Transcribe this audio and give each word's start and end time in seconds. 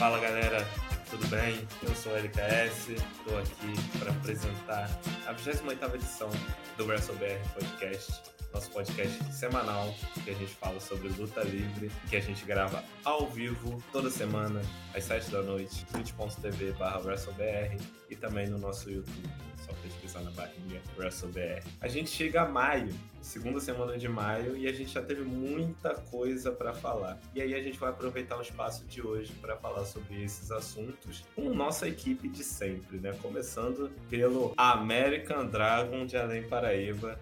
Fala 0.00 0.18
galera, 0.18 0.66
tudo 1.10 1.26
bem? 1.28 1.68
Eu 1.82 1.94
sou 1.94 2.12
o 2.12 2.16
LKS, 2.16 2.88
estou 2.88 3.38
aqui 3.38 3.98
para 3.98 4.10
apresentar 4.10 4.88
a 5.26 5.32
28 5.32 5.94
edição 5.94 6.30
do 6.78 6.86
WrestleBR 6.86 7.38
Podcast, 7.52 8.22
nosso 8.50 8.70
podcast 8.70 9.22
semanal 9.30 9.94
que 10.24 10.30
a 10.30 10.32
gente 10.32 10.54
fala 10.54 10.80
sobre 10.80 11.10
luta 11.10 11.42
livre, 11.42 11.92
que 12.08 12.16
a 12.16 12.20
gente 12.20 12.46
grava 12.46 12.82
ao 13.04 13.26
vivo 13.26 13.78
toda 13.92 14.08
semana, 14.08 14.62
às 14.94 15.04
7 15.04 15.32
da 15.32 15.42
noite, 15.42 15.84
twitch.tv 15.92 16.74
WrestleBR 17.04 17.76
e 18.08 18.16
também 18.16 18.48
no 18.48 18.56
nosso 18.56 18.90
YouTube 18.90 19.28
só 19.58 19.74
pesquisar 20.10 20.20
na 20.22 20.30
barrinha 20.32 20.82
WrestleBR. 20.98 21.62
A 21.80 21.88
gente 21.88 22.10
chega 22.10 22.42
a 22.42 22.48
maio, 22.48 22.92
segunda 23.20 23.60
semana 23.60 23.96
de 23.96 24.08
maio, 24.08 24.56
e 24.56 24.66
a 24.66 24.72
gente 24.72 24.92
já 24.92 25.02
teve 25.02 25.22
muita 25.22 25.94
coisa 25.94 26.50
para 26.50 26.74
falar. 26.74 27.18
E 27.34 27.40
aí 27.40 27.54
a 27.54 27.62
gente 27.62 27.78
vai 27.78 27.90
aproveitar 27.90 28.36
o 28.36 28.42
espaço 28.42 28.84
de 28.86 29.00
hoje 29.00 29.32
para 29.40 29.56
falar 29.56 29.84
sobre 29.84 30.22
esses 30.22 30.50
assuntos 30.50 31.24
com 31.34 31.54
nossa 31.54 31.88
equipe 31.88 32.28
de 32.28 32.42
sempre, 32.42 32.98
né? 32.98 33.12
Começando 33.22 33.90
pelo 34.08 34.52
American 34.56 35.46
Dragon 35.46 36.04
de 36.04 36.16
Além 36.16 36.42
Paraíba. 36.42 37.18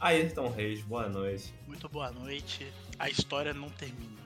Ayrton 0.00 0.48
Reis, 0.48 0.82
boa 0.82 1.08
noite. 1.08 1.54
Muito 1.66 1.88
boa 1.88 2.10
noite. 2.10 2.70
A 2.98 3.08
história 3.08 3.54
não 3.54 3.70
termina. 3.70 4.23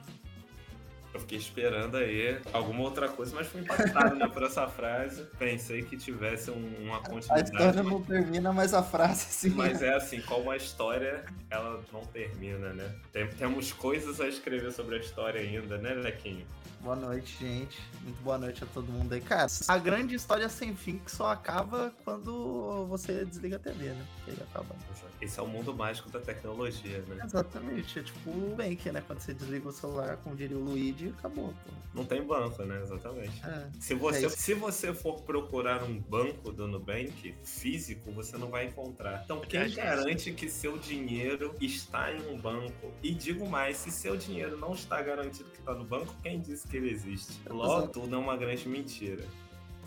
Eu 1.13 1.19
fiquei 1.19 1.37
esperando 1.37 1.97
aí 1.97 2.39
alguma 2.53 2.81
outra 2.81 3.09
coisa, 3.09 3.35
mas 3.35 3.47
fui 3.47 3.61
impactado 3.61 4.15
né, 4.15 4.27
por 4.27 4.43
essa 4.43 4.67
frase. 4.67 5.25
Pensei 5.39 5.81
que 5.81 5.97
tivesse 5.97 6.51
um, 6.51 6.75
uma 6.81 6.99
continuidade. 6.99 7.51
A 7.51 7.55
história 7.55 7.83
não 7.83 8.01
termina, 8.01 8.53
mas 8.53 8.73
a 8.73 8.83
frase 8.83 9.25
sim. 9.33 9.49
Mas 9.49 9.81
é 9.81 9.95
assim, 9.95 10.21
como 10.21 10.51
a 10.51 10.57
história, 10.57 11.23
ela 11.49 11.81
não 11.91 12.01
termina, 12.05 12.73
né? 12.73 12.93
Tem, 13.11 13.27
temos 13.27 13.73
coisas 13.73 14.21
a 14.21 14.27
escrever 14.27 14.71
sobre 14.71 14.97
a 14.97 14.99
história 14.99 15.41
ainda, 15.41 15.77
né, 15.77 15.93
Lequinho? 15.95 16.45
Boa 16.81 16.95
noite, 16.95 17.37
gente. 17.39 17.77
Muito 18.03 18.21
boa 18.23 18.37
noite 18.37 18.63
a 18.63 18.67
todo 18.67 18.89
mundo 18.89 19.11
aí. 19.13 19.19
Cara, 19.19 19.47
a 19.67 19.77
grande 19.77 20.15
história 20.15 20.47
sem 20.47 20.73
fim 20.75 20.97
que 20.97 21.11
só 21.11 21.27
acaba 21.27 21.93
quando 22.05 22.85
você 22.87 23.25
desliga 23.25 23.57
a 23.57 23.59
TV, 23.59 23.89
né? 23.89 24.05
Aí 24.27 24.37
acaba. 24.49 24.75
Esse 25.21 25.39
é 25.39 25.43
o 25.43 25.47
mundo 25.47 25.73
mágico 25.73 26.09
da 26.09 26.21
tecnologia, 26.21 27.03
né? 27.07 27.21
Exatamente. 27.23 27.99
É 27.99 28.03
tipo 28.03 28.29
o 28.29 28.55
Bank, 28.55 28.91
né? 28.91 29.03
Quando 29.05 29.19
você 29.19 29.33
desliga 29.33 29.67
o 29.67 29.71
celular, 29.73 30.17
como 30.17 30.35
diria 30.35 30.57
o 30.57 30.63
Luigi, 30.63 31.13
acabou. 31.19 31.49
Pô. 31.49 31.71
Não 31.93 32.05
tem 32.05 32.23
banco, 32.23 32.63
né? 32.63 32.81
Exatamente. 32.81 33.45
É. 33.45 33.67
Se 33.77 33.93
você, 33.93 34.25
é 34.27 34.29
se 34.29 34.53
você 34.53 34.93
for 34.93 35.21
procurar 35.21 35.83
um 35.83 35.99
banco 35.99 36.51
do 36.51 36.65
Nubank 36.67 37.35
físico, 37.43 38.11
você 38.13 38.37
não 38.37 38.49
vai 38.49 38.67
encontrar. 38.67 39.23
Então, 39.25 39.41
quem 39.41 39.59
Verdade. 39.59 39.75
garante 39.75 40.31
que 40.31 40.49
seu 40.49 40.77
dinheiro 40.77 41.53
está 41.59 42.13
em 42.13 42.25
um 42.29 42.39
banco? 42.39 42.93
E 43.03 43.13
digo 43.13 43.49
mais, 43.49 43.77
se 43.77 43.91
seu 43.91 44.15
dinheiro 44.15 44.57
não 44.57 44.73
está 44.73 45.01
garantido 45.01 45.49
que 45.49 45.59
está 45.59 45.73
no 45.73 45.83
banco, 45.83 46.15
quem 46.23 46.39
disse 46.39 46.68
que 46.69 46.77
ele 46.77 46.91
existe? 46.91 47.39
Logo, 47.49 47.79
Exato. 47.79 47.99
tudo 48.01 48.15
é 48.15 48.17
uma 48.17 48.37
grande 48.37 48.67
mentira. 48.69 49.25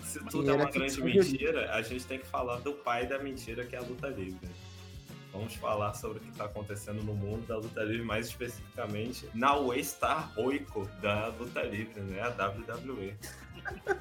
Se 0.03 0.19
tudo 0.27 0.51
é 0.51 0.55
uma 0.55 0.69
é 0.69 0.71
grande 0.71 1.03
mentira, 1.03 1.73
a 1.73 1.81
gente 1.81 2.05
tem 2.05 2.19
que 2.19 2.27
falar 2.27 2.59
do 2.59 2.73
pai 2.73 3.07
da 3.07 3.19
mentira, 3.19 3.65
que 3.65 3.77
é 3.77 3.79
a 3.79 3.83
luta 3.83 4.09
livre. 4.09 4.51
Vamos 5.33 5.55
falar 5.55 5.95
sobre 5.95 6.19
o 6.19 6.21
que 6.21 6.29
está 6.29 6.45
acontecendo 6.45 7.03
no 7.03 7.15
mundo 7.15 7.47
da 7.47 7.57
luta 7.57 7.83
livre, 7.83 8.05
mais 8.05 8.27
especificamente 8.27 9.27
na 9.33 9.55
Waystar 9.55 10.35
Roico 10.35 10.87
da 11.01 11.29
luta 11.29 11.63
livre, 11.63 12.01
né? 12.01 12.21
A 12.21 12.29
WWE. 12.29 13.17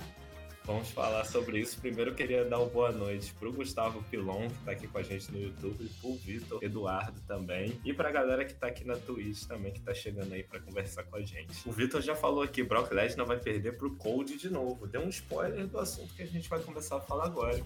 Vamos 0.64 0.92
falar 0.92 1.26
sobre 1.26 1.60
isso. 1.60 1.80
Primeiro 1.80 2.14
queria 2.14 2.46
dar 2.46 2.60
uma 2.60 2.68
boa 2.68 2.92
noite 2.92 3.34
pro 3.34 3.52
Gustavo 3.52 4.04
Pilon, 4.10 4.48
que 4.48 4.64
tá 4.64 4.72
aqui 4.72 4.88
com 4.88 4.98
a 5.00 5.02
gente 5.04 5.32
no 5.32 5.42
YouTube, 5.42 5.90
pro 6.00 6.14
Vitor 6.16 6.64
Eduardo 6.64 7.20
também, 7.28 7.80
e 7.84 7.92
pra 7.94 8.12
galera 8.12 8.46
que 8.46 8.54
tá 8.54 8.68
aqui 8.68 8.86
na 8.86 8.96
Twitch 8.96 9.46
também, 9.46 9.74
que 9.74 9.82
tá 9.82 9.94
chegando 9.94 10.32
aí 10.34 10.44
pra 10.44 10.60
conversar 10.60 11.04
com 11.04 11.16
a 11.16 11.22
gente. 11.22 11.68
O 11.68 11.72
Vitor 11.72 12.02
já 12.02 12.16
falou 12.16 12.44
aqui, 12.44 12.64
Brock 12.64 12.92
Lesnar 12.92 13.26
vai 13.26 13.40
perder 13.40 13.76
pro 13.78 13.96
Cold 13.96 14.38
de 14.38 14.50
novo. 14.50 14.88
Deu 14.88 15.02
um 15.02 15.10
spoiler 15.10 15.66
do 15.68 15.80
assunto 15.80 16.14
que 16.14 16.22
a 16.22 16.28
gente 16.28 16.48
vai 16.48 16.60
começar 16.60 16.98
a 16.98 17.02
falar 17.02 17.26
agora. 17.26 17.60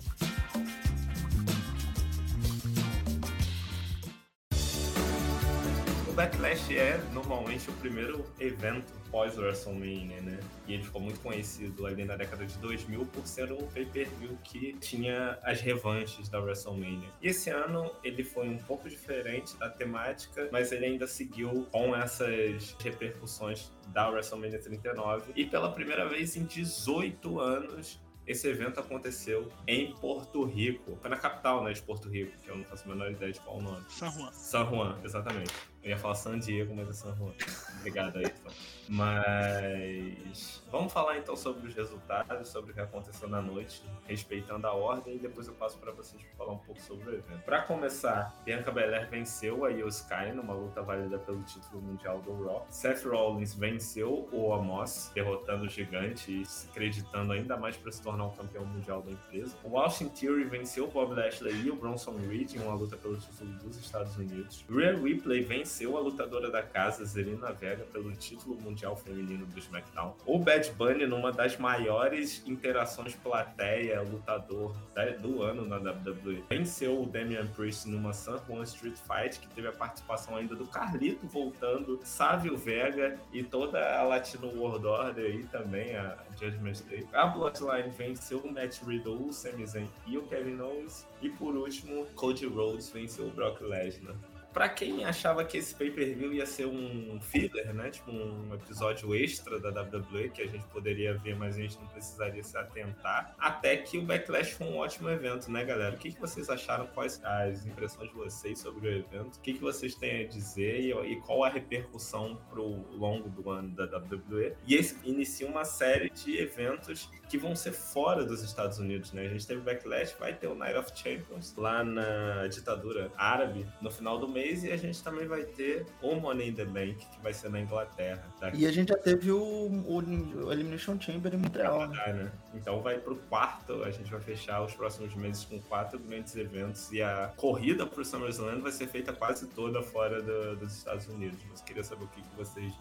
Backlash 6.16 6.74
é 6.78 6.98
normalmente 7.12 7.70
o 7.70 7.74
primeiro 7.74 8.26
evento 8.40 8.94
pós-WrestleMania, 9.12 10.22
né? 10.22 10.40
E 10.66 10.74
ele 10.74 10.84
ficou 10.84 11.02
muito 11.02 11.20
conhecido 11.20 11.86
ali 11.86 12.06
na 12.06 12.16
década 12.16 12.46
de 12.46 12.58
2000 12.60 13.06
por 13.08 13.28
ser 13.28 13.52
um 13.52 13.68
pay-per-view 13.68 14.38
que 14.42 14.72
tinha 14.80 15.38
as 15.44 15.60
revanches 15.60 16.30
da 16.30 16.40
WrestleMania. 16.40 17.10
E 17.22 17.28
esse 17.28 17.50
ano 17.50 17.92
ele 18.02 18.24
foi 18.24 18.48
um 18.48 18.58
pouco 18.58 18.88
diferente 18.88 19.58
da 19.58 19.70
temática, 19.70 20.48
mas 20.54 20.72
ele 20.72 20.86
ainda 20.86 21.06
seguiu 21.06 21.68
com 21.70 21.94
essas 21.94 22.78
repercussões 22.82 23.70
da 23.88 24.10
WrestleMania 24.10 24.60
39. 24.60 25.34
E 25.36 25.46
pela 25.46 25.70
primeira 25.74 26.08
vez 26.08 26.38
em 26.38 26.46
18 26.46 27.42
anos, 27.42 28.00
esse 28.26 28.48
evento 28.48 28.80
aconteceu 28.80 29.52
em 29.68 29.94
Porto 29.96 30.46
Rico. 30.46 30.98
Foi 31.02 31.10
na 31.10 31.18
capital, 31.18 31.64
né, 31.64 31.74
de 31.74 31.82
Porto 31.82 32.08
Rico, 32.08 32.32
que 32.42 32.50
eu 32.50 32.56
não 32.56 32.64
faço 32.64 32.86
a 32.86 32.88
menor 32.88 33.12
ideia 33.12 33.34
de 33.34 33.40
qual 33.42 33.58
o 33.58 33.62
nome. 33.62 33.84
San 33.90 34.10
Juan. 34.12 34.32
San 34.32 34.66
Juan, 34.66 34.98
exatamente. 35.04 35.54
Eu 35.86 35.92
ia 35.92 35.98
falar 35.98 36.16
San 36.16 36.40
Diego, 36.40 36.76
mas 36.76 36.90
é 36.90 36.94
San 36.94 37.16
Juan. 37.16 37.32
Obrigado, 37.78 38.18
Ayrton. 38.18 38.50
Mas 38.88 40.64
vamos 40.72 40.92
falar 40.92 41.18
então 41.18 41.36
sobre 41.36 41.68
os 41.68 41.74
resultados, 41.74 42.50
sobre 42.50 42.72
o 42.72 42.74
que 42.74 42.82
aconteceu 42.82 43.28
na 43.28 43.42
noite, 43.42 43.84
respeitando 44.08 44.68
a 44.68 44.74
ordem, 44.74 45.16
e 45.16 45.20
depois 45.20 45.48
eu 45.48 45.54
passo 45.54 45.78
para 45.78 45.92
vocês 45.92 46.22
pra 46.22 46.36
falar 46.38 46.54
um 46.54 46.58
pouco 46.60 46.82
sobre 46.82 47.10
o 47.10 47.14
evento. 47.14 47.44
Para 47.44 47.62
começar, 47.64 48.36
Bianca 48.46 48.72
Belair 48.72 49.10
venceu 49.10 49.66
a 49.66 49.72
Io 49.72 49.88
Sky 49.88 50.32
numa 50.34 50.54
luta 50.54 50.82
válida 50.82 51.18
pelo 51.18 51.42
título 51.44 51.82
mundial 51.82 52.20
do 52.22 52.46
Raw. 52.46 52.66
Seth 52.70 53.04
Rollins 53.06 53.54
venceu 53.54 54.28
o 54.32 54.50
Omos, 54.50 55.12
derrotando 55.14 55.66
o 55.66 55.70
gigante 55.70 56.42
e 56.42 56.46
se 56.46 56.68
acreditando 56.70 57.34
ainda 57.34 57.58
mais 57.58 57.76
para 57.78 57.92
se 57.92 58.02
tornar 58.02 58.26
o 58.26 58.32
campeão 58.32 58.66
mundial 58.66 59.02
da 59.02 59.12
empresa. 59.12 59.56
O 59.64 59.78
Austin 59.78 60.10
Theory 60.10 60.44
venceu 60.44 60.86
o 60.86 60.88
Bob 60.88 61.14
Lashley 61.14 61.54
e 61.66 61.72
o 61.72 61.76
Bronson 61.76 62.16
Reed 62.28 62.54
em 62.54 62.60
uma 62.60 62.76
luta 62.76 62.96
pelo 62.98 63.18
título 63.18 63.52
dos 63.60 63.78
Estados 63.78 64.16
Unidos. 64.18 64.66
Rhea 64.70 64.96
Ripley 64.96 65.44
venceu 65.44 65.98
a 65.98 66.00
lutadora 66.00 66.52
da 66.52 66.62
casa, 66.62 67.04
Zelina 67.06 67.52
Vega, 67.52 67.84
pelo 67.86 68.12
título 68.16 68.56
mundial 68.56 68.75
feminino 68.96 69.46
do 69.46 69.60
SmackDown. 69.60 70.16
O 70.26 70.40
Bad 70.40 70.72
Bunny, 70.72 71.06
numa 71.06 71.32
das 71.32 71.58
maiores 71.58 72.44
interações 72.46 73.16
plateia-lutador 73.16 74.76
do 75.22 75.42
ano 75.44 75.66
na 75.66 75.78
WWE, 75.78 76.44
venceu 76.50 77.02
o 77.02 77.06
Damian 77.06 77.48
Priest 77.48 77.88
numa 77.88 78.14
San 78.14 78.40
Juan 78.48 78.64
Street 78.64 78.96
Fight, 78.98 79.40
que 79.40 79.48
teve 79.48 79.68
a 79.68 79.72
participação 79.72 80.36
ainda 80.36 80.56
do 80.56 80.66
Carlito 80.66 81.26
voltando, 81.28 82.00
Sávio 82.04 82.58
Vega 82.58 83.20
e 83.32 83.44
toda 83.44 83.98
a 83.98 84.04
Latino 84.04 84.48
World 84.48 84.86
Order 84.86 85.26
aí 85.26 85.44
também, 85.46 85.96
a 85.96 86.18
Judgment 86.40 86.82
Day. 86.90 87.08
A 87.14 87.28
Bloodline 87.28 87.90
venceu 87.90 88.40
o 88.40 88.52
Matt 88.52 88.82
Riddle, 88.84 89.28
o 89.28 89.34
Sami 89.34 89.66
Zayn 89.66 89.90
e 90.08 90.18
o 90.18 90.24
Kevin 90.24 90.60
Owens. 90.60 91.06
E 91.22 91.30
por 91.30 91.56
último, 91.56 92.06
Cody 92.16 92.46
Rhodes 92.46 92.90
venceu 92.90 93.28
o 93.28 93.32
Brock 93.32 93.62
Lesnar. 93.62 94.16
Pra 94.56 94.70
quem 94.70 95.04
achava 95.04 95.44
que 95.44 95.58
esse 95.58 95.76
pay-per-view 95.76 96.32
ia 96.32 96.46
ser 96.46 96.66
um 96.66 97.20
filler, 97.20 97.74
né? 97.74 97.90
Tipo 97.90 98.10
um 98.10 98.54
episódio 98.54 99.14
extra 99.14 99.60
da 99.60 99.82
WWE 99.82 100.30
que 100.30 100.42
a 100.42 100.48
gente 100.48 100.66
poderia 100.68 101.18
ver, 101.18 101.36
mas 101.36 101.58
a 101.58 101.60
gente 101.60 101.78
não 101.78 101.86
precisaria 101.88 102.42
se 102.42 102.58
atentar. 102.58 103.36
Até 103.38 103.76
que 103.76 103.98
o 103.98 104.04
Backlash 104.04 104.54
foi 104.54 104.68
um 104.68 104.78
ótimo 104.78 105.10
evento, 105.10 105.52
né, 105.52 105.66
galera? 105.66 105.94
O 105.94 106.00
que, 106.00 106.10
que 106.10 106.22
vocês 106.22 106.50
acharam? 106.50 106.88
Quais 106.88 107.22
as 107.22 107.66
impressões 107.66 108.10
de 108.10 108.16
vocês 108.16 108.58
sobre 108.60 108.88
o 108.88 108.92
evento? 108.94 109.36
O 109.36 109.42
que, 109.42 109.56
que 109.56 109.60
vocês 109.60 109.94
têm 109.94 110.24
a 110.24 110.26
dizer 110.26 110.80
e, 110.80 110.94
e 111.12 111.16
qual 111.18 111.44
a 111.44 111.50
repercussão 111.50 112.40
pro 112.50 112.64
longo 112.96 113.28
do 113.28 113.50
ano 113.50 113.76
da 113.76 113.84
WWE? 113.84 114.54
E 114.66 114.76
esse 114.76 114.98
inicia 115.04 115.50
uma 115.50 115.66
série 115.66 116.10
de 116.10 116.38
eventos 116.38 117.10
que 117.30 117.38
vão 117.38 117.56
ser 117.56 117.72
fora 117.72 118.24
dos 118.24 118.44
Estados 118.44 118.78
Unidos, 118.80 119.12
né? 119.12 119.26
A 119.26 119.30
gente 119.30 119.46
teve 119.48 119.62
Backlash, 119.62 120.16
vai 120.20 120.34
ter 120.34 120.48
o 120.48 120.56
Night 120.56 120.78
of 120.78 120.92
Champions 120.96 121.54
lá 121.58 121.84
na 121.84 122.48
ditadura 122.48 123.12
árabe 123.18 123.66
no 123.82 123.90
final 123.90 124.20
do 124.20 124.28
mês 124.28 124.64
e 124.64 124.72
a 124.72 124.78
gente 124.78 125.04
também 125.04 125.28
vai 125.28 125.44
ter 125.44 125.86
o 126.02 126.16
Money 126.16 126.50
in 126.50 126.54
the 126.54 126.66
Bank, 126.66 126.96
que 126.96 127.22
vai 127.22 127.34
ser 127.34 127.50
na 127.50 127.60
Inglaterra. 127.60 128.24
Daqui 128.40 128.58
E 128.60 128.68
a 128.68 128.72
gente 128.72 128.90
já 128.90 128.98
teve 128.98 129.32
o, 129.32 129.40
o, 129.40 129.98
o 130.46 130.52
Elimination 130.52 131.00
Chamber 131.00 131.34
em 131.34 131.38
Montreal, 131.38 131.88
né? 131.88 131.96
Canadá, 131.98 132.14
né? 132.14 132.32
Então 132.54 132.82
vai 132.82 133.00
pro 133.00 133.16
quarto, 133.16 133.84
a 133.84 133.92
gente 133.92 134.12
vai 134.12 134.22
fechar 134.22 134.64
os 134.64 134.74
próximos 134.74 135.14
meses 135.16 135.44
com 135.46 135.60
quatro 135.62 135.98
grandes 136.00 136.36
eventos 136.36 136.92
e 136.92 137.02
a 137.02 137.34
corrida 137.36 137.86
pro 137.86 138.06
SummerSlam 138.06 138.62
vai 138.62 138.72
ser 138.72 138.88
feita 138.88 139.12
quase 139.14 139.48
toda 139.48 139.82
fora 139.82 140.22
do- 140.22 140.56
dos 140.58 140.78
Estados 140.78 141.08
Unidos. 141.08 141.40
Mas 141.50 141.62
queria 141.62 141.84
saber 141.84 142.04
o 142.06 142.08
que, 142.08 142.22
que 142.22 142.36
vocês 142.36 142.72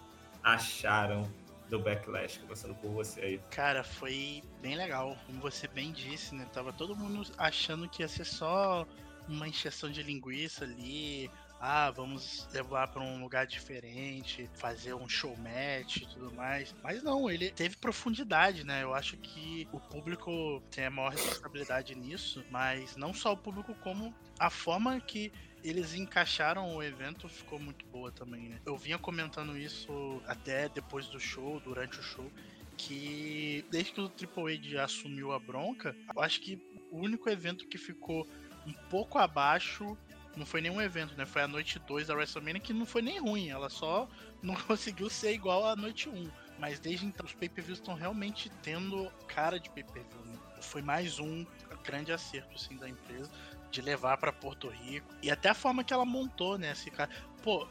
acharam 0.42 1.26
do 1.68 1.78
Backlash, 1.78 2.38
começando 2.38 2.74
por 2.76 2.90
você 2.90 3.20
aí. 3.20 3.40
Cara, 3.50 3.82
foi 3.82 4.42
bem 4.60 4.76
legal. 4.76 5.16
Como 5.26 5.40
você 5.40 5.66
bem 5.66 5.92
disse, 5.92 6.34
né? 6.34 6.46
Tava 6.52 6.72
todo 6.72 6.96
mundo 6.96 7.30
achando 7.38 7.88
que 7.88 8.02
ia 8.02 8.08
ser 8.08 8.24
só 8.24 8.86
uma 9.28 9.48
encheção 9.48 9.90
de 9.90 10.02
linguiça 10.02 10.64
ali. 10.64 11.30
Ah, 11.60 11.90
vamos 11.90 12.46
levar 12.52 12.88
pra 12.88 13.00
um 13.00 13.22
lugar 13.22 13.46
diferente, 13.46 14.50
fazer 14.54 14.92
um 14.92 15.08
show 15.08 15.34
match 15.36 15.96
e 15.96 16.06
tudo 16.06 16.30
mais. 16.34 16.74
Mas 16.82 17.02
não, 17.02 17.30
ele 17.30 17.50
teve 17.50 17.76
profundidade, 17.76 18.64
né? 18.64 18.82
Eu 18.82 18.92
acho 18.92 19.16
que 19.16 19.66
o 19.72 19.80
público 19.80 20.62
tem 20.70 20.84
a 20.84 20.90
maior 20.90 21.12
responsabilidade 21.12 21.94
nisso, 21.94 22.44
mas 22.50 22.96
não 22.96 23.14
só 23.14 23.32
o 23.32 23.36
público, 23.36 23.74
como 23.76 24.14
a 24.38 24.50
forma 24.50 25.00
que 25.00 25.32
eles 25.64 25.94
encaixaram 25.94 26.76
o 26.76 26.82
evento, 26.82 27.26
ficou 27.26 27.58
muito 27.58 27.86
boa 27.86 28.12
também, 28.12 28.50
né? 28.50 28.60
Eu 28.66 28.76
vinha 28.76 28.98
comentando 28.98 29.56
isso 29.56 30.22
até 30.26 30.68
depois 30.68 31.06
do 31.08 31.18
show, 31.18 31.58
durante 31.60 31.98
o 31.98 32.02
show, 32.02 32.30
que 32.76 33.64
desde 33.70 33.92
que 33.92 34.00
o 34.00 34.08
Triple 34.08 34.54
H 34.54 34.84
assumiu 34.84 35.32
a 35.32 35.38
bronca, 35.38 35.96
eu 36.14 36.20
acho 36.20 36.40
que 36.42 36.60
o 36.90 36.98
único 36.98 37.30
evento 37.30 37.66
que 37.66 37.78
ficou 37.78 38.28
um 38.66 38.72
pouco 38.90 39.18
abaixo 39.18 39.96
não 40.36 40.44
foi 40.44 40.60
nenhum 40.60 40.82
evento, 40.82 41.16
né? 41.16 41.24
Foi 41.24 41.42
a 41.42 41.48
noite 41.48 41.78
2 41.78 42.08
da 42.08 42.14
WrestleMania 42.14 42.60
que 42.60 42.74
não 42.74 42.84
foi 42.84 43.00
nem 43.00 43.18
ruim, 43.18 43.48
ela 43.48 43.70
só 43.70 44.06
não 44.42 44.54
conseguiu 44.68 45.08
ser 45.08 45.32
igual 45.32 45.66
à 45.66 45.74
noite 45.74 46.10
1. 46.10 46.30
Mas 46.58 46.78
desde 46.78 47.06
então 47.06 47.24
os 47.24 47.32
pay-per-views 47.32 47.78
estão 47.78 47.94
realmente 47.94 48.50
tendo 48.62 49.10
cara 49.26 49.58
de 49.58 49.70
pay-per-view. 49.70 50.24
Né? 50.24 50.38
Foi 50.60 50.82
mais 50.82 51.18
um 51.18 51.46
grande 51.82 52.12
acerto 52.12 52.54
assim 52.54 52.76
da 52.76 52.88
empresa 52.88 53.30
de 53.74 53.82
levar 53.82 54.16
para 54.18 54.32
Porto 54.32 54.68
Rico 54.68 55.12
e 55.20 55.30
até 55.30 55.48
a 55.48 55.54
forma 55.54 55.82
que 55.82 55.92
ela 55.92 56.04
montou, 56.04 56.56
né? 56.56 56.72
Cara, 56.92 57.10
pô, 57.42 57.66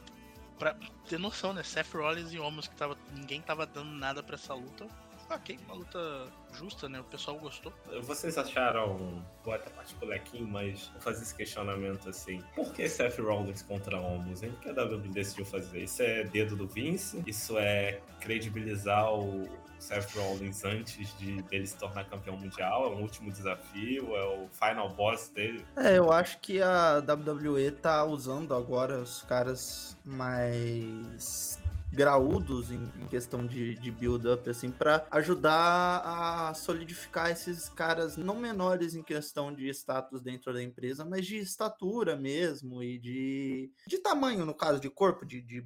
pra 0.60 0.76
ter 1.08 1.18
noção, 1.18 1.54
né? 1.54 1.64
Seth 1.64 1.94
Rollins 1.94 2.34
e 2.34 2.40
Homos 2.40 2.68
que 2.68 2.76
tava 2.76 2.98
ninguém 3.16 3.42
tava 3.42 3.66
dando 3.66 3.92
nada 3.92 4.22
para 4.22 4.36
essa 4.36 4.54
luta. 4.54 4.86
Ok, 5.30 5.58
uma 5.66 5.76
luta 5.76 6.28
justa, 6.54 6.90
né? 6.90 7.00
O 7.00 7.06
pessoal 7.06 7.40
gostou. 7.40 7.74
Vocês 8.02 8.38
acharam, 8.38 9.26
vou 9.44 9.54
até 9.54 9.70
partir 9.70 9.96
pro 9.96 10.10
mas 10.46 10.90
vou 10.90 11.02
fazer 11.02 11.24
esse 11.24 11.34
questionamento 11.34 12.10
assim. 12.10 12.44
Por 12.54 12.74
que 12.74 12.88
Seth 12.90 13.18
Rollins 13.20 13.62
contra 13.62 13.98
Homos, 13.98 14.44
hein? 14.44 14.52
Por 14.52 14.60
que 14.60 14.70
a 14.70 14.84
WWE 14.84 15.08
decidiu 15.08 15.46
fazer? 15.46 15.84
Isso 15.84 16.04
é 16.04 16.26
dedo 16.26 16.58
do 16.58 16.68
Vince? 16.68 17.24
Isso 17.26 17.58
é 17.58 18.02
credibilizar 18.20 19.12
o 19.14 19.48
Seth 19.84 20.16
Rollins 20.16 20.64
antes 20.64 21.18
de 21.18 21.42
dele 21.44 21.68
se 21.68 21.76
tornar 21.78 22.06
campeão 22.06 22.38
mundial? 22.38 22.86
É 22.86 22.96
um 22.96 23.02
último 23.02 23.30
desafio? 23.30 24.16
É 24.16 24.24
o 24.24 24.48
final 24.50 24.90
boss 24.90 25.28
dele? 25.30 25.66
É, 25.76 25.98
eu 25.98 26.12
acho 26.12 26.40
que 26.40 26.62
a 26.62 27.00
WWE 27.00 27.70
tá 27.72 28.06
usando 28.06 28.56
agora 28.56 29.00
os 29.00 29.24
caras 29.24 29.98
mais 30.06 31.60
graúdos 31.92 32.72
em, 32.72 32.90
em 33.00 33.08
questão 33.08 33.46
de, 33.46 33.76
de 33.76 33.92
build-up, 33.92 34.50
assim, 34.50 34.72
para 34.72 35.06
ajudar 35.12 36.02
a 36.04 36.54
solidificar 36.56 37.30
esses 37.30 37.70
caras 37.70 38.18
não 38.18 38.36
menores 38.36 38.96
em 38.96 39.04
questão 39.04 39.54
de 39.54 39.70
status 39.70 40.22
dentro 40.22 40.52
da 40.52 40.64
empresa, 40.64 41.06
mas 41.06 41.26
de 41.26 41.38
estatura 41.38 42.16
mesmo 42.16 42.82
e 42.82 42.98
de, 42.98 43.72
de 43.86 44.00
tamanho, 44.00 44.46
no 44.46 44.56
caso, 44.56 44.80
de 44.80 44.90
corpo, 44.90 45.26
de, 45.26 45.42
de 45.42 45.64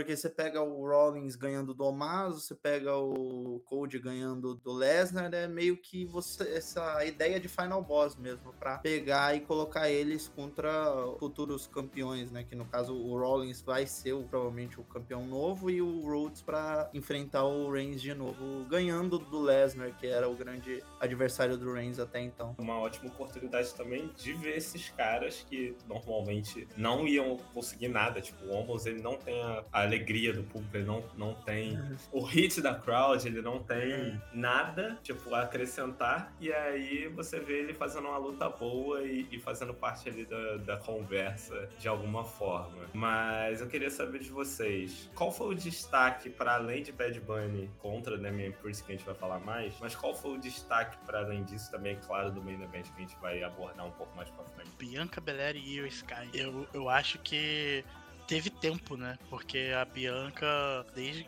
porque 0.00 0.16
você 0.16 0.30
pega 0.30 0.62
o 0.62 0.88
Rollins 0.88 1.36
ganhando 1.36 1.74
do 1.74 1.84
Omazo, 1.84 2.40
você 2.40 2.54
pega 2.54 2.96
o 2.96 3.60
Cody 3.66 3.98
ganhando 3.98 4.54
do 4.54 4.72
Lesnar, 4.72 5.28
é 5.34 5.46
meio 5.46 5.76
que 5.76 6.06
você 6.06 6.42
essa 6.56 7.04
ideia 7.04 7.38
de 7.38 7.48
final 7.48 7.82
boss 7.82 8.16
mesmo 8.16 8.50
para 8.54 8.78
pegar 8.78 9.36
e 9.36 9.40
colocar 9.40 9.90
eles 9.90 10.26
contra 10.26 10.70
futuros 11.18 11.66
campeões, 11.66 12.30
né, 12.30 12.42
que 12.44 12.54
no 12.54 12.64
caso 12.64 12.94
o 12.94 13.18
Rollins 13.18 13.60
vai 13.60 13.86
ser 13.86 14.14
o, 14.14 14.22
provavelmente 14.22 14.80
o 14.80 14.84
campeão 14.84 15.26
novo 15.26 15.70
e 15.70 15.82
o 15.82 16.00
Rhodes 16.00 16.40
para 16.40 16.88
enfrentar 16.94 17.44
o 17.44 17.70
Reigns 17.70 18.00
de 18.00 18.14
novo, 18.14 18.64
ganhando 18.70 19.18
do 19.18 19.38
Lesnar, 19.38 19.94
que 19.98 20.06
era 20.06 20.30
o 20.30 20.34
grande 20.34 20.82
adversário 20.98 21.58
do 21.58 21.70
Reigns 21.74 21.98
até 21.98 22.22
então. 22.22 22.56
Uma 22.58 22.78
ótima 22.78 23.10
oportunidade 23.10 23.74
também 23.74 24.10
de 24.16 24.32
ver 24.32 24.56
esses 24.56 24.88
caras 24.88 25.44
que 25.46 25.76
normalmente 25.86 26.66
não 26.74 27.06
iam 27.06 27.36
conseguir 27.52 27.88
nada, 27.88 28.22
tipo, 28.22 28.46
o 28.46 28.54
Omos 28.54 28.86
ele 28.86 29.02
não 29.02 29.18
tem 29.18 29.42
a 29.42 29.62
a 29.72 29.84
alegria 29.90 30.32
do 30.32 30.42
público, 30.44 30.76
ele 30.76 30.86
não, 30.86 31.04
não 31.16 31.34
tem 31.34 31.76
uhum. 31.76 31.96
o 32.12 32.22
hit 32.22 32.60
da 32.60 32.74
crowd, 32.74 33.26
ele 33.26 33.42
não 33.42 33.62
tem 33.62 33.92
uhum. 33.92 34.20
nada, 34.32 34.98
tipo, 35.02 35.34
a 35.34 35.42
acrescentar, 35.42 36.32
e 36.40 36.52
aí 36.52 37.08
você 37.08 37.40
vê 37.40 37.60
ele 37.60 37.74
fazendo 37.74 38.08
uma 38.08 38.18
luta 38.18 38.48
boa 38.48 39.02
e, 39.02 39.26
e 39.30 39.38
fazendo 39.38 39.74
parte 39.74 40.08
ali 40.08 40.24
da, 40.24 40.56
da 40.58 40.76
conversa 40.76 41.68
de 41.78 41.88
alguma 41.88 42.24
forma. 42.24 42.86
Mas 42.94 43.60
eu 43.60 43.66
queria 43.66 43.90
saber 43.90 44.20
de 44.20 44.30
vocês, 44.30 45.10
qual 45.14 45.32
foi 45.32 45.48
o 45.48 45.54
destaque 45.54 46.30
para 46.30 46.54
além 46.54 46.82
de 46.82 46.92
Bad 46.92 47.18
Bunny 47.20 47.68
contra 47.78 48.16
Damian 48.16 48.52
Priest, 48.52 48.84
que 48.84 48.92
a 48.92 48.96
gente 48.96 49.04
vai 49.04 49.14
falar 49.14 49.40
mais, 49.40 49.74
mas 49.80 49.94
qual 49.94 50.14
foi 50.14 50.36
o 50.36 50.38
destaque 50.38 50.96
para 51.04 51.20
além 51.20 51.42
disso 51.44 51.70
também, 51.70 51.98
claro, 52.06 52.30
do 52.30 52.42
main 52.42 52.62
event 52.62 52.86
que 52.86 52.96
a 52.96 53.00
gente 53.00 53.16
vai 53.20 53.42
abordar 53.42 53.86
um 53.86 53.90
pouco 53.92 54.14
mais 54.16 54.30
pra 54.30 54.44
frente? 54.44 54.70
Bianca 54.78 55.20
Belair 55.20 55.56
e 55.56 55.80
o 55.80 55.86
Sky. 55.86 56.30
Eu, 56.32 56.66
eu 56.72 56.88
acho 56.88 57.18
que 57.18 57.84
teve 58.30 58.48
tempo, 58.48 58.96
né? 58.96 59.18
Porque 59.28 59.72
a 59.76 59.84
Bianca, 59.84 60.46
desde 60.94 61.26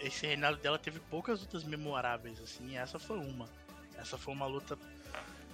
esse 0.00 0.26
reinado 0.26 0.56
dela, 0.56 0.76
teve 0.76 0.98
poucas 0.98 1.40
lutas 1.40 1.62
memoráveis, 1.62 2.40
assim, 2.40 2.76
essa 2.76 2.98
foi 2.98 3.16
uma. 3.18 3.48
Essa 3.96 4.18
foi 4.18 4.34
uma 4.34 4.46
luta 4.46 4.76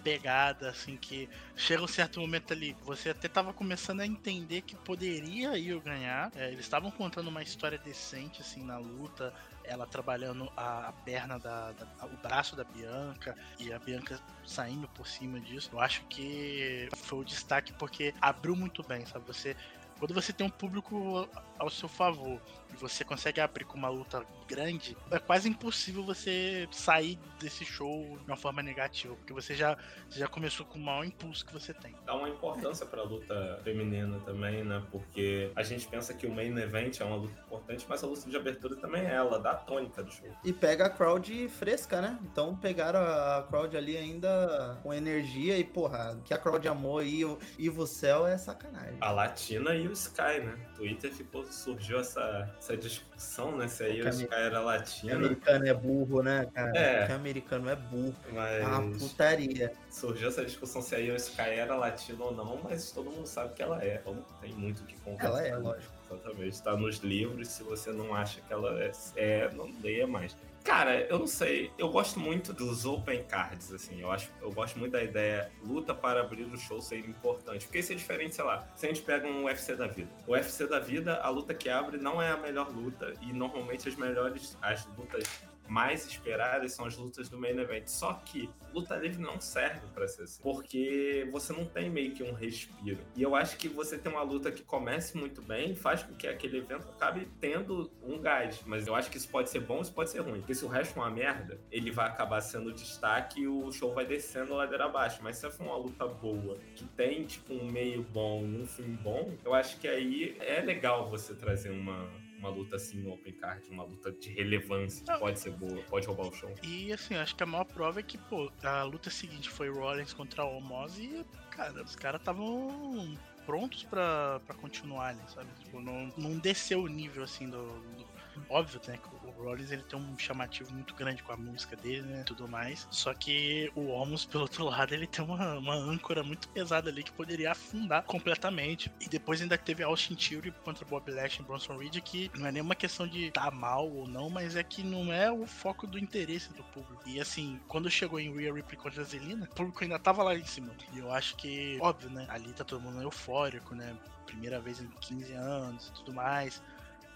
pegada, 0.02 0.70
assim, 0.70 0.96
que 0.96 1.28
chega 1.54 1.82
um 1.82 1.88
certo 1.88 2.18
momento 2.20 2.54
ali, 2.54 2.74
você 2.84 3.10
até 3.10 3.28
tava 3.28 3.52
começando 3.52 4.00
a 4.00 4.06
entender 4.06 4.62
que 4.62 4.74
poderia 4.76 5.58
ir 5.58 5.78
ganhar. 5.80 6.32
É, 6.34 6.48
eles 6.48 6.60
estavam 6.60 6.90
contando 6.90 7.28
uma 7.28 7.42
história 7.42 7.76
decente, 7.76 8.40
assim, 8.40 8.64
na 8.64 8.78
luta. 8.78 9.34
Ela 9.64 9.86
trabalhando 9.86 10.50
a, 10.56 10.88
a 10.88 10.92
perna 10.92 11.38
da, 11.38 11.72
da, 11.72 12.06
o 12.06 12.16
braço 12.22 12.56
da 12.56 12.64
Bianca 12.64 13.36
e 13.58 13.70
a 13.70 13.78
Bianca 13.78 14.18
saindo 14.46 14.88
por 14.88 15.06
cima 15.06 15.38
disso. 15.38 15.68
Eu 15.74 15.80
acho 15.80 16.02
que 16.06 16.88
foi 16.96 17.18
o 17.18 17.24
destaque 17.24 17.74
porque 17.74 18.14
abriu 18.18 18.56
muito 18.56 18.82
bem, 18.82 19.04
sabe? 19.04 19.26
Você 19.26 19.54
quando 19.98 20.14
você 20.14 20.32
tem 20.32 20.46
um 20.46 20.50
público 20.50 21.28
ao 21.58 21.68
seu 21.68 21.88
favor 21.88 22.40
e 22.72 22.76
você 22.76 23.04
consegue 23.04 23.40
abrir 23.40 23.64
com 23.64 23.76
uma 23.76 23.88
luta 23.88 24.24
grande, 24.48 24.96
é 25.10 25.18
quase 25.18 25.48
impossível 25.48 26.02
você 26.02 26.66
sair 26.72 27.18
desse 27.38 27.64
show 27.64 28.18
de 28.18 28.24
uma 28.26 28.36
forma 28.36 28.62
negativa, 28.62 29.14
porque 29.14 29.32
você 29.32 29.54
já, 29.54 29.76
você 30.08 30.18
já 30.18 30.26
começou 30.26 30.64
com 30.66 30.78
o 30.78 30.82
maior 30.82 31.04
impulso 31.04 31.44
que 31.44 31.52
você 31.52 31.74
tem. 31.74 31.94
Dá 32.04 32.14
uma 32.14 32.28
importância 32.28 32.86
para 32.86 33.02
a 33.02 33.04
luta 33.04 33.60
feminina 33.62 34.18
também, 34.20 34.64
né? 34.64 34.82
Porque 34.90 35.52
a 35.54 35.62
gente 35.62 35.86
pensa 35.86 36.14
que 36.14 36.26
o 36.26 36.34
main 36.34 36.56
event 36.58 37.00
é 37.00 37.04
uma 37.04 37.16
luta 37.16 37.38
importante, 37.46 37.86
mas 37.88 38.02
a 38.02 38.06
luta 38.06 38.28
de 38.28 38.36
abertura 38.36 38.74
também 38.76 39.02
é 39.02 39.14
ela, 39.14 39.38
dá 39.38 39.52
a 39.52 39.56
tônica 39.56 40.02
do 40.02 40.10
show. 40.10 40.28
E 40.44 40.52
pega 40.52 40.86
a 40.86 40.90
crowd 40.90 41.48
fresca, 41.48 42.00
né? 42.00 42.18
Então 42.22 42.56
pegaram 42.56 43.00
a 43.00 43.44
crowd 43.48 43.76
ali 43.76 43.96
ainda 43.96 44.78
com 44.82 44.92
energia 44.92 45.58
e, 45.58 45.64
porra, 45.64 46.18
que 46.24 46.32
a 46.32 46.38
crowd 46.38 46.66
amou 46.66 47.02
e 47.02 47.24
o 47.24 47.38
Ivo 47.58 47.86
Cell 47.86 48.26
é 48.26 48.38
sacanagem. 48.38 48.96
A 49.00 49.10
Latina 49.10 49.74
e 49.74 49.86
o 49.86 49.92
Sky, 49.92 50.40
né? 50.40 50.58
Twitter 50.74 51.12
ficou, 51.12 51.44
surgiu 51.44 51.98
essa, 51.98 52.54
essa 52.58 52.76
discussão, 52.76 53.56
né? 53.56 53.68
Se 53.68 53.84
aí 53.84 54.00
o 54.00 54.08
Sky 54.08 54.37
era 54.38 54.60
latino. 54.60 55.16
americano 55.16 55.66
é 55.66 55.74
burro, 55.74 56.22
né, 56.22 56.48
cara? 56.52 56.72
É. 56.76 57.06
Que 57.06 57.12
americano 57.12 57.70
é 57.70 57.76
burro. 57.76 58.14
Mas... 58.32 58.64
Ah, 58.64 58.82
putaria. 58.98 59.72
Surgiu 59.90 60.28
essa 60.28 60.44
discussão 60.44 60.80
se 60.80 60.94
aí 60.94 61.10
o 61.10 61.16
Sky 61.16 61.50
era 61.50 61.76
latino 61.76 62.24
ou 62.24 62.34
não, 62.34 62.60
mas 62.62 62.90
todo 62.90 63.10
mundo 63.10 63.26
sabe 63.26 63.54
que 63.54 63.62
ela 63.62 63.82
é. 63.82 63.96
Então 64.00 64.16
tem 64.40 64.52
muito 64.52 64.80
o 64.82 64.86
que 64.86 64.96
conversar. 65.00 65.28
Ela 65.28 65.46
é, 65.46 65.56
lógico. 65.56 65.92
Exatamente. 66.10 66.48
Está 66.48 66.76
nos 66.76 66.98
livros. 66.98 67.48
Se 67.48 67.62
você 67.62 67.92
não 67.92 68.14
acha 68.14 68.40
que 68.40 68.52
ela 68.52 68.82
é, 68.82 68.92
é 69.16 69.50
não 69.52 69.70
leia 69.82 70.06
mais. 70.06 70.36
Cara, 70.64 71.00
eu 71.02 71.18
não 71.18 71.26
sei. 71.26 71.72
Eu 71.78 71.88
gosto 71.88 72.20
muito 72.20 72.52
dos 72.52 72.84
open 72.84 73.24
cards, 73.24 73.72
assim. 73.72 74.00
Eu 74.00 74.10
acho, 74.10 74.30
eu 74.40 74.50
gosto 74.52 74.78
muito 74.78 74.92
da 74.92 75.02
ideia 75.02 75.50
luta 75.62 75.94
para 75.94 76.20
abrir 76.20 76.44
o 76.44 76.56
show 76.56 76.80
ser 76.80 76.98
importante. 76.98 77.64
Porque 77.64 77.78
isso 77.78 77.92
é 77.92 77.94
diferente, 77.96 78.34
sei 78.34 78.44
lá. 78.44 78.68
Se 78.76 78.86
a 78.86 78.88
gente 78.88 79.02
pega 79.02 79.26
um 79.26 79.44
UFC 79.44 79.74
da 79.74 79.86
vida. 79.86 80.10
O 80.26 80.32
UFC 80.32 80.66
da 80.66 80.78
vida, 80.78 81.16
a 81.22 81.28
luta 81.30 81.54
que 81.54 81.68
abre 81.68 81.98
não 81.98 82.20
é 82.20 82.30
a 82.30 82.36
melhor 82.36 82.70
luta. 82.70 83.14
E 83.22 83.32
normalmente 83.32 83.88
as 83.88 83.94
melhores, 83.96 84.56
as 84.60 84.86
lutas 84.96 85.24
mais 85.68 86.06
esperadas 86.06 86.72
são 86.72 86.86
as 86.86 86.96
lutas 86.96 87.28
do 87.28 87.38
main 87.38 87.58
event. 87.58 87.86
Só 87.86 88.14
que 88.14 88.50
luta 88.72 88.96
livre 88.96 89.20
não 89.20 89.40
serve 89.40 89.86
para 89.94 90.06
ser 90.06 90.22
assim, 90.24 90.42
porque 90.42 91.28
você 91.32 91.52
não 91.52 91.64
tem 91.64 91.90
meio 91.90 92.12
que 92.12 92.22
um 92.22 92.32
respiro. 92.32 92.98
E 93.16 93.22
eu 93.22 93.34
acho 93.34 93.56
que 93.56 93.68
você 93.68 93.98
tem 93.98 94.10
uma 94.10 94.22
luta 94.22 94.50
que 94.50 94.62
comece 94.62 95.16
muito 95.16 95.40
bem, 95.42 95.74
faz 95.74 96.02
com 96.02 96.14
que 96.14 96.26
aquele 96.26 96.58
evento 96.58 96.88
acabe 96.88 97.28
tendo 97.40 97.90
um 98.02 98.18
gás. 98.18 98.62
Mas 98.66 98.86
eu 98.86 98.94
acho 98.94 99.10
que 99.10 99.16
isso 99.16 99.28
pode 99.28 99.50
ser 99.50 99.60
bom, 99.60 99.80
isso 99.80 99.92
pode 99.92 100.10
ser 100.10 100.20
ruim. 100.20 100.40
Porque 100.40 100.54
se 100.54 100.64
o 100.64 100.68
resto 100.68 100.98
é 100.98 101.02
uma 101.02 101.10
merda, 101.10 101.60
ele 101.70 101.90
vai 101.90 102.06
acabar 102.06 102.40
sendo 102.40 102.72
destaque 102.72 103.42
e 103.42 103.48
o 103.48 103.70
show 103.72 103.94
vai 103.94 104.06
descendo 104.06 104.54
ladeira 104.54 104.86
abaixo. 104.86 105.20
Mas 105.22 105.36
se 105.36 105.50
for 105.50 105.66
uma 105.66 105.76
luta 105.76 106.06
boa, 106.06 106.58
que 106.74 106.84
tem 106.84 107.24
tipo 107.24 107.54
um 107.54 107.70
meio 107.70 108.02
bom 108.02 108.42
um 108.42 108.66
fim 108.66 108.94
bom, 109.02 109.32
eu 109.44 109.54
acho 109.54 109.78
que 109.78 109.88
aí 109.88 110.36
é 110.40 110.60
legal 110.60 111.08
você 111.08 111.34
trazer 111.34 111.70
uma 111.70 112.08
uma 112.38 112.48
luta 112.48 112.76
assim 112.76 112.98
no 112.98 113.12
Open 113.12 113.32
Card, 113.34 113.68
uma 113.70 113.84
luta 113.84 114.12
de 114.12 114.30
relevância, 114.30 115.04
que 115.04 115.18
pode 115.18 115.38
ser 115.38 115.50
boa, 115.50 115.82
pode 115.82 116.06
roubar 116.06 116.28
o 116.28 116.32
show. 116.32 116.52
E 116.62 116.92
assim, 116.92 117.14
acho 117.16 117.34
que 117.34 117.42
a 117.42 117.46
maior 117.46 117.64
prova 117.64 118.00
é 118.00 118.02
que, 118.02 118.16
pô, 118.16 118.50
a 118.62 118.82
luta 118.84 119.10
seguinte 119.10 119.50
foi 119.50 119.68
Rollins 119.68 120.12
contra 120.12 120.44
o 120.44 120.56
Omos 120.56 120.98
e, 120.98 121.24
cara, 121.50 121.82
os 121.82 121.96
caras 121.96 122.20
estavam 122.20 123.16
prontos 123.44 123.84
para 123.84 124.40
continuar 124.60 125.08
ali, 125.08 125.22
sabe? 125.34 125.48
Tipo, 125.64 125.80
não, 125.80 126.12
não 126.16 126.38
desceu 126.38 126.82
o 126.82 126.86
nível 126.86 127.24
assim 127.24 127.48
do, 127.48 127.64
do. 127.66 128.06
Óbvio, 128.48 128.80
né? 128.86 128.98
Que 128.98 129.17
Rollins 129.42 129.70
ele 129.70 129.82
tem 129.82 129.98
um 129.98 130.18
chamativo 130.18 130.72
muito 130.72 130.94
grande 130.94 131.22
com 131.22 131.32
a 131.32 131.36
música 131.36 131.76
dele, 131.76 132.02
né? 132.02 132.22
Tudo 132.24 132.48
mais. 132.48 132.86
Só 132.90 133.14
que 133.14 133.70
o 133.74 133.88
Omos, 133.88 134.24
pelo 134.24 134.42
outro 134.42 134.64
lado, 134.64 134.94
ele 134.94 135.06
tem 135.06 135.24
uma, 135.24 135.58
uma 135.58 135.74
âncora 135.74 136.22
muito 136.22 136.48
pesada 136.48 136.90
ali 136.90 137.02
que 137.02 137.12
poderia 137.12 137.52
afundar 137.52 138.02
completamente. 138.04 138.90
E 139.00 139.08
depois 139.08 139.40
ainda 139.40 139.56
teve 139.56 139.82
Austin 139.82 140.14
Theory 140.14 140.52
contra 140.64 140.84
Bob 140.84 141.10
Lashley 141.10 141.40
e 141.40 141.46
Bronson 141.46 141.76
Reed, 141.76 142.00
que 142.00 142.30
não 142.36 142.46
é 142.46 142.52
nenhuma 142.52 142.74
questão 142.74 143.06
de 143.06 143.30
tá 143.30 143.50
mal 143.50 143.88
ou 143.88 144.06
não, 144.06 144.28
mas 144.28 144.56
é 144.56 144.62
que 144.62 144.82
não 144.82 145.12
é 145.12 145.30
o 145.30 145.46
foco 145.46 145.86
do 145.86 145.98
interesse 145.98 146.52
do 146.52 146.64
público. 146.64 147.02
E 147.06 147.20
assim, 147.20 147.60
quando 147.68 147.90
chegou 147.90 148.18
em 148.20 148.34
Rhea 148.34 148.52
Ripley 148.52 148.76
contra 148.76 149.02
a 149.02 149.04
Zelina, 149.04 149.48
o 149.50 149.54
público 149.54 149.82
ainda 149.82 149.98
tava 149.98 150.22
lá 150.22 150.36
em 150.36 150.44
cima. 150.44 150.72
E 150.92 150.98
eu 150.98 151.12
acho 151.12 151.36
que, 151.36 151.78
óbvio, 151.80 152.10
né? 152.10 152.26
Ali 152.28 152.52
tá 152.52 152.64
todo 152.64 152.80
mundo 152.80 153.02
eufórico, 153.02 153.74
né? 153.74 153.96
Primeira 154.26 154.60
vez 154.60 154.80
em 154.80 154.88
15 155.00 155.32
anos 155.32 155.88
e 155.88 155.92
tudo 155.92 156.12
mais. 156.12 156.62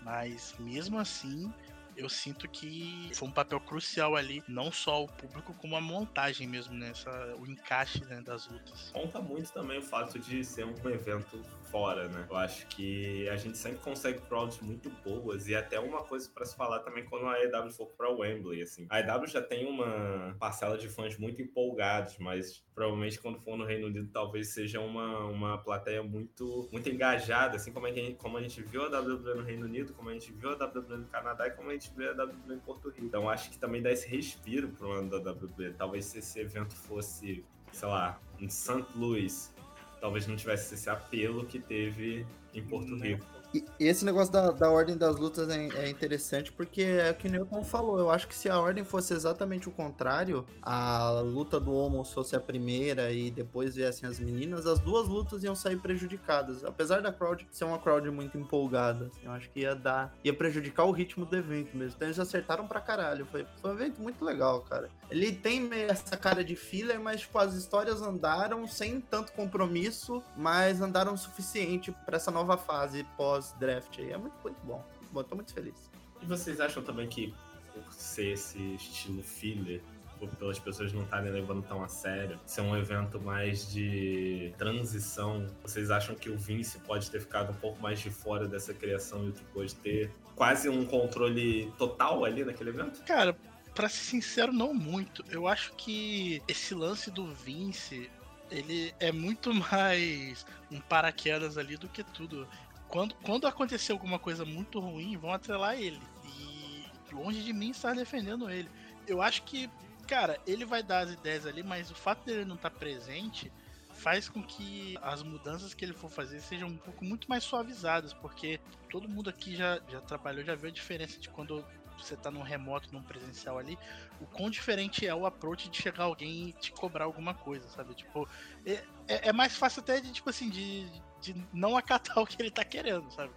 Mas 0.02 0.54
mesmo 0.58 0.98
assim, 0.98 1.52
eu 1.96 2.08
sinto 2.08 2.48
que 2.48 3.10
foi 3.14 3.28
um 3.28 3.32
papel 3.32 3.60
crucial 3.60 4.16
ali, 4.16 4.42
não 4.48 4.72
só 4.72 5.04
o 5.04 5.08
público, 5.08 5.54
como 5.54 5.76
a 5.76 5.80
montagem 5.80 6.46
mesmo, 6.46 6.74
né? 6.74 6.90
Essa, 6.90 7.36
o 7.38 7.46
encaixe 7.46 8.04
né, 8.04 8.20
das 8.20 8.46
lutas. 8.48 8.90
Conta 8.92 9.20
muito 9.20 9.52
também 9.52 9.78
o 9.78 9.82
fato 9.82 10.18
de 10.18 10.44
ser 10.44 10.64
um 10.64 10.90
evento 10.90 11.42
fora, 11.72 12.06
né? 12.06 12.26
Eu 12.28 12.36
acho 12.36 12.66
que 12.66 13.26
a 13.30 13.36
gente 13.36 13.56
sempre 13.56 13.80
consegue 13.80 14.20
crowds 14.20 14.60
muito 14.60 14.90
boas 15.02 15.48
e 15.48 15.56
até 15.56 15.80
uma 15.80 16.04
coisa 16.04 16.30
para 16.32 16.44
se 16.44 16.54
falar 16.54 16.80
também 16.80 17.04
quando 17.06 17.26
a 17.26 17.32
AEW 17.32 17.72
for 17.72 17.86
para 17.96 18.10
Wembley, 18.10 18.62
assim. 18.62 18.86
A 18.90 18.98
AEW 18.98 19.26
já 19.26 19.40
tem 19.40 19.66
uma 19.66 20.36
parcela 20.38 20.76
de 20.76 20.88
fãs 20.88 21.16
muito 21.16 21.40
empolgados, 21.40 22.18
mas 22.18 22.62
provavelmente 22.74 23.18
quando 23.18 23.40
for 23.40 23.56
no 23.56 23.64
Reino 23.64 23.86
Unido 23.86 24.08
talvez 24.12 24.48
seja 24.48 24.80
uma, 24.80 25.24
uma 25.24 25.58
plateia 25.58 26.02
muito 26.02 26.68
muito 26.70 26.88
engajada, 26.90 27.56
assim 27.56 27.72
como 27.72 27.86
a, 27.86 27.92
gente, 27.92 28.14
como 28.16 28.36
a 28.36 28.42
gente 28.42 28.62
viu 28.62 28.84
a 28.84 28.88
WWE 28.88 29.34
no 29.34 29.42
Reino 29.42 29.64
Unido, 29.64 29.94
como 29.94 30.10
a 30.10 30.12
gente 30.12 30.30
viu 30.30 30.50
a 30.50 30.54
WWE 30.54 30.98
no 30.98 31.06
Canadá 31.06 31.48
e 31.48 31.52
como 31.52 31.70
a 31.70 31.72
gente 31.72 31.90
vê 31.96 32.08
a 32.08 32.12
WWE 32.12 32.54
em 32.54 32.60
Porto 32.60 32.90
Rico. 32.90 33.06
Então 33.06 33.30
acho 33.30 33.50
que 33.50 33.58
também 33.58 33.80
dá 33.80 33.90
esse 33.90 34.06
respiro 34.06 34.68
pro 34.68 34.92
ano 34.92 35.08
da 35.08 35.32
WWE. 35.32 35.72
Talvez 35.72 36.04
se 36.04 36.18
esse 36.18 36.38
evento 36.38 36.76
fosse, 36.76 37.42
sei 37.72 37.88
lá, 37.88 38.20
em 38.38 38.48
St. 38.48 38.84
Louis 38.94 39.54
talvez 40.02 40.26
não 40.26 40.34
tivesse 40.34 40.74
esse 40.74 40.90
apelo 40.90 41.46
que 41.46 41.60
teve 41.60 42.26
em 42.52 42.60
Porto 42.60 42.96
né? 42.96 43.10
Rico. 43.10 43.24
E 43.54 43.64
esse 43.78 44.04
negócio 44.04 44.32
da, 44.32 44.50
da 44.50 44.70
ordem 44.70 44.96
das 44.96 45.16
lutas 45.16 45.48
é, 45.48 45.68
é, 45.76 45.90
interessante 45.90 46.50
porque 46.50 46.82
é 46.82 47.10
o 47.10 47.14
que 47.14 47.28
o 47.28 47.30
Newton 47.30 47.62
falou. 47.62 47.98
Eu 47.98 48.10
acho 48.10 48.26
que 48.26 48.34
se 48.34 48.48
a 48.48 48.58
ordem 48.58 48.82
fosse 48.82 49.12
exatamente 49.12 49.68
o 49.68 49.72
contrário, 49.72 50.46
a 50.62 51.20
luta 51.20 51.60
do 51.60 51.72
Homo 51.72 52.02
fosse 52.02 52.34
a 52.34 52.40
primeira 52.40 53.12
e 53.12 53.30
depois 53.30 53.74
viessem 53.74 54.08
as 54.08 54.18
meninas, 54.18 54.66
as 54.66 54.78
duas 54.78 55.06
lutas 55.06 55.44
iam 55.44 55.54
sair 55.54 55.76
prejudicadas. 55.76 56.64
Apesar 56.64 57.02
da 57.02 57.12
crowd 57.12 57.46
ser 57.50 57.64
uma 57.64 57.78
crowd 57.78 58.10
muito 58.10 58.38
empolgada, 58.38 59.06
assim, 59.06 59.26
eu 59.26 59.32
acho 59.32 59.50
que 59.50 59.60
ia 59.60 59.74
dar. 59.74 60.14
ia 60.24 60.32
prejudicar 60.32 60.84
o 60.84 60.90
ritmo 60.90 61.26
do 61.26 61.36
evento 61.36 61.76
mesmo. 61.76 61.94
Então 61.96 62.08
eles 62.08 62.18
acertaram 62.18 62.66
pra 62.66 62.80
caralho. 62.80 63.26
Foi, 63.26 63.46
foi 63.60 63.70
um 63.70 63.74
evento 63.74 64.00
muito 64.00 64.24
legal, 64.24 64.62
cara. 64.62 64.88
Ele 65.10 65.32
tem 65.32 65.68
essa 65.72 66.16
cara 66.16 66.42
de 66.42 66.56
filler, 66.56 66.98
mas 66.98 67.20
tipo, 67.20 67.38
as 67.38 67.54
histórias 67.54 68.00
andaram 68.00 68.66
sem 68.66 69.00
tanto 69.00 69.32
compromisso, 69.32 70.22
mas 70.36 70.80
andaram 70.80 71.12
o 71.12 71.18
suficiente 71.18 71.92
para 72.06 72.16
essa 72.16 72.30
nova 72.30 72.56
fase 72.56 73.04
pós 73.16 73.41
pós-draft 73.42 73.98
aí. 73.98 74.12
É 74.12 74.16
muito, 74.16 74.34
muito 74.42 74.56
bom. 74.64 74.84
Muito 75.00 75.12
bom, 75.12 75.22
tô 75.24 75.34
muito 75.34 75.52
feliz. 75.52 75.90
E 76.22 76.26
vocês 76.26 76.60
acham 76.60 76.82
também 76.82 77.08
que, 77.08 77.34
por 77.74 77.92
ser 77.92 78.32
esse 78.32 78.58
estilo 78.74 79.22
filler, 79.22 79.82
por 80.18 80.28
pelas 80.36 80.58
pessoas 80.58 80.92
não 80.92 81.02
estarem 81.02 81.32
levando 81.32 81.66
tão 81.66 81.82
a 81.82 81.88
sério, 81.88 82.38
ser 82.46 82.60
um 82.60 82.76
evento 82.76 83.20
mais 83.20 83.72
de 83.72 84.54
transição, 84.56 85.46
vocês 85.62 85.90
acham 85.90 86.14
que 86.14 86.30
o 86.30 86.38
Vince 86.38 86.78
pode 86.80 87.10
ter 87.10 87.20
ficado 87.20 87.50
um 87.50 87.56
pouco 87.56 87.82
mais 87.82 87.98
de 87.98 88.08
fora 88.08 88.46
dessa 88.46 88.72
criação 88.72 89.28
e 89.28 89.32
depois 89.32 89.72
ter 89.72 90.12
quase 90.36 90.68
um 90.68 90.86
controle 90.86 91.72
total 91.76 92.24
ali 92.24 92.44
naquele 92.44 92.70
evento? 92.70 93.02
Cara, 93.02 93.36
para 93.74 93.88
ser 93.88 94.04
sincero, 94.04 94.52
não 94.52 94.72
muito. 94.72 95.24
Eu 95.28 95.48
acho 95.48 95.72
que 95.74 96.40
esse 96.46 96.72
lance 96.72 97.10
do 97.10 97.26
Vince, 97.26 98.08
ele 98.48 98.94
é 99.00 99.10
muito 99.10 99.52
mais 99.72 100.46
um 100.70 100.80
paraquedas 100.82 101.58
ali 101.58 101.76
do 101.76 101.88
que 101.88 102.04
tudo 102.04 102.46
quando, 102.92 103.14
quando 103.22 103.46
acontecer 103.46 103.90
alguma 103.92 104.18
coisa 104.18 104.44
muito 104.44 104.78
ruim, 104.78 105.16
vão 105.16 105.32
atrelar 105.32 105.80
ele. 105.80 106.00
E 106.26 106.84
longe 107.10 107.42
de 107.42 107.50
mim 107.50 107.70
estar 107.70 107.94
defendendo 107.94 108.50
ele. 108.50 108.70
Eu 109.06 109.22
acho 109.22 109.42
que, 109.44 109.68
cara, 110.06 110.38
ele 110.46 110.66
vai 110.66 110.82
dar 110.82 111.00
as 111.00 111.10
ideias 111.10 111.46
ali, 111.46 111.62
mas 111.62 111.90
o 111.90 111.94
fato 111.94 112.22
dele 112.26 112.44
não 112.44 112.54
estar 112.54 112.70
presente 112.70 113.50
faz 113.94 114.28
com 114.28 114.42
que 114.42 114.98
as 115.00 115.22
mudanças 115.22 115.72
que 115.72 115.84
ele 115.84 115.94
for 115.94 116.10
fazer 116.10 116.40
sejam 116.40 116.68
um 116.68 116.76
pouco 116.76 117.02
muito 117.02 117.28
mais 117.30 117.44
suavizadas, 117.44 118.12
porque 118.12 118.60
todo 118.90 119.08
mundo 119.08 119.30
aqui 119.30 119.56
já, 119.56 119.80
já 119.88 120.00
trabalhou, 120.02 120.44
já 120.44 120.54
viu 120.54 120.68
a 120.68 120.72
diferença 120.72 121.18
de 121.18 121.30
quando 121.30 121.64
você 121.96 122.14
tá 122.14 122.30
num 122.30 122.42
remoto, 122.42 122.92
num 122.92 123.02
presencial 123.02 123.58
ali, 123.58 123.78
o 124.20 124.26
quão 124.26 124.50
diferente 124.50 125.06
é 125.06 125.14
o 125.14 125.24
approach 125.24 125.70
de 125.70 125.80
chegar 125.80 126.04
alguém 126.04 126.48
e 126.48 126.52
te 126.52 126.72
cobrar 126.72 127.04
alguma 127.04 127.32
coisa, 127.32 127.66
sabe? 127.68 127.94
Tipo, 127.94 128.28
é, 128.66 128.84
é, 129.08 129.28
é 129.28 129.32
mais 129.32 129.56
fácil 129.56 129.80
até 129.80 130.00
de, 130.00 130.12
tipo 130.12 130.28
assim, 130.28 130.50
de, 130.50 130.86
de 131.22 131.34
não 131.52 131.76
acatar 131.76 132.18
o 132.20 132.26
que 132.26 132.40
ele 132.42 132.50
tá 132.50 132.64
querendo, 132.64 133.10
sabe? 133.12 133.32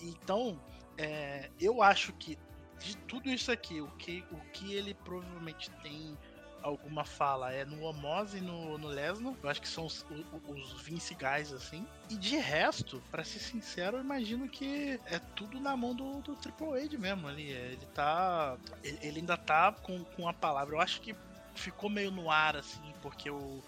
Então, 0.00 0.60
é, 0.96 1.50
eu 1.58 1.82
acho 1.82 2.12
que 2.12 2.38
de 2.78 2.96
tudo 2.96 3.28
isso 3.28 3.50
aqui, 3.50 3.80
o 3.80 3.88
que, 3.92 4.24
o 4.30 4.38
que 4.52 4.74
ele 4.74 4.94
provavelmente 4.94 5.70
tem 5.82 6.16
alguma 6.62 7.04
fala 7.04 7.52
é 7.52 7.64
no 7.64 7.82
Omos 7.82 8.34
e 8.34 8.40
no, 8.40 8.78
no 8.78 8.88
Lesnar. 8.88 9.34
Eu 9.42 9.48
acho 9.48 9.60
que 9.60 9.68
são 9.68 9.86
os, 9.86 10.06
os, 10.10 10.72
os 10.72 10.82
Vince 10.82 11.14
Guys, 11.14 11.52
assim. 11.52 11.86
E 12.08 12.16
de 12.16 12.36
resto, 12.36 13.02
para 13.10 13.24
ser 13.24 13.40
sincero, 13.40 13.96
eu 13.96 14.00
imagino 14.00 14.48
que 14.48 15.00
é 15.06 15.18
tudo 15.34 15.60
na 15.60 15.76
mão 15.76 15.94
do, 15.94 16.20
do 16.20 16.34
Triple 16.36 16.80
H 16.80 16.98
mesmo 16.98 17.28
ali. 17.28 17.52
É, 17.52 17.72
ele 17.72 17.86
tá. 17.86 18.56
Ele, 18.82 18.98
ele 19.02 19.20
ainda 19.20 19.36
tá 19.36 19.72
com, 19.72 20.04
com 20.04 20.28
a 20.28 20.32
palavra. 20.32 20.76
Eu 20.76 20.80
acho 20.80 21.00
que 21.00 21.14
ficou 21.54 21.90
meio 21.90 22.10
no 22.10 22.30
ar, 22.30 22.56
assim, 22.56 22.92
porque 23.02 23.30
o 23.30 23.62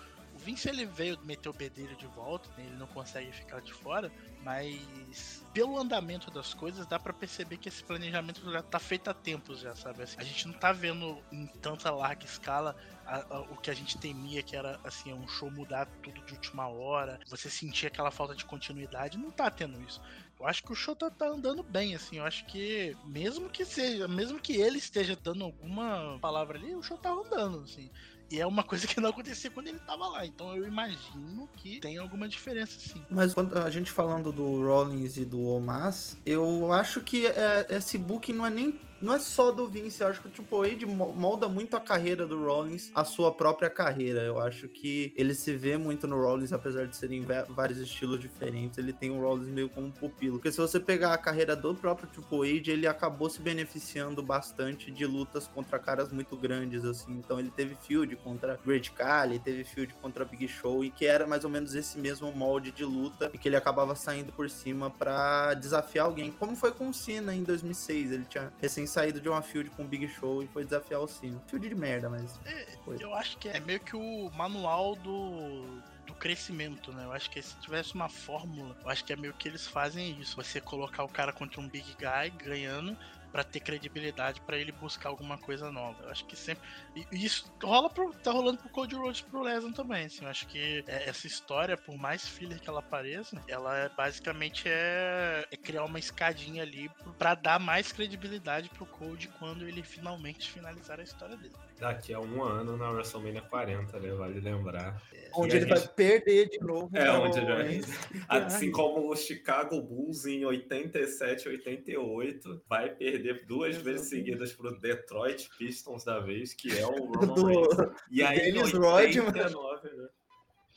Vince 0.45 0.69
ele 0.69 0.85
veio 0.85 1.19
meter 1.25 1.49
o 1.49 1.53
bedelho 1.53 1.97
de 1.97 2.07
volta, 2.07 2.51
né? 2.57 2.65
ele 2.67 2.77
não 2.77 2.87
consegue 2.87 3.33
ficar 3.33 3.61
de 3.61 3.73
fora, 3.73 4.13
mas 4.43 5.43
pelo 5.55 5.79
andamento 5.79 6.31
das 6.31 6.53
coisas 6.53 6.87
dá 6.87 6.99
para 6.99 7.15
perceber 7.15 7.57
que 7.57 7.69
esse 7.69 7.83
planejamento 7.83 8.41
já 8.53 8.63
tá 8.63 8.79
feito 8.79 9.09
há 9.09 9.15
tempos 9.15 9.61
já, 9.61 9.75
sabe? 9.75 10.03
Assim, 10.03 10.17
a 10.19 10.25
gente 10.25 10.47
não 10.47 10.55
tá 10.55 10.71
vendo 10.71 11.19
em 11.33 11.47
tanta 11.47 11.91
larga 11.91 12.27
escala 12.27 12.77
a, 13.07 13.37
a, 13.37 13.41
o 13.41 13.57
que 13.57 13.71
a 13.71 13.75
gente 13.75 13.97
temia 13.97 14.43
que 14.43 14.55
era 14.55 14.79
assim, 14.85 15.15
um 15.15 15.27
show 15.27 15.51
mudar 15.51 15.87
tudo 16.03 16.21
de 16.23 16.35
última 16.35 16.69
hora, 16.69 17.19
você 17.27 17.49
sentir 17.49 17.87
aquela 17.87 18.11
falta 18.11 18.35
de 18.35 18.45
continuidade, 18.45 19.17
não 19.17 19.31
tá 19.31 19.51
tendo 19.51 19.81
isso. 19.83 20.01
Eu 20.39 20.47
acho 20.47 20.63
que 20.63 20.73
o 20.73 20.75
show 20.75 20.95
tá, 20.97 21.11
tá, 21.11 21.27
andando 21.27 21.63
bem, 21.63 21.95
assim. 21.95 22.19
Eu 22.19 22.25
acho 22.25 22.45
que, 22.47 22.97
mesmo 23.05 23.49
que 23.49 23.65
seja, 23.65 24.09
mesmo 24.09 24.41
que 24.41 24.55
ele 24.55 24.79
esteja 24.79 25.17
dando 25.17 25.45
alguma 25.45 26.19
palavra 26.21 26.59
ali, 26.59 26.75
o 26.75 26.83
show 26.83 26.99
tá 26.99 27.11
andando, 27.11 27.61
assim. 27.61 27.91
E 28.35 28.41
é 28.41 28.47
uma 28.47 28.65
coisa 28.65 28.85
que 28.85 29.01
não 29.01 29.11
acontecia 29.11 29.49
quando 29.49 29.69
ele 29.69 29.79
tava 29.79 30.09
lá. 30.09 30.27
Então 30.27 30.57
eu 30.57 30.67
imagino 30.67 31.49
que 31.57 31.79
tem 31.79 31.99
alguma 31.99 32.27
diferença, 32.29 32.81
sim. 32.81 33.01
Mas 33.09 33.33
quando 33.33 33.57
a 33.57 33.71
gente 33.71 33.93
falando 33.93 34.33
do 34.33 34.61
Rollins 34.67 35.17
e 35.17 35.25
do 35.25 35.41
Omas, 35.41 36.17
eu 36.27 36.73
acho 36.73 37.01
que 37.01 37.29
é, 37.29 37.65
esse 37.71 37.97
book 37.97 38.33
não 38.33 38.45
é 38.45 38.51
nem 38.51 38.81
não 39.01 39.15
é 39.15 39.19
só 39.19 39.51
do 39.51 39.67
Vince, 39.69 40.01
eu 40.01 40.09
acho 40.09 40.21
que 40.21 40.29
o 40.29 40.31
Triple 40.31 40.71
H 40.73 40.87
molda 40.87 41.49
muito 41.49 41.77
a 41.77 41.81
carreira 41.81 42.27
do 42.27 42.45
Rollins, 42.45 42.91
a 42.95 43.05
sua 43.05 43.33
própria 43.33 43.69
carreira. 43.69 44.23
Eu 44.23 44.41
acho 44.41 44.69
que 44.69 45.13
ele 45.17 45.35
se 45.35 45.55
vê 45.55 45.77
muito 45.77 46.07
no 46.07 46.21
Rollins, 46.21 46.53
apesar 46.53 46.87
de 46.87 46.97
serem 46.97 47.25
vários 47.49 47.79
estilos 47.79 48.21
diferentes, 48.21 48.79
ele 48.79 48.93
tem 48.93 49.11
o 49.11 49.21
Rollins 49.21 49.49
meio 49.49 49.69
como 49.69 49.89
um 49.89 49.91
pupilo. 49.91 50.39
Porque 50.39 50.53
se 50.53 50.59
você 50.59 50.81
pegar 50.81 51.13
a 51.13 51.19
carreira 51.19 51.55
do 51.55 51.75
próprio 51.75 52.09
Triple 52.09 52.59
H, 52.59 52.71
ele 52.73 52.87
acabou 52.87 53.29
se 53.29 53.41
beneficiando 53.41 54.23
bastante 54.23 54.91
de 54.91 55.07
lutas 55.07 55.47
contra 55.47 55.79
caras 55.79 56.13
muito 56.13 56.37
grandes, 56.37 56.85
assim. 56.85 57.13
Então 57.13 57.39
ele 57.39 57.51
teve 57.51 57.75
feud 57.75 58.17
contra 58.17 58.59
Great 58.65 58.91
Khali, 58.93 59.39
teve 59.39 59.65
feud 59.65 59.95
contra 60.01 60.25
Big 60.25 60.49
Show, 60.49 60.85
e 60.85 60.91
que 60.91 61.05
era 61.07 61.27
mais 61.27 61.45
ou 61.45 61.51
menos 61.51 61.75
esse 61.75 61.99
mesmo 61.99 62.33
molde 62.33 62.71
de 62.71 62.85
luta, 62.85 63.31
e 63.33 63.39
que 63.39 63.49
ele 63.49 63.57
acabava 63.57 63.95
saindo 63.95 64.33
por 64.33 64.49
cima 64.49 64.91
para 64.91 65.55
desafiar 65.55 66.07
alguém. 66.07 66.31
Como 66.33 66.57
foi 66.57 66.73
com 66.73 66.89
o 66.89 66.95
Cena 66.95 67.35
em 67.35 67.43
2006, 67.43 68.13
ele 68.13 68.25
tinha 68.25 68.53
recém 68.61 68.84
saído 68.87 69.21
de 69.21 69.29
uma 69.29 69.43
field 69.43 69.71
com 69.71 69.83
o 69.83 69.87
Big 69.87 70.09
Show 70.09 70.43
e 70.43 70.49
foi 70.49 70.65
desafiar 70.65 71.01
o 71.01 71.09
Cena. 71.09 71.41
Field 71.47 71.69
de 71.69 71.75
merda, 71.75 72.09
mas. 72.09 72.39
É, 72.45 72.67
eu 73.01 73.15
acho 73.15 73.39
que 73.39 73.49
é 73.49 73.61
meio 73.61 73.81
que 73.81 73.97
o 73.97 74.31
manual 74.37 74.95
do, 74.97 75.81
do 76.07 76.15
crescimento, 76.15 76.93
né? 76.93 77.05
Eu 77.05 77.13
acho 77.13 77.31
que 77.31 77.41
se 77.43 77.55
tivesse 77.57 77.95
uma 77.95 78.09
fórmula, 78.09 78.77
eu 78.83 78.91
acho 78.91 79.05
que 79.05 79.13
é 79.13 79.17
meio 79.17 79.35
que 79.35 79.49
eles 79.49 79.67
fazem 79.67 80.19
isso. 80.21 80.37
Você 80.37 80.61
colocar 80.61 81.05
o 81.05 81.09
cara 81.09 81.33
contra 81.33 81.61
um 81.61 81.69
big 81.69 81.97
guy 81.99 82.31
ganhando 82.45 82.97
para 83.35 83.43
ter 83.43 83.59
credibilidade 83.59 84.41
para 84.43 84.57
ele 84.57 84.71
buscar 84.71 85.09
alguma 85.09 85.37
coisa 85.37 85.69
nova. 85.69 86.05
Eu 86.05 86.11
acho 86.11 86.25
que 86.25 86.37
sempre. 86.37 86.63
E 86.95 87.25
isso 87.25 87.53
rola 87.61 87.91
pro, 87.91 88.13
tá 88.23 88.31
rolando 88.31 88.59
pro 88.59 88.69
Code 88.69 88.95
Rhodes 88.95 89.23
pro 89.23 89.43
Lesnar 89.43 89.73
também. 89.73 90.05
Assim, 90.05 90.23
eu 90.23 90.31
acho 90.31 90.47
que 90.47 90.85
é, 90.87 91.09
essa 91.09 91.27
história, 91.27 91.77
por 91.77 91.97
mais 91.97 92.29
filler 92.29 92.61
que 92.61 92.69
ela 92.69 92.81
pareça, 92.81 93.43
ela 93.49 93.77
é, 93.77 93.89
basicamente 93.89 94.69
é, 94.69 95.49
é, 95.51 95.57
criar 95.57 95.83
uma 95.83 95.99
escadinha 95.99 96.63
ali 96.63 96.89
para 97.19 97.35
dar 97.35 97.59
mais 97.59 97.91
credibilidade 97.91 98.71
pro 98.71 98.87
Code 98.87 99.27
quando 99.37 99.67
ele 99.67 99.83
finalmente 99.83 100.49
finalizar 100.49 101.01
a 101.01 101.03
história 101.03 101.37
dele. 101.37 101.55
Daqui 101.81 102.15
a 102.15 102.21
um 102.21 102.41
ano 102.41 102.77
na 102.77 102.89
WrestleMania 102.89 103.43
40, 103.43 103.99
né? 103.99 104.13
Vale 104.13 104.39
lembrar. 104.39 105.03
É, 105.13 105.31
onde 105.35 105.57
ele 105.57 105.67
gente... 105.67 105.77
vai 105.77 105.89
perder 105.89 106.49
de 106.51 106.61
novo. 106.61 106.97
É, 106.97 107.11
onde 107.11 107.39
ele 107.39 107.47
vai. 107.47 107.81
Assim 108.29 108.71
como 108.71 109.11
o 109.11 109.17
Chicago 109.17 109.81
Bulls 109.83 110.25
em 110.25 110.45
87, 110.45 111.49
88, 111.49 112.63
vai 112.69 112.91
perder 112.91 113.24
perder 113.25 113.47
duas 113.47 113.77
vezes 113.77 114.09
seguidas 114.09 114.53
pro 114.53 114.79
Detroit 114.79 115.49
Pistons 115.59 116.05
da 116.05 116.21
vez, 116.21 116.53
que 116.53 116.77
é 116.79 116.87
o 116.87 116.91
Roman 117.13 117.35
Do- 117.35 117.47
Reigns. 117.47 118.01
E 118.11 118.23
aí, 118.23 118.39
em 118.51 118.53
Dennis 118.53 118.73
Rodman. 118.73 118.95
89, 119.07 119.89
né? 119.91 120.09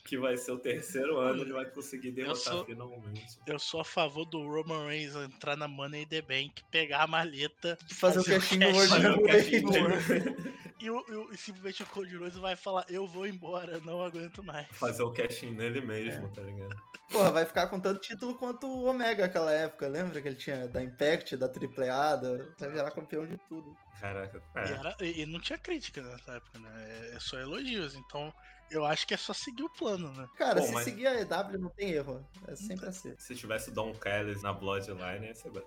Que 0.04 0.16
vai 0.16 0.38
ser 0.38 0.52
o 0.52 0.58
terceiro 0.58 1.18
ano, 1.18 1.42
ele 1.42 1.52
vai 1.52 1.66
conseguir 1.66 2.12
derrotar 2.12 2.36
sou- 2.54 2.64
finalmente. 2.64 3.26
Eu 3.46 3.58
sou 3.58 3.80
a 3.80 3.84
favor 3.84 4.24
do 4.24 4.40
Roman 4.42 4.86
Reigns 4.86 5.14
entrar 5.14 5.54
na 5.54 5.68
Money 5.68 6.04
in 6.04 6.06
the 6.06 6.22
Bank, 6.22 6.62
pegar 6.70 7.02
a 7.02 7.06
maleta, 7.06 7.76
Fazer 7.90 8.20
o 8.20 8.24
Fazer 8.24 9.10
o 9.10 9.22
cash 9.24 9.52
in 9.52 9.66
Wrestling. 9.66 10.34
E, 10.80 10.90
o- 10.90 11.30
e 11.30 11.34
e 11.34 11.36
simplesmente 11.36 11.82
o 11.82 11.86
Cody 11.86 12.16
Rhodes 12.16 12.38
vai 12.38 12.56
falar: 12.56 12.84
Eu 12.88 13.06
vou 13.06 13.26
embora, 13.26 13.78
não 13.80 14.02
aguento 14.02 14.42
mais. 14.42 14.66
Fazer 14.72 15.02
o 15.02 15.12
cash 15.12 15.42
in 15.42 15.52
nele 15.52 15.80
mesmo, 15.80 16.28
tá 16.30 16.42
ligado? 16.42 16.74
Porra, 17.10 17.30
vai 17.30 17.44
ficar 17.46 17.68
com 17.68 17.80
tanto 17.80 18.00
título 18.00 18.34
quanto 18.34 18.66
o 18.66 18.84
Omega 18.84 19.22
naquela 19.22 19.50
época. 19.50 19.88
Lembra 19.88 20.20
que 20.20 20.28
ele 20.28 20.36
tinha 20.36 20.68
da 20.68 20.82
Impact, 20.82 21.36
da 21.38 21.46
AAA, 21.46 22.16
da... 22.16 22.28
vai 22.58 22.70
virar 22.70 22.90
campeão 22.90 23.26
de 23.26 23.38
tudo. 23.48 23.74
Caraca. 24.00 24.42
E, 24.54 24.58
É. 24.58 24.72
era- 24.72 24.96
e- 25.00 25.20
e 25.22 25.26
não 25.26 25.40
tinha 25.40 25.58
crítica 25.58 26.02
nessa 26.02 26.32
época, 26.32 26.58
né? 26.58 26.70
É, 27.12 27.16
é 27.16 27.20
só 27.20 27.38
elogios. 27.38 27.94
Então 27.94 28.32
eu 28.70 28.84
acho 28.84 29.06
que 29.06 29.14
é 29.14 29.16
só 29.16 29.32
seguir 29.32 29.62
o 29.62 29.70
plano, 29.70 30.12
né? 30.12 30.28
Cara, 30.36 30.60
Bom, 30.60 30.66
se 30.66 30.72
mas- 30.74 30.84
seguir 30.84 31.06
a 31.06 31.18
EW 31.20 31.58
não 31.58 31.70
tem 31.70 31.90
erro. 31.92 32.22
É 32.46 32.54
sempre 32.54 32.86
assim. 32.86 33.14
Se 33.18 33.34
tivesse 33.34 33.70
o 33.70 33.72
Don 33.72 33.94
Callis 33.94 34.42
na 34.42 34.52
Bloodline, 34.52 35.26
ia 35.26 35.34
ser 35.34 35.50
bom. 35.50 35.62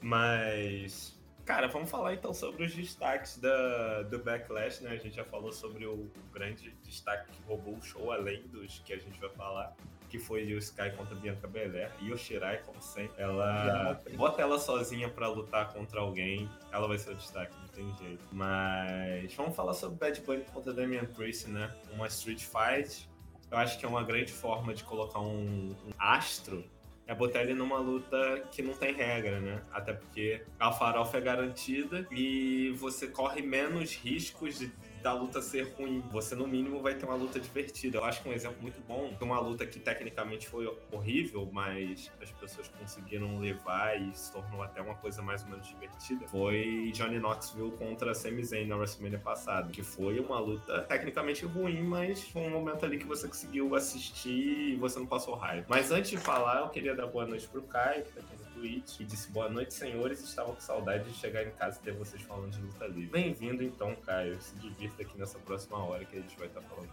Mas. 0.00 1.17
Cara, 1.48 1.66
vamos 1.66 1.88
falar 1.88 2.12
então 2.12 2.34
sobre 2.34 2.62
os 2.62 2.74
destaques 2.74 3.38
da, 3.38 4.02
do 4.02 4.18
Backlash, 4.18 4.82
né? 4.82 4.90
A 4.90 4.96
gente 4.96 5.16
já 5.16 5.24
falou 5.24 5.50
sobre 5.50 5.86
o, 5.86 6.06
grande 6.30 6.76
destaque 6.84 7.32
que 7.32 7.42
roubou 7.48 7.72
o 7.72 7.80
show, 7.80 8.12
além 8.12 8.46
dos 8.48 8.80
que 8.80 8.92
a 8.92 8.98
gente 8.98 9.18
vai 9.18 9.30
falar, 9.30 9.74
que 10.10 10.18
foi 10.18 10.44
o 10.52 10.58
Sky 10.58 10.90
contra 10.94 11.14
Bianca 11.14 11.48
Belair. 11.48 11.90
E 12.02 12.12
o 12.12 12.18
Shirai, 12.18 12.58
como 12.58 12.82
sempre, 12.82 13.22
ela 13.22 13.64
Já, 13.64 13.98
bota 14.14 14.42
ela 14.42 14.58
sozinha 14.58 15.08
pra 15.08 15.26
lutar 15.28 15.72
contra 15.72 16.00
alguém, 16.00 16.46
ela 16.70 16.86
vai 16.86 16.98
ser 16.98 17.12
o 17.12 17.14
destaque, 17.14 17.56
não 17.58 17.68
tem 17.68 17.96
jeito. 17.96 18.22
Mas 18.30 19.32
vamos 19.32 19.56
falar 19.56 19.72
sobre 19.72 19.96
Bad 19.96 20.20
Bunny 20.20 20.44
contra 20.52 20.74
Damian 20.74 21.06
Priest, 21.06 21.48
né? 21.48 21.74
Uma 21.94 22.08
Street 22.08 22.44
Fight. 22.44 23.08
Eu 23.50 23.56
acho 23.56 23.78
que 23.78 23.86
é 23.86 23.88
uma 23.88 24.04
grande 24.04 24.34
forma 24.34 24.74
de 24.74 24.84
colocar 24.84 25.20
um, 25.20 25.74
um 25.86 25.92
astro 25.98 26.62
é 27.08 27.14
botar 27.14 27.40
ele 27.40 27.54
numa 27.54 27.78
luta 27.78 28.46
que 28.52 28.60
não 28.60 28.74
tem 28.74 28.92
regra, 28.92 29.40
né? 29.40 29.62
Até 29.72 29.94
porque 29.94 30.42
a 30.60 30.70
farofa 30.70 31.16
é 31.16 31.20
garantida 31.22 32.06
e 32.12 32.70
você 32.76 33.08
corre 33.08 33.40
menos 33.40 33.96
riscos 33.96 34.58
de 34.58 34.70
da 35.02 35.12
luta 35.12 35.40
ser 35.40 35.74
ruim. 35.74 36.02
Você, 36.10 36.34
no 36.34 36.46
mínimo, 36.46 36.80
vai 36.80 36.94
ter 36.94 37.04
uma 37.04 37.14
luta 37.14 37.38
divertida. 37.40 37.98
Eu 37.98 38.04
acho 38.04 38.22
que 38.22 38.28
um 38.28 38.32
exemplo 38.32 38.60
muito 38.60 38.80
bom 38.86 39.12
de 39.16 39.24
uma 39.24 39.38
luta 39.40 39.66
que 39.66 39.78
tecnicamente 39.78 40.48
foi 40.48 40.72
horrível, 40.92 41.48
mas 41.52 42.10
as 42.22 42.30
pessoas 42.32 42.68
conseguiram 42.68 43.38
levar 43.38 44.00
e 44.00 44.14
se 44.14 44.32
tornou 44.32 44.62
até 44.62 44.80
uma 44.80 44.94
coisa 44.94 45.22
mais 45.22 45.42
ou 45.42 45.50
menos 45.50 45.66
divertida, 45.66 46.26
foi 46.28 46.90
Johnny 46.94 47.18
Knoxville 47.18 47.72
contra 47.72 48.14
Sami 48.14 48.44
Zayn 48.44 48.66
na 48.66 48.76
WrestleMania 48.76 49.18
passada, 49.18 49.70
que 49.70 49.82
foi 49.82 50.18
uma 50.20 50.38
luta 50.38 50.82
tecnicamente 50.82 51.44
ruim, 51.44 51.82
mas 51.82 52.24
foi 52.24 52.42
um 52.42 52.50
momento 52.50 52.84
ali 52.84 52.98
que 52.98 53.06
você 53.06 53.26
conseguiu 53.26 53.74
assistir 53.74 54.72
e 54.72 54.76
você 54.76 54.98
não 54.98 55.06
passou 55.06 55.34
raiva. 55.34 55.66
Mas 55.68 55.90
antes 55.90 56.10
de 56.10 56.16
falar, 56.16 56.60
eu 56.60 56.68
queria 56.68 56.94
dar 56.94 57.06
boa 57.06 57.26
noite 57.26 57.46
pro 57.48 57.62
Caio, 57.62 58.04
que 58.04 58.12
tá 58.12 58.20
aqui 58.20 58.47
Twitch, 58.58 59.00
e 59.00 59.04
disse 59.04 59.30
boa 59.30 59.48
noite, 59.48 59.72
senhores. 59.72 60.20
Estava 60.20 60.52
com 60.52 60.60
saudade 60.60 61.08
de 61.08 61.16
chegar 61.16 61.44
em 61.44 61.50
casa 61.52 61.78
e 61.80 61.84
ter 61.84 61.92
vocês 61.92 62.20
falando 62.22 62.50
de 62.50 62.60
luta 62.60 62.86
livre. 62.86 63.06
Bem-vindo, 63.06 63.62
então, 63.62 63.94
Caio. 64.04 64.40
Se 64.40 64.56
divirta 64.56 65.02
aqui 65.02 65.16
nessa 65.16 65.38
próxima 65.38 65.78
hora 65.78 66.04
que 66.04 66.16
a 66.16 66.20
gente 66.20 66.36
vai 66.36 66.48
estar 66.48 66.60
falando. 66.62 66.90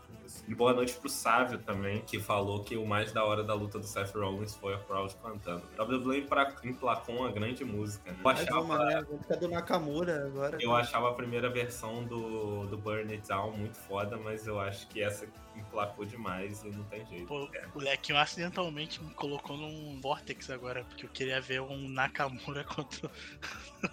E 0.47 0.53
boa 0.53 0.73
noite 0.73 0.93
pro 0.93 1.09
Sávio 1.09 1.57
também, 1.57 2.01
que 2.01 2.19
falou 2.19 2.63
que 2.63 2.77
o 2.77 2.85
mais 2.85 3.11
da 3.11 3.23
hora 3.25 3.43
da 3.43 3.55
luta 3.55 3.79
do 3.79 3.87
Seth 3.87 4.13
Rollins 4.13 4.55
foi 4.55 4.75
a 4.75 4.77
crowd 4.77 5.15
cantando. 5.23 5.63
WWE 5.77 6.21
pra- 6.21 6.53
emplacou 6.63 7.15
uma 7.15 7.31
grande 7.31 7.65
música, 7.65 8.11
né? 8.11 8.17
Eu 8.23 8.29
achava, 8.29 8.61
uma, 8.61 8.85
né? 8.85 8.95
A 8.99 9.01
música 9.01 9.37
do 9.37 9.47
Nakamura 9.47 10.27
agora. 10.27 10.57
eu 10.61 10.75
achava 10.75 11.09
a 11.09 11.13
primeira 11.13 11.49
versão 11.49 12.03
do, 12.03 12.67
do 12.67 12.77
Burn 12.77 13.11
It 13.11 13.27
Down 13.27 13.53
muito 13.57 13.75
foda, 13.75 14.17
mas 14.17 14.45
eu 14.45 14.59
acho 14.59 14.87
que 14.87 15.01
essa 15.01 15.25
emplacou 15.55 16.05
demais 16.05 16.63
e 16.63 16.69
não 16.69 16.83
tem 16.83 17.03
jeito. 17.07 17.25
Pô, 17.25 17.49
É. 17.55 17.65
o 17.73 17.79
Lequinho 17.79 18.19
acidentalmente 18.19 19.01
me 19.03 19.13
colocou 19.15 19.57
num 19.57 19.99
Vortex 19.99 20.51
agora, 20.51 20.83
porque 20.83 21.05
eu 21.05 21.09
queria 21.09 21.41
ver 21.41 21.61
um 21.61 21.89
Nakamura 21.89 22.63
contra 22.69 23.09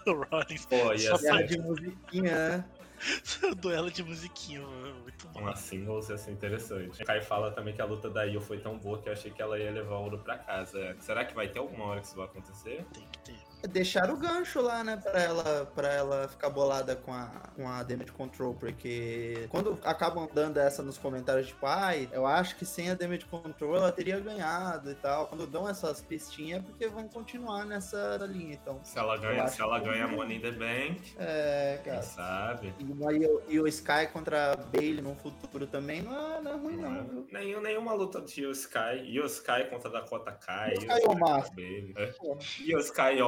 o 0.07 0.13
Rollins. 0.25 0.67
Pô, 0.67 0.93
ia 0.93 0.99
Só 1.11 1.17
ser 1.17 1.31
Guerra 1.33 1.43
de 1.45 1.59
musiquinha, 1.61 2.49
né? 2.59 2.65
Duelo 3.61 3.91
de 3.91 4.03
musiquinha, 4.03 4.61
muito 4.61 5.29
bom. 5.29 5.41
uma 5.41 5.57
singles 5.57 6.09
ia 6.09 6.19
ser 6.19 6.33
interessante. 6.33 7.03
O 7.03 7.07
Kai 7.07 7.21
fala 7.21 7.51
também 7.51 7.75
que 7.75 7.83
a 7.83 7.85
luta 7.85 8.09
da 8.09 8.25
Io 8.27 8.41
foi 8.41 8.59
tão 8.59 8.79
boa 8.79 9.01
que 9.01 9.09
eu 9.09 9.12
achei 9.12 9.31
que 9.31 9.43
ela 9.43 9.59
ia 9.59 9.71
levar 9.71 9.97
ouro 9.97 10.19
pra 10.19 10.38
casa. 10.38 10.97
Será 11.01 11.25
que 11.25 11.35
vai 11.35 11.49
ter 11.49 11.59
alguma 11.59 11.85
hora 11.87 12.01
que 12.01 12.07
isso 12.07 12.17
vai 12.17 12.27
acontecer? 12.27 12.85
Tem 12.93 13.07
que 13.11 13.19
ter. 13.19 13.52
Deixaram 13.70 14.14
o 14.14 14.16
gancho 14.16 14.61
lá, 14.61 14.83
né, 14.83 14.96
pra 14.96 15.20
ela, 15.22 15.66
pra 15.75 15.88
ela 15.92 16.29
ficar 16.29 16.51
bolada 16.51 16.96
com 16.96 17.12
a, 17.12 17.27
com 17.55 17.68
a 17.68 17.83
Damage 17.83 18.12
Control, 18.12 18.55
porque 18.55 19.46
quando 19.51 19.79
acabam 19.85 20.29
dando 20.33 20.59
essa 20.59 20.83
nos 20.83 20.98
comentários, 20.98 21.48
tipo, 21.48 21.64
ai, 21.66 22.09
eu 22.12 22.27
acho 22.27 22.57
que 22.57 22.64
sem 22.64 22.90
a 22.90 22.94
Damage 22.94 23.25
Control 23.27 23.77
ela 23.77 23.92
teria 23.92 24.18
ganhado 24.20 24.90
e 24.90 24.94
tal. 24.94 25.27
Quando 25.29 25.46
dão 25.46 25.68
essas 25.68 26.01
pistinhas 26.01 26.61
é 26.61 26.62
porque 26.62 26.88
vão 26.88 27.09
continuar 27.09 27.64
nessa 27.64 28.18
linha, 28.29 28.55
então. 28.55 28.81
Se 28.83 28.98
ela 28.98 29.16
ganha, 29.16 29.46
se 29.48 29.61
ela 29.62 29.81
que- 29.81 29.87
ganha 29.87 30.09
Money 30.09 30.38
in 30.38 30.40
the 30.40 30.51
Bank, 30.53 31.14
É, 31.18 31.81
quem 31.83 31.92
cara. 31.92 32.03
sabe? 32.03 32.75
E, 32.79 32.85
e 32.85 33.27
o- 33.27 33.42
e 33.48 33.61
o 33.61 33.66
Sky 33.68 34.07
contra 34.12 34.53
a 34.53 34.57
Bailey 34.57 35.01
no 35.03 35.14
futuro 35.14 35.66
também 35.66 36.03
não 36.03 36.37
é, 36.37 36.40
não 36.40 36.51
é 36.53 36.57
ruim, 36.57 36.77
não, 36.77 37.05
viu? 37.05 37.27
Nenhum, 37.31 37.61
nenhuma 37.61 37.92
luta 37.94 38.20
de 38.20 38.42
Io 38.42 38.51
Sky. 38.51 39.03
Io 39.05 39.25
Sky 39.27 39.64
contra 39.70 39.88
Dakota 39.90 40.33
Kai. 40.33 40.75
Io 40.75 40.81
Sky. 40.81 41.51
Baby. 41.51 41.94
É. 41.96 42.12
Io 42.61 42.79
Sky 42.81 43.20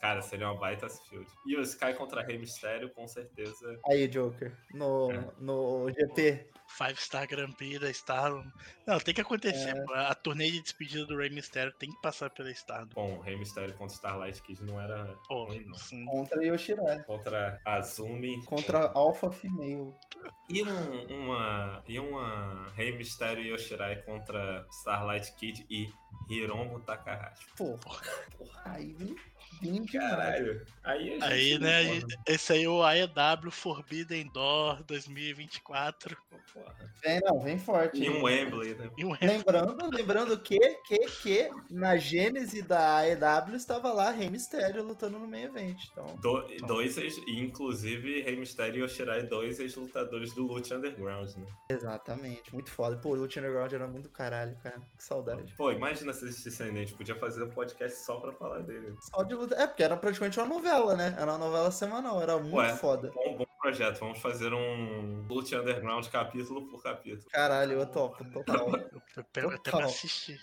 Cara, 0.00 0.20
seria 0.22 0.50
uma 0.50 0.58
baita 0.60 0.88
field. 0.88 1.26
Io 1.46 1.60
Sky 1.62 1.94
contra 1.94 2.22
Rey 2.22 2.38
Mysterio, 2.38 2.90
com 2.92 3.08
certeza. 3.08 3.80
Aí, 3.86 4.06
Joker, 4.06 4.56
no, 4.74 5.10
É. 5.10 5.30
no 5.38 5.88
GP. 5.90 6.46
Five 6.68 6.96
Star 7.00 7.26
Grand 7.26 7.52
Prix 7.52 7.78
da 7.80 7.90
Stardom. 7.90 8.44
Não, 8.86 8.98
tem 8.98 9.14
que 9.14 9.20
acontecer. 9.20 9.74
É. 9.76 9.98
A 10.00 10.14
turnê 10.14 10.50
de 10.50 10.60
despedida 10.60 11.06
do 11.06 11.16
Rey 11.16 11.30
Mysterio 11.30 11.72
tem 11.78 11.90
que 11.90 12.00
passar 12.02 12.30
pela 12.30 12.50
Stardom. 12.50 12.92
Bom, 12.94 13.20
Rey 13.20 13.36
Mysterio 13.36 13.74
contra 13.76 13.94
Starlight 13.94 14.42
Kid 14.42 14.62
não 14.64 14.80
era 14.80 15.16
Pô, 15.28 15.44
ruim, 15.44 15.64
não. 15.64 16.04
Contra 16.06 16.44
Yoshirai. 16.44 17.02
Contra 17.04 17.60
Azumi. 17.64 18.44
Contra 18.44 18.90
Alpha 18.92 19.30
Female. 19.30 19.94
E 20.48 20.62
um- 20.62 21.24
uma. 21.24 21.82
E 21.86 21.98
uma 21.98 22.68
Rei 22.74 22.96
Mysterio 22.96 23.44
e 23.44 23.48
Yoshirai 23.52 24.02
contra 24.02 24.66
Starlight 24.70 25.32
Kid 25.36 25.66
e 25.70 25.88
Hiromu 26.28 26.80
Takahashi. 26.80 27.46
Porra. 27.56 28.02
Porra, 28.36 28.62
aí 28.66 28.96
demais. 29.60 29.90
Caralho. 29.90 30.66
Aí, 30.84 31.08
a 31.08 31.12
gente, 31.12 31.24
Aí, 31.24 31.58
né, 31.58 32.00
porra, 32.00 32.22
esse 32.28 32.52
aí 32.52 32.64
é 32.64 32.68
o 32.68 32.82
AEW 32.82 33.50
Forbidden 33.50 34.30
Door 34.32 34.82
2024. 34.84 36.16
porra. 36.52 36.74
Vem, 37.02 37.20
não, 37.20 37.40
vem 37.40 37.58
forte. 37.58 38.02
E 38.02 38.08
um 38.08 38.22
Wembley, 38.22 38.74
né? 38.74 38.90
E 38.96 39.04
um 39.04 39.12
Lembrando, 39.20 39.90
lembrando 39.94 40.38
que, 40.38 40.58
que, 40.86 40.98
que 41.22 41.50
na 41.70 41.96
gênese 41.96 42.62
da 42.62 42.98
AEW 42.98 43.54
estava 43.56 43.92
lá 43.92 44.10
Rei 44.10 44.28
Mysterio 44.30 44.82
lutando 44.82 45.18
no 45.18 45.26
meio 45.26 45.46
evento. 45.46 45.82
Então, 45.92 46.16
Do- 46.16 46.46
dois, 46.66 46.96
ex- 46.98 47.18
e 47.26 47.40
inclusive 47.40 48.22
Rei 48.22 48.36
Mysterio 48.36 48.80
e 48.80 48.82
Yoshirai, 48.82 49.22
dois 49.24 49.58
ex-lutadores 49.60 50.32
do 50.34 50.46
Lucha 50.46 50.76
Underground, 50.76 51.34
né? 51.36 51.46
exatamente, 51.70 52.52
muito 52.52 52.70
foda. 52.70 52.96
Pô, 52.96 53.10
o 53.10 53.14
Lucha 53.14 53.40
Underground 53.40 53.72
era 53.72 53.86
muito 53.86 54.08
caralho, 54.08 54.56
cara. 54.62 54.80
Que 54.96 55.04
saudade. 55.04 55.52
Pô, 55.56 55.70
imagina 55.70 56.12
se 56.12 56.24
existissem, 56.24 56.68
a 56.70 56.72
gente 56.72 56.94
podia 56.94 57.14
fazer 57.16 57.42
um 57.44 57.50
podcast 57.50 57.98
só 58.04 58.18
pra 58.20 58.32
falar 58.32 58.60
dele. 58.60 58.94
Só 59.00 59.22
de 59.22 59.34
É, 59.54 59.66
porque 59.66 59.82
era 59.82 59.96
praticamente 59.96 60.38
uma 60.38 60.48
novela, 60.48 60.94
né? 60.96 61.14
Era 61.18 61.32
uma 61.32 61.38
novela 61.38 61.70
semanal, 61.70 62.20
era 62.20 62.38
muito 62.38 62.56
Ué. 62.56 62.74
foda. 62.76 63.10
Bom, 63.14 63.36
bom 63.36 63.46
projeto, 63.60 63.98
vamos 63.98 64.18
fazer 64.20 64.52
um 64.52 65.26
Lucha 65.28 65.60
Underground 65.60 66.06
capítulo 66.08 66.66
por 66.68 66.82
capítulo. 66.82 67.28
Caralho, 67.30 67.72
eu 67.80 67.86
topo, 67.86 68.24
total. 68.30 68.68
Eu 69.16 69.24
pego 69.32 69.48
até 69.48 69.56
Total. 69.70 69.80
pra 69.80 69.86
assistir. 69.86 70.38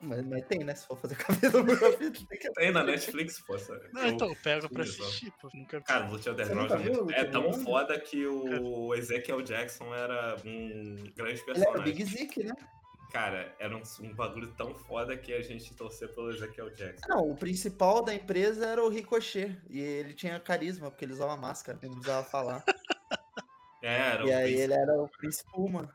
Mas, 0.00 0.26
mas 0.26 0.44
tem, 0.46 0.58
né? 0.64 0.74
Se 0.74 0.86
for 0.86 0.96
fazer 0.98 1.14
capítulo 1.54 1.64
por 1.64 1.78
capítulo, 1.80 2.26
tem 2.26 2.38
que 2.38 2.52
Tem 2.52 2.70
na 2.72 2.82
Netflix, 2.84 3.40
pô. 3.40 3.58
sabe? 3.58 3.88
Não, 3.92 4.02
Eu- 4.02 4.08
então, 4.08 4.28
eu 4.28 4.36
pego 4.42 4.68
pra 4.68 4.84
Isso. 4.84 5.02
assistir, 5.02 5.32
pô. 5.40 5.48
Nunca. 5.54 5.80
Cara, 5.80 6.06
Lucha 6.08 6.32
Underground 6.32 6.70
é, 6.70 6.76
muito- 6.78 7.10
é 7.12 7.24
tão 7.24 7.52
foda 7.52 7.98
que 7.98 8.26
o 8.26 8.94
Ezekiel 8.94 9.40
Jackson 9.42 9.94
era 9.94 10.36
um 10.44 10.96
grande 11.16 11.16
Ele 11.16 11.22
era 11.30 11.32
o 11.42 11.44
personagem. 11.44 11.82
Big 11.84 12.04
Zeke, 12.04 12.44
né? 12.44 12.52
Cara, 13.12 13.54
era 13.58 13.74
um, 13.76 13.82
um 14.00 14.14
bagulho 14.14 14.52
tão 14.56 14.74
foda 14.74 15.16
que 15.16 15.32
a 15.32 15.40
gente 15.40 15.74
torcia 15.74 16.08
pelo 16.08 16.30
Ezekiel 16.30 16.70
Jackson. 16.74 17.06
Não, 17.08 17.30
o 17.30 17.36
principal 17.36 18.02
da 18.02 18.14
empresa 18.14 18.66
era 18.66 18.84
o 18.84 18.88
Ricochet. 18.88 19.56
E 19.70 19.80
ele 19.80 20.12
tinha 20.12 20.38
carisma, 20.40 20.90
porque 20.90 21.04
ele 21.04 21.12
usava 21.12 21.36
máscara, 21.36 21.78
ele 21.80 21.88
não 21.92 22.00
precisava 22.00 22.26
falar. 22.26 22.64
É, 23.82 23.94
era 23.98 24.24
e 24.26 24.32
aí 24.32 24.42
príncipe. 24.44 24.62
ele 24.62 24.72
era 24.74 25.00
o 25.00 25.08
príncipe 25.08 25.50
Puma. 25.52 25.94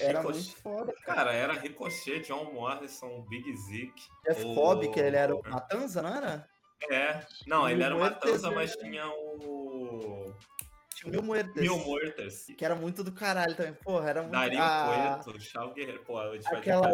Era 0.00 0.18
Ricochet. 0.20 0.42
muito 0.44 0.56
foda, 0.62 0.92
cara. 1.04 1.14
Cara, 1.16 1.32
era 1.32 1.52
Ricochet, 1.54 2.20
John 2.20 2.52
Morrison, 2.52 3.22
Big 3.30 3.56
Zeke. 3.56 4.02
Jeff 4.26 4.44
o- 4.44 4.54
Cobb, 4.54 4.88
que 4.92 5.00
ele 5.00 5.16
era 5.16 5.34
o 5.34 5.40
Matanza, 5.48 6.02
não 6.02 6.14
era? 6.14 6.46
É. 6.90 7.24
Não, 7.46 7.66
ele 7.68 7.82
era 7.82 7.96
o 7.96 8.00
Matanza, 8.00 8.50
mas 8.50 8.76
tinha 8.76 9.06
o. 9.08 10.34
tinha 11.00 11.12
Mil 11.12 11.22
Muertes. 11.22 11.62
Mil 11.62 11.78
Muertes. 11.78 12.46
Que 12.56 12.64
era 12.64 12.74
muito 12.74 13.02
do 13.04 13.12
caralho 13.12 13.54
também. 13.54 13.72
Porra, 13.74 14.10
era 14.10 14.20
muito... 14.22 14.32
Dario 14.32 14.58
a- 14.62 15.20
Cueto, 15.24 15.40
Chau 15.40 15.72
Guerreiro. 15.72 16.02
Pô, 16.04 16.18
a 16.18 16.34
gente 16.36 16.46
Aquela 16.54 16.90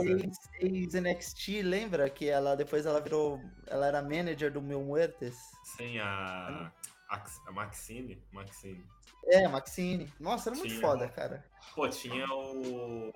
ex-NXT, 0.60 1.62
lembra? 1.62 2.08
Que 2.08 2.28
ela 2.28 2.54
depois 2.56 2.86
ela 2.86 3.00
virou. 3.00 3.40
Ela 3.66 3.86
era 3.86 4.02
manager 4.02 4.52
do 4.52 4.62
Mil 4.62 4.82
Muertes. 4.82 5.36
Sem 5.76 5.98
a. 6.00 6.70
A, 7.08 7.52
Maxine. 7.52 8.20
Maxine. 8.32 8.84
É, 9.26 9.46
Maxine. 9.48 10.12
Nossa, 10.20 10.50
era 10.50 10.56
muito 10.58 10.70
Tinha. 10.70 10.80
foda, 10.80 11.08
cara. 11.08 11.44
Pô, 11.74 11.88
tinha 11.88 12.26
o. 12.32 13.08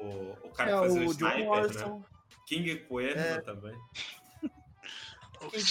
O 0.44 0.50
cara 0.50 0.70
É, 0.70 0.74
que 0.74 0.78
fazia 0.80 1.00
o, 1.02 1.06
o 1.06 1.10
Sniper, 1.10 1.38
né? 1.38 1.44
Morrison. 1.44 2.04
King 2.46 2.76
Cuerno 2.86 3.20
É. 3.22 3.40
também. 3.40 3.74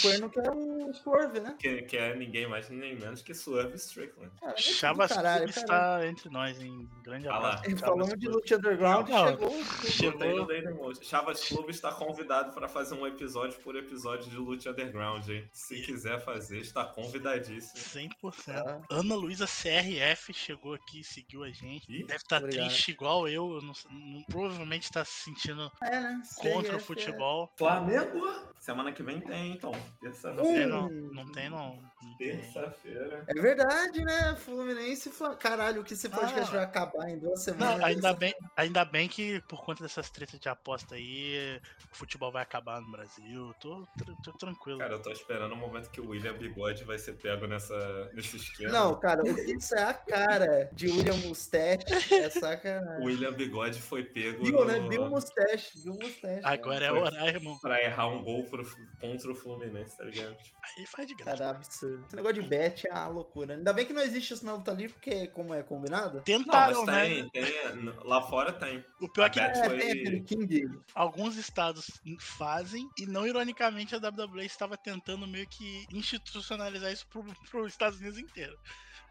Cuerno 0.02 0.30
que 0.30 0.40
é 0.40 0.52
o 0.52 0.94
Swerve, 0.94 1.40
né? 1.40 1.56
Que, 1.60 1.82
que 1.84 1.98
é 1.98 2.16
ninguém 2.16 2.48
mais 2.48 2.70
nem 2.70 2.96
menos 2.96 3.22
que 3.22 3.34
Swerve 3.34 3.76
Strickland. 3.76 4.32
Cara, 4.40 4.54
é 4.54 5.08
caralho, 5.08 5.54
cara. 5.54 5.62
está 5.62 6.08
entre 6.08 6.30
nós, 6.30 6.60
hein? 6.62 6.90
Grande 7.04 7.28
Ah 7.28 7.36
abraço. 7.38 7.64
Chavas 7.64 7.80
Falando 7.80 8.18
de. 8.18 8.28
Lucha 8.28 8.56
Underground, 8.58 9.10
Não, 9.10 9.28
chegou. 9.28 9.64
Chegou. 9.86 10.48
Motion. 10.76 11.04
Chavas 11.04 11.46
Clube 11.48 11.72
está 11.72 11.92
convidado 11.92 12.54
para 12.54 12.68
fazer 12.68 12.96
um 12.96 13.06
episódio 13.06 13.60
por 13.60 13.76
episódio 13.76 14.30
de 14.30 14.38
Luta 14.38 14.70
Underground, 14.72 15.28
hein? 15.30 15.48
Se 15.52 15.82
quiser 15.82 16.20
fazer, 16.24 16.60
está 16.60 16.86
convidadíssimo. 16.86 18.10
100%. 18.24 18.54
Ah. 18.56 18.82
Ana 18.90 19.16
Luísa 19.16 19.46
CRF 19.46 20.34
chegou 20.34 20.74
aqui, 20.74 21.04
seguiu 21.04 21.44
a 21.44 21.50
gente. 21.52 21.92
Ih, 21.92 22.04
Deve 22.04 22.16
estar 22.16 22.38
obrigado. 22.44 22.68
triste 22.68 22.92
igual 22.92 23.28
eu. 23.28 23.54
eu 23.54 23.62
não 23.62 23.74
não- 23.90 24.24
provavelmente 24.24 24.84
está 24.84 25.04
se 25.06 25.24
sentindo 25.24 25.72
É, 25.82 26.00
né? 26.00 26.22
contra 26.38 26.72
o 26.76 26.80
CRF 26.80 26.86
futebol. 26.86 27.52
Flamengo? 27.58 28.50
Semana 28.60 28.92
que 28.92 29.02
vem 29.02 29.22
tem, 29.22 29.58
então. 29.60 29.72
Não 29.72 29.80
Terça-feira. 30.00 30.54
tem, 30.54 30.66
Hum. 30.66 30.70
não. 30.70 30.90
Não 31.26 31.32
tem, 31.32 31.50
não. 31.50 31.89
Terça-feira. 32.18 33.24
É 33.28 33.34
verdade, 33.34 34.04
né? 34.04 34.36
Fluminense. 34.36 35.12
Caralho, 35.40 35.84
que 35.84 35.94
esse 35.94 36.08
podcast 36.10 36.50
Ah. 36.50 36.56
vai 36.56 36.64
acabar 36.64 37.10
em 37.10 37.18
duas 37.18 37.44
semanas. 37.44 37.78
Não, 37.80 37.86
ainda 37.86 38.14
bem, 38.14 38.34
ainda 38.56 38.86
bem 38.86 39.08
que 39.08 39.42
por 39.42 39.64
conta 39.64 39.84
dessas 39.84 40.10
tretas 40.10 40.40
de 40.40 40.48
aposta 40.50 40.96
aí, 40.96 41.60
o 41.92 41.96
futebol 41.96 42.32
vai 42.32 42.44
acabar 42.44 42.80
no 42.82 42.92
Brasil. 42.92 43.54
Tô, 43.60 43.88
tô 44.24 44.32
tranquilo. 44.34 44.80
Cara, 44.80 44.94
eu 44.94 45.02
tô 45.02 45.12
esperando 45.12 45.52
o 45.54 45.56
momento 45.58 45.90
que 45.90 46.00
o 46.02 46.10
William 46.10 46.34
Bigode 46.38 46.84
vai 46.84 46.98
ser 46.98 47.14
pego 47.14 47.48
nessa, 47.48 48.10
nesse 48.14 48.38
esquema. 48.38 48.72
Não, 48.72 49.00
cara, 49.00 49.22
isso 49.28 49.76
é 49.76 49.84
a 49.84 49.94
cara 49.94 50.70
de 50.74 50.88
William 50.88 51.18
Mustache. 51.18 51.80
É 52.14 52.30
sacanagem. 52.30 53.02
O 53.04 53.08
William 53.08 53.34
Bigode 53.34 53.82
foi 53.82 54.04
pego 54.04 54.44
Viu, 54.44 54.54
no... 54.60 54.66
né? 54.66 54.80
Viu 54.90 55.10
Mustache. 55.10 55.80
Viu 55.84 55.94
Mustache. 55.94 56.42
Agora 56.44 56.86
é 56.86 56.90
Foi. 56.90 57.00
horário, 57.00 57.36
irmão. 57.36 57.58
pra 57.60 57.82
errar 57.84 58.08
um 58.08 58.24
gol 58.24 58.44
pro- 58.46 58.66
contra 59.00 59.32
o 59.32 59.36
Fluminense, 59.36 59.98
tá 59.98 60.04
ligado? 60.04 60.36
Aí 60.78 60.86
faz 60.86 61.08
de 61.08 61.16
graça. 61.16 61.38
Cara, 61.38 61.50
absurdo. 61.52 61.89
Esse 62.06 62.16
negócio 62.16 62.42
de 62.42 62.48
bet 62.50 62.88
é 62.88 62.94
uma 62.94 63.08
loucura. 63.08 63.56
Ainda 63.56 63.74
bem 63.74 63.86
que 63.86 63.94
não 63.94 64.02
existe 64.02 64.34
isso 64.34 64.46
na 64.46 64.54
luta 64.54 64.72
livre, 64.72 64.94
porque 64.94 65.28
como 65.28 65.54
é 65.54 65.64
combinado. 65.64 66.18
Não, 66.18 66.24
Tentaram, 66.24 66.86
mas 66.86 66.96
né? 66.96 67.06
tem, 67.06 67.30
tem. 67.30 67.94
Lá 68.04 68.22
fora 68.24 68.54
tem. 68.54 68.84
O 69.02 69.10
pior 69.10 69.26
é 69.26 69.30
que 69.30 69.40
A 69.40 69.48
bet 69.48 69.60
É, 69.60 69.66
foi- 69.66 69.80
tem 69.80 69.92
aquele 69.92 70.22
King. 70.22 70.80
alguns 70.94 71.36
estados 71.38 71.90
fazem, 72.20 72.88
e 72.98 73.06
não 73.06 73.26
ironicamente 73.26 73.96
a 73.96 74.00
WWE 74.00 74.46
estava 74.46 74.78
tentando 74.78 75.28
meio 75.28 75.48
que 75.48 75.86
institucionalizar 75.92 76.92
isso 76.92 77.08
pro, 77.08 77.24
pro 77.50 77.68
Estados 77.68 78.00
Unidos 78.00 78.18
inteiro. 78.20 78.58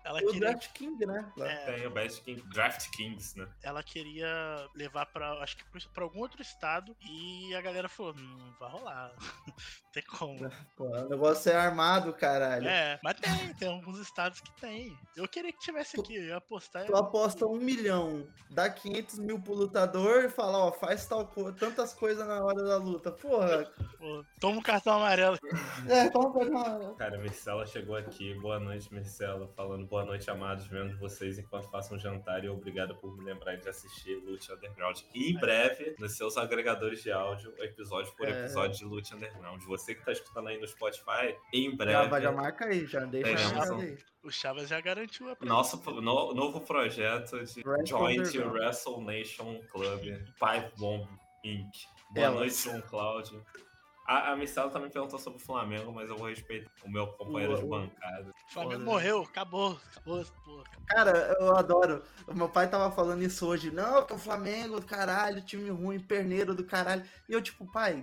Ela 0.04 0.20
o 0.20 0.26
queria, 0.26 0.40
Draft 0.40 0.72
King, 0.72 1.04
né? 1.04 1.32
É, 1.40 1.56
Tem 1.74 1.86
o 1.86 1.90
Best 1.90 2.22
King, 2.22 2.40
Draft 2.48 2.88
Kings, 2.96 3.36
né? 3.38 3.46
ela 3.62 3.82
queria 3.82 4.66
levar 4.74 5.04
pra, 5.06 5.32
acho 5.42 5.56
que 5.56 5.64
pra 5.92 6.04
algum 6.04 6.20
outro 6.20 6.40
estado, 6.40 6.96
e 7.02 7.54
a 7.54 7.60
galera 7.60 7.88
falou, 7.88 8.14
não 8.14 8.52
vai 8.58 8.70
rolar. 8.70 9.12
tem 9.98 10.02
como. 10.06 10.50
Pô, 10.76 10.84
o 10.84 11.08
negócio 11.08 11.50
é 11.50 11.56
armado, 11.56 12.12
caralho. 12.12 12.68
É, 12.68 12.98
mas 13.02 13.14
tem, 13.14 13.54
tem 13.54 13.68
alguns 13.68 13.98
estados 13.98 14.40
que 14.40 14.52
tem. 14.60 14.96
Eu 15.16 15.26
queria 15.28 15.52
que 15.52 15.58
tivesse 15.58 15.98
aqui, 15.98 16.16
eu 16.16 16.24
ia 16.24 16.36
apostar. 16.36 16.86
Tu 16.86 16.96
aposta 16.96 17.46
um 17.46 17.56
milhão, 17.56 18.26
dá 18.50 18.70
500 18.70 19.18
mil 19.18 19.40
pro 19.40 19.54
lutador 19.54 20.24
e 20.24 20.28
fala, 20.28 20.58
ó, 20.58 20.72
faz 20.72 21.06
tal 21.06 21.26
coisa, 21.26 21.52
tantas 21.52 21.92
coisas 21.92 22.26
na 22.26 22.44
hora 22.44 22.62
da 22.62 22.76
luta. 22.76 23.10
Porra, 23.10 23.64
pô, 23.98 24.24
toma 24.40 24.58
um 24.58 24.62
cartão 24.62 24.94
amarelo. 24.94 25.38
é, 25.88 26.08
como 26.10 26.32
pode 26.32 26.50
uma... 26.50 26.94
Cara, 26.94 27.16
a 27.16 27.20
Mircela 27.20 27.66
chegou 27.66 27.96
aqui. 27.96 28.34
Boa 28.34 28.60
noite, 28.60 28.92
Mircela. 28.92 29.48
Falando 29.56 29.86
boa 29.86 30.04
noite, 30.04 30.30
amados. 30.30 30.66
Vendo 30.66 30.96
vocês 30.98 31.38
enquanto 31.38 31.70
façam 31.70 31.96
um 31.96 32.00
jantar 32.00 32.44
e 32.44 32.48
obrigado 32.48 32.94
por 32.96 33.16
me 33.16 33.24
lembrar 33.24 33.56
de 33.56 33.68
assistir 33.68 34.14
Lute 34.16 34.52
Underground. 34.52 35.00
E 35.14 35.32
em 35.32 35.38
breve, 35.38 35.96
nos 35.98 36.16
seus 36.16 36.36
agregadores 36.36 37.02
de 37.02 37.10
áudio, 37.10 37.52
episódio 37.58 38.12
por 38.16 38.28
É. 38.28 38.30
episódio 38.30 38.78
de 38.78 38.84
Lute 38.84 39.14
Underground. 39.14 39.62
Você 39.64 39.87
que 39.94 40.04
tá 40.04 40.12
escutando 40.12 40.48
aí 40.48 40.58
no 40.60 40.66
Spotify, 40.66 41.36
em 41.52 41.70
Já, 41.70 41.76
breve. 41.76 42.08
vai, 42.08 42.22
já 42.22 42.32
marca 42.32 42.64
aí, 42.66 42.86
já 42.86 43.00
deixa 43.04 43.36
Teremos 43.48 43.70
um- 43.70 43.80
aí. 43.80 43.98
O 44.22 44.30
Chavas 44.30 44.68
já 44.68 44.80
garantiu 44.80 45.30
a 45.30 45.36
Nosso 45.44 45.78
pro- 45.78 46.00
no- 46.00 46.34
novo 46.34 46.60
projeto 46.60 47.30
de 47.44 47.62
Wrestle 47.66 47.86
Joint. 47.86 48.36
Wrestle 48.38 49.00
Nation 49.02 49.60
Club 49.70 50.00
Pipe 50.02 50.72
Bomb 50.76 51.08
Inc. 51.44 51.70
Boa 52.10 52.30
noite, 52.30 52.54
João 52.54 52.80
Cláudio. 52.82 53.44
A, 54.06 54.32
a 54.32 54.36
Missela 54.36 54.70
também 54.70 54.88
perguntou 54.90 55.18
sobre 55.18 55.38
o 55.38 55.44
Flamengo, 55.44 55.92
mas 55.92 56.08
eu 56.08 56.16
vou 56.16 56.28
respeitar 56.28 56.70
o 56.82 56.90
meu 56.90 57.06
companheiro 57.08 57.52
O- 57.54 57.56
de 57.58 57.66
bancada. 57.66 58.30
O 58.48 58.52
Flamengo 58.52 58.72
Foda. 58.80 58.84
morreu, 58.84 59.20
acabou, 59.22 59.78
acabou, 59.92 60.24
pô. 60.46 60.64
Cara, 60.86 61.36
eu 61.38 61.54
adoro. 61.54 62.02
O 62.26 62.32
meu 62.34 62.48
pai 62.48 62.68
tava 62.70 62.90
falando 62.90 63.22
isso 63.22 63.46
hoje. 63.46 63.70
Não, 63.70 64.04
que 64.06 64.14
o 64.14 64.18
Flamengo, 64.18 64.80
caralho, 64.82 65.42
time 65.44 65.68
ruim, 65.68 66.00
perneiro 66.00 66.54
do 66.54 66.64
caralho. 66.64 67.04
E 67.28 67.32
eu, 67.34 67.42
tipo, 67.42 67.70
pai, 67.70 68.02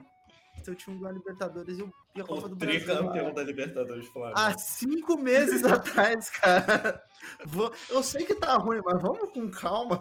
seu 0.63 0.73
time 0.75 0.97
ganhou 0.97 1.09
a 1.09 1.13
Libertadores 1.13 1.77
e 1.77 1.81
o- 1.83 1.93
e 2.15 2.21
a 2.21 2.23
Copa 2.23 2.45
O 2.45 2.49
do 2.49 2.55
Brasil. 2.55 2.79
tricampeão 2.85 3.33
da 3.33 3.43
Libertadores 3.43 4.07
Flamengo. 4.07 4.39
Há 4.39 4.57
cinco 4.57 5.17
meses 5.17 5.63
atrás, 6.15 6.29
cara. 6.29 7.03
Vou- 7.45 7.71
Eu 7.89 8.01
sei 8.03 8.25
que 8.25 8.35
tá 8.35 8.55
ruim, 8.57 8.79
mas 8.83 9.01
vamos 9.01 9.29
com 9.31 9.49
calma. 9.51 9.99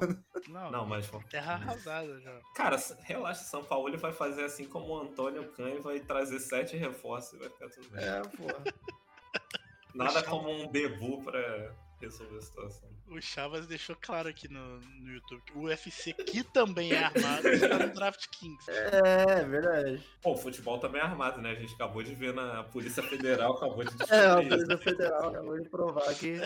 Não, 0.48 0.70
Não, 0.70 0.86
mas. 0.86 1.10
terra 1.30 1.54
arrasada 1.54 2.20
já. 2.20 2.38
Cara, 2.54 2.76
relaxa, 3.00 3.44
São 3.44 3.64
Paulo 3.64 3.88
ele 3.88 3.96
vai 3.96 4.12
fazer 4.12 4.44
assim 4.44 4.64
como 4.66 4.86
o 4.94 5.00
Antônio 5.00 5.50
e 5.58 5.78
vai 5.80 6.00
trazer 6.00 6.38
sete 6.38 6.76
reforços 6.76 7.34
e 7.34 7.38
vai 7.38 7.48
ficar 7.50 7.68
tudo 7.70 7.88
bem. 7.90 8.04
É, 8.04 8.20
porra. 8.22 8.64
Nada 9.94 10.22
como 10.22 10.50
um 10.50 10.70
debut 10.70 11.22
pra 11.24 11.72
resolver 12.04 12.38
a 12.38 12.42
situação. 12.42 12.88
O 13.08 13.20
Chavas 13.20 13.66
deixou 13.66 13.96
claro 14.00 14.28
aqui 14.28 14.48
no, 14.48 14.80
no 14.80 15.12
YouTube 15.12 15.42
que 15.42 15.58
o 15.58 15.62
UFC, 15.62 16.12
que 16.14 16.42
também 16.42 16.92
é 16.92 17.04
armado, 17.04 17.48
está 17.48 17.78
no 17.78 17.92
Draft 17.92 18.26
Kings. 18.30 18.70
É, 18.70 19.44
verdade. 19.44 20.02
Pô, 20.22 20.32
o 20.32 20.36
futebol 20.36 20.78
também 20.78 21.00
é 21.00 21.04
armado, 21.04 21.40
né? 21.40 21.50
A 21.50 21.54
gente 21.54 21.74
acabou 21.74 22.02
de 22.02 22.14
ver 22.14 22.32
na 22.32 22.64
Polícia 22.64 23.02
Federal, 23.02 23.56
acabou 23.56 23.84
de 23.84 23.90
É, 24.10 24.26
a 24.26 24.36
descobrir. 24.36 24.48
Polícia 24.48 24.78
Federal 24.78 25.28
acabou 25.28 25.60
de 25.60 25.68
provar 25.68 26.14
que. 26.14 26.40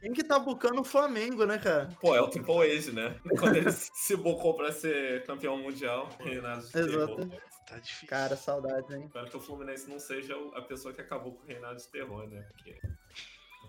Quem 0.00 0.12
que 0.12 0.24
tá 0.24 0.38
bucando 0.38 0.80
o 0.80 0.84
Flamengo, 0.84 1.44
né, 1.44 1.58
cara? 1.58 1.88
Pô, 2.00 2.14
é 2.14 2.20
o 2.20 2.28
Triple 2.28 2.62
Age, 2.62 2.92
né? 2.92 3.18
Quando 3.38 3.56
ele 3.56 3.70
se 3.72 4.16
bocou 4.16 4.54
pra 4.54 4.72
ser 4.72 5.24
campeão 5.24 5.58
mundial, 5.58 6.08
reinado 6.20 6.64
de 6.66 6.72
terror. 6.72 7.20
Exato. 7.20 7.52
Tá 7.66 7.78
difícil. 7.78 8.08
Cara, 8.08 8.36
saudades, 8.36 8.90
hein? 8.90 9.04
Espero 9.06 9.30
que 9.30 9.36
o 9.36 9.40
Fluminense 9.40 9.88
não 9.88 9.98
seja 9.98 10.36
a 10.54 10.60
pessoa 10.60 10.92
que 10.92 11.00
acabou 11.00 11.32
com 11.32 11.42
o 11.42 11.46
reinado 11.46 11.76
de 11.76 11.88
terror, 11.88 12.26
né? 12.28 12.42
Porque, 12.52 12.78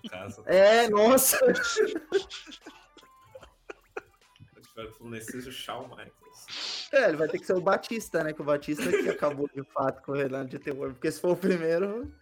no 0.04 0.10
caso, 0.10 0.44
É, 0.46 0.90
nossa. 0.90 1.38
eu 1.46 1.52
espero 4.62 4.88
que 4.88 4.94
o 4.94 4.98
Fluminense 4.98 5.32
seja 5.32 5.74
o 5.76 5.88
Michaels. 5.88 6.90
É, 6.92 7.08
ele 7.10 7.18
vai 7.18 7.28
ter 7.28 7.40
que 7.40 7.46
ser 7.46 7.56
o 7.56 7.62
Batista, 7.62 8.24
né? 8.24 8.34
Que 8.34 8.42
o 8.42 8.46
Batista 8.46 8.90
que 8.90 9.10
acabou 9.10 9.50
de 9.54 9.64
fato 9.64 10.02
com 10.04 10.12
o 10.12 10.16
Renan 10.16 10.46
de 10.46 10.60
terror. 10.60 10.92
Porque 10.94 11.12
se 11.12 11.20
for 11.22 11.32
o 11.32 11.36
primeiro. 11.36 12.14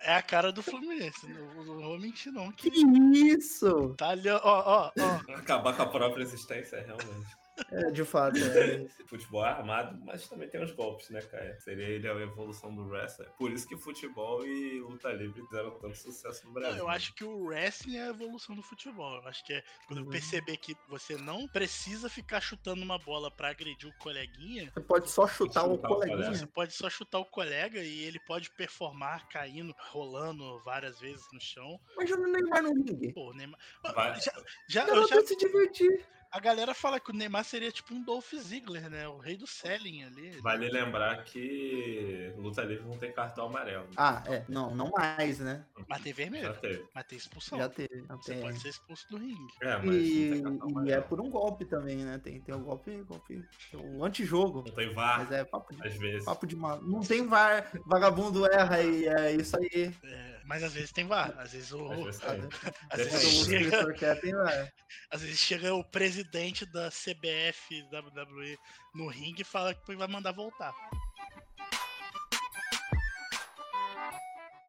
É 0.00 0.16
a 0.16 0.22
cara 0.22 0.50
do 0.50 0.62
Fluminense, 0.62 1.28
não, 1.28 1.64
não 1.64 1.80
vou 1.80 1.98
mentir 1.98 2.32
não. 2.32 2.50
Que 2.52 2.68
isso? 3.14 3.94
Tá 3.96 4.08
ali, 4.10 4.28
ó, 4.28 4.40
ó, 4.42 4.90
ó. 4.98 5.32
Acabar 5.34 5.76
com 5.76 5.82
a 5.82 5.86
própria 5.86 6.22
existência, 6.24 6.76
é 6.76 6.80
realmente. 6.84 7.36
É, 7.70 7.90
de 7.90 8.04
fato. 8.04 8.38
É. 8.38 8.86
Futebol 9.06 9.44
é 9.44 9.50
armado, 9.50 10.00
mas 10.04 10.26
também 10.28 10.48
tem 10.48 10.62
uns 10.62 10.72
golpes, 10.72 11.10
né, 11.10 11.20
cara? 11.22 11.58
Seria 11.60 11.84
ele 11.86 12.08
a 12.08 12.14
evolução 12.14 12.74
do 12.74 12.88
wrestler. 12.88 13.30
Por 13.32 13.52
isso 13.52 13.68
que 13.68 13.76
futebol 13.76 14.44
e 14.46 14.80
luta 14.80 15.12
livre 15.12 15.42
fizeram 15.44 15.70
tanto 15.78 15.96
sucesso 15.96 16.46
no 16.46 16.52
Brasil. 16.54 16.78
Eu 16.78 16.88
acho 16.88 17.14
que 17.14 17.22
o 17.24 17.44
wrestling 17.44 17.96
é 17.98 18.04
a 18.04 18.08
evolução 18.10 18.56
do 18.56 18.62
futebol. 18.62 19.16
Eu 19.16 19.28
acho 19.28 19.44
que 19.44 19.52
é 19.52 19.62
quando 19.86 19.98
eu 20.00 20.04
Uhum. 20.06 20.10
perceber 20.10 20.56
que 20.56 20.74
você 20.88 21.16
não 21.16 21.46
precisa 21.46 22.08
ficar 22.08 22.40
chutando 22.40 22.82
uma 22.82 22.98
bola 22.98 23.30
pra 23.30 23.48
agredir 23.50 23.88
o 23.88 23.98
coleguinha, 23.98 24.70
Você 24.72 24.80
pode 24.80 25.10
só 25.10 25.26
chutar 25.28 25.64
o 25.66 25.74
Chutar 25.76 25.90
o 25.90 25.94
coleguinha. 25.94 26.16
colega. 26.18 26.36
você 26.38 26.46
pode 26.46 26.72
só 26.72 26.88
chutar 26.90 27.18
o 27.18 27.24
colega 27.26 27.80
e 27.82 28.02
ele 28.04 28.18
pode 28.20 28.50
performar 28.52 29.28
caindo, 29.28 29.74
rolando 29.90 30.58
várias 30.64 30.98
vezes 30.98 31.26
no 31.32 31.40
chão. 31.40 31.78
Imagina 31.94 32.18
o 32.20 32.32
Neymar 32.32 32.62
no 32.62 32.74
ringue. 32.74 33.12
Pô, 33.12 33.32
Neymar. 33.34 33.58
Vai- 33.94 34.18
Já, 34.20 34.32
já, 34.68 34.86
eu 34.88 35.06
já 35.06 35.20
se 35.24 35.36
divertir. 35.36 36.04
A 36.32 36.40
galera 36.40 36.72
fala 36.72 36.98
que 36.98 37.10
o 37.10 37.14
Neymar 37.14 37.44
seria 37.44 37.70
tipo 37.70 37.94
um 37.94 38.02
Dolph 38.02 38.32
Ziggler, 38.34 38.88
né? 38.88 39.06
O 39.06 39.18
rei 39.18 39.36
do 39.36 39.46
selling 39.46 40.02
ali. 40.04 40.30
Vale 40.40 40.70
lembrar 40.70 41.22
que 41.24 42.32
luta 42.38 42.62
livre 42.62 42.86
não 42.86 42.96
tem 42.96 43.12
cartão 43.12 43.46
amarelo. 43.46 43.86
Ah, 43.98 44.22
é. 44.26 44.42
Não, 44.48 44.74
não 44.74 44.90
mais, 44.90 45.38
né? 45.40 45.66
Mas 45.86 46.00
tem 46.02 46.12
vermelho. 46.14 46.46
Já 46.46 46.54
teve. 46.54 46.86
Mas 46.94 47.04
tem 47.04 47.18
expulsão. 47.18 47.58
Já 47.58 47.68
teve. 47.68 48.04
Já 48.08 48.16
Você 48.16 48.32
tem. 48.32 48.42
pode 48.42 48.58
ser 48.60 48.68
expulso 48.70 49.06
do 49.10 49.18
ringue. 49.18 49.52
É, 49.60 49.76
mas 49.76 49.94
E, 49.94 50.40
não 50.42 50.50
tem 50.52 50.58
cartão 50.58 50.86
e 50.86 50.92
é 50.92 51.00
por 51.02 51.20
um 51.20 51.28
golpe 51.28 51.66
também, 51.66 51.96
né? 51.98 52.18
Tem, 52.18 52.40
tem 52.40 52.54
o 52.54 52.60
golpe, 52.60 53.02
golpe. 53.02 53.44
O 53.74 54.02
antijogo. 54.02 54.64
Não 54.66 54.74
tem 54.74 54.90
VAR, 54.94 55.18
Mas 55.18 55.32
é 55.32 55.44
papo 55.44 55.74
de, 55.76 55.86
às 55.86 55.94
vezes. 55.98 56.24
papo 56.24 56.46
de 56.46 56.56
mal. 56.56 56.80
Não 56.82 57.00
tem 57.00 57.26
VAR, 57.26 57.70
vagabundo 57.84 58.50
erra 58.50 58.80
e 58.80 59.06
é 59.06 59.32
isso 59.32 59.54
aí. 59.58 59.94
É, 60.02 60.40
mas 60.46 60.62
às 60.62 60.72
vezes 60.72 60.92
tem 60.92 61.06
VAR. 61.06 61.34
Às 61.36 61.52
vezes 61.52 61.72
o. 61.72 61.92
Às 61.92 62.04
vezes 62.06 62.22
Às 62.24 62.38
tem. 62.40 62.48
Às 62.90 62.98
vezes, 63.04 63.24
o 63.42 63.44
chega, 63.44 63.64
escritor 63.66 63.94
quer, 63.94 64.20
tem 64.20 64.32
VAR. 64.32 64.72
às 65.10 65.20
vezes 65.20 65.38
chega 65.38 65.74
o 65.74 65.84
presidente 65.84 66.21
da 66.66 66.90
CBF 66.90 67.82
WWE 67.92 68.58
no 68.94 69.08
ringue 69.08 69.42
e 69.42 69.44
fala 69.44 69.74
que 69.74 69.96
vai 69.96 70.08
mandar 70.08 70.32
voltar. 70.32 70.74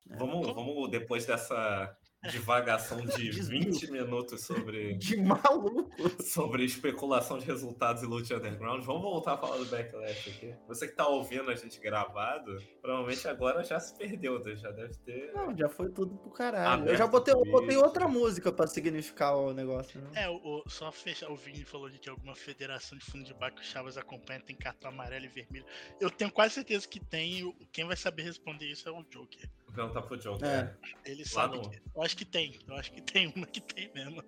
Vamos, 0.06 0.48
vamos, 0.54 0.92
depois 0.92 1.26
dessa 1.26 1.98
divagação 2.30 3.06
de 3.06 3.30
Desvio. 3.32 3.64
20 3.72 3.92
minutos 3.92 4.42
sobre, 4.42 4.94
De 4.96 5.18
maluco. 5.18 5.90
sobre 6.22 6.64
especulação 6.64 7.38
de 7.38 7.46
resultados 7.46 8.04
e 8.04 8.06
Lucha 8.06 8.38
Underground, 8.38 8.84
vamos 8.84 9.02
voltar 9.02 9.34
a 9.34 9.38
falar 9.38 9.58
do 9.58 9.66
Backlash 9.66 10.30
aqui. 10.30 10.56
Você 10.68 10.88
que 10.88 10.96
tá 10.96 11.08
ouvindo 11.08 11.50
a 11.52 11.56
gente 11.56 11.80
gravado, 11.80 12.58
provavelmente 12.82 13.28
agora 13.28 13.64
já 13.64 13.80
se 13.80 13.98
perdeu, 13.98 14.40
né? 14.44 14.56
já 14.56 14.72
deve 14.72 14.96
ter. 15.00 15.32
Não, 15.34 15.56
já 15.56 15.70
foi 15.70 15.90
tudo 15.90 16.16
pro 16.16 16.32
caralho. 16.32 16.74
Aberto 16.74 16.90
eu 16.90 16.98
já 16.98 17.08
botei, 17.08 17.34
eu 17.34 17.44
botei 17.46 17.78
outra 17.78 18.08
música 18.08 18.52
pra 18.52 18.68
significar 18.68 19.36
o 19.36 19.54
negócio. 19.54 20.00
Né? 20.00 20.24
É, 20.24 20.30
o, 20.30 20.64
só 20.68 20.92
fechar. 20.92 21.30
O 21.30 21.36
Vini 21.36 21.64
falou 21.64 21.90
de 21.90 22.00
que 22.00 22.10
alguma 22.10 22.36
federação 22.36 22.98
de 22.98 23.06
fundo 23.06 23.24
de 23.24 23.34
bar 23.34 23.52
que 23.54 23.62
o 23.62 23.64
Chaves 23.66 23.98
acompanha 23.98 24.40
tem 24.40 24.56
cartão 24.56 24.90
amarelo 24.92 25.26
e 25.26 25.30
vermelho. 25.30 25.66
Eu 26.00 26.10
tenho 26.10 26.32
quase 26.32 26.56
certeza 26.56 26.88
que 26.88 27.00
tem. 27.00 27.54
Quem 27.72 27.86
vai 27.86 27.96
saber 27.96 28.24
responder 28.24 28.66
isso 28.66 28.88
é 28.88 28.92
o 28.92 29.04
Joker. 29.04 29.50
Perguntar 29.74 30.02
pro 30.04 30.18
Joker. 30.18 30.48
É. 30.48 30.64
né? 30.64 30.78
Ele 31.06 31.26
sabe 31.26 31.58
no- 31.58 31.70
que. 31.70 31.82
Eu 31.96 32.02
acho 32.02 32.16
que 32.18 32.26
tem. 32.26 32.60
Eu 32.68 32.76
acho 32.76 32.92
que 32.92 33.02
tem 33.02 33.34
uma 33.36 33.46
que 33.48 33.62
tem 33.62 33.92
mesmo. 33.94 34.24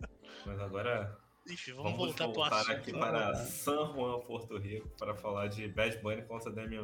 Mas 0.46 0.60
agora 0.60 1.18
Enfim, 1.48 1.72
vamos, 1.74 1.92
vamos, 1.92 1.98
voltar, 2.08 2.26
voltar, 2.26 2.50
pro 2.50 2.58
assunto. 2.58 2.72
aqui 2.72 2.92
né? 2.92 3.00
para 3.00 3.36
San 3.36 3.94
Juan, 3.94 4.20
Porto 4.22 4.58
Rico, 4.58 4.90
para 4.98 5.14
falar 5.16 5.48
de 5.48 5.68
Bad 5.68 5.98
Bunny 6.00 6.24
contra 6.24 6.52
Damian. 6.52 6.84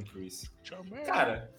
Charmer. 0.63 1.05
Cara, 1.05 1.53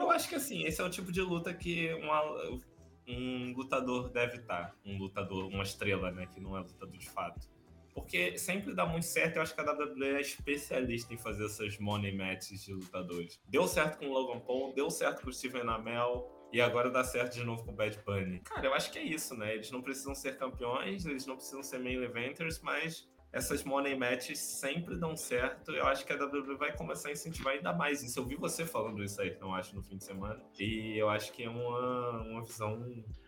Eu 0.00 0.10
acho 0.10 0.28
que 0.28 0.34
assim, 0.36 0.62
esse 0.64 0.80
é 0.80 0.84
o 0.84 0.88
tipo 0.90 1.10
de 1.12 1.20
luta 1.20 1.52
que 1.52 1.92
uma- 1.94 2.60
um 3.08 3.52
lutador 3.54 4.08
deve 4.10 4.38
estar. 4.38 4.74
Um 4.84 4.98
lutador, 4.98 5.46
uma 5.48 5.62
estrela, 5.62 6.10
né? 6.10 6.26
Que 6.26 6.40
não 6.40 6.56
é 6.56 6.60
lutador 6.60 6.96
de 6.96 7.08
fato. 7.08 7.48
Porque 7.94 8.36
sempre 8.36 8.74
dá 8.74 8.84
muito 8.84 9.04
certo, 9.06 9.36
eu 9.36 9.42
acho 9.42 9.54
que 9.54 9.60
a 9.60 9.64
WWE 9.64 10.16
é 10.16 10.20
especialista 10.20 11.14
em 11.14 11.16
fazer 11.16 11.46
essas 11.46 11.78
money 11.78 12.14
matches 12.14 12.62
de 12.62 12.74
lutadores. 12.74 13.40
Deu 13.48 13.66
certo 13.66 13.98
com 13.98 14.06
o 14.08 14.12
Logan 14.12 14.38
Paul, 14.40 14.74
deu 14.74 14.90
certo 14.90 15.22
com 15.22 15.30
o 15.30 15.32
Steven 15.32 15.62
Amell, 15.62 16.30
e 16.56 16.60
agora 16.62 16.90
dá 16.90 17.04
certo 17.04 17.34
de 17.34 17.44
novo 17.44 17.62
com 17.64 17.70
o 17.70 17.74
Bad 17.74 17.98
Bunny. 18.02 18.40
Cara, 18.40 18.66
eu 18.66 18.72
acho 18.72 18.90
que 18.90 18.98
é 18.98 19.02
isso, 19.02 19.36
né? 19.36 19.52
Eles 19.52 19.70
não 19.70 19.82
precisam 19.82 20.14
ser 20.14 20.38
campeões, 20.38 21.04
eles 21.04 21.26
não 21.26 21.36
precisam 21.36 21.62
ser 21.62 21.78
main 21.78 22.02
eventers, 22.02 22.62
mas 22.62 23.06
essas 23.30 23.62
money 23.62 23.94
matches 23.94 24.38
sempre 24.38 24.96
dão 24.96 25.14
certo. 25.14 25.72
Eu 25.72 25.86
acho 25.86 26.06
que 26.06 26.14
a 26.14 26.16
WWE 26.16 26.56
vai 26.56 26.74
começar 26.74 27.10
a 27.10 27.12
incentivar 27.12 27.52
ainda 27.52 27.74
mais 27.74 28.02
isso. 28.02 28.18
Eu 28.18 28.24
vi 28.24 28.36
você 28.36 28.64
falando 28.64 29.04
isso 29.04 29.20
aí, 29.20 29.36
não 29.38 29.54
acho, 29.54 29.76
no 29.76 29.82
fim 29.82 29.98
de 29.98 30.04
semana. 30.04 30.42
E 30.58 30.96
eu 30.96 31.10
acho 31.10 31.30
que 31.30 31.42
é 31.42 31.50
uma, 31.50 32.22
uma 32.22 32.42
visão 32.42 32.82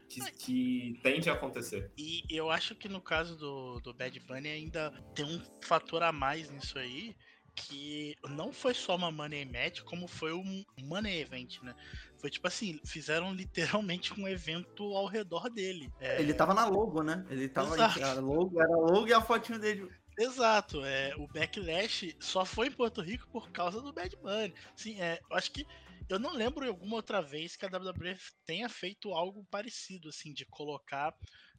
que, 0.08 0.32
que 0.32 0.98
tende 1.02 1.28
a 1.28 1.34
acontecer. 1.34 1.92
E 1.98 2.22
eu 2.30 2.50
acho 2.50 2.74
que 2.74 2.88
no 2.88 3.02
caso 3.02 3.36
do, 3.36 3.78
do 3.80 3.92
Bad 3.92 4.18
Bunny 4.20 4.48
ainda 4.48 4.90
tem 5.14 5.26
um 5.26 5.42
fator 5.60 6.02
a 6.02 6.12
mais 6.12 6.50
nisso 6.50 6.78
aí, 6.78 7.14
que 7.62 8.14
não 8.28 8.52
foi 8.52 8.74
só 8.74 8.96
uma 8.96 9.10
Money 9.10 9.44
Match, 9.44 9.80
como 9.82 10.06
foi 10.06 10.32
um 10.32 10.64
Money 10.78 11.20
Event, 11.20 11.60
né? 11.62 11.74
Foi 12.18 12.30
tipo 12.30 12.46
assim, 12.46 12.80
fizeram 12.84 13.32
literalmente 13.32 14.18
um 14.18 14.26
evento 14.26 14.84
ao 14.94 15.06
redor 15.06 15.48
dele. 15.50 15.92
É, 16.00 16.20
Ele 16.20 16.34
tava 16.34 16.54
na 16.54 16.66
logo, 16.66 17.02
né? 17.02 17.24
Ele 17.30 17.48
tava 17.48 17.74
Exato. 17.74 18.00
era 18.00 18.20
logo, 18.20 18.60
era 18.60 18.76
logo 18.76 19.06
e 19.06 19.12
a 19.12 19.20
fotinho 19.20 19.58
dele. 19.58 19.88
Exato, 20.18 20.84
é, 20.84 21.14
o 21.16 21.28
Backlash 21.28 22.16
só 22.18 22.44
foi 22.44 22.66
em 22.66 22.72
Porto 22.72 23.00
Rico 23.00 23.28
por 23.30 23.52
causa 23.52 23.80
do 23.80 23.92
Bad 23.92 24.16
Bunny. 24.16 24.52
Sim, 24.74 25.00
é, 25.00 25.20
eu 25.30 25.36
acho 25.36 25.52
que 25.52 25.64
eu 26.08 26.18
não 26.18 26.32
lembro 26.32 26.64
em 26.64 26.68
alguma 26.68 26.96
outra 26.96 27.20
vez 27.20 27.54
que 27.54 27.64
a 27.64 27.68
WWE 27.68 28.16
tenha 28.44 28.68
feito 28.68 29.12
algo 29.12 29.46
parecido, 29.50 30.08
assim, 30.08 30.32
de 30.32 30.44
colocar, 30.46 31.14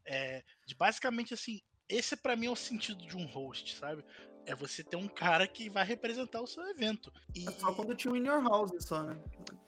é, 0.05 0.43
de 0.67 0.75
basicamente 0.75 1.33
assim, 1.33 1.61
esse 1.87 2.17
pra 2.17 2.35
mim 2.35 2.47
é 2.47 2.51
o 2.51 2.55
sentido 2.55 3.05
de 3.07 3.15
um 3.15 3.25
host, 3.25 3.75
sabe? 3.75 4.03
É 4.49 4.55
você 4.55 4.83
ter 4.83 4.95
um 4.95 5.07
cara 5.07 5.47
que 5.47 5.69
vai 5.69 5.85
representar 5.85 6.41
o 6.41 6.47
seu 6.47 6.63
evento. 6.69 7.13
E 7.35 7.47
É 7.47 7.51
só 7.51 7.71
quando 7.73 7.93
tinha 7.95 8.11
o 8.11 8.17
In 8.17 8.25
Your 8.25 8.41
House 8.43 8.71
só, 8.83 9.03
né? 9.03 9.15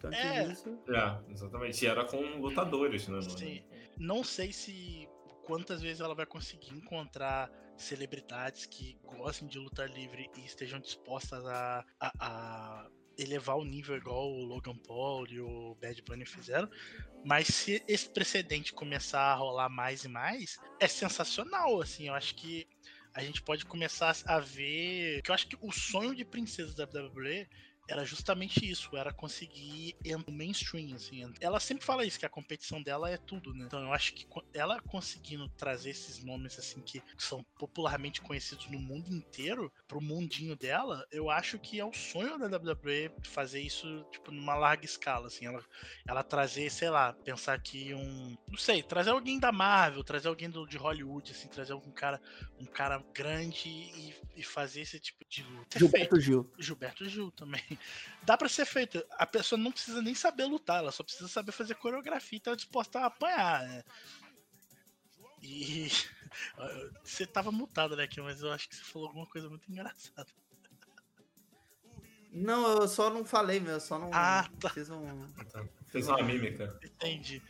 Antes 0.03 0.19
É. 0.19 0.47
disso. 0.47 0.77
É, 0.89 1.31
exatamente. 1.31 1.85
E 1.85 1.87
era 1.87 2.03
com 2.05 2.17
lutadores, 2.39 3.07
né? 3.07 3.21
Sim. 3.21 3.63
não 3.97 4.23
sei 4.23 4.51
se 4.51 5.07
quantas 5.45 5.81
vezes 5.81 5.99
ela 6.01 6.15
vai 6.15 6.25
conseguir 6.25 6.73
encontrar 6.73 7.51
celebridades 7.77 8.65
que 8.65 8.97
gostem 9.17 9.47
de 9.47 9.59
luta 9.59 9.85
livre 9.85 10.29
e 10.37 10.45
estejam 10.45 10.79
dispostas 10.79 11.45
a, 11.45 11.85
a- 11.99 12.11
a 12.19 12.87
elevar 13.17 13.57
o 13.57 13.63
nível 13.65 13.95
igual 13.97 14.31
o 14.31 14.43
Logan 14.45 14.75
Paul 14.87 15.27
e 15.27 15.39
o 15.39 15.75
Bad 15.81 16.01
Bunny 16.03 16.25
fizeram. 16.25 16.69
Mas 17.23 17.47
se 17.47 17.83
esse 17.87 18.09
precedente 18.09 18.73
começar 18.73 19.21
a 19.21 19.35
rolar 19.35 19.69
mais 19.69 20.03
e 20.03 20.07
mais, 20.07 20.57
é 20.79 20.87
sensacional, 20.87 21.79
assim, 21.81 22.07
eu 22.07 22.15
acho 22.15 22.33
que 22.35 22.67
a 23.13 23.23
gente 23.23 23.41
pode 23.41 23.65
começar 23.65 24.15
a 24.25 24.39
ver. 24.39 25.21
Que 25.21 25.31
eu 25.31 25.35
acho 25.35 25.47
que 25.47 25.57
o 25.61 25.71
sonho 25.71 26.15
de 26.15 26.23
princesa 26.25 26.73
da 26.73 27.01
WWE 27.01 27.47
era 27.87 28.05
justamente 28.05 28.69
isso, 28.69 28.95
era 28.95 29.11
conseguir 29.13 29.95
entrar 30.05 30.21
no 30.27 30.37
mainstream, 30.37 30.95
assim. 30.95 31.23
Ela 31.39 31.59
sempre 31.59 31.85
fala 31.85 32.05
isso, 32.05 32.19
que 32.19 32.25
a 32.25 32.29
competição 32.29 32.81
dela 32.81 33.09
é 33.09 33.17
tudo, 33.17 33.53
né? 33.53 33.65
Então 33.65 33.81
eu 33.81 33.93
acho 33.93 34.13
que 34.13 34.27
ela 34.53 34.79
conseguindo 34.81 35.49
trazer 35.49 35.91
esses 35.91 36.23
nomes, 36.23 36.57
assim, 36.57 36.81
que 36.81 37.01
são 37.17 37.43
popularmente 37.57 38.21
conhecidos 38.21 38.67
no 38.69 38.79
mundo 38.79 39.13
inteiro, 39.13 39.71
pro 39.87 40.01
mundinho 40.01 40.55
dela, 40.55 41.05
eu 41.11 41.29
acho 41.29 41.59
que 41.59 41.79
é 41.79 41.85
o 41.85 41.93
sonho 41.93 42.37
da 42.37 42.45
WWE 42.45 43.11
fazer 43.23 43.61
isso, 43.61 44.05
tipo, 44.11 44.31
numa 44.31 44.55
larga 44.55 44.85
escala, 44.85 45.27
assim. 45.27 45.45
Ela, 45.45 45.63
ela 46.07 46.23
trazer, 46.23 46.69
sei 46.69 46.89
lá, 46.89 47.13
pensar 47.13 47.59
que 47.61 47.93
um... 47.93 48.37
Não 48.47 48.57
sei, 48.57 48.83
trazer 48.83 49.11
alguém 49.11 49.39
da 49.39 49.51
Marvel, 49.51 50.03
trazer 50.03 50.27
alguém 50.27 50.49
do, 50.49 50.65
de 50.65 50.77
Hollywood, 50.77 51.31
assim, 51.31 51.47
trazer 51.47 51.73
algum 51.73 51.91
cara, 51.91 52.21
um 52.59 52.65
cara 52.65 53.03
grande 53.13 53.67
e, 53.67 54.15
e 54.35 54.43
fazer 54.43 54.81
esse 54.81 54.99
tipo 54.99 55.25
de 55.27 55.43
luta. 55.43 55.79
Gilberto 55.79 56.19
Gil. 56.19 56.51
Gilberto 56.57 57.09
Gil 57.09 57.31
também. 57.31 57.61
Dá 58.23 58.37
pra 58.37 58.49
ser 58.49 58.65
feito. 58.65 59.03
A 59.11 59.25
pessoa 59.25 59.59
não 59.59 59.71
precisa 59.71 60.01
nem 60.01 60.13
saber 60.13 60.45
lutar, 60.45 60.79
ela 60.79 60.91
só 60.91 61.03
precisa 61.03 61.27
saber 61.27 61.51
fazer 61.51 61.75
coreografia 61.75 62.37
e 62.37 62.41
tá 62.41 62.55
disposta 62.55 62.99
a 62.99 63.05
apanhar, 63.07 63.67
né? 63.67 63.83
E 65.41 65.89
você 67.03 67.25
tava 67.25 67.51
mutado, 67.51 67.95
né, 67.95 68.03
aqui, 68.03 68.21
mas 68.21 68.41
eu 68.41 68.51
acho 68.51 68.69
que 68.69 68.75
você 68.75 68.83
falou 68.83 69.07
alguma 69.07 69.25
coisa 69.25 69.49
muito 69.49 69.71
engraçada. 69.71 70.27
Não, 72.31 72.81
eu 72.81 72.87
só 72.87 73.09
não 73.09 73.25
falei, 73.25 73.59
meu. 73.59 73.73
eu 73.73 73.79
Só 73.79 73.99
não. 73.99 74.09
Ah, 74.13 74.49
tá. 74.59 74.69
Fiz 74.69 74.89
um. 74.89 75.27
Então, 75.39 75.69
Fez 75.89 76.07
uma 76.07 76.23
mímica. 76.23 76.79
Entendi. 76.81 77.41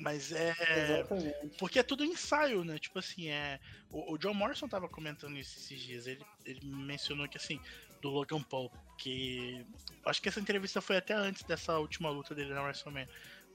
Mas 0.00 0.32
é. 0.32 0.54
Exatamente. 0.96 1.56
Porque 1.58 1.78
é 1.78 1.82
tudo 1.84 2.04
ensaio, 2.04 2.64
né? 2.64 2.78
Tipo 2.78 2.98
assim, 2.98 3.28
é. 3.28 3.60
O, 3.90 4.14
o 4.14 4.18
John 4.18 4.34
Morrison 4.34 4.68
tava 4.68 4.88
comentando 4.88 5.38
isso 5.38 5.56
esses 5.58 5.80
dias. 5.80 6.06
Ele, 6.08 6.24
ele 6.44 6.60
mencionou 6.66 7.28
que 7.28 7.36
assim, 7.36 7.60
do 8.00 8.08
Logan 8.08 8.42
Paul, 8.42 8.70
que. 8.96 9.64
Acho 10.04 10.22
que 10.22 10.28
essa 10.28 10.40
entrevista 10.40 10.80
foi 10.80 10.96
até 10.96 11.14
antes 11.14 11.42
dessa 11.42 11.78
última 11.78 12.10
luta 12.10 12.34
dele 12.34 12.54
na 12.54 12.62
WrestleMania. 12.62 13.08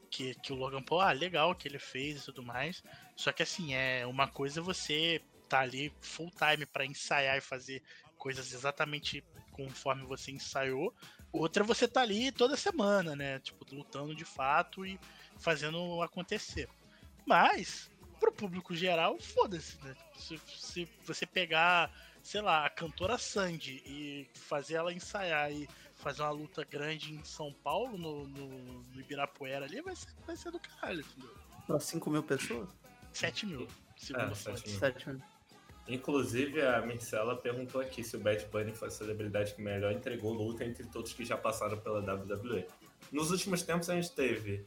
Que, 0.10 0.36
que 0.36 0.54
o 0.54 0.56
Logan 0.56 0.84
Paul, 0.84 1.02
ah, 1.02 1.12
legal 1.12 1.56
que 1.56 1.68
ele 1.68 1.80
fez 1.80 2.22
e 2.22 2.26
tudo 2.26 2.44
mais. 2.44 2.84
Só 3.16 3.32
que 3.32 3.42
assim, 3.42 3.74
é 3.74 4.06
uma 4.06 4.28
coisa 4.28 4.62
você 4.62 5.22
tá 5.50 5.62
ali 5.62 5.92
full 6.02 6.32
time 6.32 6.66
pra 6.66 6.86
ensaiar 6.86 7.38
e 7.38 7.42
fazer 7.42 7.82
coisas 8.18 8.54
exatamente 8.54 9.24
conforme 9.52 10.06
você 10.06 10.32
ensaiou. 10.32 10.94
Outra 11.32 11.64
você 11.64 11.88
tá 11.88 12.02
ali 12.02 12.32
toda 12.32 12.56
semana, 12.56 13.16
né? 13.16 13.40
Tipo, 13.40 13.66
lutando 13.76 14.16
de 14.16 14.24
fato 14.24 14.86
e 14.86 15.00
fazendo 15.40 16.02
acontecer. 16.02 16.70
Mas, 17.26 17.90
pro 18.20 18.32
público 18.32 18.76
geral, 18.76 19.20
foda-se, 19.20 19.78
né? 19.84 19.96
Se, 20.16 20.40
se 20.48 20.88
você 21.06 21.26
pegar, 21.26 21.92
sei 22.24 22.42
lá, 22.42 22.66
a 22.66 22.70
cantora 22.70 23.18
Sandy 23.18 23.84
e 23.86 24.28
fazer 24.34 24.76
ela 24.76 24.94
ensaiar 24.94 25.52
e 25.52 25.68
fazer 25.96 26.22
uma 26.22 26.32
luta 26.32 26.64
grande 26.64 27.14
em 27.14 27.24
São 27.24 27.54
Paulo, 27.64 27.98
no, 27.98 28.26
no, 28.28 28.48
no 28.48 29.00
Ibirapuera 29.00 29.66
ali, 29.66 29.82
vai 29.82 29.96
ser, 29.96 30.10
vai 30.26 30.36
ser 30.36 30.52
do 30.52 30.60
caralho, 30.60 31.02
entendeu? 31.02 31.36
Pra 31.68 31.80
5 31.80 32.10
mil 32.10 32.24
pessoas? 32.24 32.70
7 33.12 33.46
mil, 33.46 33.68
segundo 33.96 34.32
É, 34.32 34.36
7 34.36 34.70
mil. 34.70 34.80
7 34.80 35.10
mil. 35.10 35.22
Inclusive, 35.88 36.62
a 36.62 36.86
Marcela 36.86 37.36
perguntou 37.36 37.82
aqui 37.82 38.04
se 38.04 38.16
o 38.16 38.20
Bad 38.20 38.46
Bunny 38.46 38.74
foi 38.74 38.88
a 38.88 38.92
celebridade 38.92 39.54
que 39.54 39.62
melhor 39.62 39.92
entregou 39.92 40.34
luta 40.34 40.64
entre 40.64 40.86
todos 40.86 41.12
que 41.12 41.26
já 41.26 41.38
passaram 41.38 41.78
pela 41.78 42.00
WWE. 42.00 42.66
Nos 43.12 43.32
últimos 43.32 43.64
tempos, 43.64 43.90
a 43.90 43.96
gente 43.96 44.12
teve, 44.12 44.66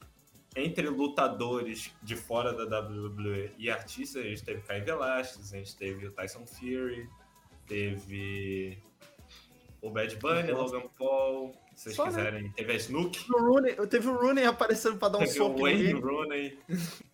entre 0.54 0.88
lutadores 0.90 1.90
de 2.02 2.16
fora 2.16 2.52
da 2.52 2.80
WWE 2.80 3.50
e 3.56 3.70
artistas, 3.70 4.22
a 4.22 4.28
gente 4.28 4.44
teve 4.44 4.60
Caio 4.60 4.84
Velasquez, 4.84 5.54
a 5.54 5.56
gente 5.56 5.74
teve 5.74 6.06
o 6.06 6.12
Tyson 6.12 6.44
Fury, 6.46 7.08
teve 7.66 8.78
o 9.82 9.90
Bad 9.90 10.16
Bunny, 10.16 10.50
Logan 10.52 10.88
Paul, 10.98 11.54
se 11.76 11.82
vocês 11.84 11.94
Só, 11.96 12.04
né? 12.06 12.08
quiserem. 12.10 12.50
Teve 12.52 12.72
a 12.72 12.76
Snook, 12.76 13.30
O 13.30 13.38
Rooney, 13.38 13.76
teve 13.88 14.08
o 14.08 14.16
Rooney 14.16 14.44
aparecendo 14.46 14.96
pra 14.96 15.08
dar 15.08 15.18
um 15.18 15.20
teve 15.20 15.32
o 15.32 15.34
soco 15.36 15.68
em 15.68 15.82
Wayne. 15.84 16.00
Rooney. 16.00 16.58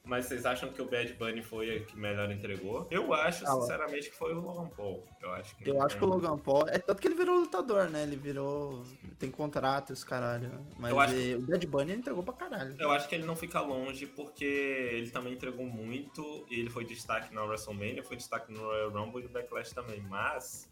Mas 0.04 0.26
vocês 0.26 0.44
acham 0.46 0.68
que 0.72 0.80
o 0.82 0.88
Bad 0.88 1.12
Bunny 1.14 1.42
foi 1.42 1.78
o 1.78 1.84
que 1.86 1.96
melhor 1.96 2.30
entregou? 2.30 2.86
Eu 2.90 3.12
acho, 3.14 3.44
Ah, 3.46 3.52
sinceramente, 3.60 4.10
que 4.10 4.16
foi 4.16 4.32
o 4.34 4.40
Logan 4.40 4.68
Paul. 4.68 5.04
Eu 5.22 5.30
acho 5.32 5.56
que, 5.56 5.68
Eu 5.70 5.80
acho 5.82 5.96
que 5.96 6.04
o 6.04 6.06
Logan 6.06 6.38
Paul. 6.38 6.68
É 6.68 6.78
tanto 6.78 7.00
que 7.00 7.08
ele 7.08 7.14
virou 7.14 7.40
lutador, 7.40 7.88
né? 7.90 8.02
Ele 8.02 8.16
virou. 8.16 8.84
Tem 9.18 9.30
contrato, 9.30 9.92
esse 9.92 10.04
caralho. 10.06 10.50
Mas 10.78 10.90
Eu 10.92 11.00
acho- 11.00 11.14
eh, 11.14 11.36
o 11.36 11.40
Bad 11.42 11.66
Bunny 11.66 11.92
entregou 11.94 12.22
pra 12.22 12.34
caralho. 12.34 12.74
Eu 12.78 12.90
acho 12.90 13.08
que 13.08 13.14
ele 13.14 13.24
não 13.24 13.36
fica 13.36 13.60
longe 13.60 14.06
porque 14.06 14.44
ele 14.44 15.10
também 15.10 15.32
entregou 15.34 15.66
muito 15.66 16.46
e 16.50 16.58
ele 16.60 16.70
foi 16.70 16.84
destaque 16.84 17.32
na 17.34 17.42
WrestleMania, 17.44 18.02
foi 18.02 18.16
destaque 18.16 18.52
no 18.52 18.60
Royal 18.60 18.90
Rumble 18.90 19.20
e 19.22 19.24
no 19.24 19.30
Backlash 19.30 19.72
também. 19.72 20.00
Mas 20.08 20.68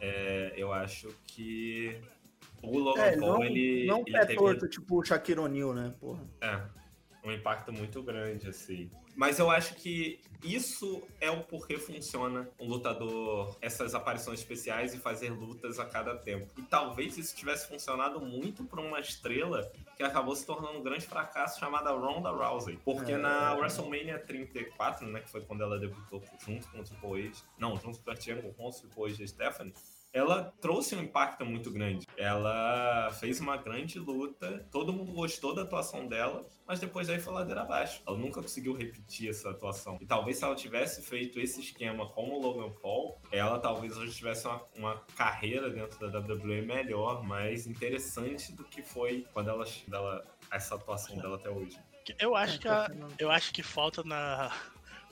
é, 0.00 0.52
eu 0.56 0.72
acho 0.72 1.08
que 1.26 1.98
o 2.62 2.78
Logan 2.78 3.02
É, 3.02 3.16
Paul 3.16 3.32
não, 3.32 3.44
ele, 3.44 3.86
não 3.86 3.98
ele 4.00 4.12
pé 4.12 4.26
teve 4.26 4.38
torto, 4.38 4.68
tipo 4.68 4.98
o 4.98 5.04
Shaquille 5.04 5.40
O'Neal, 5.40 5.72
né? 5.74 5.94
Porra. 6.00 6.24
é, 6.40 6.60
um 7.24 7.32
impacto 7.32 7.72
muito 7.72 8.02
grande 8.02 8.48
assim. 8.48 8.90
Mas 9.16 9.38
eu 9.38 9.50
acho 9.50 9.74
que 9.76 10.20
isso 10.44 11.02
é 11.22 11.30
o 11.30 11.42
porquê 11.42 11.78
funciona 11.78 12.46
um 12.60 12.68
lutador, 12.68 13.56
essas 13.62 13.94
aparições 13.94 14.40
especiais 14.40 14.92
e 14.92 14.98
fazer 14.98 15.30
lutas 15.30 15.80
a 15.80 15.86
cada 15.86 16.14
tempo. 16.18 16.52
E 16.58 16.62
talvez 16.62 17.16
isso 17.16 17.34
tivesse 17.34 17.66
funcionado 17.66 18.20
muito 18.20 18.62
para 18.64 18.78
uma 18.78 19.00
estrela 19.00 19.72
que 19.96 20.02
acabou 20.02 20.36
se 20.36 20.44
tornando 20.44 20.78
um 20.78 20.82
grande 20.82 21.06
fracasso 21.06 21.58
chamada 21.58 21.90
Ronda 21.92 22.30
Rousey. 22.30 22.78
Porque 22.84 23.12
É. 23.12 23.16
na 23.16 23.54
WrestleMania 23.54 24.18
34, 24.18 25.06
né, 25.08 25.20
que 25.20 25.30
foi 25.30 25.40
quando 25.40 25.62
ela 25.62 25.78
debutou 25.78 26.22
junto 26.44 26.68
com 26.68 26.80
o 26.80 26.84
Triple 26.84 27.28
H, 27.28 27.42
não, 27.58 27.74
junto 27.80 27.98
com 27.98 28.52
com 28.52 28.68
o 28.68 28.70
Triple 28.70 29.04
H 29.04 29.16
e 29.18 29.24
a 29.24 29.28
Stephanie, 29.28 29.74
ela 30.16 30.50
trouxe 30.62 30.96
um 30.96 31.02
impacto 31.02 31.44
muito 31.44 31.70
grande. 31.70 32.06
Ela 32.16 33.10
fez 33.20 33.38
uma 33.38 33.58
grande 33.58 33.98
luta, 33.98 34.66
todo 34.70 34.90
mundo 34.90 35.12
gostou 35.12 35.54
da 35.54 35.62
atuação 35.62 36.06
dela, 36.06 36.46
mas 36.66 36.80
depois 36.80 37.06
daí 37.06 37.20
foi 37.20 37.34
ladeira 37.34 37.60
abaixo. 37.60 38.02
Ela 38.06 38.16
nunca 38.16 38.40
conseguiu 38.40 38.72
repetir 38.72 39.28
essa 39.28 39.50
atuação. 39.50 39.98
E 40.00 40.06
talvez 40.06 40.38
se 40.38 40.44
ela 40.44 40.54
tivesse 40.54 41.02
feito 41.02 41.38
esse 41.38 41.60
esquema 41.60 42.08
como 42.08 42.32
o 42.34 42.40
Logan 42.40 42.72
Paul, 42.80 43.20
ela 43.30 43.58
talvez 43.58 43.94
hoje 43.98 44.16
tivesse 44.16 44.46
uma, 44.46 44.62
uma 44.74 44.96
carreira 45.16 45.68
dentro 45.68 45.98
da 46.10 46.18
WWE 46.18 46.62
melhor, 46.62 47.22
mais 47.22 47.66
interessante 47.66 48.52
do 48.52 48.64
que 48.64 48.82
foi 48.82 49.26
quando 49.34 49.50
ela, 49.50 49.66
dela, 49.86 50.24
essa 50.50 50.76
atuação 50.76 51.18
dela 51.18 51.36
até 51.36 51.50
hoje. 51.50 51.78
Eu 52.18 52.34
acho 52.34 52.58
que 52.58 52.68
a, 52.68 52.88
É, 52.90 53.06
eu 53.18 53.30
acho 53.30 53.52
que 53.52 53.62
falta 53.62 54.02
na, 54.02 54.50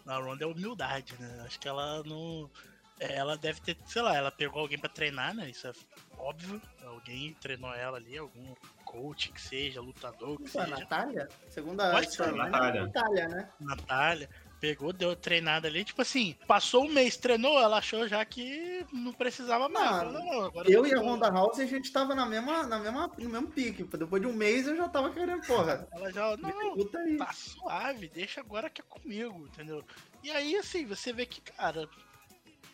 na 0.06 0.16
Ronda 0.16 0.44
é 0.44 0.46
humildade, 0.46 1.14
né? 1.18 1.42
Acho 1.44 1.60
que 1.60 1.68
ela 1.68 2.02
não. 2.04 2.50
Ela 2.98 3.36
deve 3.36 3.60
ter, 3.60 3.76
sei 3.86 4.02
lá, 4.02 4.16
ela 4.16 4.30
pegou 4.30 4.60
alguém 4.60 4.78
pra 4.78 4.88
treinar, 4.88 5.34
né? 5.34 5.50
Isso 5.50 5.66
é 5.66 5.72
óbvio. 6.16 6.60
Alguém 6.84 7.34
treinou 7.40 7.74
ela 7.74 7.96
ali, 7.96 8.16
algum 8.16 8.54
coach 8.84 9.32
que 9.32 9.40
seja, 9.40 9.80
lutador 9.80 10.36
que 10.36 10.44
Isso 10.44 10.60
a 10.60 10.64
seja. 10.64 10.76
Natália? 10.78 11.28
Segunda 11.48 11.90
Pode 11.90 12.14
ser, 12.14 12.32
Natália. 12.32 12.82
Natália, 12.82 13.28
né? 13.28 13.48
Natália. 13.60 14.30
Pegou, 14.60 14.92
deu 14.92 15.14
treinada 15.14 15.66
ali. 15.68 15.84
Tipo 15.84 16.00
assim, 16.00 16.36
passou 16.46 16.84
um 16.84 16.92
mês, 16.92 17.16
treinou, 17.16 17.60
ela 17.60 17.78
achou 17.78 18.06
já 18.08 18.24
que 18.24 18.86
não 18.92 19.12
precisava 19.12 19.68
mais. 19.68 19.90
Não, 19.90 19.98
Falou, 19.98 20.24
não, 20.24 20.44
agora 20.46 20.70
Eu 20.70 20.86
e 20.86 20.94
a 20.94 21.00
Ronda 21.00 21.28
House, 21.28 21.58
a 21.58 21.66
gente 21.66 21.92
tava 21.92 22.14
na 22.14 22.24
mesma, 22.24 22.62
na 22.62 22.78
mesma, 22.78 23.10
no 23.18 23.28
mesmo 23.28 23.48
pique. 23.48 23.82
Depois 23.84 24.22
de 24.22 24.28
um 24.28 24.32
mês 24.32 24.66
eu 24.66 24.76
já 24.76 24.88
tava 24.88 25.10
querendo, 25.10 25.44
porra. 25.44 25.86
Ela 25.92 26.12
já, 26.12 26.36
não, 26.36 27.18
tá 27.18 27.32
suave, 27.32 28.08
deixa 28.08 28.40
agora 28.40 28.70
que 28.70 28.80
é 28.80 28.84
comigo, 28.88 29.46
entendeu? 29.48 29.84
E 30.22 30.30
aí, 30.30 30.56
assim, 30.56 30.86
você 30.86 31.12
vê 31.12 31.26
que, 31.26 31.42
cara, 31.42 31.86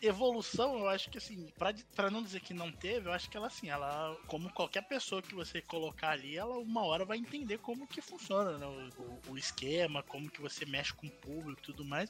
evolução, 0.01 0.79
eu 0.79 0.87
acho 0.89 1.09
que, 1.09 1.17
assim, 1.17 1.47
pra, 1.57 1.73
pra 1.95 2.09
não 2.09 2.23
dizer 2.23 2.39
que 2.41 2.53
não 2.53 2.71
teve, 2.71 3.07
eu 3.07 3.13
acho 3.13 3.29
que 3.29 3.37
ela, 3.37 3.47
assim, 3.47 3.69
ela, 3.69 4.15
como 4.27 4.51
qualquer 4.53 4.81
pessoa 4.87 5.21
que 5.21 5.33
você 5.35 5.61
colocar 5.61 6.09
ali, 6.09 6.35
ela 6.37 6.57
uma 6.57 6.83
hora 6.85 7.05
vai 7.05 7.17
entender 7.17 7.57
como 7.59 7.87
que 7.87 8.01
funciona, 8.01 8.57
né? 8.57 8.65
O, 8.65 9.01
o- 9.01 9.21
o 9.31 9.37
esquema, 9.37 10.01
como 10.03 10.29
que 10.29 10.41
você 10.41 10.65
mexe 10.65 10.93
com 10.93 11.07
o 11.07 11.11
público 11.11 11.61
e 11.61 11.65
tudo 11.65 11.85
mais. 11.85 12.09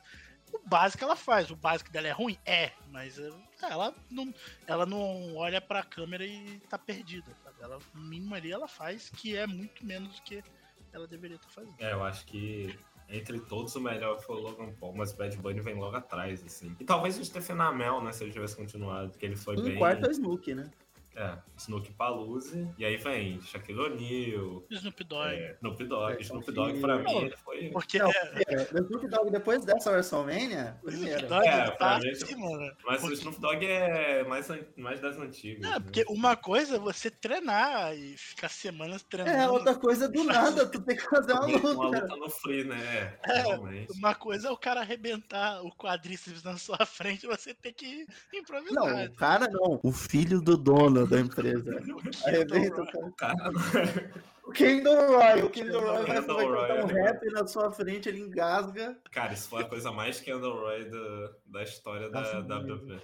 O 0.54 0.68
básico 0.68 1.04
ela 1.04 1.16
faz, 1.16 1.50
o 1.50 1.56
básico 1.56 1.92
dela 1.92 2.08
é 2.08 2.12
ruim? 2.12 2.38
É, 2.46 2.72
mas 2.88 3.18
eh, 3.18 3.30
ela 3.64 3.96
não, 4.10 4.34
ela 4.68 4.86
não 4.86 5.36
olha 5.36 5.62
pra 5.62 5.84
câmera 5.84 6.26
e 6.26 6.60
tá 6.70 6.78
perdida, 6.78 7.34
sabe? 7.44 7.62
Ela, 7.62 7.80
mínimo 7.94 8.36
ali 8.36 8.52
ela 8.52 8.68
faz, 8.68 9.10
que 9.10 9.36
é 9.36 9.48
muito 9.48 9.86
menos 9.86 10.16
do 10.16 10.22
que 10.24 10.44
ela 10.92 11.08
deveria 11.08 11.38
estar 11.38 11.50
fazendo. 11.50 11.80
É, 11.80 11.94
eu 11.94 12.04
acho 12.04 12.26
que 12.26 12.78
entre 13.12 13.40
todos 13.40 13.76
o 13.76 13.82
melhor 13.82 14.20
foi 14.22 14.38
o 14.38 14.40
Logan 14.40 14.72
Paul, 14.80 14.94
mas 14.96 15.12
o 15.14 15.18
Bad 15.18 15.38
Bunny 15.38 15.60
vem 15.62 15.76
logo 15.76 15.96
atrás, 15.96 16.44
assim. 16.44 16.76
E 16.80 16.84
talvez 16.84 17.18
o 17.20 17.26
Stephen 17.26 17.60
Amell, 17.60 18.02
né, 18.02 18.12
se 18.12 18.24
ele 18.24 18.32
tivesse 18.32 18.56
continuado, 18.56 19.10
porque 19.12 19.26
ele 19.26 19.36
foi 19.36 19.58
Um 19.58 19.64
bem... 19.64 19.78
quarto 19.78 20.06
é 20.06 20.10
o 20.10 20.12
Snook, 20.12 20.54
né? 20.54 20.70
É, 21.14 21.38
Snook 21.58 21.92
Palooza, 21.94 22.74
e 22.78 22.86
aí 22.86 22.96
vem 22.96 23.42
Shaquille 23.42 23.80
O'Neal, 23.82 24.64
Snoop 24.72 25.04
Dogg. 25.04 25.28
é, 25.34 25.56
Snoop 25.58 25.84
Dogg. 25.86 26.14
É, 26.14 26.22
Snoop 26.22 26.52
Dogg, 26.54 26.80
pra 26.80 26.98
mim, 27.00 27.18
ele 27.18 27.36
foi... 27.38 27.70
Porque 27.70 28.00
Não, 28.00 28.10
é. 28.10 28.68
O 28.74 28.78
Snoop 28.86 29.08
Dogg, 29.10 29.30
depois 29.32 29.66
dessa 29.66 29.92
WrestleMania, 29.92 30.78
o 30.84 30.90
Snoop. 30.90 31.26
Dogg 31.28 31.46
É, 31.48 31.72
tá 31.72 31.98
acima, 31.98 32.58
né? 32.58 32.72
Mas 32.86 32.98
o 32.98 33.02
porque- 33.02 33.14
Snoop 33.16 33.42
Dogg 33.42 33.66
é 33.66 34.24
mais, 34.24 34.48
mais 34.78 35.02
das 35.02 35.18
antigas. 35.18 35.62
Não, 35.62 35.72
né? 35.72 35.80
porque 35.82 36.06
uma 36.08 36.36
coisa 36.38 36.78
é 36.78 36.80
você 36.80 37.12
treinar 37.12 37.94
e 37.94 38.16
ficar 38.18 38.48
semanas 38.50 39.04
treinando. 39.04 39.38
É, 39.38 39.50
outra 39.50 39.76
coisa 39.76 40.08
do 40.08 40.24
nada, 40.24 40.66
tu 40.66 40.80
tem 40.82 40.96
que 40.96 41.04
fazer 41.04 41.34
uma 41.34 41.46
Uma 41.46 41.58
luta. 41.88 42.00
luta 42.04 42.16
no 42.16 42.30
free, 42.30 42.64
né? 42.64 43.18
É. 43.26 43.42
realmente. 43.42 43.92
Uma 43.98 44.16
coisa 44.16 44.48
é 44.48 44.52
o 44.52 44.58
cara 44.58 44.80
arrebentar 44.80 45.62
o 45.62 45.72
quadríceps 45.76 46.42
na 46.42 46.58
sua 46.58 46.78
frente, 46.86 47.28
você 47.28 47.54
tem 47.54 47.74
que 47.74 48.06
improvisar. 48.34 48.74
Não, 48.74 49.06
o 49.06 49.14
cara 49.16 49.48
não. 49.52 49.80
O 49.84 49.92
filho 49.92 50.40
do 50.42 50.56
dono 50.56 51.01
da 51.06 51.20
empresa. 51.20 51.82
Arrebenta 52.26 52.82
o 52.82 52.86
cara. 52.86 53.06
O 53.08 53.12
cara 53.14 54.12
O 54.44 54.52
Kendall 54.52 55.08
Roy. 55.08 55.44
O 55.44 55.50
Kendall 55.50 55.82
Roy 55.82 56.06
vai, 56.06 56.22
contar 56.22 56.84
um 56.84 56.88
né? 56.88 57.02
rap 57.04 57.26
na 57.32 57.48
sua 57.48 57.72
frente, 57.72 58.10
ele 58.10 58.20
engasga. 58.20 58.98
Cara, 59.12 59.34
isso 59.34 59.48
foi 59.48 59.62
a 59.62 59.66
coisa 59.66 59.92
mais 59.92 60.20
Kendall 60.20 60.60
Roy 60.60 60.90
da, 60.90 61.32
da 61.46 61.64
história 61.64 62.10
da 62.10 62.22
WWE. 62.40 63.00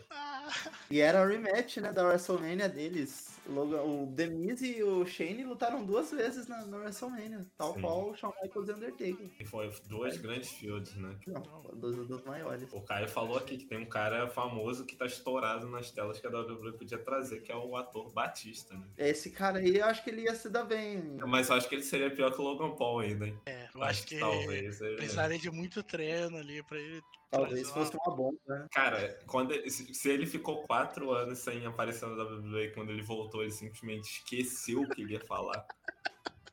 E 0.90 1.00
era 1.00 1.22
a 1.22 1.26
rematch, 1.26 1.78
né, 1.78 1.92
da 1.94 2.06
WrestleMania 2.06 2.68
deles. 2.68 3.37
O, 3.48 3.52
Logan, 3.54 3.82
o 3.82 4.06
Demise 4.08 4.78
e 4.78 4.84
o 4.84 5.06
Shane 5.06 5.44
lutaram 5.44 5.84
duas 5.86 6.12
vezes 6.12 6.48
na, 6.48 6.66
na 6.66 6.78
WrestleMania. 6.78 7.46
Tal 7.58 7.74
Sim. 7.74 7.82
qual 7.82 8.10
o 8.10 8.16
Shawn 8.16 8.34
Michaels 8.42 8.68
e 8.68 8.72
o 8.72 8.76
Undertaker. 8.76 9.30
E 9.40 9.46
foi 9.46 9.72
duas 9.88 10.18
grandes 10.18 10.50
fields, 10.52 10.96
né? 10.96 11.16
Não, 11.28 11.42
dos, 11.76 12.08
dos 12.08 12.24
maiores. 12.24 12.68
O 12.72 12.82
Caio 12.82 13.08
falou 13.08 13.38
aqui 13.38 13.58
que 13.58 13.66
tem 13.66 13.78
um 13.78 13.86
cara 13.86 14.28
famoso 14.30 14.86
que 14.86 14.96
tá 14.96 15.06
estourado 15.06 15.68
nas 15.70 15.92
telas 15.92 16.20
que 16.20 16.28
a 16.28 16.30
WWE 16.30 16.74
podia 16.74 16.98
trazer, 16.98 17.42
que 17.42 17.52
é 17.52 17.56
o 17.56 17.76
ator 17.76 18.12
Batista, 18.12 18.76
né? 18.76 18.86
Esse 18.98 19.30
cara 19.32 19.60
aí, 19.60 19.78
eu 19.78 19.86
acho 19.86 20.04
que 20.04 20.10
ele 20.10 20.22
ia 20.24 20.36
se 20.36 20.50
dar 20.50 20.64
bem. 20.64 21.18
Mas 21.28 21.50
eu 21.50 21.56
acho 21.56 21.68
que 21.70 21.76
ele 21.76 21.84
seria 21.84 22.10
pior 22.10 22.32
que 22.34 22.42
o 22.42 22.44
Logan 22.44 22.76
Paul 22.76 23.00
ainda, 23.00 23.28
hein? 23.28 23.40
é, 23.46 23.68
eu 23.74 23.84
acho 23.84 24.06
que 24.06 24.20
talvez. 24.20 24.82
ele- 24.82 24.98
precisaria 24.98 25.38
de 25.40 25.52
muito 25.52 25.82
treino 25.84 26.38
ali 26.38 26.62
pra 26.64 26.80
ele. 26.80 27.02
Talvez 27.30 27.70
fosse 27.70 27.92
uma 28.06 28.16
bomba, 28.16 28.40
né? 28.48 28.68
Cara, 28.72 29.20
quando 29.28 29.54
se 29.70 30.10
ele 30.10 30.26
ficou 30.26 30.64
quatro 30.64 31.12
anos 31.12 31.40
sem 31.40 31.66
aparecer 31.66 32.08
na 32.08 32.24
WWE, 32.24 32.72
quando 32.74 32.92
ele 32.92 33.02
voltou, 33.02 33.42
ele 33.44 33.52
simplesmente 33.52 34.20
esqueceu 34.20 34.82
o 34.82 34.90
que 34.90 35.02
ele 35.02 35.14
ia 35.14 35.26
falar. 35.26 35.66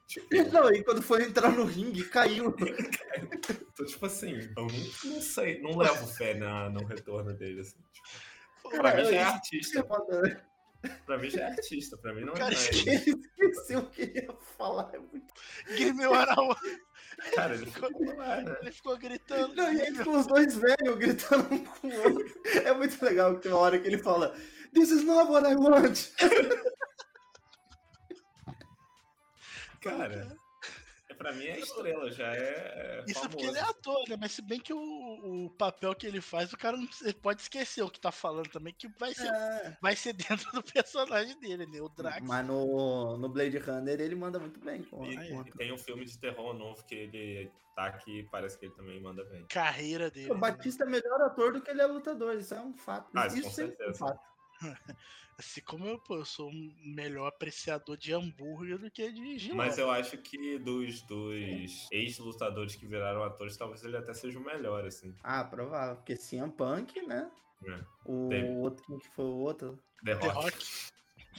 Tipo, 0.06 0.28
Não, 0.52 0.70
e 0.70 0.84
quando 0.84 1.02
foi 1.02 1.24
entrar 1.24 1.50
no 1.50 1.64
ringue, 1.64 2.04
caiu. 2.04 2.52
tô, 3.74 3.84
tipo 3.84 4.06
assim, 4.06 4.32
eu 4.32 4.48
não, 4.54 4.66
não 4.66 5.20
sei, 5.20 5.60
não 5.60 5.76
levo 5.76 6.06
fé 6.06 6.34
na, 6.34 6.68
no 6.70 6.84
retorno 6.84 7.32
dele, 7.34 7.62
assim. 7.62 7.78
Tipo, 7.92 8.70
pra 8.76 8.94
mim 8.94 9.04
já 9.06 9.10
é 9.10 9.22
isso- 9.22 9.32
artista. 9.32 9.84
Pra 11.06 11.18
mim 11.18 11.30
já 11.30 11.40
é 11.40 11.44
artista, 11.46 11.96
pra 11.96 12.14
mim 12.14 12.20
não 12.20 12.34
é 12.34 12.36
Cara, 12.36 12.54
mais. 12.54 12.84
Esqueceu 13.54 13.80
o 13.80 13.86
que 13.90 14.02
ele 14.02 14.20
ia 14.20 14.32
falar. 14.56 14.90
É 14.94 14.98
muito... 14.98 15.32
Game 15.76 16.06
One 16.06 16.56
Cara, 17.34 17.54
ele 17.54 17.66
ficou? 17.66 17.88
Ele 18.60 18.72
ficou 18.72 18.98
gritando. 18.98 19.54
Não, 19.54 19.72
e 19.72 19.80
aí 19.80 19.94
ficam 19.94 20.18
os 20.18 20.26
dois 20.26 20.56
velhos 20.56 20.98
gritando 20.98 21.54
um 21.54 21.64
com 21.64 21.88
o 21.88 22.02
outro. 22.02 22.42
É 22.64 22.72
muito 22.72 23.02
legal 23.04 23.34
que 23.36 23.42
tem 23.42 23.52
uma 23.52 23.60
hora 23.60 23.78
que 23.78 23.86
ele 23.86 23.98
fala 23.98 24.34
This 24.72 24.90
is 24.90 25.04
not 25.04 25.30
what 25.30 25.46
I 25.46 25.54
want. 25.54 26.10
Cara, 29.80 30.36
pra 31.14 31.32
mim 31.32 31.44
é 31.46 31.58
estrela, 31.58 32.10
já 32.10 32.34
é 32.34 33.04
Isso 33.06 33.14
famoso. 33.14 33.28
porque 33.30 33.46
ele 33.46 33.58
é 33.58 33.62
ator, 33.62 34.08
né? 34.08 34.16
Mas 34.20 34.32
se 34.32 34.42
bem 34.42 34.60
que 34.60 34.72
o, 34.72 34.78
o 35.46 35.50
papel 35.50 35.94
que 35.94 36.06
ele 36.06 36.20
faz, 36.20 36.52
o 36.52 36.56
cara 36.58 36.76
não 36.76 36.86
pode 37.22 37.42
esquecer 37.42 37.82
o 37.82 37.90
que 37.90 37.98
tá 38.00 38.12
falando 38.12 38.48
também, 38.50 38.74
que 38.74 38.88
vai 38.98 39.14
ser, 39.14 39.26
É. 39.28 39.76
vai 39.80 39.96
ser 39.96 40.12
dentro 40.46 40.50
do 40.52 40.62
personagem 40.62 41.38
dele, 41.40 41.66
né? 41.66 41.80
O 41.80 41.88
Drax. 41.88 42.26
Mas 42.26 42.46
no, 42.46 43.16
no 43.16 43.28
Blade 43.28 43.58
Runner 43.58 44.00
ele 44.00 44.14
manda 44.14 44.38
muito 44.38 44.60
bem. 44.60 44.82
Com, 44.82 45.04
E, 45.06 45.16
com- 45.16 45.42
e 45.42 45.50
tem 45.52 45.72
um 45.72 45.78
filme 45.78 46.04
de 46.04 46.18
terror 46.18 46.52
novo 46.54 46.84
que 46.84 46.94
ele 46.94 47.50
tá 47.74 47.86
aqui, 47.86 48.28
parece 48.30 48.56
que 48.58 48.66
ele 48.66 48.74
também 48.74 49.00
manda 49.00 49.24
bem. 49.24 49.46
Carreira 49.48 50.10
dele. 50.10 50.30
O 50.30 50.38
Batista 50.38 50.84
é 50.84 50.86
melhor 50.86 51.20
ator 51.22 51.52
do 51.52 51.60
que 51.60 51.70
ele 51.70 51.80
é 51.82 51.86
lutador, 51.86 52.36
isso 52.36 52.54
é 52.54 52.60
um 52.60 52.72
fato. 52.76 53.10
Ah, 53.14 53.26
isso 53.26 53.38
isso 53.38 53.60
é 53.62 53.88
um 53.90 53.94
fato. 53.94 54.20
Assim 55.36 55.60
como 55.62 55.84
eu, 55.84 55.98
pô, 55.98 56.16
eu 56.16 56.24
sou 56.24 56.48
um 56.48 56.72
melhor 56.94 57.26
apreciador 57.26 57.96
de 57.96 58.12
hambúrguer 58.12 58.78
do 58.78 58.88
que 58.88 59.10
de 59.10 59.36
giló. 59.36 59.56
Mas 59.56 59.78
eu 59.78 59.90
acho 59.90 60.16
que 60.18 60.58
dos, 60.60 61.02
dos 61.02 61.88
ex-lutadores 61.90 62.76
que 62.76 62.86
viraram 62.86 63.24
atores, 63.24 63.56
talvez 63.56 63.82
ele 63.82 63.96
até 63.96 64.14
seja 64.14 64.38
o 64.38 64.44
melhor, 64.44 64.84
assim. 64.86 65.12
Ah, 65.24 65.42
provável. 65.42 65.96
Porque 65.96 66.16
CM 66.16 66.52
Punk, 66.52 67.02
né? 67.02 67.28
É. 67.66 67.80
O 68.04 68.28
Damien. 68.28 68.58
outro, 68.58 68.84
quem 68.86 68.98
que 68.98 69.08
foi 69.08 69.24
o 69.24 69.36
outro? 69.38 69.82
The 70.04 70.14
The 70.14 70.28
Rock. 70.28 70.44
Rock. 70.44 70.66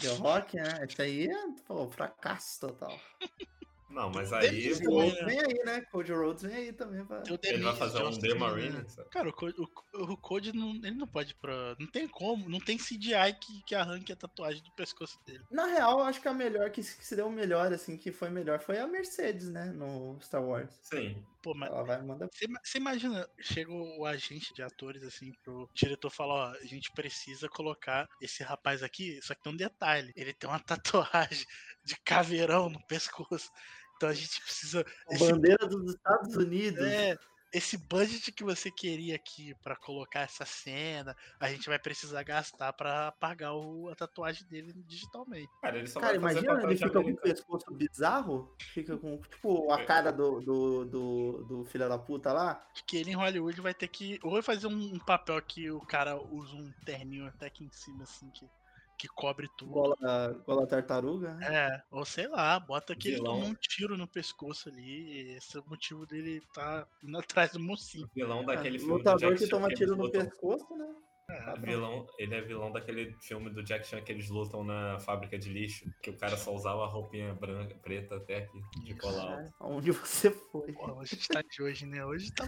The 0.01 0.07
Rock, 0.17 0.55
né? 0.57 0.85
Esse 0.89 1.01
aí 1.01 1.27
é, 1.27 1.61
pô, 1.65 1.89
fracasso 1.89 2.59
total. 2.59 2.99
Não, 3.95 4.09
mas 4.09 4.33
aí 4.33 4.77
pô, 4.83 5.03
né? 5.03 5.23
vem 5.23 5.39
aí, 5.39 5.63
né? 5.63 5.81
Cody 5.89 6.11
Rhodes 6.11 6.43
vem 6.43 6.53
aí 6.53 6.73
também. 6.73 7.05
Pra... 7.05 7.23
Ele 7.43 7.63
vai 7.63 7.75
fazer 7.77 8.03
um 8.03 8.11
The 8.11 8.33
Marine. 8.33 8.71
né? 8.71 8.85
Cara, 9.09 9.29
o 9.29 9.33
Code, 9.33 9.55
o, 9.57 10.03
o 10.03 10.17
Code 10.17 10.51
não, 10.51 10.71
ele 10.75 10.91
não 10.91 11.07
pode 11.07 11.31
ir 11.31 11.35
pra. 11.35 11.77
Não 11.79 11.87
tem 11.87 12.05
como, 12.05 12.49
não 12.49 12.59
tem 12.59 12.77
CGI 12.77 13.33
que, 13.39 13.63
que 13.63 13.73
arranque 13.73 14.11
a 14.11 14.15
tatuagem 14.17 14.61
do 14.61 14.71
pescoço 14.73 15.17
dele. 15.25 15.45
Na 15.49 15.65
real, 15.67 15.99
eu 15.99 16.05
acho 16.05 16.21
que 16.21 16.27
a 16.27 16.33
melhor, 16.33 16.69
que 16.71 16.83
se 16.83 16.97
que 16.97 17.05
se 17.05 17.15
deu 17.15 17.29
melhor, 17.29 17.71
assim, 17.71 17.95
que 17.95 18.11
foi 18.11 18.29
melhor, 18.29 18.59
foi 18.59 18.79
a 18.79 18.85
Mercedes, 18.85 19.49
né? 19.49 19.71
No 19.71 20.19
Star 20.21 20.43
Wars. 20.43 20.77
Sim. 20.81 21.23
Pô, 21.41 21.53
mas. 21.53 21.69
Ela 21.69 21.83
vai 21.83 22.01
mandar. 22.01 22.27
Você 22.63 22.77
imagina, 22.77 23.25
chega 23.39 23.71
o 23.71 24.05
agente 24.05 24.53
de 24.53 24.61
atores 24.61 25.03
assim 25.03 25.31
pro 25.41 25.69
diretor 25.73 26.09
falar, 26.09 26.33
ó, 26.33 26.47
a 26.51 26.65
gente 26.65 26.91
precisa 26.91 27.47
colocar 27.47 28.09
esse 28.19 28.43
rapaz 28.43 28.83
aqui, 28.83 29.21
só 29.21 29.33
que 29.33 29.41
tem 29.41 29.53
um 29.53 29.57
detalhe, 29.57 30.11
ele 30.17 30.33
tem 30.33 30.49
uma 30.49 30.59
tatuagem 30.59 31.45
de 31.85 31.95
caveirão 32.03 32.67
no 32.69 32.85
pescoço. 32.87 33.49
Então 33.95 34.09
a 34.09 34.13
gente 34.13 34.41
precisa. 34.41 34.85
A 35.09 35.13
Esse, 35.13 35.31
bandeira 35.31 35.67
dos 35.67 35.93
Estados 35.93 36.35
Unidos. 36.35 36.79
é, 36.81 37.17
esse 37.55 37.77
budget 37.77 38.33
que 38.33 38.43
você 38.43 38.69
queria 38.69 39.15
aqui 39.15 39.55
pra 39.63 39.77
colocar 39.77 40.21
essa 40.21 40.45
cena, 40.45 41.15
a 41.39 41.49
gente 41.49 41.69
vai 41.69 41.79
precisar 41.79 42.21
gastar 42.23 42.73
pra 42.73 43.13
pagar 43.13 43.53
o, 43.53 43.87
a 43.89 43.95
tatuagem 43.95 44.45
dele 44.47 44.73
digitalmente. 44.85 45.49
Cara, 45.61 45.77
ele 45.77 45.87
só 45.87 46.01
Cara, 46.01 46.17
imagina, 46.17 46.61
ele 46.63 46.75
fica 46.75 47.01
com 47.01 47.11
o 47.11 47.15
pescoço 47.15 47.73
bizarro, 47.73 48.53
fica 48.59 48.97
com, 48.97 49.21
tipo, 49.21 49.71
a 49.71 49.85
cara 49.85 50.11
do, 50.11 50.41
do, 50.41 50.85
do, 50.85 51.43
do 51.45 51.65
filho 51.65 51.87
da 51.87 51.97
puta 51.97 52.33
lá. 52.33 52.61
Acho 52.73 52.83
que 52.85 52.97
ele 52.97 53.11
em 53.11 53.15
Hollywood 53.15 53.61
vai 53.61 53.73
ter 53.73 53.87
que. 53.87 54.19
Ou 54.21 54.31
vai 54.31 54.41
fazer 54.41 54.67
um, 54.67 54.93
um 54.95 54.99
papel 54.99 55.41
que 55.41 55.71
o 55.71 55.79
cara 55.79 56.17
usa 56.17 56.53
um 56.55 56.73
terninho 56.85 57.25
até 57.27 57.45
aqui 57.45 57.63
em 57.63 57.71
cima, 57.71 58.03
assim, 58.03 58.29
que, 58.31 58.49
que 58.97 59.07
cobre 59.07 59.47
tudo. 59.57 59.71
Gola, 59.71 60.33
gola 60.45 60.67
tartaruga, 60.67 61.33
né? 61.35 61.47
É, 61.67 61.83
ou 61.91 62.05
sei 62.05 62.27
lá, 62.27 62.59
bota 62.59 62.95
que 62.95 63.09
ele 63.09 63.17
tomou 63.17 63.45
um 63.49 63.55
tiro 63.55 63.97
no 63.97 64.07
pescoço 64.07 64.69
ali. 64.69 65.35
Esse 65.35 65.57
é 65.57 65.59
o 65.59 65.65
motivo 65.67 66.05
dele 66.05 66.41
tá 66.53 66.87
indo 67.03 67.17
atrás 67.17 67.51
do 67.51 67.59
mocinho. 67.59 68.09
Vilão 68.15 68.45
daquele 68.45 68.77
filme 68.79 68.93
do 68.93 68.97
Lutador 68.97 69.29
Jack 69.31 69.43
que 69.43 69.49
toma 69.49 69.67
eles 69.67 69.77
tiro 69.79 69.95
no 69.95 70.03
lutam- 70.03 70.25
pescoço, 70.25 70.75
né? 70.75 70.95
É, 71.27 71.59
Vilão, 71.59 72.05
ele 72.19 72.35
é 72.35 72.41
vilão 72.41 72.71
daquele 72.71 73.11
filme 73.19 73.49
do 73.49 73.63
Jack 73.63 73.87
Chan 73.87 73.99
que 74.01 74.11
eles 74.11 74.29
lutam 74.29 74.63
na 74.63 74.99
fábrica 74.99 75.39
de 75.39 75.49
lixo, 75.49 75.91
que 75.99 76.11
o 76.11 76.17
cara 76.17 76.37
só 76.37 76.53
usava 76.53 76.83
a 76.83 76.87
roupinha 76.87 77.33
branca, 77.33 77.73
preta 77.81 78.15
até 78.17 78.37
aqui, 78.37 78.61
de 78.85 78.93
colar 78.93 79.23
alto. 79.31 79.51
Onde 79.59 79.91
você 79.91 80.29
foi? 80.29 80.71
Pô, 80.71 80.99
hoje 80.99 81.17
tá 81.27 81.41
de 81.41 81.63
hoje, 81.63 81.87
né? 81.87 82.05
Hoje 82.05 82.31
tá. 82.31 82.47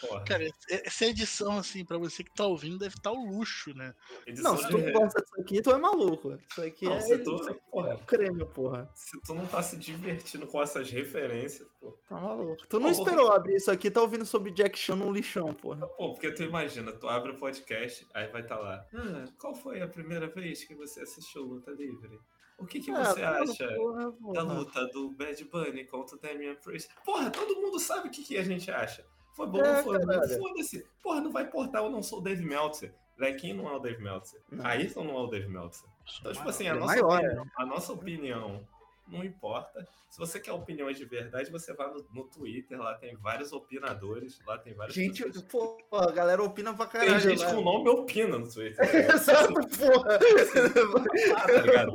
Porra, 0.00 0.24
Cara, 0.24 0.44
essa 0.68 1.06
edição, 1.06 1.58
assim, 1.58 1.84
pra 1.84 1.96
você 1.98 2.22
que 2.24 2.30
tá 2.34 2.46
ouvindo, 2.46 2.78
deve 2.78 2.94
estar 2.96 3.12
o 3.12 3.24
luxo, 3.24 3.74
né? 3.74 3.94
edição 4.26 4.52
Não, 4.52 4.58
se 4.62 4.68
tu 4.68 4.78
não 4.78 4.92
gosta 4.92 5.22
disso 5.22 5.40
aqui, 5.40 5.62
tu 5.62 5.70
é 5.70 5.78
maluco. 5.78 6.38
Isso 6.50 6.62
aqui 6.62 6.84
Não, 6.84 6.92
é, 6.94 7.00
se 7.00 7.18
tu- 7.18 7.34
isso 7.36 7.50
aqui 7.50 7.60
porra. 7.70 7.94
é 7.94 7.96
creme, 8.06 8.44
porra. 8.46 8.90
Se 8.94 9.20
tu 9.22 9.34
não 9.34 9.46
tá 9.46 9.62
se 9.62 9.76
divertindo 9.76 10.46
com 10.46 10.62
essas 10.62 10.90
referências, 10.90 11.66
pô. 11.80 11.92
Tá 12.08 12.20
maluco. 12.20 12.66
Tu 12.68 12.78
não 12.80 12.90
Porra. 12.92 13.02
esperou 13.02 13.32
abrir 13.32 13.56
isso 13.56 13.70
aqui, 13.70 13.90
tá 13.90 14.00
ouvindo 14.02 14.26
sobre 14.26 14.50
Jack 14.50 14.78
Chan 14.78 14.96
num 14.96 15.12
lixão, 15.12 15.54
porra. 15.54 15.86
Pô, 15.86 16.12
porque 16.12 16.30
tu 16.32 16.42
imagina, 16.42 16.92
tu 16.92 17.08
abre 17.08 17.30
o 17.32 17.38
podcast, 17.38 18.06
aí 18.12 18.26
vai 18.28 18.42
estar 18.42 18.58
lá. 18.58 18.84
"Ah, 18.94 19.24
qual 19.38 19.54
foi 19.54 19.80
a 19.80 19.88
primeira 19.88 20.26
vez 20.28 20.64
que 20.64 20.74
você 20.74 21.00
assistiu 21.00 21.42
Luta 21.42 21.70
Livre? 21.70 22.18
O 22.56 22.66
que, 22.66 22.78
que 22.78 22.90
Ah, 22.92 23.04
você 23.04 23.20
porra, 23.20 23.30
acha 23.42 23.74
porra, 23.74 24.04
da 24.04 24.12
porra. 24.12 24.42
luta 24.44 24.86
do 24.88 25.10
Bad 25.10 25.44
Bunny 25.46 25.84
contra 25.86 26.14
o 26.16 26.20
Damian 26.20 26.54
Priest? 26.54 26.88
Porra, 27.04 27.28
todo 27.28 27.60
mundo 27.60 27.80
sabe 27.80 28.06
o 28.06 28.10
que, 28.12 28.22
que 28.22 28.36
a 28.38 28.44
gente 28.44 28.70
acha. 28.70 29.04
Foi 29.34 29.46
bom, 29.46 29.60
É, 29.62 29.82
foi 29.82 29.98
caralho. 30.00 30.38
foda-se. 30.38 30.86
Porra, 31.02 31.20
não 31.20 31.32
vai 31.32 31.44
importar, 31.44 31.78
eu 31.80 31.90
não 31.90 32.02
sou 32.02 32.20
o 32.20 32.22
Dave 32.22 32.44
Meltzer. 32.44 32.94
Lequinho 33.18 33.56
não 33.56 33.68
é 33.68 33.76
o 33.76 33.78
Dave 33.78 34.02
Meltzer. 34.02 34.40
Não. 34.50 34.64
Ayrton 34.66 35.04
não 35.04 35.16
é 35.18 35.20
o 35.22 35.26
Dave 35.26 35.48
Meltzer. 35.48 35.88
Então, 36.20 36.32
tipo 36.32 36.48
assim, 36.48 36.66
a 36.68 36.70
é 36.70 36.74
nossa, 36.74 36.86
maior, 36.94 37.18
opinião, 37.20 37.46
a 37.56 37.66
nossa 37.66 37.92
opinião 37.92 38.68
não 39.06 39.22
importa. 39.24 39.86
Se 40.08 40.18
você 40.18 40.38
quer 40.40 40.52
opiniões 40.52 40.96
de 40.96 41.04
verdade, 41.04 41.50
você 41.50 41.74
vai 41.74 41.88
no, 41.92 42.04
no 42.12 42.24
Twitter, 42.24 42.78
lá 42.78 42.94
tem 42.94 43.16
vários 43.16 43.52
opinadores, 43.52 44.40
lá 44.46 44.56
tem 44.58 44.72
várias 44.74 44.94
Gente, 44.94 45.22
pessoas. 45.24 45.44
pô, 45.44 45.76
a 45.92 46.10
galera 46.12 46.42
opina 46.42 46.72
pra 46.72 46.86
Tem 46.86 47.00
caralho. 47.00 47.20
gente 47.20 47.44
né? 47.44 47.52
com 47.52 47.60
nome 47.60 47.88
opina 47.90 48.38
no 48.38 48.48
Twitter. 48.48 48.78
Exato, 49.14 49.52
porra. 49.54 50.18
Ah, 51.36 51.46
tá 51.46 51.60
ligado? 51.62 51.92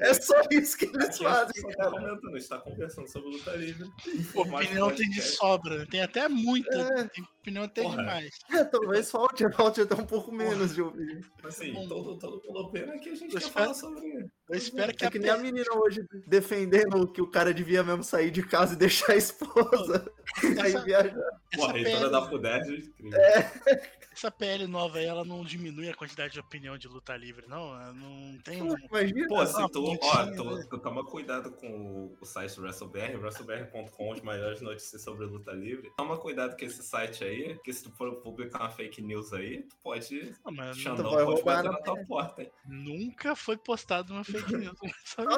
É 0.00 0.14
só 0.14 0.40
isso 0.50 0.76
que 0.78 0.84
eles 0.86 0.96
Aqui 0.96 1.04
a 1.04 1.10
gente 1.10 1.22
fazem, 1.22 1.62
tá 1.62 1.76
cara. 1.76 1.90
comentando, 1.90 2.34
a 2.34 2.38
gente 2.38 2.48
tá 2.48 2.58
conversando 2.58 3.08
sobre 3.08 3.30
luta 3.30 3.50
livre. 3.56 3.88
informar 4.14 4.62
Opinião 4.64 4.90
tem 4.90 5.08
de 5.10 5.20
sobra, 5.22 5.86
tem 5.86 6.02
até 6.02 6.28
muita, 6.28 6.76
É. 6.76 7.04
tem 7.08 7.24
opinião 7.40 7.64
até 7.64 7.82
Porra. 7.82 7.96
demais. 7.96 8.30
É, 8.52 8.64
talvez 8.64 9.10
falte, 9.10 9.50
falte 9.52 9.80
até 9.80 9.94
um 9.94 10.04
pouco 10.06 10.30
menos 10.32 10.74
de 10.74 10.82
ouvir. 10.82 11.20
Assim, 11.44 11.72
Bom. 11.72 11.88
todo, 11.88 12.18
todo 12.18 12.40
opina 12.60 12.98
que 12.98 13.08
a 13.10 13.14
gente 13.14 13.30
quer 13.32 13.38
espero- 13.38 13.52
falar 13.64 13.74
sobre. 13.74 14.26
Eu 14.48 14.56
espero 14.56 14.94
que 14.94 15.04
É 15.04 15.08
a 15.08 15.10
que 15.10 15.18
nem 15.18 15.30
a 15.30 15.36
menina 15.36 15.66
hoje 15.76 16.04
defendendo 16.26 17.06
que 17.12 17.22
o 17.22 17.26
cara 17.30 17.52
devia 17.54 17.82
mesmo 17.82 18.02
sair 18.04 18.30
de 18.30 18.42
casa 18.42 18.74
e 18.74 18.76
deixar 18.76 19.12
a 19.12 19.16
esposa. 19.16 20.10
aí 20.44 20.44
essa, 20.74 20.80
viajar. 20.84 21.14
Pô, 21.54 21.64
a 21.64 21.72
reitora 21.72 21.98
PL, 21.98 22.10
da 22.10 22.28
FUDERJ, 22.28 22.92
incrível. 23.00 23.20
Essa 24.12 24.30
PL 24.30 24.66
nova 24.66 24.98
aí, 24.98 25.04
ela 25.04 25.24
não 25.24 25.44
diminui 25.44 25.88
a 25.88 25.94
quantidade 25.94 26.32
de 26.32 26.40
opinião 26.40 26.76
de 26.76 26.88
luta 26.88 27.16
livre, 27.16 27.46
não? 27.46 27.74
Ela 27.74 27.92
não 27.92 28.38
tem 28.38 28.62
um. 28.62 28.76
Imagina. 28.88 29.28
Pô, 29.28 29.46
se 29.46 29.56
uma 29.56 29.68
tu, 29.68 29.98
ó, 30.02 30.26
tu, 30.26 30.56
né? 30.56 30.66
tu 30.68 30.78
toma 30.78 31.04
cuidado 31.04 31.52
com 31.52 32.16
o, 32.20 32.26
site 32.26 32.60
WrestleBR, 32.60 33.16
WrestleBR.com, 33.16 34.12
as 34.12 34.20
maiores 34.20 34.60
notícias 34.60 35.02
sobre 35.02 35.26
luta 35.26 35.52
livre. 35.52 35.92
Toma 35.96 36.18
cuidado 36.18 36.56
com 36.58 36.64
esse 36.64 36.82
site 36.82 37.24
aí, 37.24 37.54
porque 37.54 37.72
se 37.72 37.84
tu 37.84 37.90
for 37.92 38.16
publicar 38.16 38.60
uma 38.60 38.70
fake 38.70 39.00
news 39.00 39.32
aí, 39.32 39.62
tu 39.62 39.76
pode. 39.82 40.34
Não, 40.44 40.52
mas 40.52 40.76
Xandão 40.76 41.10
vai 41.10 41.24
pode 41.24 41.36
roubar 41.36 41.56
bater 41.56 41.70
na 41.70 41.78
na 41.78 41.84
tua 41.84 42.06
porta, 42.06 42.42
hein? 42.42 42.50
nunca 42.66 43.36
foi 43.36 43.56
postado 43.56 44.12
uma 44.12 44.24
fake 44.24 44.56
news. 44.56 44.78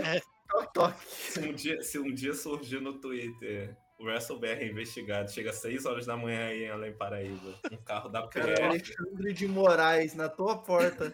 É, 0.05 0.21
Toque, 0.53 0.73
toque. 0.75 1.07
Se 1.09 1.41
um 1.41 1.53
dia, 1.55 1.83
se 1.83 1.99
um 1.99 2.13
dia 2.13 2.35
surgir 2.35 2.81
no 2.81 3.01
Twitter 3.01 3.77
o 4.03 4.07
WrestleBR 4.07 4.65
investigado, 4.65 5.31
chega 5.31 5.51
às 5.51 5.57
6 5.57 5.87
horas 5.87 6.07
da 6.07 6.17
manhã 6.17 6.47
aí 6.47 6.65
em 6.65 6.71
Além 6.71 6.93
Paraíba, 6.93 7.55
um 7.71 7.77
carro 7.77 8.09
da 8.09 8.27
Cara, 8.27 8.49
PF. 8.49 8.63
Alexandre 8.63 9.33
de 9.33 9.49
Moraes 9.49 10.15
na 10.15 10.29
tua 10.29 10.59
porta. 10.59 11.13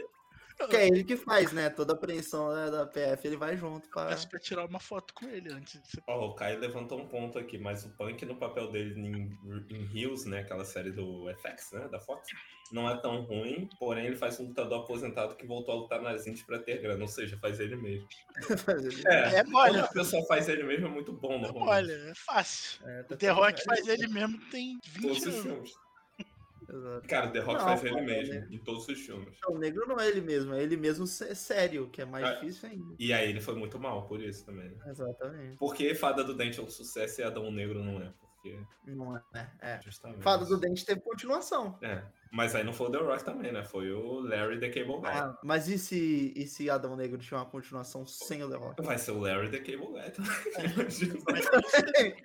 Que 0.69 0.77
é 0.77 0.89
ele 0.89 1.05
que 1.05 1.17
faz, 1.17 1.53
né? 1.53 1.71
Toda 1.71 1.93
apreensão 1.93 2.53
né, 2.53 2.69
da 2.69 2.85
PF, 2.85 3.29
ele 3.29 3.37
vai 3.37 3.57
junto 3.57 3.89
pra. 3.91 4.07
peço 4.07 4.29
pra 4.29 4.41
tirar 4.41 4.65
uma 4.65 4.81
foto 4.81 5.15
com 5.15 5.29
ele 5.29 5.53
antes. 5.53 5.81
Ó, 6.05 6.31
o 6.31 6.35
Caio 6.35 6.59
levantou 6.59 6.99
um 6.99 7.07
ponto 7.07 7.39
aqui, 7.39 7.57
mas 7.57 7.85
o 7.85 7.91
Punk 7.91 8.27
no 8.27 8.35
papel 8.35 8.69
dele 8.73 8.99
em, 8.99 9.39
em 9.71 9.97
Heels, 9.97 10.25
né, 10.25 10.41
aquela 10.41 10.65
série 10.65 10.91
do 10.91 11.33
FX, 11.37 11.71
né, 11.73 11.87
da 11.87 12.01
Fox, 12.01 12.27
não 12.73 12.89
é 12.89 12.97
tão 12.97 13.23
ruim, 13.23 13.69
porém 13.79 14.07
ele 14.07 14.17
faz 14.17 14.39
um 14.41 14.49
lutador 14.49 14.81
aposentado 14.83 15.35
que 15.37 15.47
voltou 15.47 15.75
a 15.75 15.79
lutar 15.79 16.01
nas 16.03 16.27
indies 16.27 16.43
pra 16.43 16.59
ter 16.59 16.81
grana, 16.81 17.03
ou 17.03 17.09
seja, 17.09 17.37
faz 17.39 17.59
ele 17.61 17.77
mesmo. 17.77 18.07
É, 19.07 19.37
É 19.39 19.45
quando 19.45 19.51
mole, 19.53 19.81
a 19.81 19.87
pessoa 19.89 20.25
faz 20.27 20.49
ele 20.49 20.63
mesmo 20.63 20.87
é 20.87 20.91
muito 20.91 21.13
bom, 21.13 21.35
é 21.35 21.39
normalmente. 21.41 21.65
mole, 21.89 21.93
é 22.11 22.15
fácil. 22.15 22.87
É, 22.89 23.03
tá 23.05 23.15
O 23.15 23.19
The 23.19 23.31
Rock 23.31 23.65
faz 23.65 23.87
ele 23.89 24.07
mesmo 24.09 24.39
tem 24.51 24.79
20 24.85 25.03
Todos 25.03 25.19
os 25.19 25.27
anos. 25.27 25.43
filmes. 25.43 25.73
Exato. 26.71 27.09
Cara, 27.09 27.29
The 27.31 27.39
Rock 27.41 27.59
Não, 27.59 27.65
faz 27.65 27.85
ele 27.85 28.01
mesmo, 28.03 28.35
né? 28.35 28.49
em 28.51 28.59
todos 28.59 28.87
os 28.89 29.01
filmes. 29.01 29.39
O 29.49 29.57
negro 29.59 29.87
não 29.89 29.99
é 29.99 30.07
ele 30.09 30.21
mesmo, 30.21 30.53
é 30.53 30.63
ele 30.63 30.77
mesmo 30.77 31.07
sé- 31.07 31.35
sério, 31.35 31.89
que 31.89 32.03
é 32.03 32.05
mais 32.05 32.27
É. 32.27 32.35
difícil 32.35 32.69
ainda. 32.69 32.95
E 32.99 33.11
aí 33.13 33.31
ele 33.31 33.41
foi 33.41 33.55
muito 33.55 33.79
mal 33.79 34.07
por 34.07 34.21
isso 34.21 34.45
também. 34.45 34.69
né? 34.69 34.77
Exatamente. 34.91 35.57
Porque 35.57 35.95
Fada 35.95 36.23
do 36.23 36.35
Dente 36.35 36.61
é 36.61 36.63
um 36.63 36.69
sucesso 36.69 37.21
e 37.23 37.25
Adão 37.25 37.51
Negro 37.51 37.83
não 37.83 38.03
é, 38.03 38.13
porque 38.21 38.59
Não 38.87 39.17
é, 39.17 39.23
né? 39.33 39.51
É. 39.63 39.81
justamente. 39.83 40.23
Fada 40.23 40.45
do 40.45 40.59
Dente 40.61 40.85
teve 40.85 41.01
continuação. 41.01 41.79
É, 41.81 42.03
mas 42.31 42.55
aí 42.55 42.63
não 42.65 42.73
foi 42.73 42.89
o 42.89 42.91
The 42.91 42.99
Rock 42.99 43.25
também, 43.25 43.53
né? 43.53 43.65
Foi 43.65 43.91
o 43.93 44.21
Larry 44.21 44.59
the 44.61 44.69
Cable 44.69 45.01
Guy. 45.01 45.11
Ah, 45.11 45.37
mas 45.43 45.69
e 45.69 45.79
se, 45.79 46.33
e 46.37 46.47
se 46.47 46.69
Adão 46.71 46.95
Negro 46.97 47.19
tinha 47.19 47.39
uma 47.39 47.47
continuação 47.47 48.07
sem 48.07 48.43
o 48.43 48.49
The 48.51 48.57
Rock? 48.57 48.83
Vai 48.83 48.99
ser 48.99 49.13
o 49.13 49.19
Larry 49.21 49.51
the 49.51 49.59
Cable 49.59 49.93
Guy 49.93 50.11
também. 50.11 50.33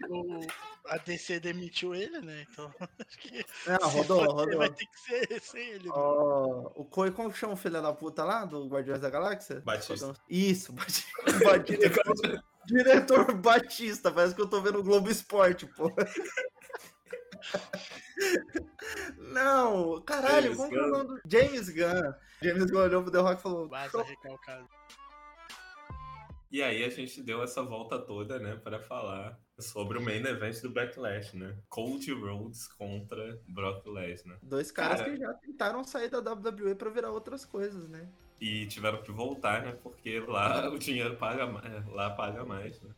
O, 0.09 0.41
a 0.87 0.97
DC 0.97 1.39
demitiu 1.39 1.95
ele, 1.95 2.19
né? 2.21 2.45
Então 2.51 2.71
acho 3.07 3.17
que 3.19 3.45
Não, 3.67 3.89
se 3.89 3.97
rodou, 3.97 4.23
rodou. 4.25 4.57
vai 4.57 4.69
ter 4.69 4.85
que 4.85 4.99
ser, 4.99 5.41
ser 5.41 5.59
ele. 5.59 5.85
né? 5.87 5.93
Ó, 5.95 6.71
o 6.75 6.85
Coi, 6.85 7.11
como 7.11 7.31
que 7.31 7.37
chama 7.37 7.53
o 7.53 7.57
filho 7.57 7.81
da 7.81 7.93
puta 7.93 8.23
lá, 8.23 8.45
do 8.45 8.67
Guardiões 8.67 8.99
da 9.01 9.09
Galáxia? 9.09 9.61
Batista. 9.61 10.13
Isso, 10.29 10.73
Batista. 10.73 11.59
diretor, 11.65 12.43
diretor 12.65 13.33
Batista, 13.35 14.11
parece 14.11 14.35
que 14.35 14.41
eu 14.41 14.47
tô 14.49 14.61
vendo 14.61 14.79
o 14.79 14.83
Globo 14.83 15.09
Esporte, 15.09 15.65
pô. 15.65 15.91
Não, 19.17 20.01
caralho, 20.01 20.53
James 20.53 20.57
como 20.57 20.69
que 20.69 20.75
é 20.75 20.81
o 20.81 20.83
Gunn. 20.83 20.91
nome 20.91 21.07
do... 21.07 21.21
James 21.29 21.69
Gunn. 21.69 22.13
James 22.41 22.71
Gunn 22.71 22.81
olhou 22.81 23.01
pro 23.03 23.11
The 23.11 23.19
Rock 23.19 23.39
e 23.39 23.43
falou... 23.43 23.67
Vaza 23.67 24.03
recalcado. 24.03 24.67
E 26.51 26.61
aí 26.61 26.83
a 26.83 26.89
gente 26.89 27.21
deu 27.23 27.41
essa 27.41 27.63
volta 27.63 27.97
toda, 27.97 28.37
né, 28.37 28.55
para 28.55 28.79
falar 28.79 29.39
sobre 29.57 29.97
o 29.97 30.01
main 30.01 30.23
event 30.23 30.61
do 30.61 30.69
Backlash, 30.69 31.35
né? 31.35 31.57
Cody 31.67 32.11
Rhodes 32.11 32.67
contra 32.67 33.39
Brock 33.47 33.87
Lesnar. 33.87 34.37
Dois 34.43 34.71
caras 34.71 34.99
Cara. 34.99 35.11
que 35.11 35.17
já 35.17 35.33
tentaram 35.33 35.83
sair 35.83 36.09
da 36.09 36.19
WWE 36.19 36.75
pra 36.75 36.91
virar 36.91 37.09
outras 37.09 37.43
coisas, 37.43 37.89
né? 37.89 38.07
E 38.39 38.67
tiveram 38.67 39.01
que 39.01 39.11
voltar, 39.11 39.63
né? 39.63 39.71
Porque 39.81 40.19
lá 40.19 40.69
o 40.69 40.77
dinheiro 40.77 41.15
paga 41.15 41.47
mais, 41.47 41.87
lá 41.87 42.11
paga 42.11 42.45
mais, 42.45 42.79
né? 42.81 42.91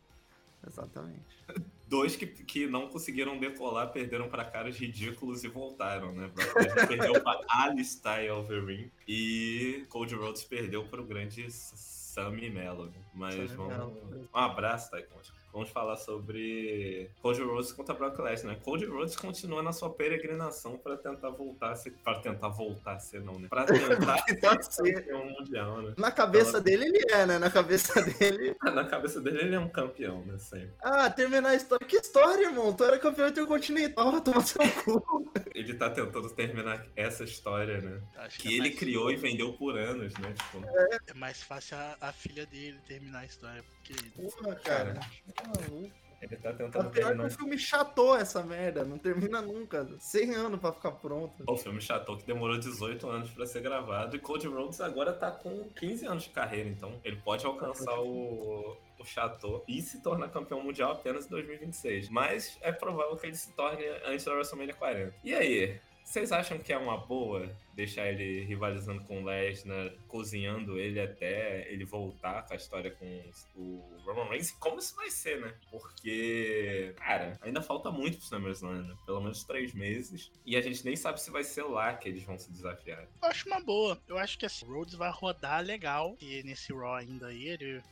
Exatamente. 0.66 1.44
dois 1.86 2.16
que, 2.16 2.26
que 2.26 2.66
não 2.66 2.88
conseguiram 2.88 3.38
decolar, 3.38 3.92
perderam 3.92 4.28
para 4.28 4.44
caras 4.44 4.76
ridículos 4.76 5.44
e 5.44 5.48
voltaram, 5.48 6.12
né? 6.12 6.30
Perdeu 6.88 7.22
para 7.22 7.44
Alistair 7.48 8.32
Overeem 8.34 8.90
e 9.06 9.84
Cody 9.88 10.14
Rhodes 10.14 10.44
perdeu 10.44 10.84
para 10.84 11.00
o 11.00 11.04
grande 11.04 11.46
Sammy 11.50 12.50
Mello. 12.50 12.92
Mas 13.14 13.34
Sammy 13.34 13.48
vamos... 13.48 13.76
Mello. 13.76 14.28
Um 14.34 14.38
abraço, 14.38 14.90
Taekwondo. 14.90 15.28
Vamos 15.56 15.70
falar 15.70 15.96
sobre 15.96 17.10
Cody 17.22 17.40
Rhodes 17.40 17.72
contra 17.72 17.94
Brock 17.94 18.18
Lesnar. 18.18 18.60
Cody 18.60 18.84
Rhodes 18.84 19.16
continua 19.16 19.62
na 19.62 19.72
sua 19.72 19.88
peregrinação 19.88 20.76
para 20.76 20.98
tentar 20.98 21.30
voltar 21.30 21.70
a 21.70 21.74
ser... 21.74 21.92
Para 22.04 22.18
tentar 22.20 22.50
voltar 22.50 22.96
a 22.96 22.98
ser, 22.98 23.22
não, 23.22 23.38
né? 23.38 23.48
Para 23.48 23.64
tentar 24.26 24.62
ser 24.62 24.92
campeão 24.92 25.24
mundial, 25.24 25.80
né? 25.80 25.94
Na 25.96 26.12
cabeça 26.12 26.60
dele 26.60 26.84
ele 26.84 27.10
é, 27.10 27.24
né? 27.24 27.38
Na 27.38 27.50
cabeça 27.50 28.02
dele. 28.04 28.54
Na 28.62 28.84
cabeça 28.84 29.18
dele, 29.18 29.38
ele 29.38 29.54
é 29.54 29.58
um 29.58 29.70
campeão, 29.70 30.26
né? 30.26 30.36
Sempre. 30.36 30.74
Ah, 30.82 31.08
terminar 31.08 31.48
a 31.48 31.54
história. 31.54 31.86
Que 31.86 31.96
história, 31.96 32.48
irmão? 32.48 32.74
Tu 32.74 32.84
era 32.84 32.98
campeão 32.98 33.26
intercontinental, 33.26 34.20
toma 34.20 34.42
seu 34.42 34.60
cu. 34.84 35.32
Ele 35.56 35.72
tá 35.72 35.88
tentando 35.88 36.28
terminar 36.28 36.86
essa 36.94 37.24
história, 37.24 37.80
né? 37.80 38.02
Acho 38.18 38.38
Que 38.40 38.48
é 38.48 38.58
ele 38.58 38.72
criou 38.72 39.10
e 39.10 39.16
vendeu 39.16 39.54
por 39.54 39.78
anos, 39.78 40.12
né? 40.18 40.34
Tipo, 40.34 40.62
É 41.08 41.14
mais 41.14 41.42
fácil 41.42 41.78
a, 41.78 41.96
a 41.98 42.12
filha 42.12 42.44
dele 42.44 42.78
terminar 42.86 43.20
a 43.20 43.24
história, 43.24 43.64
porque. 43.64 43.94
Porra, 44.10 44.54
cara. 44.56 45.00
Tá 45.34 45.45
maluco. 45.46 45.90
ele 46.20 46.36
tá 46.36 46.52
tentando 46.52 46.70
pior 46.70 46.90
que 46.90 47.00
terminar. 47.00 47.26
o 47.26 47.30
filme 47.30 47.58
chatou 47.58 48.16
essa 48.16 48.42
merda. 48.42 48.84
Não 48.84 48.98
termina 48.98 49.40
nunca. 49.40 49.86
100 49.98 50.34
anos 50.34 50.60
pra 50.60 50.72
ficar 50.72 50.92
pronto. 50.92 51.44
O 51.46 51.56
filme 51.56 51.80
chatou 51.80 52.16
que 52.16 52.26
demorou 52.26 52.58
18 52.58 53.08
anos 53.08 53.30
pra 53.30 53.46
ser 53.46 53.60
gravado 53.62 54.16
e 54.16 54.18
Cody 54.18 54.46
Rhodes 54.46 54.80
agora 54.80 55.12
tá 55.12 55.30
com 55.30 55.68
15 55.70 56.06
anos 56.06 56.24
de 56.24 56.30
carreira, 56.30 56.68
então 56.68 57.00
ele 57.04 57.16
pode 57.16 57.44
alcançar 57.46 57.98
o, 58.00 58.76
o 58.98 59.04
Chateau 59.04 59.64
e 59.68 59.80
se 59.80 60.02
tornar 60.02 60.28
campeão 60.28 60.62
mundial 60.62 60.92
apenas 60.92 61.26
em 61.26 61.30
2026. 61.30 62.08
Mas 62.08 62.58
é 62.60 62.72
provável 62.72 63.16
que 63.16 63.26
ele 63.26 63.36
se 63.36 63.52
torne 63.52 63.84
antes 64.04 64.24
da 64.24 64.32
WrestleMania 64.32 64.74
40. 64.74 65.14
E 65.22 65.34
aí? 65.34 65.80
Vocês 66.06 66.30
acham 66.30 66.56
que 66.56 66.72
é 66.72 66.78
uma 66.78 66.96
boa 66.96 67.50
deixar 67.74 68.06
ele 68.06 68.44
rivalizando 68.44 69.02
com 69.02 69.22
o 69.22 69.24
Lesnar, 69.24 69.92
cozinhando 70.06 70.78
ele 70.78 71.00
até 71.00 71.70
ele 71.70 71.84
voltar 71.84 72.46
com 72.46 72.54
a 72.54 72.56
história 72.56 72.92
com 72.92 73.30
o 73.56 73.82
Roman 74.04 74.28
Reigns? 74.28 74.52
Como 74.52 74.78
isso 74.78 74.94
vai 74.94 75.10
ser, 75.10 75.40
né? 75.40 75.52
Porque, 75.68 76.94
cara, 76.96 77.36
ainda 77.42 77.60
falta 77.60 77.90
muito 77.90 78.18
pro 78.18 78.26
SummerSlam, 78.26 78.82
né? 78.84 78.96
Pelo 79.04 79.20
menos 79.20 79.42
três 79.42 79.74
meses. 79.74 80.30
E 80.46 80.56
a 80.56 80.62
gente 80.62 80.84
nem 80.84 80.94
sabe 80.94 81.20
se 81.20 81.28
vai 81.28 81.42
ser 81.42 81.64
lá 81.64 81.92
que 81.94 82.08
eles 82.08 82.22
vão 82.22 82.38
se 82.38 82.52
desafiar. 82.52 83.02
Eu 83.20 83.28
acho 83.28 83.48
uma 83.48 83.60
boa. 83.60 84.00
Eu 84.06 84.16
acho 84.16 84.38
que 84.38 84.46
assim, 84.46 84.64
o 84.64 84.72
Rhodes 84.72 84.94
vai 84.94 85.10
rodar 85.10 85.60
legal. 85.60 86.16
E 86.20 86.40
nesse 86.44 86.72
Raw 86.72 86.94
ainda 86.94 87.26
aí, 87.26 87.48
ele 87.48 87.82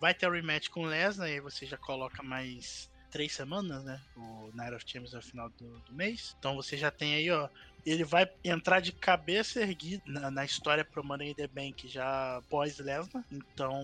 vai 0.00 0.14
ter 0.14 0.28
o 0.28 0.32
rematch 0.32 0.68
com 0.68 0.82
o 0.82 0.86
Lesnar. 0.86 1.26
Aí 1.26 1.40
você 1.40 1.66
já 1.66 1.76
coloca 1.76 2.22
mais 2.22 2.88
três 3.10 3.32
semanas, 3.32 3.84
né? 3.84 4.00
O 4.16 4.50
Night 4.54 4.74
of 4.74 4.84
Champions 4.86 5.12
no 5.12 5.22
final 5.22 5.50
do, 5.50 5.78
do 5.80 5.94
mês. 5.94 6.34
Então 6.38 6.54
você 6.54 6.76
já 6.76 6.90
tem 6.90 7.14
aí, 7.14 7.30
ó. 7.30 7.48
Ele 7.84 8.04
vai 8.04 8.26
entrar 8.44 8.80
de 8.80 8.92
cabeça 8.92 9.60
erguida 9.60 10.02
na, 10.06 10.30
na 10.30 10.44
história 10.44 10.84
pro 10.84 11.04
Money 11.04 11.30
in 11.30 11.34
the 11.34 11.46
Bank 11.48 11.88
já 11.88 12.42
pós-Lesnar. 12.48 13.24
Então, 13.30 13.82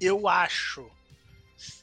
eu 0.00 0.26
acho 0.28 0.90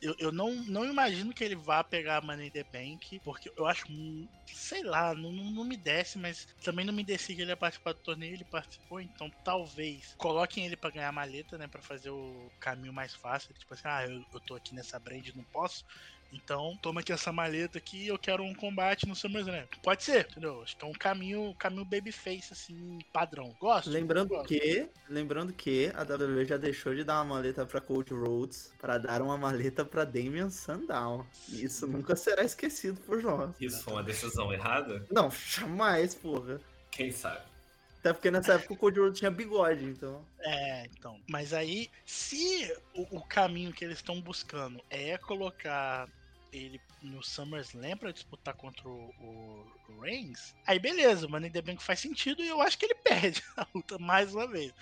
eu, 0.02 0.16
eu 0.18 0.32
não, 0.32 0.52
não 0.66 0.86
imagino 0.86 1.34
que 1.34 1.44
ele 1.44 1.56
vá 1.56 1.84
pegar 1.84 2.18
a 2.18 2.22
Money 2.22 2.48
in 2.48 2.52
the 2.52 2.64
Bank, 2.64 3.20
porque 3.24 3.52
eu 3.56 3.66
acho, 3.66 3.86
hum, 3.90 4.28
sei 4.46 4.84
lá, 4.84 5.14
não, 5.14 5.32
não, 5.32 5.64
me 5.64 5.78
desce, 5.78 6.18
mas 6.18 6.48
também 6.64 6.86
não 6.86 6.94
me 6.94 7.04
desce 7.04 7.36
que 7.36 7.42
ele 7.42 7.52
ia 7.52 7.58
participar 7.58 7.94
do 7.94 8.02
torneio, 8.02 8.34
ele 8.34 8.46
participou, 8.46 9.00
então 9.00 9.30
talvez 9.44 10.16
coloquem 10.18 10.66
ele 10.66 10.76
pra 10.76 10.90
ganhar 10.90 11.10
a 11.10 11.12
maleta, 11.12 11.58
né, 11.58 11.68
pra 11.68 11.82
fazer 11.82 12.10
o 12.10 12.52
caminho 12.60 12.94
mais 12.94 13.14
fácil, 13.14 13.54
tipo 13.54 13.74
assim, 13.74 13.84
ah, 13.86 14.06
eu, 14.08 14.24
eu 14.34 14.42
tô 14.42 14.56
aqui 14.56 14.74
nessa 14.74 15.00
brand, 15.00 15.28
não 15.36 15.46
posso, 15.46 15.84
então 16.32 16.78
toma 16.82 17.02
aqui 17.02 17.12
essa 17.12 17.32
maleta 17.32 17.78
aqui, 17.78 18.08
eu 18.08 18.18
quero 18.18 18.44
um 18.44 18.54
combate 18.54 19.08
no 19.08 19.16
SummerSlam. 19.16 19.66
Pode 19.84 20.04
ser, 20.04 20.28
entendeu? 20.30 20.62
Acho 20.62 20.76
que 20.78 20.86
é 20.86 20.88
um 20.88 20.94
caminho, 20.94 21.54
caminho 21.56 21.86
babyface, 21.86 22.52
assim, 22.52 23.00
padrão. 23.12 23.56
Gosto. 23.60 23.90
Lembrando 23.90 24.30
gosto. 24.30 24.48
que, 24.48 24.90
lembrando 25.10 25.54
que 25.54 25.92
a 25.96 26.02
WWE 26.02 26.46
já 26.46 26.58
deixou 26.58 26.94
de 26.94 27.04
dar 27.04 27.22
uma 27.22 27.36
maleta 27.36 27.66
pra 27.66 27.82
Cold 27.82 28.14
Rhodes 28.14 28.72
para 28.80 28.98
dar 28.98 29.22
uma 29.22 29.38
maleta 29.38 29.86
pra 29.86 30.04
Damian 30.04 30.50
Sandown. 30.50 31.26
E 31.50 31.64
Isso 31.64 31.88
nunca 31.88 32.16
será 32.16 32.44
esquecido 32.44 33.00
por 33.02 33.22
nós. 33.22 33.56
Isso 33.60 33.84
foi 33.84 33.94
uma 33.94 34.04
decisão 34.04 34.52
errada? 34.54 35.06
Não, 35.12 35.30
jamais, 35.32 36.16
porra. 36.16 36.60
Quem 36.92 37.12
sabe? 37.12 37.42
Até 38.00 38.14
porque 38.14 38.32
nessa 38.32 38.54
época 38.54 38.74
o 38.74 38.78
Cold 38.78 39.00
Rhodes 39.00 39.20
tinha 39.20 39.32
bigode, 39.32 39.84
então. 39.84 40.26
É, 40.40 40.86
então. 40.86 41.20
Mas 41.28 41.52
aí, 41.52 41.90
se 42.06 42.72
o, 42.94 43.18
o 43.18 43.22
caminho 43.22 43.74
que 43.74 43.84
eles 43.84 43.98
estão 43.98 44.22
buscando 44.22 44.82
é 44.90 45.18
colocar 45.18 46.08
ele 46.52 46.82
no 47.02 47.24
SummerSlam 47.24 47.98
pra 47.98 48.12
disputar 48.12 48.54
contra 48.54 48.88
o, 48.88 49.14
o, 49.20 50.02
Reigns, 50.02 50.56
aí 50.66 50.80
beleza, 50.80 51.26
o 51.26 51.30
Money 51.30 51.50
in 51.50 51.54
the 51.54 51.62
Bank 51.62 51.84
faz 51.84 52.00
sentido 52.00 52.42
e 52.44 52.48
eu 52.48 52.62
acho 52.62 52.78
que 52.78 52.86
ele 52.86 52.96
perde 53.04 53.44
a 53.56 53.66
luta 53.74 53.98
mais 53.98 54.34
uma 54.34 54.48
vez. 54.48 54.74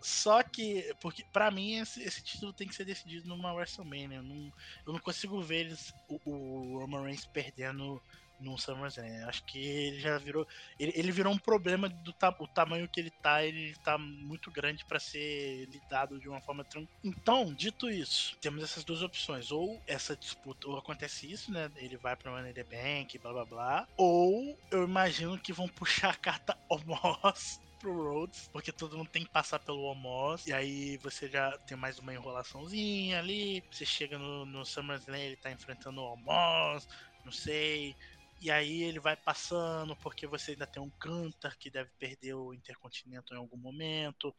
Só 0.00 0.42
que, 0.42 0.92
porque 1.00 1.24
pra 1.32 1.50
mim 1.50 1.76
esse, 1.76 2.02
esse 2.02 2.20
título 2.22 2.52
tem 2.52 2.66
que 2.66 2.74
ser 2.74 2.84
decidido 2.84 3.28
numa 3.28 3.52
WrestleMania. 3.52 4.18
Eu 4.18 4.22
não, 4.24 4.52
eu 4.84 4.92
não 4.92 4.98
consigo 4.98 5.40
ver 5.40 5.66
eles, 5.66 5.94
o, 6.08 6.20
o 6.28 6.78
Roman 6.80 7.04
Reigns 7.04 7.24
perdendo 7.24 8.02
no 8.42 8.58
SummerSlam. 8.58 9.26
Acho 9.26 9.44
que 9.44 9.58
ele 9.58 10.00
já 10.00 10.18
virou. 10.18 10.46
Ele, 10.78 10.92
ele 10.94 11.12
virou 11.12 11.32
um 11.32 11.38
problema 11.38 11.88
do 11.88 12.12
ta, 12.12 12.34
o 12.38 12.46
tamanho 12.46 12.88
que 12.88 13.00
ele 13.00 13.10
tá. 13.10 13.44
Ele 13.44 13.74
tá 13.84 13.96
muito 13.96 14.50
grande 14.50 14.84
pra 14.84 15.00
ser 15.00 15.66
lidado 15.66 16.20
de 16.20 16.28
uma 16.28 16.40
forma 16.40 16.64
tranquila. 16.64 16.92
Então, 17.02 17.52
dito 17.54 17.88
isso, 17.88 18.36
temos 18.40 18.62
essas 18.62 18.84
duas 18.84 19.02
opções. 19.02 19.50
Ou 19.50 19.80
essa 19.86 20.16
disputa, 20.16 20.68
ou 20.68 20.76
acontece 20.76 21.30
isso, 21.30 21.52
né? 21.52 21.70
Ele 21.76 21.96
vai 21.96 22.16
pra 22.16 22.30
Money 22.30 22.52
the 22.52 22.64
Bank, 22.64 23.18
blá 23.18 23.32
blá 23.32 23.44
blá. 23.44 23.88
Ou 23.96 24.58
eu 24.70 24.84
imagino 24.84 25.38
que 25.38 25.52
vão 25.52 25.68
puxar 25.68 26.10
a 26.10 26.14
carta 26.14 26.56
Omos 26.68 27.60
pro 27.82 27.92
Rhodes, 27.92 28.48
porque 28.52 28.70
todo 28.70 28.96
mundo 28.96 29.10
tem 29.10 29.24
que 29.24 29.30
passar 29.30 29.58
pelo 29.58 29.82
Omos, 29.82 30.46
e 30.46 30.52
aí 30.52 30.96
você 30.98 31.28
já 31.28 31.58
tem 31.58 31.76
mais 31.76 31.98
uma 31.98 32.14
enrolaçãozinha 32.14 33.18
ali, 33.18 33.62
você 33.70 33.84
chega 33.84 34.16
no, 34.16 34.46
no 34.46 34.64
SummerSlam, 34.64 35.18
ele 35.18 35.36
tá 35.36 35.50
enfrentando 35.50 36.00
o 36.00 36.12
Omos, 36.12 36.88
não 37.24 37.32
sei, 37.32 37.96
e 38.42 38.50
aí 38.50 38.82
ele 38.82 38.98
vai 38.98 39.14
passando, 39.14 39.94
porque 39.94 40.26
você 40.26 40.50
ainda 40.50 40.66
tem 40.66 40.82
um 40.82 40.90
Cantar 40.90 41.56
que 41.56 41.70
deve 41.70 41.90
perder 41.96 42.34
o 42.34 42.52
Intercontinental 42.52 43.36
em 43.36 43.40
algum 43.40 43.56
momento. 43.56 44.34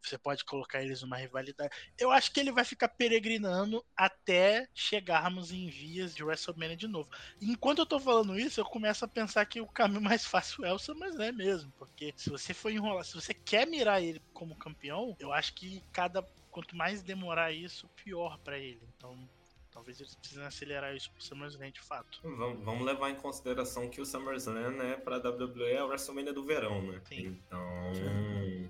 Você 0.00 0.16
pode 0.16 0.44
colocar 0.44 0.80
eles 0.80 1.02
numa 1.02 1.16
rivalidade. 1.16 1.74
Eu 1.98 2.12
acho 2.12 2.32
que 2.32 2.38
ele 2.38 2.52
vai 2.52 2.64
ficar 2.64 2.88
peregrinando 2.88 3.84
até 3.96 4.68
chegarmos 4.72 5.50
em 5.50 5.68
vias 5.68 6.14
de 6.14 6.22
WrestleMania 6.22 6.76
de 6.76 6.86
novo. 6.86 7.10
Enquanto 7.42 7.80
eu 7.80 7.86
tô 7.86 7.98
falando 7.98 8.38
isso, 8.38 8.60
eu 8.60 8.64
começo 8.64 9.04
a 9.04 9.08
pensar 9.08 9.44
que 9.46 9.60
o 9.60 9.66
caminho 9.66 10.00
mais 10.00 10.24
fácil 10.24 10.64
é 10.64 10.72
o 10.72 10.78
SummerSlam 10.78 11.32
mesmo. 11.32 11.72
Porque 11.76 12.14
se 12.16 12.30
você 12.30 12.54
for 12.54 12.70
enrolar, 12.70 13.04
se 13.04 13.14
você 13.14 13.34
quer 13.34 13.66
mirar 13.66 14.00
ele 14.00 14.22
como 14.32 14.54
campeão, 14.54 15.16
eu 15.18 15.32
acho 15.32 15.54
que 15.54 15.82
cada. 15.92 16.22
Quanto 16.52 16.74
mais 16.74 17.00
demorar 17.02 17.52
isso, 17.52 17.88
pior 17.96 18.38
pra 18.38 18.58
ele. 18.58 18.80
Então. 18.96 19.28
Talvez 19.72 20.00
eles 20.00 20.14
precisem 20.16 20.44
acelerar 20.44 20.94
isso 20.94 21.10
pro 21.12 21.22
SummerSlam 21.22 21.70
de 21.70 21.80
fato. 21.80 22.20
Vamos, 22.22 22.84
levar 22.84 23.10
em 23.10 23.14
consideração 23.14 23.88
que 23.88 24.00
o 24.00 24.04
SummerSlam, 24.06 24.70
né, 24.72 24.96
pra 24.96 25.16
WWE 25.18 25.62
é 25.64 25.78
a 25.78 25.84
WrestleMania 25.86 26.32
do 26.32 26.44
verão, 26.44 26.82
né? 26.82 27.00
Sim. 27.08 27.38
Então, 27.46 27.60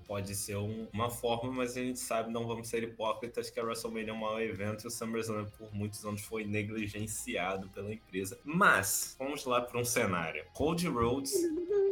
pode 0.05 0.35
ser 0.35 0.57
um- 0.57 0.87
uma 0.93 1.09
forma, 1.09 1.51
mas 1.51 1.75
a 1.75 1.81
gente 1.81 1.99
sabe, 1.99 2.31
não 2.31 2.45
vamos 2.47 2.67
ser 2.69 2.83
hipócritas, 2.83 3.49
que 3.49 3.59
a 3.59 3.63
WrestleMania 3.63 4.11
é 4.11 4.13
um 4.13 4.17
maior 4.17 4.41
evento 4.41 4.83
e 4.83 4.87
o 4.87 4.91
SummerSlam 4.91 5.45
por 5.57 5.73
muitos 5.73 6.05
anos 6.05 6.21
foi 6.21 6.43
negligenciado 6.45 7.67
pela 7.69 7.91
empresa. 7.93 8.39
Mas, 8.43 9.15
vamos 9.17 9.43
lá 9.45 9.61
para 9.61 9.79
um 9.79 9.85
cenário. 9.85 10.45
Cody 10.53 10.87
Rhodes 10.87 11.33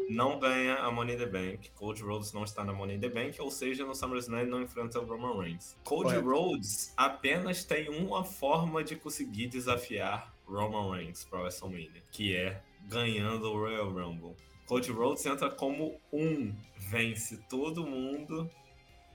não 0.10 0.39
ganha 0.39 0.76
a 0.78 0.91
Money 0.91 1.14
in 1.14 1.18
the 1.18 1.26
Bank. 1.28 1.70
Cody 1.76 2.01
Rhodes 2.01 2.34
não 2.34 2.43
está 2.43 2.64
na 2.64 2.74
Money 2.74 2.97
in 2.97 2.99
the 2.99 3.10
Bank, 3.10 3.39
ou 3.39 3.51
seja, 3.51 3.86
no 3.86 3.93
SummerSlam 3.93 4.45
não 4.45 4.62
enfrenta 4.62 4.99
o 4.99 5.05
Roman 5.05 5.39
Reigns. 5.39 5.78
Cody 5.84 6.16
Correto. 6.16 6.28
Rhodes 6.28 6.93
apenas 6.97 7.64
tem 7.64 7.89
uma 7.89 8.24
forma 8.24 8.84
de 8.84 8.95
conseguir 8.95 9.47
desafiar 9.47 10.34
Roman 10.47 10.95
Reigns 10.95 11.24
para 11.24 11.41
WrestleMania, 11.41 12.03
que 12.12 12.36
é 12.36 12.62
ganhando 12.88 13.51
o 13.51 13.57
Royal 13.57 13.89
Rumble. 13.89 14.36
Cody 14.66 14.91
Rhodes 14.91 15.26
entra 15.26 15.49
como 15.49 15.99
um, 16.12 16.55
vence 16.78 17.38
todo 17.49 17.86
mundo 17.86 18.49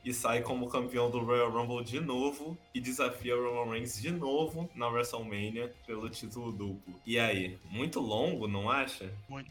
e 0.04 0.12
sai 0.12 0.42
como 0.42 0.68
campeão 0.68 1.10
do 1.10 1.20
Royal 1.20 1.50
Rumble 1.50 1.82
de 1.82 1.98
novo 1.98 2.56
e 2.74 2.80
desafia 2.80 3.36
o 3.36 3.42
Roman 3.42 3.72
Reigns 3.72 4.00
de 4.00 4.10
novo 4.10 4.68
na 4.74 4.88
WrestleMania 4.88 5.72
pelo 5.86 6.10
título 6.10 6.52
duplo. 6.52 6.94
E 7.06 7.18
aí, 7.18 7.58
muito 7.70 8.00
longo, 8.00 8.46
não 8.46 8.70
acha? 8.70 9.10
Muito. 9.28 9.50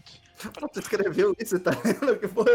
Tu 0.74 0.80
escreveu 0.80 1.36
isso, 1.40 1.60
tá 1.60 1.72
vendo? 1.72 2.18
Que 2.20 2.28
porra. 2.28 2.52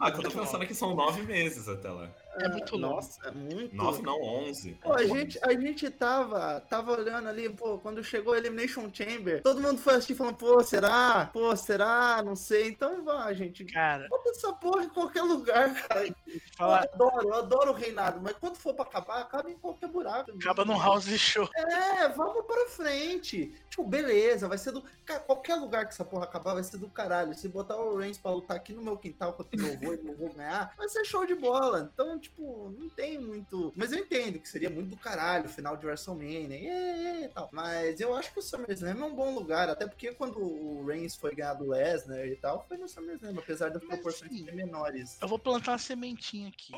Ah, 0.00 0.12
que 0.12 0.18
eu 0.18 0.30
tô 0.30 0.30
pensando 0.30 0.66
que 0.66 0.74
são 0.74 0.94
nove 0.94 1.22
meses 1.22 1.68
até 1.68 1.90
lá. 1.90 2.08
É 2.36 2.48
muito 2.48 2.78
novo. 2.78 2.94
Nossa, 2.96 3.28
é 3.28 3.30
muito. 3.30 3.74
9 3.74 4.02
não, 4.02 4.22
11. 4.22 4.72
Pô, 4.82 4.92
a 4.92 5.04
gente, 5.04 5.38
a 5.42 5.52
gente 5.52 5.90
tava, 5.90 6.60
tava 6.68 6.92
olhando 6.92 7.28
ali, 7.28 7.48
pô, 7.48 7.78
quando 7.78 8.02
chegou 8.04 8.34
a 8.34 8.38
Elimination 8.38 8.88
Chamber, 8.92 9.42
todo 9.42 9.60
mundo 9.60 9.78
foi 9.78 9.94
assistir 9.94 10.14
falando, 10.14 10.36
pô, 10.36 10.62
será? 10.62 11.30
Pô, 11.32 11.54
será? 11.56 12.22
Não 12.22 12.36
sei. 12.36 12.68
Então 12.68 13.02
vá, 13.04 13.32
gente. 13.32 13.64
Cara, 13.64 14.06
Bota 14.08 14.30
essa 14.30 14.52
porra 14.52 14.84
em 14.84 14.88
qualquer 14.88 15.22
lugar, 15.22 15.74
cara. 15.88 16.06
Eu 16.06 16.14
fala, 16.56 16.80
adoro, 16.80 17.28
eu 17.28 17.34
adoro 17.34 17.70
o 17.72 17.74
reinado, 17.74 18.20
mas 18.22 18.34
quando 18.34 18.56
for 18.56 18.74
pra 18.74 18.84
acabar, 18.84 19.20
acaba 19.20 19.50
em 19.50 19.56
qualquer 19.56 19.88
buraco. 19.88 20.30
acaba 20.30 20.64
num 20.64 20.78
house 20.78 21.06
show. 21.18 21.48
É, 21.54 22.08
vamos 22.08 22.44
pra 22.46 22.68
frente. 22.68 23.52
Tipo, 23.68 23.84
beleza, 23.84 24.48
vai 24.48 24.58
ser 24.58 24.72
do. 24.72 24.82
Cara, 25.04 25.20
qualquer 25.20 25.54
lugar 25.56 25.86
que 25.86 25.94
essa 25.94 26.04
porra 26.04 26.24
acabar 26.24 26.54
vai 26.54 26.62
ser 26.64 26.78
do 26.78 26.88
caralho. 26.88 27.34
Se 27.34 27.48
botar 27.48 27.76
o 27.76 27.96
Reigns 27.96 28.18
pra 28.18 28.32
lutar 28.32 28.56
aqui 28.56 28.72
no 28.72 28.82
meu 28.82 28.96
quintal 28.96 29.32
contra 29.32 29.56
o 29.56 29.62
meu 29.62 29.72
avô 29.74 29.94
e 29.94 30.02
não 30.02 30.14
vou 30.14 30.32
ganhar, 30.32 30.74
vai 30.76 30.88
ser 30.88 31.04
show 31.04 31.24
de 31.24 31.34
bola. 31.34 31.90
Então, 31.92 32.18
tipo, 32.18 32.27
não 32.38 32.88
tem 32.90 33.18
muito. 33.18 33.72
Mas 33.76 33.92
eu 33.92 33.98
entendo 33.98 34.38
que 34.38 34.48
seria 34.48 34.70
muito 34.70 34.90
do 34.90 34.96
caralho, 34.96 35.48
final 35.48 35.76
de 35.76 35.86
WrestleMania 35.86 36.56
e, 36.56 37.24
e, 37.24 37.28
tal. 37.28 37.48
Mas 37.52 38.00
eu 38.00 38.14
acho 38.14 38.32
que 38.32 38.38
o 38.38 38.42
SummerSlam 38.42 39.00
é 39.00 39.04
um 39.04 39.14
bom 39.14 39.34
lugar, 39.34 39.68
até 39.68 39.86
porque 39.86 40.12
quando 40.12 40.40
o 40.40 40.84
Reigns 40.86 41.16
foi 41.16 41.34
ganhar 41.34 41.54
do 41.54 41.68
Lesnar 41.68 42.26
e 42.26 42.36
tal, 42.36 42.64
foi 42.68 42.76
no 42.76 42.88
SummerSlam, 42.88 43.38
apesar 43.38 43.70
das 43.70 43.84
proporções 43.84 44.32
sim. 44.32 44.50
menores. 44.52 45.18
Eu 45.20 45.28
vou 45.28 45.38
plantar 45.38 45.72
uma 45.72 45.78
sementinha 45.78 46.48
aqui. 46.48 46.72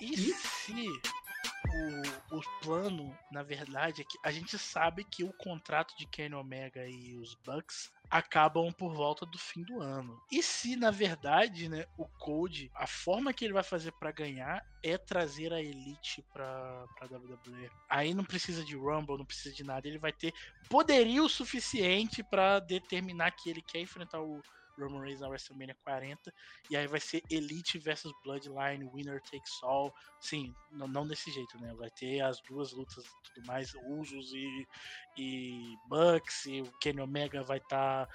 E 0.00 0.16
se 0.16 0.88
o, 2.30 2.36
o 2.38 2.40
plano, 2.62 3.16
na 3.30 3.42
verdade, 3.42 4.02
é 4.02 4.04
que 4.04 4.18
a 4.22 4.30
gente 4.30 4.58
sabe 4.58 5.04
que 5.04 5.24
o 5.24 5.32
contrato 5.32 5.96
de 5.96 6.06
Kenny 6.06 6.34
Omega 6.34 6.86
e 6.86 7.16
os 7.16 7.34
Bucks 7.34 7.90
acabam 8.10 8.72
por 8.72 8.92
volta 8.92 9.24
do 9.24 9.38
fim 9.38 9.62
do 9.62 9.80
ano. 9.80 10.20
E 10.30 10.42
se, 10.42 10.74
na 10.76 10.90
verdade, 10.90 11.68
né, 11.68 11.86
o 11.96 12.06
Code, 12.06 12.70
a 12.74 12.86
forma 12.86 13.32
que 13.32 13.44
ele 13.44 13.54
vai 13.54 13.62
fazer 13.62 13.92
pra 13.92 14.10
ganhar 14.10 14.64
é 14.82 14.98
trazer 14.98 15.52
a 15.52 15.60
Elite 15.60 16.24
pra, 16.32 16.86
pra 16.96 17.06
WWE. 17.06 17.70
Aí 17.88 18.12
não 18.12 18.24
precisa 18.24 18.64
de 18.64 18.74
Rumble, 18.74 19.18
não 19.18 19.24
precisa 19.24 19.54
de 19.54 19.62
nada. 19.62 19.86
Ele 19.86 19.98
vai 19.98 20.12
ter 20.12 20.34
poderio 20.68 21.28
suficiente 21.28 22.22
pra 22.22 22.58
determinar 22.58 23.30
que 23.30 23.48
ele 23.48 23.62
quer 23.62 23.80
enfrentar 23.80 24.20
o 24.20 24.42
Roman 24.80 25.02
Reigns 25.02 25.20
na 25.20 25.28
WrestleMania 25.28 25.76
40. 25.84 26.32
E 26.70 26.76
aí 26.76 26.86
vai 26.86 27.00
ser 27.00 27.22
Elite 27.30 27.78
versus 27.78 28.12
Bloodline, 28.24 28.88
Winner 28.92 29.20
Takes 29.22 29.62
All. 29.62 29.92
Sim, 30.20 30.54
não, 30.70 30.88
não 30.88 31.06
desse 31.06 31.30
jeito, 31.30 31.58
né? 31.60 31.72
Vai 31.74 31.90
ter 31.90 32.20
as 32.20 32.40
duas 32.42 32.72
lutas 32.72 33.04
e 33.04 33.34
tudo 33.34 33.46
mais, 33.46 33.72
Usos 33.88 34.32
e, 34.32 34.66
e 35.18 35.76
Bucks. 35.88 36.46
E 36.46 36.62
o 36.62 36.72
Kenny 36.78 37.00
Omega 37.00 37.42
vai 37.42 37.58
estar 37.58 38.08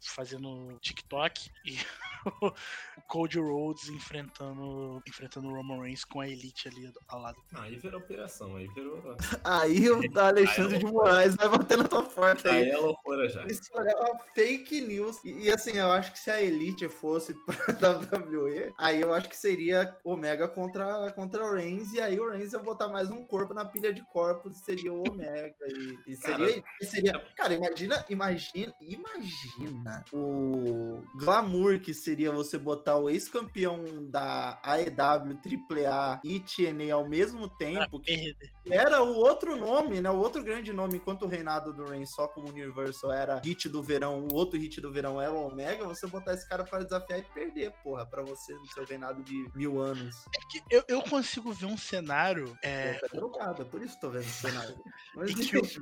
fazendo 0.00 0.78
TikTok. 0.80 1.50
E 1.64 1.76
Cody 3.08 3.38
Rhodes 3.38 3.88
enfrentando, 3.88 5.02
enfrentando 5.06 5.48
o 5.48 5.54
Roman 5.54 5.82
Reigns 5.82 6.04
com 6.04 6.20
a 6.20 6.28
Elite 6.28 6.68
ali 6.68 6.90
ao 7.08 7.20
lado. 7.20 7.36
Aí 7.54 7.76
virou 7.76 8.00
operação, 8.00 8.56
aí 8.56 8.66
virou. 8.68 8.92
Aí 9.44 9.90
o 9.90 10.18
Alexandre 10.18 10.78
de 10.78 10.86
Moraes 10.86 11.34
vai 11.34 11.48
bater 11.48 11.78
na 11.78 11.84
tua 11.84 12.02
porta 12.02 12.50
aí. 12.50 12.64
Aí 12.64 12.70
é 12.70 12.76
loucura 12.76 13.28
já. 13.28 13.44
Isso 13.46 13.70
é 13.74 13.94
uma 13.96 14.18
fake 14.34 14.80
news. 14.80 15.22
E, 15.24 15.46
e, 15.46 15.50
assim, 15.50 15.72
eu 15.72 15.90
acho 15.90 16.12
que 16.12 16.18
se 16.18 16.30
a 16.30 16.40
Elite 16.40 16.88
fosse 16.88 17.34
pra 17.44 17.98
WWE, 18.00 18.72
aí 18.78 19.00
eu 19.00 19.12
acho 19.12 19.28
que 19.28 19.36
seria 19.36 19.96
Omega 20.04 20.48
contra, 20.48 21.10
contra 21.12 21.44
o 21.44 21.54
Reigns. 21.54 21.92
E 21.92 22.00
aí 22.00 22.18
o 22.18 22.30
Reigns 22.30 22.52
ia 22.52 22.58
botar 22.58 22.88
mais 22.88 23.10
um 23.10 23.24
corpo 23.24 23.52
na 23.52 23.64
pilha 23.64 23.92
de 23.92 24.02
corpos, 24.12 24.58
seria 24.58 24.92
o 24.92 25.02
Omega. 25.08 25.54
E, 25.66 26.12
e 26.12 26.16
seria, 26.16 26.64
e 26.80 26.84
seria. 26.84 27.18
Cara, 27.36 27.54
imagina, 27.54 28.04
imagina, 28.08 28.74
imagina 28.80 30.04
o 30.12 31.02
glamour 31.16 31.80
que 31.80 31.92
seria 31.92 32.11
você 32.32 32.58
botar 32.58 32.96
o 32.96 33.08
ex-campeão 33.08 33.84
da 34.08 34.60
AEW, 34.62 35.38
AAA 35.38 36.20
e 36.24 36.40
TNA 36.40 36.94
ao 36.94 37.08
mesmo 37.08 37.48
tempo, 37.48 38.00
que 38.00 38.36
era 38.70 39.02
o 39.02 39.14
outro 39.16 39.56
nome, 39.56 40.00
né? 40.00 40.10
O 40.10 40.18
outro 40.18 40.42
grande 40.42 40.72
nome, 40.72 40.96
enquanto 40.96 41.22
o 41.22 41.28
reinado 41.28 41.72
do 41.72 41.84
Reigns 41.84 42.10
só 42.10 42.28
como 42.28 42.48
Universal 42.48 43.12
era 43.12 43.40
hit 43.44 43.68
do 43.68 43.82
verão, 43.82 44.26
o 44.30 44.34
outro 44.34 44.58
hit 44.58 44.80
do 44.80 44.92
verão 44.92 45.20
era 45.20 45.32
o 45.32 45.46
Omega, 45.46 45.86
você 45.86 46.06
botar 46.06 46.34
esse 46.34 46.48
cara 46.48 46.64
para 46.64 46.84
desafiar 46.84 47.18
e 47.18 47.22
perder, 47.22 47.72
porra, 47.82 48.06
pra 48.06 48.22
você 48.22 48.54
no 48.54 48.66
seu 48.66 48.84
reinado 48.84 49.22
de 49.22 49.48
mil 49.54 49.80
anos. 49.80 50.24
É 50.36 50.40
que 50.50 50.62
eu, 50.70 50.84
eu 50.88 51.02
consigo 51.02 51.52
ver 51.52 51.66
um 51.66 51.76
cenário. 51.76 52.56
É, 52.62 52.94
Pô, 52.94 53.00
tá 53.00 53.16
drogado, 53.16 53.62
é 53.62 53.64
por 53.64 53.82
isso 53.82 53.98
tô 54.00 54.10
vendo 54.10 54.22
esse 54.22 54.42
cenário. 54.42 54.76
Mas 55.14 55.34
que 55.34 55.52
Deus. 55.52 55.76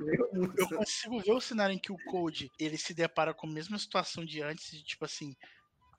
eu 0.57 0.67
consigo 0.69 1.19
ver 1.19 1.31
o 1.31 1.41
cenário 1.41 1.73
em 1.73 1.79
que 1.79 1.91
o 1.91 1.97
Code 2.05 2.51
ele 2.59 2.77
se 2.77 2.93
depara 2.93 3.33
com 3.33 3.47
a 3.47 3.51
mesma 3.51 3.77
situação 3.77 4.25
de 4.25 4.41
antes, 4.41 4.71
de 4.71 4.83
tipo 4.83 5.05
assim, 5.05 5.35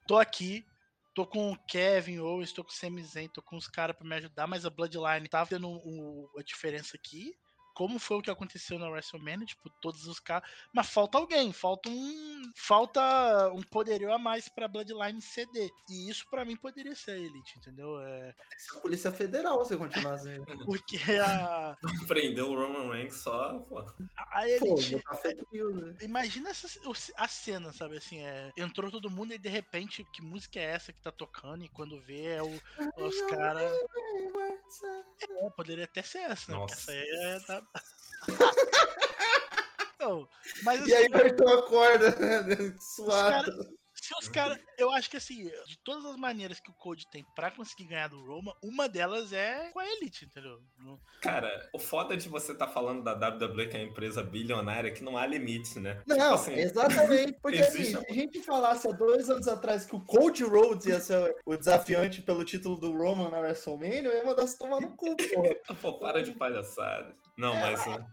tô 0.07 0.17
aqui, 0.17 0.65
tô 1.13 1.25
com 1.25 1.51
o 1.51 1.57
Kevin 1.67 2.19
Owens, 2.19 2.53
tô 2.53 2.63
com 2.63 2.71
o 2.71 2.73
Sami 2.73 3.03
tô 3.33 3.41
com 3.41 3.55
os 3.57 3.67
caras 3.67 3.95
pra 3.95 4.07
me 4.07 4.15
ajudar, 4.15 4.47
mas 4.47 4.65
a 4.65 4.69
Bloodline 4.69 5.27
tá 5.29 5.45
tendo 5.45 5.69
o- 5.69 6.29
a 6.39 6.43
diferença 6.43 6.97
aqui. 6.97 7.33
Como 7.73 7.99
foi 7.99 8.17
o 8.17 8.21
que 8.21 8.29
aconteceu 8.31 8.77
na 8.77 8.89
WrestleMania, 8.89 9.45
tipo, 9.45 9.69
todos 9.81 10.07
os 10.07 10.19
caras. 10.19 10.47
Mas 10.71 10.89
falta 10.89 11.17
alguém, 11.17 11.51
falta 11.51 11.89
um. 11.89 12.41
Falta 12.55 13.51
um 13.53 13.61
poderio 13.63 14.13
a 14.13 14.17
mais 14.17 14.47
pra 14.47 14.67
Bloodline 14.67 15.21
ceder. 15.21 15.69
E 15.89 16.09
isso 16.09 16.25
pra 16.29 16.45
mim 16.45 16.55
poderia 16.55 16.95
ser 16.95 17.11
a 17.11 17.17
Elite, 17.17 17.57
entendeu? 17.57 17.99
É, 17.99 18.35
Essa 18.55 18.79
Polícia 18.79 19.11
Federal, 19.11 19.57
você 19.57 19.75
continuar 19.77 20.13
assim. 20.13 20.35
porque 20.65 20.97
a, 21.19 21.75
Prendeu 22.07 22.51
o 22.51 22.55
Roman 22.55 22.91
Reigns 22.91 23.15
só, 23.15 23.59
pô. 23.59 23.79
a 23.79 24.41
Pô, 24.59 24.77
Elite. 24.77 25.01
fake 25.21 25.45
news, 25.51 25.75
né? 25.75 25.95
Imagina 26.01 26.49
essa, 26.49 26.67
a 27.17 27.27
cena, 27.27 27.71
sabe 27.73 27.97
assim, 27.97 28.19
é, 28.19 28.51
entrou 28.57 28.91
todo 28.91 29.09
mundo 29.09 29.33
e 29.33 29.37
de 29.37 29.49
repente, 29.49 30.05
que 30.13 30.21
música 30.21 30.59
é 30.59 30.63
essa 30.63 30.93
que 30.93 31.01
tá 31.01 31.11
tocando? 31.11 31.63
E 31.63 31.69
quando 31.69 32.01
vê 32.01 32.23
é 32.35 32.43
o, 32.43 32.61
os 32.97 33.21
caras. 33.23 33.71
É, 35.29 35.49
poderia 35.55 35.85
até 35.85 36.01
ser 36.01 36.19
essa, 36.19 36.51
né? 36.51 36.57
Nossa. 36.57 36.73
essa 36.75 36.91
aí 36.91 36.99
é 36.99 37.39
da. 37.47 37.62
Não, 40.03 40.27
mas 40.63 40.81
assim, 40.81 40.91
E 40.91 40.95
aí 40.95 41.09
vai 41.09 41.33
ter 41.33 41.43
uma 41.43 41.61
corda, 41.63 42.11
né? 42.17 42.75
Suado. 42.95 43.51
se 43.93 44.13
os 44.19 44.27
caras. 44.27 44.59
Eu 44.77 44.91
acho 44.91 45.09
que 45.09 45.15
assim, 45.15 45.45
de 45.45 45.77
todas 45.81 46.03
as 46.05 46.17
maneiras 46.17 46.59
que 46.59 46.69
o 46.69 46.73
Code 46.73 47.07
tem 47.09 47.25
pra 47.33 47.49
conseguir 47.49 47.85
ganhar 47.85 48.09
do 48.09 48.21
Roma, 48.25 48.53
uma 48.61 48.89
delas 48.89 49.31
é 49.31 49.69
com 49.71 49.79
a 49.79 49.87
Elite, 49.87 50.25
entendeu? 50.25 50.59
Cara, 51.21 51.69
o 51.73 51.79
foda 51.79 52.17
de 52.17 52.27
você 52.27 52.53
tá 52.53 52.67
falando 52.67 53.01
da 53.01 53.13
WWE, 53.13 53.67
que 53.69 53.77
é 53.77 53.79
uma 53.79 53.89
empresa 53.89 54.21
bilionária, 54.21 54.89
é 54.89 54.91
que 54.91 55.03
não 55.03 55.17
há 55.17 55.25
limite, 55.25 55.79
né? 55.79 56.01
Não, 56.05 56.17
Tipo 56.17 56.33
assim, 56.33 56.53
exatamente. 56.55 57.39
Porque 57.41 57.59
assim, 57.59 57.83
se 57.85 57.97
a 57.97 58.13
gente 58.13 58.43
falasse 58.43 58.89
há 58.89 58.91
dois 58.91 59.29
anos 59.29 59.47
atrás 59.47 59.85
que 59.85 59.95
o 59.95 60.01
Cody 60.01 60.43
Rhodes 60.43 60.87
ia 60.87 60.99
ser 60.99 61.33
o 61.45 61.55
desafiante 61.55 62.21
pelo 62.21 62.43
título 62.43 62.75
do 62.75 62.91
Roman 62.91 63.29
na 63.29 63.39
WrestleMania, 63.39 64.03
eu 64.03 64.17
ia 64.17 64.25
mandar 64.25 64.47
se 64.47 64.57
tomar 64.57 64.81
no 64.81 64.97
cu, 64.97 65.15
porra. 65.33 65.55
Pô, 65.81 65.93
para 65.93 66.21
de 66.21 66.33
palhaçada. 66.33 67.15
Não, 67.37 67.55
mas 67.55 67.85
né, 67.85 68.07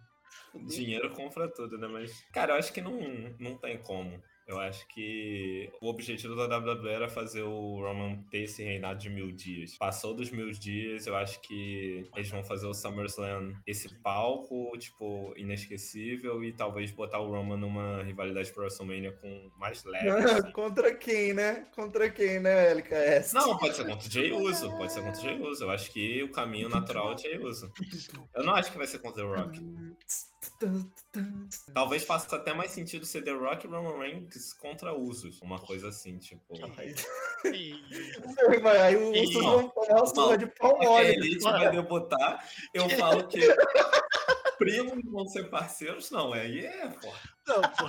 dinheiro 0.66 1.11
compra 1.14 1.49
tudo, 1.49 1.79
né? 1.79 1.87
Mas, 1.87 2.25
cara, 2.33 2.53
eu 2.53 2.59
acho 2.59 2.73
que 2.73 2.81
não, 2.81 2.99
não 3.39 3.57
tem 3.57 3.79
como. 3.79 4.23
Eu 4.51 4.59
acho 4.59 4.84
que 4.88 5.70
o 5.80 5.88
objetivo 5.88 6.34
da 6.34 6.59
WWE 6.59 6.88
era 6.88 7.09
fazer 7.09 7.42
o 7.42 7.80
Roman 7.80 8.16
ter 8.30 8.42
esse 8.42 8.64
reinado 8.64 8.98
de 8.98 9.09
mil 9.09 9.30
dias. 9.30 9.76
Passou 9.78 10.12
dos 10.12 10.30
mil 10.30 10.51
dias, 10.51 11.07
eu 11.07 11.14
acho 11.14 11.40
que 11.40 12.05
eles 12.16 12.28
vão 12.28 12.42
fazer 12.42 12.66
o 12.66 12.74
SummerSlam 12.74 13.55
esse 13.64 13.88
palco, 14.01 14.76
tipo, 14.76 15.32
inesquecível 15.36 16.42
e 16.42 16.53
talvez 16.53 16.90
botar 16.90 17.20
o 17.20 17.30
Roman 17.30 17.57
numa 17.57 18.03
rivalidade 18.03 18.51
pro 18.53 18.62
WrestleMania 18.62 19.12
com 19.12 19.51
mais 19.57 19.84
leve. 19.84 20.11
assim. 20.11 20.51
Contra 20.53 20.94
quem, 20.96 21.32
né? 21.32 21.68
Contra 21.72 22.11
quem, 22.11 22.40
né, 22.40 22.72
LKS? 22.72 23.32
Não, 23.32 23.57
pode 23.57 23.76
ser 23.76 23.86
contra 23.86 24.09
o 24.09 24.11
Jay 24.11 24.32
Uso, 24.32 24.70
pode 24.76 24.92
ser 24.92 25.03
contra 25.03 25.20
o 25.20 25.22
Jay 25.22 25.40
Uso. 25.40 25.64
Eu 25.64 25.70
acho 25.70 25.92
que 25.92 26.22
o 26.24 26.32
caminho 26.32 26.68
natural 26.68 27.12
é 27.12 27.14
o 27.14 27.18
Jay 27.18 27.38
Uso. 27.38 27.72
Eu 28.34 28.42
não 28.42 28.55
acho 28.55 28.72
que 28.72 28.78
vai 28.78 28.86
ser 28.86 28.98
contra 28.98 29.24
o 29.24 29.32
The 29.32 29.42
Rock. 29.42 29.61
Talvez 31.72 32.04
faça 32.04 32.36
até 32.36 32.52
mais 32.52 32.70
sentido 32.70 33.06
ser 33.06 33.22
The 33.22 33.32
Rock 33.32 33.66
e 33.66 33.70
Roman 33.70 33.98
Reigns 33.98 34.52
contra 34.52 34.94
Usos. 34.94 35.40
Uma 35.40 35.58
coisa 35.58 35.88
assim, 35.88 36.18
tipo. 36.18 36.54
Aí 38.82 38.96
o 38.96 39.11
Usos 39.11 39.44
vão 39.44 39.68
tomar 39.70 40.02
o 40.02 40.06
surra 40.06 40.38
de 40.38 40.46
pau 40.46 40.70
Porque 40.70 40.86
a 40.86 40.90
mole. 40.90 41.08
Elite 41.08 41.42
vai 41.42 41.70
debutar, 41.70 42.48
eu 42.74 42.88
falo 42.90 43.26
que 43.26 43.40
primos 44.58 45.02
vão 45.11 45.26
ser 45.26 45.48
parceiros, 45.48 46.11
não, 46.11 46.32
aí 46.34 46.66
é, 46.66 46.88
pô. 46.88 47.08
Não, 47.46 47.62
pô. 47.62 47.88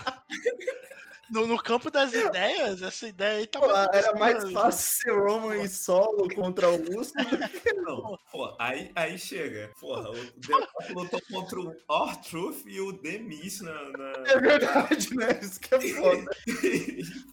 No, 1.31 1.47
no 1.47 1.57
campo 1.57 1.89
das 1.89 2.13
ideias, 2.13 2.81
essa 2.81 3.07
ideia 3.07 3.39
aí 3.39 3.47
tá 3.47 3.59
Pô, 3.59 3.67
mais 3.67 3.87
Era 3.93 4.13
mais 4.19 4.51
fácil 4.51 5.01
ser 5.01 5.11
Roman 5.17 5.57
e 5.63 5.69
solo 5.69 6.27
contra 6.35 6.69
o 6.69 6.99
Uso 6.99 7.13
do 7.13 7.49
que 7.49 7.73
Não, 7.81 8.19
pô, 8.31 8.53
aí, 8.59 8.91
aí 8.95 9.17
chega. 9.17 9.71
Porra, 9.79 10.09
o 10.09 10.13
The 10.13 10.53
Rock 10.53 10.93
lutou 10.93 11.21
contra 11.31 11.59
o 11.59 11.71
R-Truth 12.07 12.63
e 12.67 12.81
o 12.81 12.93
The 12.97 13.19
Miz 13.19 13.61
na. 13.61 13.73
na... 13.97 14.13
É 14.27 14.39
verdade, 14.39 15.15
né? 15.15 15.39
Isso 15.41 15.59
que 15.59 15.73
é 15.73 15.79
foda. 15.95 16.25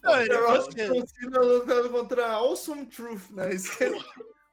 Não, 0.03 0.13
Rock 0.13 0.75
gosta- 0.75 1.07
Cena 1.07 1.39
lutando 1.41 1.89
contra 1.89 2.31
Awesome 2.31 2.85
Truth, 2.85 3.29
né? 3.31 3.53
Isso 3.53 3.77
que 3.77 3.83
é 3.83 3.91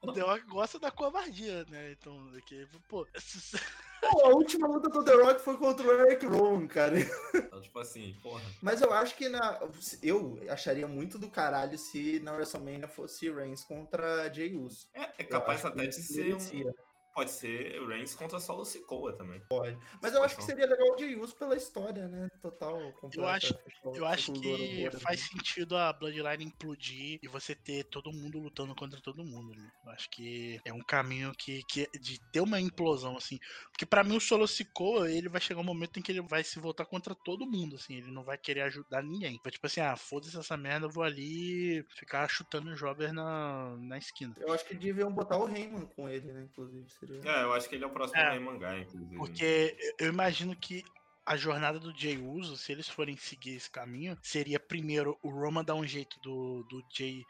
O 0.03 0.13
The 0.13 0.21
Rock 0.23 0.47
gosta 0.47 0.79
da 0.81 0.91
covardia, 0.91 1.65
né? 1.71 1.93
Então, 1.93 2.33
que, 2.47 2.67
pô, 2.89 3.07
Pô, 4.01 4.27
a 4.27 4.29
última 4.29 4.67
luta 4.67 4.89
do 4.89 5.05
The 5.05 5.15
Rock 5.15 5.41
foi 5.41 5.57
contra 5.57 5.87
o 5.87 5.93
Eric 5.93 6.27
Rowan, 6.27 6.67
cara. 6.67 6.97
Então, 7.35 7.61
tipo 7.61 7.79
assim, 7.79 8.15
porra. 8.23 8.43
Mas 8.63 8.81
eu 8.81 8.93
acho 8.93 9.15
que 9.17 9.29
na. 9.29 9.59
Eu 10.03 10.39
acharia 10.49 10.87
muito 10.87 11.19
do 11.19 11.29
caralho 11.29 11.79
se 11.79 12.21
na 12.21 12.33
WrestleMania 12.33 12.89
fosse 12.89 13.31
Reigns 13.31 13.65
contra 13.65 14.33
Jey 14.33 14.57
Uso. 14.57 14.87
É, 14.95 15.11
é 15.19 15.25
capaz 15.25 15.65
até 15.65 15.87
de 15.87 15.95
ser 15.95 16.35
um. 16.35 16.73
Pode 17.17 17.31
ser 17.31 17.81
o 17.81 17.87
Reigns 17.89 18.15
contra 18.15 18.39
Solo 18.39 18.63
Sikoa 18.67 19.11
também. 19.15 19.41
Pode. 19.49 19.79
Mas 20.03 20.13
eu 20.13 20.23
acho 20.23 20.37
que 20.37 20.45
seria 20.45 20.67
legal 20.67 20.95
o 20.95 20.99
Jey 20.99 21.17
Uso 21.17 21.35
pela 21.35 21.57
história, 21.57 22.07
né? 22.09 22.29
Total. 22.43 22.77
completa, 22.93 23.17
Eu 23.19 23.27
acho- 23.27 23.55
Eu 23.95 24.07
acho 24.07 24.33
que 24.35 24.91
faz 25.01 25.21
sentido 25.21 25.79
a 25.79 25.91
Bloodline 25.95 26.45
implodir 26.45 27.19
e 27.23 27.27
você 27.27 27.55
ter 27.55 27.85
todo 27.85 28.13
mundo 28.13 28.39
lutando 28.39 28.75
contra 28.75 29.01
todo 29.01 29.25
mundo. 29.25 29.55
Né? 29.57 29.71
Eu 29.87 29.93
acho 29.93 30.11
que 30.11 30.61
é 30.63 30.75
um 30.75 30.83
caminho 30.83 31.33
que, 31.39 31.63
que 31.65 31.89
de 31.99 32.21
ter 32.31 32.41
uma 32.43 32.61
implosão 32.61 33.17
assim, 33.17 33.39
porque 33.73 33.87
pra 33.87 34.05
mim 34.05 34.17
o 34.17 34.21
Solo 34.21 34.47
Sikoa, 34.47 35.11
ele 35.11 35.31
vai 35.31 35.41
chegar 35.41 35.61
um 35.61 35.65
momento 35.65 35.99
em 35.99 36.03
que 36.03 36.13
ele 36.13 36.21
vai 36.21 36.45
se 36.45 36.59
voltar 36.61 36.85
contra 36.85 37.15
todo 37.15 37.47
mundo, 37.47 37.77
assim, 37.77 37.95
ele 37.95 38.11
não 38.11 38.25
vai 38.25 38.37
querer 38.37 38.61
ajudar 38.63 39.03
ninguém. 39.03 39.41
Vai 39.43 39.51
tipo 39.53 39.67
assim, 39.67 39.81
ah, 39.81 39.97
foda-se 39.97 40.37
essa 40.39 40.57
merda, 40.57 40.85
eu 40.85 40.91
vou 40.91 41.03
ali 41.03 41.83
ficar 41.97 42.29
chutando 42.29 42.71
o 42.73 42.77
Jobber 42.77 43.11
na, 43.15 43.75
na 43.79 43.97
esquina. 43.97 44.35
Eu 44.39 44.53
acho 44.53 44.67
que 44.67 44.75
deviam 44.75 45.11
botar 45.11 45.39
o 45.39 45.49
Heyman 45.49 45.87
com 45.87 46.07
ele, 46.11 46.31
né? 46.31 46.43
Inclusive, 46.43 46.87
seria. 47.07 47.31
É, 47.31 47.43
eu 47.43 47.53
acho 47.53 47.69
que 47.69 47.75
ele 47.75 47.85
é 47.85 47.87
o 47.87 47.91
próximo 47.91 48.21
É. 48.21 48.39
Mangá, 48.39 48.79
inclusive. 48.79 49.17
Porque 49.17 49.77
eu 49.99 50.09
imagino 50.09 50.55
que 50.57 50.85
a 51.25 51.37
jornada 51.37 51.81
do 51.81 51.97
Jay 51.99 52.19
Uso, 52.19 52.57
se 52.57 52.71
eles 52.71 52.89
forem 52.89 53.17
seguir 53.17 53.57
esse 53.57 53.71
caminho, 53.71 54.17
seria 54.23 54.61
primeiro 54.61 55.19
o 55.23 55.31
Roman 55.31 55.65
dar 55.65 55.75
um 55.75 55.87
jeito 55.87 56.19
do, 56.21 56.63
do 56.65 56.85
Jay 56.93 57.25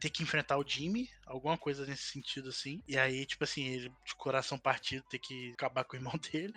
ter 0.00 0.10
que 0.10 0.22
enfrentar 0.24 0.58
o 0.58 0.66
Jimmy, 0.66 1.08
alguma 1.24 1.56
coisa 1.56 1.86
nesse 1.86 2.02
sentido 2.02 2.48
assim. 2.48 2.82
E 2.88 2.98
aí, 2.98 3.24
tipo 3.24 3.44
assim, 3.44 3.68
ele 3.68 3.88
de 4.04 4.14
coração 4.16 4.58
partido 4.58 5.04
ter 5.08 5.20
que 5.20 5.52
acabar 5.52 5.84
com 5.84 5.94
o 5.94 5.98
irmão 5.98 6.14
dele. 6.32 6.52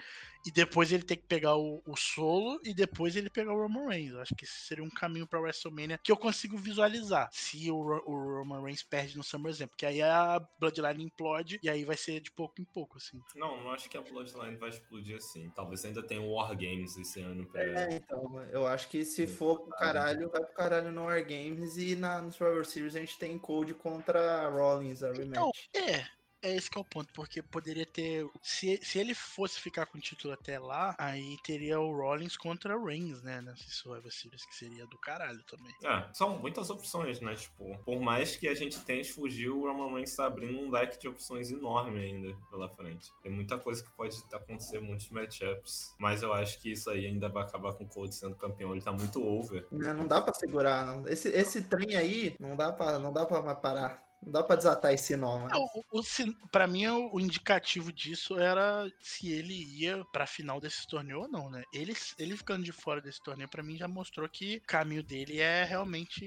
E 0.45 0.51
depois 0.51 0.91
ele 0.91 1.03
ter 1.03 1.15
que 1.15 1.25
pegar 1.25 1.55
o, 1.55 1.81
o 1.87 1.95
solo 1.95 2.59
e 2.63 2.73
depois 2.73 3.15
ele 3.15 3.29
pegar 3.29 3.53
o 3.53 3.61
Roman 3.61 3.87
Reigns. 3.89 4.13
Eu 4.13 4.21
acho 4.21 4.35
que 4.35 4.45
esse 4.45 4.53
seria 4.67 4.83
um 4.83 4.89
caminho 4.89 5.25
pra 5.25 5.39
WrestleMania 5.39 5.99
que 6.03 6.11
eu 6.11 6.17
consigo 6.17 6.57
visualizar. 6.57 7.29
Se 7.31 7.71
o, 7.71 7.77
o 7.77 8.37
Roman 8.37 8.61
Reigns 8.61 8.83
perde 8.83 9.17
no 9.17 9.23
SummerSlam. 9.23 9.67
Porque 9.67 9.85
aí 9.85 10.01
a 10.01 10.39
Bloodline 10.59 11.03
implode 11.03 11.59
e 11.63 11.69
aí 11.69 11.83
vai 11.83 11.97
ser 11.97 12.19
de 12.19 12.31
pouco 12.31 12.61
em 12.61 12.65
pouco, 12.65 12.97
assim. 12.97 13.19
Não, 13.35 13.63
não 13.63 13.71
acho 13.71 13.89
que 13.89 13.97
a 13.97 14.01
Bloodline 14.01 14.55
vai 14.57 14.69
explodir 14.69 15.17
assim. 15.17 15.49
Talvez 15.55 15.83
ainda 15.83 16.03
tenha 16.03 16.21
o 16.21 16.33
War 16.33 16.55
Games 16.55 16.95
esse 16.97 17.21
ano 17.21 17.45
pra. 17.47 17.63
É, 17.63 17.95
então, 17.95 18.41
eu 18.51 18.67
acho 18.67 18.87
que 18.89 19.03
se 19.03 19.25
for 19.25 19.59
pro 19.61 19.71
caralho, 19.71 20.29
vai 20.29 20.41
pro 20.41 20.53
caralho 20.53 20.91
no 20.91 21.05
War 21.05 21.21
Games 21.23 21.77
e 21.77 21.95
na, 21.95 22.21
no 22.21 22.31
Survivor 22.31 22.65
Series 22.65 22.95
a 22.95 22.99
gente 22.99 23.17
tem 23.17 23.37
Code 23.39 23.73
contra 23.73 24.47
Rollins, 24.49 25.01
a 25.01 25.09
Então, 25.09 25.51
rematch. 25.51 25.69
é. 25.73 26.05
É 26.45 26.55
esse 26.55 26.69
que 26.69 26.77
é 26.77 26.81
o 26.81 26.85
ponto, 26.85 27.11
porque 27.11 27.41
poderia 27.41 27.87
ter. 27.87 28.29
Se, 28.39 28.79
se 28.83 28.99
ele 28.99 29.15
fosse 29.15 29.59
ficar 29.59 29.87
com 29.87 29.97
o 29.97 30.01
título 30.01 30.31
até 30.31 30.59
lá, 30.59 30.93
aí 30.95 31.37
teria 31.43 31.79
o 31.79 31.91
Rollins 31.91 32.37
contra 32.37 32.77
o 32.77 32.85
Reigns, 32.85 33.23
né? 33.23 33.41
Nessa 33.41 33.67
Survivor 33.67 34.11
Series, 34.11 34.45
que 34.45 34.55
seria 34.55 34.85
do 34.85 34.95
caralho 34.99 35.41
também. 35.45 35.73
É, 35.83 36.07
são 36.13 36.37
muitas 36.37 36.69
opções, 36.69 37.19
né? 37.19 37.33
Tipo, 37.33 37.75
por 37.79 37.99
mais 37.99 38.35
que 38.35 38.47
a 38.47 38.53
gente 38.53 38.79
tente 38.81 39.11
fugir, 39.11 39.49
o 39.49 39.61
Roman 39.61 39.95
Reigns 39.95 40.15
tá 40.15 40.27
abrindo 40.27 40.59
um 40.59 40.69
leque 40.69 40.99
de 40.99 41.07
opções 41.07 41.49
enorme 41.49 41.99
ainda 41.99 42.37
pela 42.51 42.69
frente. 42.69 43.11
Tem 43.23 43.31
muita 43.31 43.57
coisa 43.57 43.83
que 43.83 43.89
pode 43.93 44.15
acontecer, 44.31 44.79
muitos 44.79 45.09
matchups. 45.09 45.95
Mas 45.97 46.21
eu 46.21 46.31
acho 46.31 46.61
que 46.61 46.71
isso 46.73 46.91
aí 46.91 47.07
ainda 47.07 47.27
vai 47.27 47.41
acabar 47.41 47.73
com 47.73 47.85
o 47.85 47.87
Cody 47.87 48.13
sendo 48.13 48.35
campeão. 48.35 48.71
Ele 48.71 48.83
tá 48.83 48.91
muito 48.91 49.19
over. 49.19 49.65
Não, 49.71 49.95
não 49.95 50.07
dá 50.07 50.21
pra 50.21 50.31
segurar, 50.31 50.85
não. 50.85 51.07
Esse, 51.07 51.29
esse 51.29 51.63
trem 51.63 51.95
aí, 51.95 52.35
não 52.39 52.55
dá 52.55 52.71
pra, 52.71 52.99
não 52.99 53.11
dá 53.11 53.25
pra 53.25 53.55
parar. 53.55 54.04
Não 54.26 54.32
dá 54.32 54.43
pra 54.43 54.55
desatar 54.55 54.91
esse 54.91 55.15
nó, 55.15 55.38
mano. 55.38 55.53
É, 55.53 55.57
o, 55.57 55.99
o, 55.99 56.47
pra 56.51 56.65
mim, 56.65 56.88
o, 56.88 57.19
indicativo 57.19 57.93
disso 57.93 58.39
era 58.39 58.91
se 58.99 59.32
ele 59.32 59.53
ia 59.53 60.03
pra 60.11 60.26
final 60.26 60.59
desse 60.59 60.88
torneio 60.88 61.21
ou 61.21 61.28
não, 61.28 61.49
né? 61.49 61.63
Ele, 61.71 61.93
ele 62.17 62.36
ficando 62.36 62.63
de 62.63 62.71
fora 62.71 62.99
desse 62.99 63.21
torneio, 63.21 63.47
pra 63.47 63.61
mim, 63.61 63.78
já 63.78 63.88
mostrou 63.88 64.28
que 64.28 64.57
o 64.57 64.61
caminho 64.67 65.03
dele 65.03 65.39
é 65.39 65.63
realmente 65.63 66.26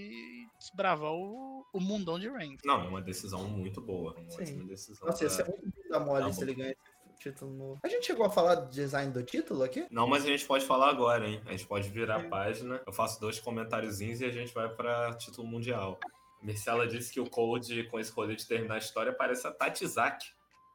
desbravar 0.59 1.13
o, 1.13 1.67
o 1.73 1.81
mundão 1.81 2.19
de 2.19 2.29
Reigns. 2.29 2.61
Não, 2.65 2.85
é 2.85 2.89
uma 2.89 3.03
decisão 3.03 3.49
muito 3.49 3.81
boa. 3.81 4.15
Uma 4.17 4.31
Sim. 4.31 4.43
ótima 4.43 4.65
decisão. 4.65 5.07
Nossa, 5.09 5.19
pra- 5.19 5.31
ser 5.31 5.45
muito 5.45 5.89
da 5.89 5.99
mole 5.99 6.25
Tá 6.25 6.33
se 6.33 6.37
bom. 6.39 6.43
ele 6.45 6.55
ganha 6.55 6.71
esse 6.71 7.19
título 7.19 7.53
novo. 7.53 7.81
A 7.83 7.89
gente 7.89 8.07
chegou 8.07 8.25
a 8.27 8.31
falar 8.31 8.55
do 8.55 8.71
design 8.71 9.13
do 9.13 9.25
título 9.25 9.65
aqui? 9.65 9.87
Não, 9.91 10.07
mas 10.07 10.25
a 10.25 10.29
gente 10.29 10.47
pode 10.47 10.65
falar 10.65 10.91
agora, 10.91 11.29
hein? 11.29 11.43
A 11.47 11.51
gente 11.51 11.67
pode 11.67 11.89
virar 11.89 12.17
a 12.21 12.29
página. 12.29 12.81
Eu 12.87 12.93
faço 12.93 13.21
dois 13.21 13.41
comentáriozinhos 13.41 14.21
e 14.21 14.25
a 14.25 14.31
gente 14.31 14.55
vai 14.55 14.69
pra 14.69 15.13
título 15.15 15.49
mundial. 15.49 15.99
Marcela 16.43 16.87
disse 16.87 17.13
que 17.13 17.21
o 17.21 17.29
Cold, 17.29 17.85
com 17.85 17.99
esse 17.99 18.13
rolê 18.13 18.37
de 18.37 18.47
terminar 18.47 18.77
a 18.77 18.79
história, 18.79 19.13
parece 19.13 19.47
a 19.47 19.51
Tatizak 19.51 20.25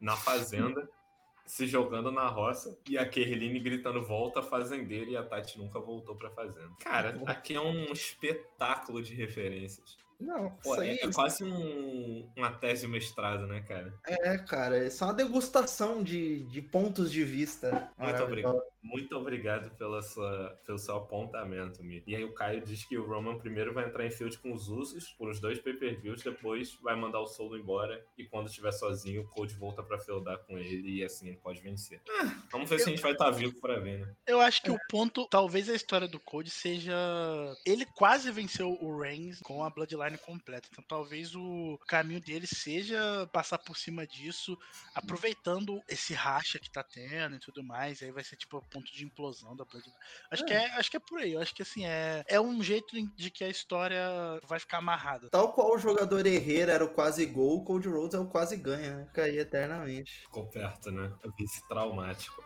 na 0.02 0.16
fazenda, 0.18 0.90
se 1.46 1.68
jogando 1.68 2.12
na 2.12 2.28
roça, 2.28 2.78
e 2.88 2.98
a 2.98 3.08
Kerline 3.08 3.60
gritando 3.60 4.02
volta 4.06 4.42
fazendeira 4.42 5.10
e 5.10 5.18
a 5.18 5.24
Tati 5.24 5.58
nunca 5.58 5.80
voltou 5.80 6.16
pra 6.16 6.30
fazenda. 6.30 6.72
Cara, 6.80 7.22
aqui 7.26 7.54
é 7.56 7.60
um 7.62 7.92
espetáculo 7.92 9.02
de 9.02 9.14
referências. 9.14 9.98
Não, 10.20 10.52
Pô, 10.64 10.82
é, 10.82 10.94
é 10.96 11.12
quase 11.12 11.44
um- 11.44 12.32
uma 12.38 12.50
tese 12.52 12.86
de 12.86 12.88
mestrado, 12.88 13.46
né, 13.46 13.62
cara? 13.62 13.94
é, 14.06 14.38
cara, 14.38 14.78
é 14.78 14.90
uma 15.02 15.14
degustação 15.14 16.02
de, 16.02 16.44
de 16.46 16.62
pontos 16.62 17.12
de 17.12 17.24
vista. 17.26 17.92
Muito 17.98 18.24
obrigado. 18.24 18.62
Muito 18.84 19.16
obrigado 19.16 19.74
pela 19.78 20.02
sua, 20.02 20.60
pelo 20.66 20.78
seu 20.78 20.98
apontamento, 20.98 21.82
Mi. 21.84 22.04
E 22.06 22.16
aí 22.16 22.24
o 22.24 22.34
Caio 22.34 22.62
diz 22.62 22.84
que 22.84 22.98
o 22.98 23.08
Roman 23.08 23.38
primeiro 23.38 23.74
vai 23.74 23.86
entrar 23.86 24.06
em 24.06 24.12
field 24.12 24.38
com 24.40 24.54
os 24.54 24.68
Usos 24.68 25.10
por 25.12 25.30
os 25.30 25.40
dois 25.40 25.60
pay-per-views, 25.60 26.22
depois 26.22 26.78
vai 26.82 26.96
mandar 26.96 27.22
o 27.22 27.28
Solo 27.28 27.58
embora 27.58 28.06
e 28.18 28.26
quando 28.26 28.48
estiver 28.48 28.74
sozinho 28.74 29.22
o 29.22 29.28
Code 29.30 29.56
volta 29.56 29.82
pra 29.82 29.98
feudar 29.98 30.38
com 30.40 30.58
ele 30.58 30.98
e 30.98 31.04
assim 31.04 31.30
ele 31.30 31.38
pode 31.38 31.62
vencer. 31.62 32.02
Ah, 32.10 32.44
vamos 32.52 32.70
ver 32.70 32.80
se 32.80 32.90
a 32.90 32.90
gente 32.90 33.02
vai 33.02 33.14
estar 33.14 33.32
vivo 33.32 33.60
pra 33.62 33.80
ver, 33.80 34.00
né? 34.00 34.16
Eu 34.28 34.42
acho 34.42 34.62
que 34.62 34.72
o 34.72 34.78
ponto, 34.90 35.28
talvez 35.30 35.70
a 35.70 35.76
história 35.76 36.08
do 36.08 36.20
Code 36.20 36.50
seja. 36.50 36.94
Ele 37.66 37.86
quase 37.86 38.32
venceu 38.32 38.78
o 38.82 39.00
Reigns 39.00 39.40
com 39.40 39.64
a 39.64 39.70
Bloodline 39.70 40.18
completa. 40.18 40.68
Então 40.72 40.84
talvez 40.88 41.34
o 41.36 41.80
caminho 41.88 42.20
dele 42.20 42.48
seja 42.48 43.28
passar 43.32 43.60
por 43.60 43.78
cima 43.78 44.06
disso, 44.06 44.58
aproveitando 44.94 45.82
esse 45.88 46.14
racha 46.14 46.60
que 46.60 46.70
tá 46.70 46.84
tendo 46.84 47.36
e 47.36 47.40
tudo 47.40 47.64
mais. 47.64 48.02
Aí 48.02 48.12
vai 48.12 48.24
ser 48.24 48.36
tipo 48.36 48.58
ponto 48.74 48.92
de 48.92 49.06
implosão 49.06 49.56
da 49.56 49.64
Bloodline. 49.64 49.96
Acho, 50.32 50.44
É. 50.44 50.46
que, 50.48 50.54
é, 50.54 50.66
acho 50.78 50.92
que 50.92 50.98
é 50.98 51.00
por 51.00 51.20
aí. 51.20 51.34
Eu 51.34 51.42
acho 51.42 51.54
que 51.54 51.62
assim, 51.62 51.86
é, 51.86 52.24
é 52.28 52.42
um 52.42 52.62
jeito 52.64 52.88
de 53.16 53.30
que 53.30 53.44
a 53.44 53.50
história 53.50 54.04
vai 54.48 54.60
ficar 54.60 54.80
amarrada. 54.80 55.30
Tal 55.30 55.54
qual 55.54 55.74
o 55.76 55.78
jogador 55.78 56.26
Herrera 56.26 56.74
era 56.74 56.84
o 56.84 56.90
quase 56.90 57.26
gol, 57.26 57.60
o 57.60 57.64
Cold 57.64 57.88
Rhodes 57.88 58.16
é 58.16 58.20
o 58.20 58.26
quase 58.26 58.58
ganha, 58.58 58.98
né? 58.98 59.06
Fica 59.08 59.24
aí 59.24 59.38
eternamente. 59.38 60.12
Ficou 60.22 60.48
perto, 60.48 60.92
né? 60.92 61.14
Vice 61.38 61.66
traumático. 61.68 62.44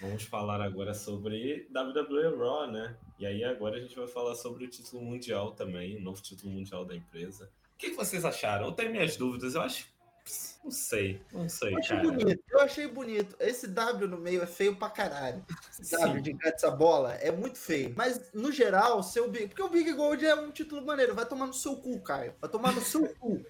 Vamos 0.00 0.24
falar 0.24 0.60
agora 0.60 0.92
sobre 0.94 1.68
WWE 1.70 2.36
Raw, 2.36 2.70
né? 2.70 2.96
E 3.18 3.24
aí 3.26 3.42
agora 3.44 3.76
a 3.76 3.80
gente 3.80 3.96
vai 3.96 4.06
falar 4.06 4.34
sobre 4.34 4.64
o 4.64 4.68
título 4.68 5.02
mundial 5.02 5.52
também, 5.52 5.96
o 5.96 6.00
novo 6.02 6.20
título 6.20 6.52
mundial 6.52 6.84
da 6.84 6.94
empresa. 6.94 7.50
O 7.74 7.78
que, 7.78 7.90
que 7.90 7.96
vocês 7.96 8.24
acharam? 8.24 8.66
Eu 8.66 8.72
tenho 8.72 8.90
minhas 8.90 9.16
dúvidas, 9.16 9.54
eu 9.54 9.62
acho. 9.62 9.86
Não 10.64 10.70
sei, 10.72 11.20
não 11.32 11.48
sei, 11.48 11.72
Eu 11.74 11.78
achei 11.78 11.96
cara. 11.96 12.08
bonito, 12.10 12.42
eu 12.50 12.60
achei 12.60 12.86
bonito. 12.88 13.36
Esse 13.38 13.68
W 13.68 14.08
no 14.08 14.18
meio 14.18 14.42
é 14.42 14.46
feio 14.46 14.74
pra 14.74 14.90
caralho. 14.90 15.44
Esse 15.80 15.96
W 15.96 16.20
de 16.20 16.36
essa 16.42 16.70
bola 16.70 17.14
é 17.14 17.30
muito 17.30 17.56
feio. 17.58 17.94
Mas, 17.96 18.32
no 18.34 18.50
geral, 18.50 19.00
seu 19.02 19.30
Big. 19.30 19.46
Porque 19.48 19.62
o 19.62 19.68
Big 19.68 19.92
Gold 19.92 20.26
é 20.26 20.34
um 20.34 20.50
título 20.50 20.84
maneiro. 20.84 21.14
Vai 21.14 21.24
tomar 21.24 21.46
no 21.46 21.54
seu 21.54 21.76
cu, 21.76 22.00
Caio. 22.00 22.34
Vai 22.40 22.50
tomar 22.50 22.72
no 22.72 22.80
seu 22.80 23.06
cu. 23.14 23.40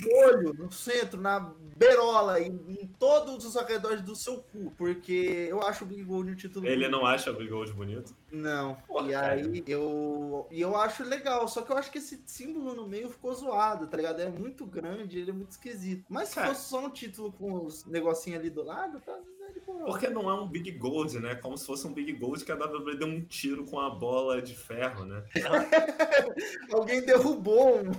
No 0.00 0.16
olho, 0.18 0.54
no 0.54 0.70
centro, 0.72 1.20
na 1.20 1.52
berola, 1.76 2.40
em, 2.40 2.52
em 2.68 2.86
todos 2.98 3.44
os 3.44 3.56
arredores 3.56 4.00
do 4.02 4.14
seu 4.14 4.38
cu. 4.38 4.72
Porque 4.78 5.46
eu 5.50 5.60
acho 5.62 5.84
o 5.84 5.86
Big 5.88 6.02
Gold 6.04 6.30
um 6.30 6.36
título 6.36 6.64
Ele 6.66 6.76
bonito. 6.86 6.90
não 6.92 7.04
acha 7.04 7.30
o 7.30 7.34
Big 7.34 7.50
Gold 7.50 7.72
bonito? 7.72 8.16
Não. 8.32 8.74
Porra, 8.88 9.08
e 9.08 9.12
cara. 9.12 9.32
aí 9.34 9.64
eu. 9.66 10.46
E 10.50 10.60
eu 10.60 10.74
acho 10.76 11.04
legal. 11.04 11.46
Só 11.46 11.60
que 11.62 11.70
eu 11.70 11.76
acho 11.76 11.90
que 11.92 11.98
esse 11.98 12.22
símbolo 12.26 12.74
no 12.74 12.88
meio 12.88 13.10
ficou 13.10 13.32
zoado, 13.34 13.86
tá 13.86 13.96
ligado? 13.96 14.20
É 14.20 14.28
muito 14.30 14.64
grande, 14.64 15.18
ele 15.18 15.30
é 15.30 15.34
muito 15.34 15.50
esquisito. 15.50 16.04
Mas 16.08 16.30
se 16.30 16.36
Cara. 16.36 16.48
fosse 16.48 16.68
só 16.68 16.84
um 16.84 16.90
título 16.90 17.30
com 17.32 17.64
os 17.66 17.84
negocinhos 17.84 18.40
ali 18.40 18.48
do 18.50 18.62
lado, 18.62 19.00
tá 19.00 19.14
de 19.52 19.60
boa. 19.60 19.84
Porque 19.84 20.08
não 20.08 20.30
é 20.30 20.34
um 20.34 20.48
Big 20.48 20.70
Gold, 20.72 21.18
né? 21.20 21.34
Como 21.34 21.58
se 21.58 21.66
fosse 21.66 21.86
um 21.86 21.92
Big 21.92 22.10
Gold 22.14 22.42
que 22.42 22.50
a 22.50 22.54
WWE 22.56 22.96
deu 22.96 23.06
um 23.06 23.20
tiro 23.22 23.64
com 23.66 23.78
a 23.78 23.90
bola 23.90 24.40
de 24.40 24.56
ferro, 24.56 25.04
né? 25.04 25.22
Alguém 26.72 27.02
derrubou 27.02 27.78
um. 27.80 27.90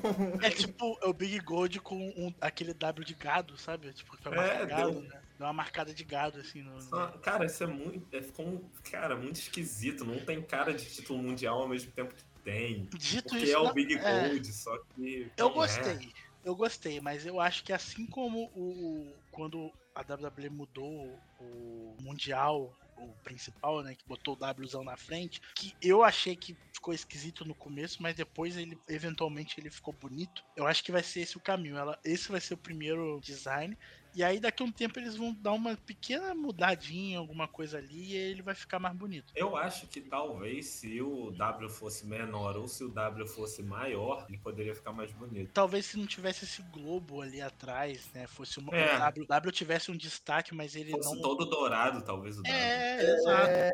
É 0.41 0.49
tipo 0.49 0.97
é 1.01 1.05
o 1.07 1.13
Big 1.13 1.39
Gold 1.39 1.79
com 1.79 1.95
um- 1.95 2.33
aquele 2.41 2.73
W 2.73 3.05
de 3.05 3.13
gado, 3.13 3.57
sabe? 3.57 3.93
Tipo, 3.93 4.17
que 4.17 4.27
É, 4.29 4.65
gado, 4.65 4.91
deu- 4.91 5.01
né? 5.01 5.21
Deu 5.37 5.47
uma 5.47 5.53
marcada 5.53 5.93
de 5.93 6.03
gado, 6.03 6.39
assim. 6.39 6.61
No, 6.61 6.77
Cara, 7.19 7.45
isso 7.45 7.63
é 7.63 7.67
muito. 7.67 8.05
é, 8.15 8.21
ficou, 8.21 8.45
um- 8.47 8.69
cara, 8.83 9.15
muito 9.15 9.37
esquisito. 9.37 10.05
Não 10.05 10.19
tem 10.23 10.41
cara 10.41 10.73
de 10.73 10.85
título 10.85 11.21
mundial 11.21 11.61
ao 11.61 11.67
mesmo 11.67 11.91
tempo 11.91 12.13
que 12.13 12.23
tem. 12.43 12.85
Dito 12.95 13.29
Porque 13.29 13.45
isso, 13.45 13.53
é 13.55 13.59
o 13.59 13.63
não- 13.65 13.73
Big 13.73 13.95
é. 13.95 14.27
Gold, 14.29 14.53
só 14.53 14.77
que. 14.95 15.31
Eu 15.35 15.47
é. 15.49 15.53
gostei. 15.53 16.13
Eu 16.45 16.55
gostei, 16.55 16.99
mas 16.99 17.25
eu 17.25 17.39
acho 17.39 17.63
que 17.63 17.71
assim 17.71 18.05
como 18.05 18.51
o 18.53 19.13
quando 19.31 19.71
a 19.95 20.01
WWE 20.01 20.49
mudou 20.49 21.17
o 21.39 21.95
mundial, 22.01 22.77
o 22.97 23.07
principal, 23.23 23.81
né, 23.81 23.95
que 23.95 24.05
botou 24.05 24.37
o 24.39 24.63
Wzão 24.63 24.83
na 24.83 24.97
frente, 24.97 25.41
que 25.55 25.73
eu 25.81 26.03
achei 26.03 26.35
que 26.35 26.55
ficou 26.73 26.93
esquisito 26.93 27.45
no 27.45 27.55
começo, 27.55 28.01
mas 28.03 28.15
depois 28.15 28.57
ele 28.57 28.77
eventualmente 28.89 29.57
ele 29.59 29.69
ficou 29.69 29.93
bonito. 29.93 30.43
Eu 30.55 30.67
acho 30.67 30.83
que 30.83 30.91
vai 30.91 31.01
ser 31.01 31.21
esse 31.21 31.37
o 31.37 31.39
caminho. 31.39 31.77
Ela, 31.77 31.97
esse 32.03 32.29
vai 32.29 32.41
ser 32.41 32.55
o 32.55 32.57
primeiro 32.57 33.21
design 33.21 33.77
E 34.15 34.23
aí 34.23 34.39
daqui 34.39 34.61
a 34.61 34.65
um 34.65 34.71
tempo 34.71 34.99
eles 34.99 35.15
vão 35.15 35.33
dar 35.33 35.53
uma 35.53 35.75
pequena 35.75 36.33
mudadinha, 36.35 37.17
alguma 37.19 37.47
coisa 37.47 37.77
ali, 37.77 38.11
e 38.11 38.15
ele 38.15 38.41
vai 38.41 38.53
ficar 38.55 38.79
mais 38.79 38.95
bonito. 38.95 39.33
Eu 39.35 39.55
acho 39.57 39.87
que 39.87 40.01
talvez 40.01 40.67
se 40.67 41.01
o 41.01 41.31
W 41.31 41.69
fosse 41.69 42.05
menor 42.05 42.55
ou 42.57 42.67
se 42.67 42.83
o 42.83 42.89
W 42.89 43.25
fosse 43.27 43.61
maior, 43.63 44.25
ele 44.29 44.37
poderia 44.37 44.75
ficar 44.75 44.91
mais 44.93 45.11
bonito. 45.11 45.51
Talvez 45.53 45.85
se 45.85 45.97
não 45.97 46.05
tivesse 46.05 46.45
esse 46.45 46.61
globo 46.63 47.21
ali 47.21 47.41
atrás, 47.41 48.09
né? 48.13 48.27
Fosse 48.27 48.59
uma, 48.59 48.75
É. 48.75 48.95
o 48.95 48.99
W, 48.99 49.25
W 49.27 49.51
tivesse 49.51 49.91
um 49.91 49.97
destaque, 49.97 50.53
mas 50.53 50.75
ele 50.75 50.91
Fosse 50.91 51.15
não. 51.15 51.21
todo 51.21 51.45
dourado, 51.45 52.01
talvez 52.03 52.37
o 52.37 52.43
W. 52.43 52.53
É, 52.59 53.03
exato. 53.15 53.47
É, 53.49 53.71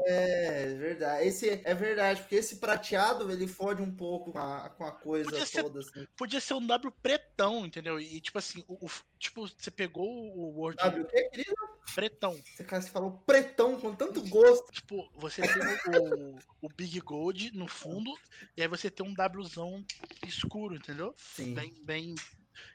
é 0.72 0.76
verdade. 0.76 1.28
Esse 1.28 1.62
é 1.64 1.74
verdade, 1.74 2.22
porque 2.22 2.36
esse 2.36 2.58
prateado 2.58 3.30
ele 3.32 3.48
fode 3.48 3.82
um 3.82 3.92
pouco 3.94 4.32
com 4.32 4.40
a, 4.40 4.70
com 4.70 4.86
a 4.86 4.92
coisa 4.92 5.30
Podia 5.30 5.46
ser- 5.46 5.64
toda. 5.64 5.80
Assim. 5.80 6.08
Podia 6.16 6.40
ser 6.40 6.54
um 6.54 6.66
W 6.66 6.92
pretão, 7.02 7.66
entendeu? 7.66 8.00
E 8.00 8.20
tipo 8.22 8.38
assim, 8.38 8.64
o, 8.68 8.86
o- 8.86 8.90
tipo, 9.18 9.48
você 9.48 9.70
pegou 9.72 10.29
o 10.30 10.60
Word 10.60 10.78
W, 10.78 11.04
o 11.04 11.08
que, 11.08 11.24
querido? 11.30 11.70
pretão. 11.94 12.40
Você, 12.56 12.64
cara, 12.64 12.82
você 12.82 12.90
falou 12.90 13.12
pretão 13.26 13.80
com 13.80 13.94
tanto 13.96 14.22
gosto. 14.28 14.72
Tipo, 14.72 15.10
você 15.16 15.42
tem 15.42 16.00
o, 16.00 16.36
o 16.62 16.70
Big 16.76 17.00
Gold 17.00 17.56
no 17.56 17.68
fundo, 17.68 18.12
e 18.56 18.62
aí 18.62 18.68
você 18.68 18.90
tem 18.90 19.06
um 19.06 19.14
Wzão 19.14 19.84
escuro, 20.28 20.76
entendeu? 20.76 21.14
Sim. 21.18 21.54
Bem, 21.54 21.74
bem. 21.84 22.16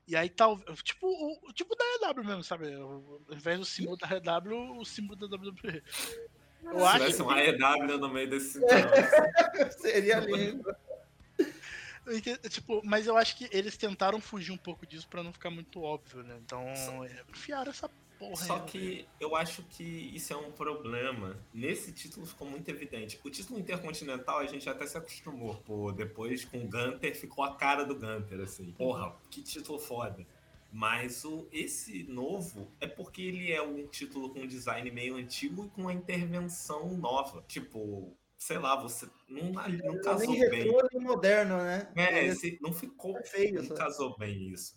E 0.06 0.16
aí 0.16 0.28
tal. 0.28 0.58
Tipo 0.82 1.06
o 1.06 1.52
tipo 1.52 1.74
da 1.76 2.10
EW 2.10 2.24
mesmo, 2.24 2.44
sabe? 2.44 2.72
Ao 2.74 3.20
invés 3.30 3.58
do 3.58 3.64
símbolo 3.64 3.96
da 3.96 4.08
EW, 4.16 4.78
o 4.78 4.84
símbolo 4.84 5.18
da 5.18 5.36
WWE. 5.36 5.82
Eu 6.64 6.78
Se 6.78 6.84
acho 6.84 6.98
tivesse 6.98 7.22
um 7.22 7.30
AEW 7.30 7.98
no 7.98 8.08
meio 8.08 8.30
desse 8.30 8.54
cinturão. 8.54 9.70
Seria 9.78 10.20
lindo. 10.20 10.74
Tipo, 12.50 12.80
mas 12.84 13.06
eu 13.06 13.16
acho 13.16 13.36
que 13.36 13.48
eles 13.50 13.76
tentaram 13.76 14.20
fugir 14.20 14.52
um 14.52 14.56
pouco 14.56 14.86
disso 14.86 15.08
pra 15.08 15.22
não 15.22 15.32
ficar 15.32 15.50
muito 15.50 15.82
óbvio, 15.82 16.22
né? 16.22 16.38
Então, 16.44 16.64
enfiaram 17.28 17.70
essa 17.70 17.88
porra 18.18 18.36
Só 18.36 18.54
aí, 18.54 18.60
né? 18.60 18.66
que 18.66 19.08
eu 19.20 19.36
acho 19.36 19.62
que 19.64 19.82
isso 19.82 20.32
é 20.32 20.36
um 20.36 20.52
problema. 20.52 21.36
Nesse 21.52 21.92
título 21.92 22.26
ficou 22.26 22.48
muito 22.48 22.68
evidente. 22.68 23.18
O 23.22 23.30
título 23.30 23.58
intercontinental 23.58 24.38
a 24.38 24.46
gente 24.46 24.68
até 24.68 24.86
se 24.86 24.96
acostumou. 24.96 25.56
Pô, 25.64 25.92
depois 25.92 26.44
com 26.44 26.58
o 26.58 26.68
Gunter 26.68 27.14
ficou 27.16 27.44
a 27.44 27.54
cara 27.54 27.84
do 27.84 27.94
Gunter, 27.94 28.40
assim. 28.40 28.72
Porra, 28.72 29.14
que 29.30 29.42
título 29.42 29.78
foda. 29.78 30.26
Mas 30.70 31.24
o, 31.24 31.46
esse 31.52 32.02
novo 32.04 32.68
é 32.80 32.88
porque 32.88 33.22
ele 33.22 33.52
é 33.52 33.62
um 33.62 33.86
título 33.86 34.30
com 34.30 34.40
um 34.40 34.46
design 34.46 34.90
meio 34.90 35.14
antigo 35.16 35.66
e 35.66 35.68
com 35.68 35.82
uma 35.82 35.92
intervenção 35.92 36.96
nova. 36.96 37.44
Tipo, 37.46 38.12
sei 38.44 38.58
lá, 38.58 38.76
você 38.76 39.08
não, 39.26 39.52
não 39.52 40.00
casou 40.02 40.30
nem 40.30 40.50
bem. 40.50 40.70
nem 40.92 41.00
moderno, 41.00 41.56
né? 41.56 41.90
É, 41.96 42.18
Ele 42.18 42.28
esse, 42.28 42.58
não 42.60 42.74
ficou. 42.74 43.16
é 43.16 43.22
feio. 43.22 43.62
Não 43.62 43.74
casou 43.74 44.14
bem 44.18 44.50
isso. 44.50 44.76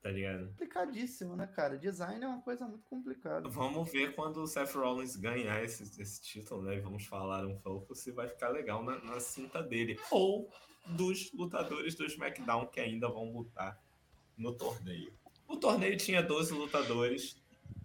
Tá 0.00 0.10
ligado? 0.10 0.46
complicadíssimo, 0.50 1.34
né, 1.34 1.48
cara? 1.48 1.76
Design 1.76 2.24
é 2.24 2.28
uma 2.28 2.40
coisa 2.42 2.64
muito 2.66 2.84
complicada. 2.86 3.48
Vamos 3.48 3.90
ver 3.90 4.14
quando 4.14 4.36
o 4.36 4.46
Seth 4.46 4.74
Rollins 4.74 5.16
ganhar 5.16 5.64
esse, 5.64 5.82
esse 6.00 6.22
título, 6.22 6.62
né? 6.62 6.76
E 6.76 6.80
vamos 6.80 7.04
falar 7.04 7.44
um 7.44 7.58
pouco 7.58 7.92
se 7.92 8.12
vai 8.12 8.28
ficar 8.28 8.50
legal 8.50 8.84
na, 8.84 8.96
na 9.00 9.18
cinta 9.18 9.60
dele. 9.60 9.98
Ou 10.08 10.48
dos 10.86 11.32
lutadores 11.32 11.96
do 11.96 12.06
SmackDown 12.06 12.66
que 12.66 12.78
ainda 12.78 13.08
vão 13.08 13.32
lutar 13.32 13.80
no 14.36 14.52
torneio. 14.54 15.12
O 15.48 15.56
torneio 15.56 15.96
tinha 15.96 16.22
12 16.22 16.54
lutadores. 16.54 17.41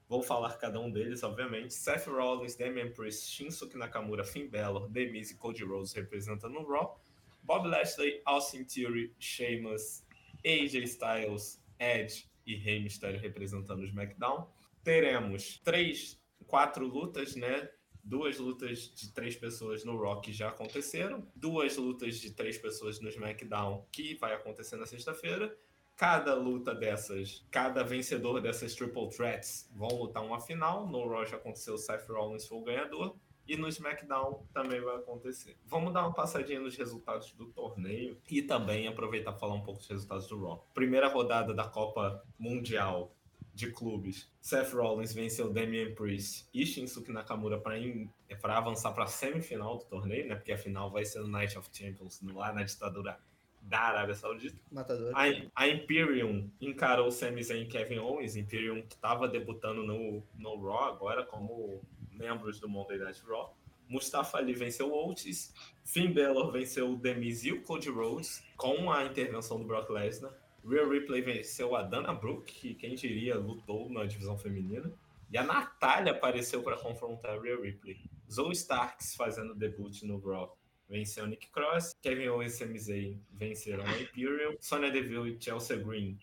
Vou 0.08 0.24
falar 0.24 0.58
cada 0.58 0.80
um 0.80 0.89
deles, 0.89 1.22
obviamente. 1.22 1.74
Seth 1.74 2.08
Rollins, 2.08 2.55
Damian 2.55 2.91
Priest, 2.91 3.30
Shinsuke 3.30 3.78
Nakamura, 3.78 4.24
Finn 4.24 4.47
Balor, 4.47 4.89
The 4.89 5.05
Miz 5.08 5.32
e 5.32 5.36
Cody 5.36 5.64
Rhodes 5.64 5.91
representando 5.93 6.58
o 6.60 6.66
Raw. 6.66 6.97
Bob 7.43 7.68
Lashley, 7.68 8.22
Austin 8.26 8.64
Theory, 8.64 9.14
Sheamus, 9.20 10.03
AJ 10.45 10.84
Styles, 10.84 11.62
Edge 11.80 12.30
e 12.45 12.55
Rey 12.55 12.82
Mysterio 12.82 13.20
representando 13.20 13.82
o 13.82 13.86
SmackDown. 13.86 14.47
Teremos 14.84 15.60
três, 15.64 16.20
quatro 16.45 16.86
lutas, 16.86 17.36
né? 17.36 17.70
Duas 18.03 18.38
lutas 18.38 18.89
de 18.95 19.14
três 19.14 19.36
pessoas 19.36 19.84
no 19.84 20.01
Raw 20.01 20.22
que 20.22 20.32
já 20.32 20.47
aconteceram, 20.47 21.30
duas 21.36 21.76
lutas 21.76 22.20
de 22.20 22.32
três 22.32 22.58
pessoas 22.58 23.01
no 23.01 23.10
SmackDown 23.10 23.86
que 23.91 24.16
vai 24.16 24.34
acontecer 24.34 24.78
na 24.78 24.86
sexta-feira. 24.86 25.53
Cada 25.98 26.36
luta 26.36 26.76
dessas, 26.76 27.43
cada 27.50 27.84
vencedor 27.84 28.39
dessas 28.39 28.76
Triple 28.76 29.10
Threats 29.10 29.68
vão 29.76 29.89
lutar 29.89 30.24
uma 30.24 30.39
final. 30.39 30.88
No 30.88 31.10
Raw 31.10 31.26
já 31.26 31.38
aconteceu, 31.38 31.74
o 31.74 31.78
Seth 31.80 32.08
Rollins 32.08 32.48
foi 32.48 32.60
o 32.60 32.64
ganhador. 32.64 33.16
E 33.48 33.58
no 33.58 33.68
SmackDown 33.68 34.45
também 34.54 34.80
vai 34.80 34.98
acontecer. 34.98 35.58
Vamos 35.66 35.91
dar 35.93 36.02
uma 36.02 36.14
passadinha 36.14 36.60
nos 36.60 36.78
resultados 36.78 37.32
do 37.32 37.48
torneio 37.48 38.22
e 38.30 38.43
também 38.43 38.88
aproveitar 38.88 39.32
para 39.32 39.39
falar 39.39 39.56
um 39.56 39.64
pouco 39.64 39.80
dos 39.80 39.88
resultados 39.88 40.28
do 40.28 40.39
Raw. 40.39 40.68
Primeira 40.72 41.08
rodada 41.08 41.52
da 41.52 41.64
Copa 41.64 42.24
Mundial 42.38 43.16
de 43.52 43.72
clubes. 43.72 44.32
Seth 44.39 44.74
Rollins 44.74 45.14
venceu 45.14 45.52
Damian 45.52 45.95
Priest 45.95 46.48
e 46.54 46.64
Shinsuke 46.64 47.12
Nakamura 47.12 47.60
para 47.60 48.58
avançar 48.58 48.91
para 48.91 49.06
a 49.06 49.08
semifinal 49.08 49.80
do 49.80 49.86
torneio, 49.86 50.28
né? 50.28 50.36
Porque 50.36 50.52
a 50.52 50.58
final 50.60 50.91
vai 50.91 51.06
ser 51.06 51.22
no 51.22 51.28
Night 51.28 51.58
of 51.58 51.68
Champions, 51.74 52.22
lá 52.22 52.54
na 52.54 52.62
ditadura 52.62 53.20
da 53.68 53.80
Arábia 53.80 54.15
Saudita. 54.15 54.57
Matador. 54.72 55.11
A, 55.13 55.24
a 55.55 55.68
Imperium 55.68 56.49
encarou 56.59 57.11
Sami 57.11 57.43
Zayn 57.43 57.63
e 57.63 57.68
Kevin 57.68 57.99
Owens. 57.99 58.36
Imperium 58.36 58.82
que 58.82 58.95
estava 58.95 59.28
debutando 59.28 59.84
no, 59.84 60.24
no 60.36 60.61
Raw 60.61 60.86
agora 60.86 61.26
como 61.26 61.82
membros 62.11 62.59
do 62.59 62.70
Monday 62.70 62.97
Night 62.97 63.22
Raw. 63.28 63.55
Mustafa 63.89 64.38
Ali 64.38 64.53
venceu 64.53 64.91
o 64.91 65.09
Otis. 65.09 65.53
Finn 65.84 66.13
Balor 66.13 66.51
venceu 66.51 66.91
o 66.91 66.99
The 66.99 67.13
Miz 67.13 67.43
e 67.43 67.51
o 67.51 67.61
Cody 67.61 67.89
Rhodes 67.89 68.43
com 68.55 68.91
a 68.91 69.05
intervenção 69.05 69.59
do 69.59 69.65
Brock 69.65 69.89
Lesnar. 69.89 70.34
Rhea 70.65 70.86
Ripley 70.86 71.22
venceu 71.22 71.76
a 71.76 71.84
Dana 71.84 72.13
Brooke, 72.13 72.53
que 72.53 72.74
quem 72.74 72.95
diria 72.95 73.38
lutou 73.38 73.89
na 73.89 74.05
divisão 74.05 74.38
feminina. 74.38 74.91
E 75.32 75.38
a 75.38 75.43
Natália 75.43 76.13
apareceu 76.13 76.63
para 76.63 76.78
confrontar 76.78 77.38
a 77.38 77.41
Rhea 77.41 77.59
Ripley. 77.61 77.97
Zoe 78.30 78.53
Starks 78.53 79.15
fazendo 79.15 79.55
debut 79.55 80.01
no 80.03 80.20
Raw 80.20 80.57
venceu 80.89 81.23
o 81.23 81.27
Nick 81.27 81.49
Cross. 81.49 81.95
Kevin 82.01 82.29
Owens 82.29 82.53
e 82.53 82.57
Sami 82.79 83.21
venceram 83.33 83.85
a 83.85 83.99
Imperial. 83.99 84.55
Sonya 84.59 84.91
Deville 84.91 85.31
e 85.35 85.38
Chelsea 85.43 85.77
Green 85.77 86.17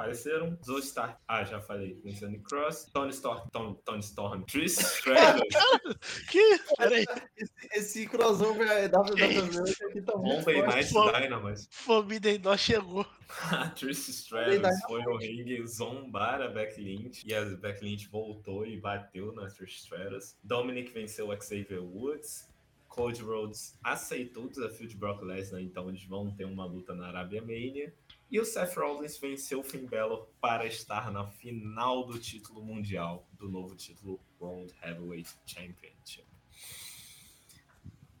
apareceram. 0.00 0.58
Zoe 0.64 0.80
Stark, 0.80 1.16
ah, 1.28 1.44
já 1.44 1.60
falei, 1.60 2.00
venceu 2.02 2.28
o 2.28 2.30
Nick 2.30 2.44
Cross. 2.44 2.90
Tony 2.92 3.10
Storm, 3.10 3.48
Tony, 3.52 3.76
Tony 3.84 4.00
Storm, 4.00 4.42
Trish 4.44 4.78
Stratus, 4.78 5.48
Que? 6.30 6.58
Peraí, 6.76 7.04
Esse, 7.36 7.52
esse 7.72 8.06
crossover 8.06 8.66
é 8.68 8.86
WWE 8.86 9.88
aqui 9.88 10.02
tá 10.02 10.16
muito 10.16 10.46
Monday 10.46 10.84
forte. 10.86 11.12
Night 11.12 11.28
Dynamite. 11.28 11.66
Forbidden 11.70 12.38
Door 12.40 12.58
chegou. 12.58 13.06
A 13.52 13.68
Trish 13.70 14.08
Stratus 14.08 14.80
foi 14.88 15.02
no 15.02 15.16
ringue 15.16 15.64
zombar 15.66 16.42
a 16.42 16.48
Becky 16.48 16.80
Lynch 16.80 17.22
e 17.24 17.32
a 17.32 17.44
Becky 17.44 17.84
Lynch 17.84 18.08
voltou 18.08 18.66
e 18.66 18.76
bateu 18.80 19.32
na 19.32 19.46
Trish 19.46 19.76
Stratus. 19.82 20.36
Dominic 20.42 20.92
venceu 20.92 21.28
o 21.28 21.36
Xavier 21.40 21.80
Woods. 21.82 22.48
Cody 22.90 23.22
Rhodes 23.22 23.78
aceitou 23.82 24.44
o 24.44 24.50
desafio 24.50 24.86
de 24.88 24.96
Brock 24.96 25.22
Lesnar, 25.22 25.62
então 25.62 25.88
eles 25.88 26.04
vão 26.04 26.30
ter 26.34 26.44
uma 26.44 26.66
luta 26.66 26.92
na 26.92 27.06
Arábia 27.06 27.40
Mania. 27.40 27.94
E 28.28 28.38
o 28.38 28.44
Seth 28.44 28.76
Rollins 28.76 29.16
venceu 29.16 29.60
o 29.60 29.62
Finn 29.62 29.86
Balor 29.86 30.28
para 30.40 30.66
estar 30.66 31.10
na 31.10 31.24
final 31.24 32.04
do 32.04 32.18
título 32.18 32.62
mundial, 32.62 33.28
do 33.32 33.48
novo 33.48 33.76
título 33.76 34.20
World 34.40 34.74
Heavyweight 34.82 35.30
Championship. 35.46 36.26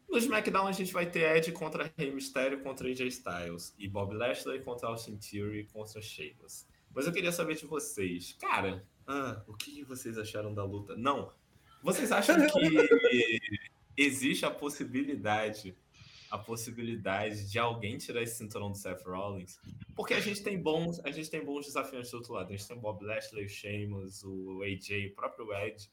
No 0.08 0.18
SmackDown 0.18 0.68
a 0.68 0.72
gente 0.72 0.92
vai 0.92 1.10
ter 1.10 1.36
Edge 1.36 1.52
contra 1.52 1.92
Rey 1.96 2.12
Mysterio 2.12 2.62
contra 2.62 2.88
AJ 2.88 3.00
Styles 3.08 3.74
e 3.76 3.88
Bob 3.88 4.14
Lashley 4.14 4.60
contra 4.62 4.88
Austin 4.88 5.16
Theory 5.16 5.66
contra 5.72 6.00
Sheamus. 6.00 6.66
Mas 6.94 7.06
eu 7.06 7.12
queria 7.12 7.32
saber 7.32 7.56
de 7.56 7.66
vocês, 7.66 8.36
cara, 8.40 8.84
ah, 9.06 9.42
o 9.48 9.54
que 9.54 9.82
vocês 9.82 10.16
acharam 10.16 10.54
da 10.54 10.64
luta? 10.64 10.96
Não, 10.96 11.32
vocês 11.82 12.12
acham 12.12 12.36
que 12.46 13.69
existe 14.00 14.46
a 14.46 14.50
possibilidade, 14.50 15.76
a 16.30 16.38
possibilidade 16.38 17.50
de 17.50 17.58
alguém 17.58 17.98
tirar 17.98 18.22
esse 18.22 18.36
cinturão 18.36 18.70
do 18.70 18.76
Seth 18.76 19.02
Rollins? 19.02 19.58
Porque 19.94 20.14
a 20.14 20.20
gente 20.20 20.42
tem 20.42 20.60
bons, 20.60 20.98
a 21.00 21.10
gente 21.10 21.28
tem 21.28 21.44
bons 21.44 21.66
desafiantes 21.66 22.10
do 22.10 22.16
outro 22.16 22.32
lado. 22.32 22.48
A 22.52 22.56
gente 22.56 22.66
tem 22.66 22.76
o 22.76 22.80
Bob 22.80 23.04
Lashley, 23.04 23.44
o 23.44 23.48
Sheamus, 23.48 24.22
o 24.24 24.62
AJ, 24.62 25.10
o 25.10 25.14
próprio 25.14 25.52
Edge, 25.52 25.90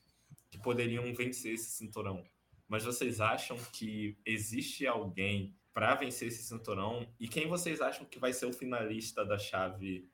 que 0.49 0.57
poderiam 0.59 1.03
vencer 1.13 1.53
esse 1.53 1.71
cinturão. 1.71 2.23
Mas 2.67 2.83
vocês 2.83 3.19
acham 3.19 3.57
que 3.73 4.17
existe 4.25 4.85
alguém 4.87 5.55
para 5.73 5.95
vencer 5.95 6.29
esse 6.29 6.43
cinturão? 6.43 7.07
E 7.19 7.27
quem 7.27 7.47
vocês 7.47 7.81
acham 7.81 8.05
que 8.05 8.19
vai 8.19 8.33
ser 8.33 8.45
o 8.45 8.53
finalista 8.53 9.25
da 9.25 9.37
chave 9.37 10.09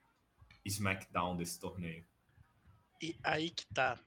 SmackDown 0.65 1.35
desse 1.35 1.59
torneio? 1.59 2.05
E 3.01 3.15
aí 3.23 3.49
que 3.49 3.65
tá. 3.67 3.99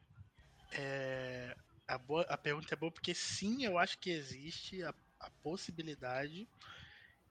É, 0.73 1.57
a, 1.89 1.99
boa- 1.99 2.27
a 2.29 2.37
pergunta 2.39 2.75
é 2.75 2.77
boa 2.77 2.93
porque 2.93 3.15
sim, 3.15 3.65
eu 3.65 3.79
acho 3.79 3.99
que 3.99 4.11
existe 4.11 4.83
a, 4.83 4.95
a 5.21 5.31
possibilidade 5.43 6.49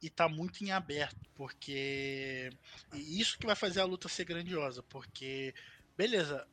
e 0.01 0.09
tá 0.09 0.27
muito 0.29 0.63
em 0.63 0.71
aberto, 0.71 1.29
porque 1.35 2.49
e 2.93 3.19
isso 3.21 3.39
que 3.39 3.45
vai 3.47 3.55
fazer 3.55 3.81
a 3.81 3.85
luta 3.85 4.09
ser 4.09 4.25
grandiosa, 4.25 4.83
porque 4.83 5.53
beleza, 5.97 6.47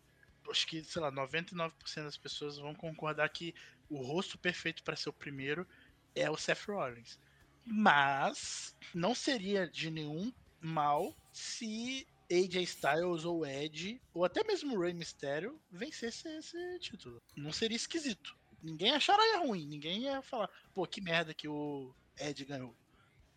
acho 0.50 0.66
que, 0.66 0.82
sei 0.84 1.02
lá, 1.02 1.10
99% 1.10 2.04
das 2.06 2.16
pessoas 2.18 2.56
vão 2.58 2.74
concordar 2.74 3.28
que 3.30 3.54
o 3.88 4.02
rosto 4.02 4.38
perfeito 4.38 4.82
para 4.82 4.96
ser 4.96 5.08
o 5.10 5.12
primeiro 5.12 5.66
é 6.14 6.30
o 6.30 6.36
Seth 6.36 6.64
Rollins. 6.68 7.18
Mas 7.64 8.74
não 8.94 9.14
seria 9.14 9.68
de 9.68 9.90
nenhum 9.90 10.32
mal 10.60 11.16
se 11.32 12.06
AJ 12.32 12.62
Styles 12.62 13.24
ou 13.24 13.46
Edge, 13.46 14.00
ou 14.14 14.24
até 14.24 14.42
mesmo 14.44 14.74
o 14.74 14.80
Rey 14.80 14.94
Mysterio, 14.94 15.60
vencesse 15.70 16.28
esse 16.28 16.78
título. 16.78 17.22
Não 17.36 17.52
seria 17.52 17.76
esquisito. 17.76 18.36
Ninguém 18.62 18.92
acharia 18.92 19.38
ruim, 19.38 19.66
ninguém 19.66 20.04
ia 20.04 20.22
falar, 20.22 20.48
pô, 20.72 20.86
que 20.86 21.00
merda 21.00 21.34
que 21.34 21.48
o 21.48 21.94
Ed 22.18 22.44
ganhou. 22.44 22.74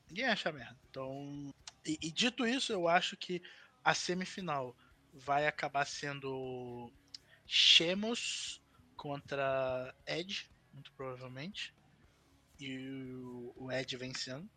Ninguém 0.08 0.26
acha 0.26 0.52
merda. 0.52 0.80
Então, 0.90 1.54
e, 1.86 1.98
e 2.02 2.12
dito 2.12 2.46
isso, 2.46 2.72
eu 2.72 2.88
acho 2.88 3.18
que 3.18 3.42
a 3.84 3.94
semifinal 3.94 4.76
vai 5.12 5.48
acabar 5.48 5.86
sendo 5.86 6.92
Shemos 7.46 8.62
contra 8.96 9.94
Ed, 10.08 10.50
muito 10.74 10.92
provavelmente. 10.94 11.74
E 12.60 12.78
o 13.56 13.72
Ed 13.72 13.98
vencendo 13.98 14.50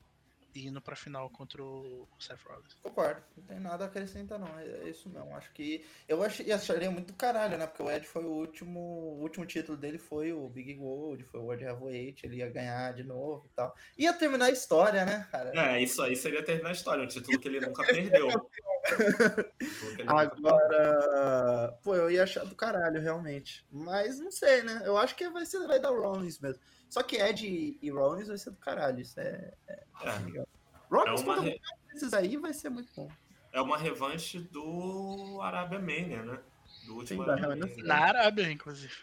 e 0.58 0.66
indo 0.66 0.80
pra 0.80 0.96
final 0.96 1.30
contra 1.30 1.62
o 1.62 2.08
Seth 2.18 2.42
Rollins. 2.44 2.74
Concordo, 2.82 3.22
não 3.36 3.44
tem 3.44 3.60
nada 3.60 3.84
a 3.84 3.86
acrescentar 3.86 4.38
não, 4.38 4.58
é, 4.58 4.64
é 4.64 4.88
isso 4.88 5.08
não. 5.08 5.34
Acho 5.36 5.52
que. 5.52 5.84
Eu 6.08 6.22
achei, 6.22 6.50
acharia 6.50 6.90
muito 6.90 7.14
caralho, 7.14 7.56
né? 7.56 7.66
Porque 7.66 7.82
o 7.82 7.90
Ed 7.90 8.06
foi 8.06 8.24
o 8.24 8.30
último. 8.30 8.80
O 8.80 9.22
último 9.22 9.46
título 9.46 9.78
dele 9.78 9.98
foi 9.98 10.32
o 10.32 10.48
Big 10.48 10.74
Gold, 10.74 11.22
foi 11.24 11.40
o 11.40 11.44
World 11.44 11.64
Heavyweight, 11.64 12.26
ele 12.26 12.36
ia 12.36 12.50
ganhar 12.50 12.92
de 12.92 13.04
novo 13.04 13.46
e 13.46 13.50
tal. 13.54 13.74
Ia 13.96 14.12
terminar 14.12 14.46
a 14.46 14.50
história, 14.50 15.04
né, 15.04 15.28
cara? 15.30 15.52
É, 15.54 15.80
isso 15.80 16.02
aí 16.02 16.16
seria 16.16 16.42
terminar 16.42 16.70
a 16.70 16.72
história, 16.72 17.04
um 17.04 17.08
título 17.08 17.38
que 17.38 17.48
ele 17.48 17.60
nunca 17.60 17.84
perdeu. 17.84 18.28
Agora, 20.06 21.78
pô, 21.82 21.94
eu 21.94 22.10
ia 22.10 22.22
achar 22.22 22.44
do 22.44 22.54
caralho, 22.54 23.00
realmente. 23.00 23.66
Mas 23.70 24.18
não 24.18 24.30
sei, 24.30 24.62
né? 24.62 24.82
Eu 24.84 24.96
acho 24.96 25.14
que 25.14 25.28
vai, 25.28 25.44
ser, 25.46 25.66
vai 25.66 25.80
dar 25.80 25.90
o 25.90 26.00
Rollins 26.00 26.38
mesmo. 26.38 26.60
Só 26.88 27.02
que 27.02 27.16
Ed 27.16 27.78
e 27.80 27.90
Rollins 27.90 28.28
vai 28.28 28.38
ser 28.38 28.50
do 28.50 28.56
caralho. 28.56 29.00
Isso 29.00 29.18
é, 29.20 29.52
é, 29.68 29.84
é. 30.02 30.18
legal. 30.24 30.48
Rollins, 30.90 31.20
é 31.20 31.24
uma 31.24 31.40
re... 31.40 31.60
esses 31.94 32.12
aí, 32.14 32.36
vai 32.36 32.52
ser 32.52 32.70
muito 32.70 32.92
bom. 32.94 33.10
É 33.52 33.60
uma 33.60 33.78
revanche 33.78 34.38
do 34.38 35.40
Arábia 35.42 35.78
Mania, 35.78 36.22
né? 36.22 36.38
Do 36.86 36.96
último 36.96 37.24
Sim, 37.24 37.30
Arábia 37.30 37.84
Na 37.84 37.96
Arábia, 37.96 38.50
inclusive. 38.50 38.94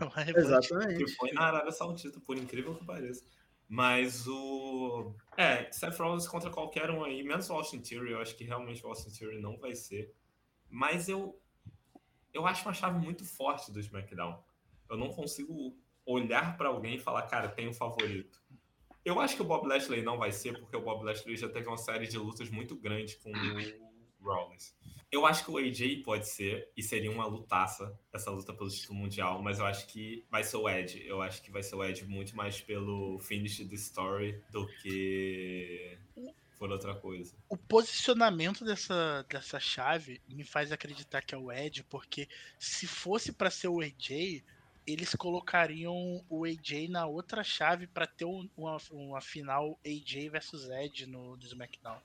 Exatamente. 0.36 1.04
Que 1.04 1.10
foi 1.12 1.32
na 1.32 1.42
Arábia 1.42 1.72
Saudita, 1.72 2.20
por 2.20 2.36
incrível 2.36 2.74
que 2.74 2.84
pareça. 2.84 3.24
Mas 3.68 4.26
o. 4.26 5.14
É, 5.36 5.70
Seth 5.72 5.98
Rollins 5.98 6.28
contra 6.28 6.50
qualquer 6.50 6.90
um 6.90 7.02
aí, 7.02 7.22
menos 7.22 7.48
o 7.50 7.54
Austin 7.54 7.80
Theory, 7.80 8.12
eu 8.12 8.20
acho 8.20 8.36
que 8.36 8.44
realmente 8.44 8.84
o 8.84 8.88
Austin 8.88 9.10
Theory 9.10 9.40
não 9.40 9.56
vai 9.58 9.74
ser. 9.74 10.14
Mas 10.68 11.08
eu. 11.08 11.40
Eu 12.32 12.46
acho 12.46 12.66
uma 12.66 12.74
chave 12.74 12.98
muito 12.98 13.24
forte 13.24 13.72
do 13.72 13.80
SmackDown. 13.80 14.42
Eu 14.90 14.96
não 14.96 15.08
consigo 15.08 15.76
olhar 16.04 16.56
para 16.56 16.68
alguém 16.68 16.96
e 16.96 17.00
falar, 17.00 17.22
cara, 17.22 17.48
tem 17.48 17.68
um 17.68 17.72
favorito. 17.72 18.42
Eu 19.04 19.20
acho 19.20 19.36
que 19.36 19.42
o 19.42 19.44
Bob 19.44 19.66
Lashley 19.66 20.02
não 20.02 20.18
vai 20.18 20.32
ser, 20.32 20.58
porque 20.58 20.76
o 20.76 20.80
Bob 20.82 21.04
Lashley 21.04 21.36
já 21.36 21.48
teve 21.48 21.68
uma 21.68 21.76
série 21.76 22.06
de 22.06 22.18
lutas 22.18 22.50
muito 22.50 22.74
grande 22.74 23.16
com 23.16 23.30
o 23.30 24.24
Rollins. 24.24 24.74
Eu 25.14 25.24
acho 25.24 25.44
que 25.44 25.50
o 25.52 25.58
AJ 25.58 26.02
pode 26.02 26.28
ser, 26.28 26.68
e 26.76 26.82
seria 26.82 27.08
uma 27.08 27.24
lutaça, 27.24 27.96
essa 28.12 28.32
luta 28.32 28.52
pelo 28.52 28.68
título 28.68 28.98
mundial, 28.98 29.40
mas 29.40 29.60
eu 29.60 29.64
acho 29.64 29.86
que 29.86 30.26
vai 30.28 30.42
ser 30.42 30.56
o 30.56 30.68
Ed. 30.68 31.06
Eu 31.06 31.22
acho 31.22 31.40
que 31.40 31.52
vai 31.52 31.62
ser 31.62 31.76
o 31.76 31.84
Ed 31.84 32.04
muito 32.04 32.36
mais 32.36 32.60
pelo 32.60 33.20
finish 33.20 33.58
the 33.58 33.76
story 33.76 34.42
do 34.50 34.66
que 34.82 35.96
por 36.58 36.68
outra 36.72 36.96
coisa. 36.96 37.32
O 37.48 37.56
posicionamento 37.56 38.64
dessa, 38.64 39.24
dessa 39.28 39.60
chave 39.60 40.20
me 40.28 40.42
faz 40.42 40.72
acreditar 40.72 41.22
que 41.22 41.32
é 41.32 41.38
o 41.38 41.52
Ed, 41.52 41.84
porque 41.84 42.28
se 42.58 42.88
fosse 42.88 43.32
para 43.32 43.50
ser 43.50 43.68
o 43.68 43.80
AJ, 43.80 44.42
eles 44.84 45.14
colocariam 45.14 46.24
o 46.28 46.44
AJ 46.44 46.88
na 46.88 47.06
outra 47.06 47.44
chave 47.44 47.86
para 47.86 48.08
ter 48.08 48.24
uma, 48.24 48.78
uma 48.90 49.20
final 49.20 49.78
AJ 49.86 50.28
versus 50.30 50.68
Ed 50.68 51.06
no, 51.06 51.36
no 51.36 51.44
SmackDown. 51.44 52.00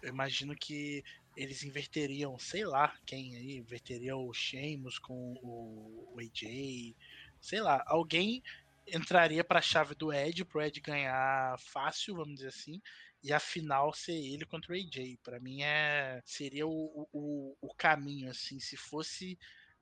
Eu 0.00 0.08
imagino 0.08 0.54
que 0.56 1.04
eles 1.36 1.62
inverteriam, 1.62 2.38
sei 2.38 2.64
lá 2.64 2.96
quem 3.06 3.36
aí, 3.36 3.56
inverteriam 3.56 4.26
o 4.26 4.34
Sheamus 4.34 4.98
com 4.98 5.34
o, 5.42 6.14
o 6.14 6.20
AJ, 6.20 6.94
sei 7.40 7.60
lá, 7.60 7.82
alguém 7.86 8.42
entraria 8.86 9.44
para 9.44 9.58
a 9.58 9.62
chave 9.62 9.94
do 9.94 10.12
Ed, 10.12 10.44
pro 10.44 10.60
Ed 10.60 10.80
ganhar 10.80 11.58
fácil, 11.58 12.16
vamos 12.16 12.36
dizer 12.36 12.48
assim, 12.48 12.80
e 13.22 13.32
a 13.32 13.38
final 13.38 13.92
ser 13.92 14.12
ele 14.12 14.44
contra 14.44 14.72
o 14.72 14.76
AJ. 14.76 15.18
Para 15.22 15.38
mim 15.38 15.62
é 15.62 16.20
seria 16.24 16.66
o, 16.66 17.08
o, 17.12 17.56
o 17.60 17.74
caminho 17.74 18.30
assim, 18.30 18.58
se 18.58 18.76
fosse 18.76 19.38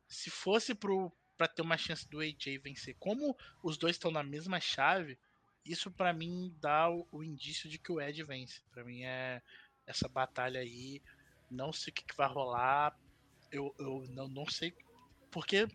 se 0.08 0.30
fosse 0.30 0.74
pro 0.74 1.12
para 1.36 1.48
ter 1.48 1.62
uma 1.62 1.78
chance 1.78 2.06
do 2.06 2.20
AJ 2.20 2.58
vencer. 2.62 2.94
Como 2.98 3.34
os 3.62 3.78
dois 3.78 3.96
estão 3.96 4.10
na 4.10 4.22
mesma 4.22 4.60
chave, 4.60 5.18
isso 5.64 5.90
para 5.90 6.12
mim 6.12 6.54
dá 6.60 6.90
o, 6.90 7.08
o, 7.10 7.24
indício 7.24 7.68
de 7.68 7.78
que 7.78 7.90
o 7.90 7.98
Ed 7.98 8.22
vence. 8.24 8.60
Para 8.70 8.84
mim 8.84 9.04
é 9.04 9.40
essa 9.86 10.06
batalha 10.06 10.60
aí, 10.60 11.00
não 11.50 11.72
sei 11.72 11.90
o 11.90 11.94
que, 11.94 12.04
que 12.04 12.16
vai 12.16 12.28
rolar. 12.28 12.96
Eu, 13.50 13.74
eu 13.78 14.04
não, 14.10 14.28
não 14.28 14.46
sei 14.46 14.74
porque 15.30 15.68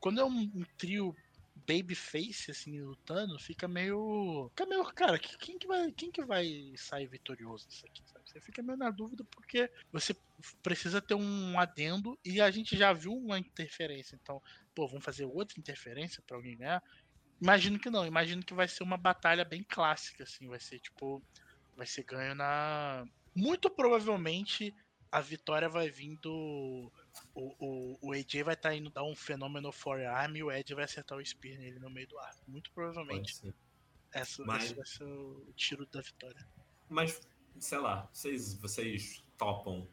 quando 0.00 0.20
é 0.20 0.24
um, 0.24 0.64
trio 0.78 1.14
babyface 1.54 2.50
assim 2.50 2.80
lutando, 2.80 3.38
fica 3.38 3.68
meio, 3.68 4.48
fica 4.50 4.66
meio, 4.66 4.84
cara, 4.84 5.18
quem 5.18 5.58
que 5.58 5.66
vai, 5.66 5.92
quem 5.92 6.10
que 6.10 6.24
vai 6.24 6.72
sair 6.76 7.06
vitorioso 7.06 7.68
disso 7.68 7.84
aqui, 7.86 8.02
sabe? 8.06 8.28
Você 8.28 8.40
fica 8.40 8.62
meio 8.62 8.78
na 8.78 8.90
dúvida 8.90 9.24
porque 9.30 9.70
você 9.92 10.16
precisa 10.62 11.00
ter 11.00 11.14
um 11.14 11.58
adendo 11.58 12.18
e 12.24 12.40
a 12.40 12.50
gente 12.50 12.76
já 12.76 12.92
viu 12.92 13.12
uma 13.12 13.38
interferência, 13.38 14.18
então, 14.20 14.40
pô, 14.74 14.88
vamos 14.88 15.04
fazer 15.04 15.24
outra 15.24 15.60
interferência 15.60 16.22
para 16.26 16.36
alguém 16.36 16.56
ganhar? 16.56 16.82
Imagino 17.40 17.78
que 17.78 17.90
não, 17.90 18.06
imagino 18.06 18.42
que 18.42 18.54
vai 18.54 18.68
ser 18.68 18.82
uma 18.82 18.96
batalha 18.96 19.44
bem 19.44 19.62
clássica 19.62 20.24
assim, 20.24 20.48
vai 20.48 20.60
ser 20.60 20.78
tipo, 20.80 21.22
vai 21.76 21.86
ser 21.86 22.04
ganho 22.04 22.34
na 22.34 23.04
muito 23.34 23.70
provavelmente 23.70 24.74
a 25.12 25.20
vitória 25.20 25.68
vai 25.68 25.90
vir 25.90 26.16
do. 26.16 26.90
O, 27.34 27.54
o, 27.58 27.98
o 28.00 28.12
AJ 28.12 28.42
vai 28.42 28.54
estar 28.54 28.70
tá 28.70 28.74
indo 28.74 28.88
dar 28.88 29.04
um 29.04 29.14
fenômeno 29.14 29.70
forearm 29.70 30.34
e 30.34 30.42
o 30.42 30.50
Ed 30.50 30.74
vai 30.74 30.84
acertar 30.84 31.18
o 31.18 31.24
Spear 31.24 31.58
nele 31.58 31.78
no 31.78 31.90
meio 31.90 32.08
do 32.08 32.18
ar. 32.18 32.34
Muito 32.48 32.72
provavelmente. 32.72 33.54
Essa, 34.10 34.42
Mas... 34.44 34.64
Esse 34.64 34.74
vai 34.74 34.86
ser 34.86 35.04
o 35.04 35.52
tiro 35.54 35.86
da 35.86 36.00
vitória. 36.00 36.48
Mas, 36.88 37.20
sei 37.58 37.78
lá, 37.78 38.08
vocês, 38.10 38.54
vocês 38.54 39.22
topam 39.36 39.86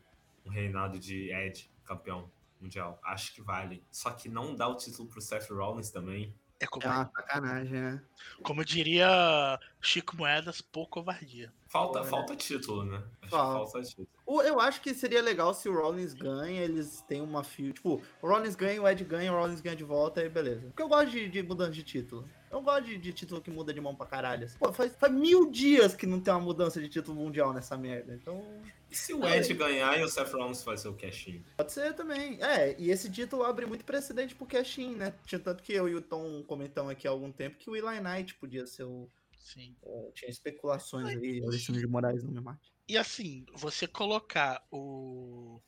um 0.45 0.49
reinado 0.49 0.97
de 0.97 1.34
Ed, 1.34 1.70
campeão 1.84 2.32
mundial? 2.59 2.97
Acho 3.03 3.34
que 3.34 3.41
vale. 3.41 3.84
Só 3.91 4.11
que 4.11 4.30
não 4.30 4.55
dá 4.55 4.70
o 4.70 4.76
título 4.76 5.09
pro 5.09 5.22
Seth 5.22 5.49
Rollins 5.49 5.91
também. 5.91 6.34
É, 6.61 6.65
como... 6.65 6.86
é 6.86 6.89
uma 6.89 7.11
sacanagem, 7.11 7.82
né? 7.82 8.03
Como 8.41 8.63
diria 8.63 9.59
Chico 9.82 10.15
Moedas, 10.15 10.61
pouco 10.61 10.91
covardia. 10.91 11.53
Falta, 11.70 11.99
Pô, 11.99 12.05
falta 12.05 12.36
título, 12.36 12.84
né? 12.84 13.03
Acho 13.22 13.30
falta. 13.30 13.72
falta 13.72 13.88
título. 13.88 14.07
Eu 14.43 14.59
acho 14.59 14.82
que 14.82 14.91
seria 14.91 15.22
legal 15.22 15.53
se 15.53 15.70
o 15.70 15.74
Rollins 15.74 16.15
ganha, 16.15 16.61
eles 16.61 17.01
têm 17.07 17.22
uma 17.22 17.43
fio. 17.43 17.72
Tipo, 17.72 18.01
o 18.20 18.28
Rollins 18.28 18.55
ganha, 18.55 18.82
o 18.82 18.88
Ed 18.88 19.03
ganha, 19.03 19.32
o 19.32 19.36
Rollins 19.36 19.61
ganha 19.61 19.76
de 19.76 19.84
volta, 19.84 20.20
aí 20.20 20.30
beleza. 20.30 20.61
Porque 20.61 20.82
eu 20.82 20.89
gosto 20.89 21.11
de, 21.11 21.30
de 21.30 21.43
mudança 21.43 21.72
de 21.72 21.84
título. 21.84 22.28
Eu 22.51 22.63
gosto 22.63 22.86
de, 22.86 22.97
de, 22.97 23.13
título 23.13 23.39
que 23.39 23.51
muda 23.51 23.72
de 23.72 23.80
mão 23.80 23.93
pra 23.93 24.07
caralho. 24.07 24.49
Pô, 24.57 24.74
faz, 24.74 24.95
faz 24.95 25.13
mil 25.13 25.51
dias 25.51 25.93
que 25.93 26.07
não 26.07 26.20
tem 26.20 26.34
uma 26.34 26.39
mudança 26.39 26.82
de 26.82 26.89
título 26.89 27.15
mundial 27.15 27.53
nessa 27.53 27.78
merda. 27.78 28.15
Então. 28.15 28.43
E 28.89 28.95
se 28.95 29.13
o 29.13 29.24
Ed 29.24 29.51
é. 29.51 29.55
ganhar 29.55 29.99
e 29.99 30.03
o 30.03 30.09
Seth 30.09 30.34
Rollins 30.34 30.63
fazer 30.63 30.88
o 30.88 30.95
cash-in? 30.95 31.43
Pode 31.55 31.72
ser 31.72 31.93
também. 31.93 32.41
É, 32.41 32.76
e 32.80 32.89
esse 32.89 33.11
título 33.11 33.43
abre 33.43 33.67
muito 33.67 33.86
precedente 33.86 34.34
pro 34.34 34.47
cash-in, 34.47 34.95
né? 34.95 35.13
Tinha 35.24 35.38
tanto 35.38 35.61
que 35.61 35.74
eu 35.74 35.88
e 35.88 35.93
o 35.93 36.01
Tom 36.01 36.41
comentamos 36.41 36.91
aqui 36.91 37.07
há 37.07 37.11
algum 37.11 37.32
tempo 37.32 37.57
que 37.57 37.70
o 37.70 37.76
Eli 37.76 37.99
Knight 37.99 38.34
podia 38.34 38.65
ser 38.65 38.86
o. 38.86 39.07
Sim. 39.40 39.76
É, 39.84 40.12
tinha 40.12 40.30
especulações 40.30 41.08
aí, 41.18 41.42
Alexandre 41.44 41.82
de 41.82 41.88
Moraes 41.88 42.24
no 42.24 42.32
meu 42.32 42.44
mate. 42.44 42.72
E 42.88 42.98
assim, 42.98 43.46
você 43.54 43.88
colocar 43.88 44.66
o 44.72 45.62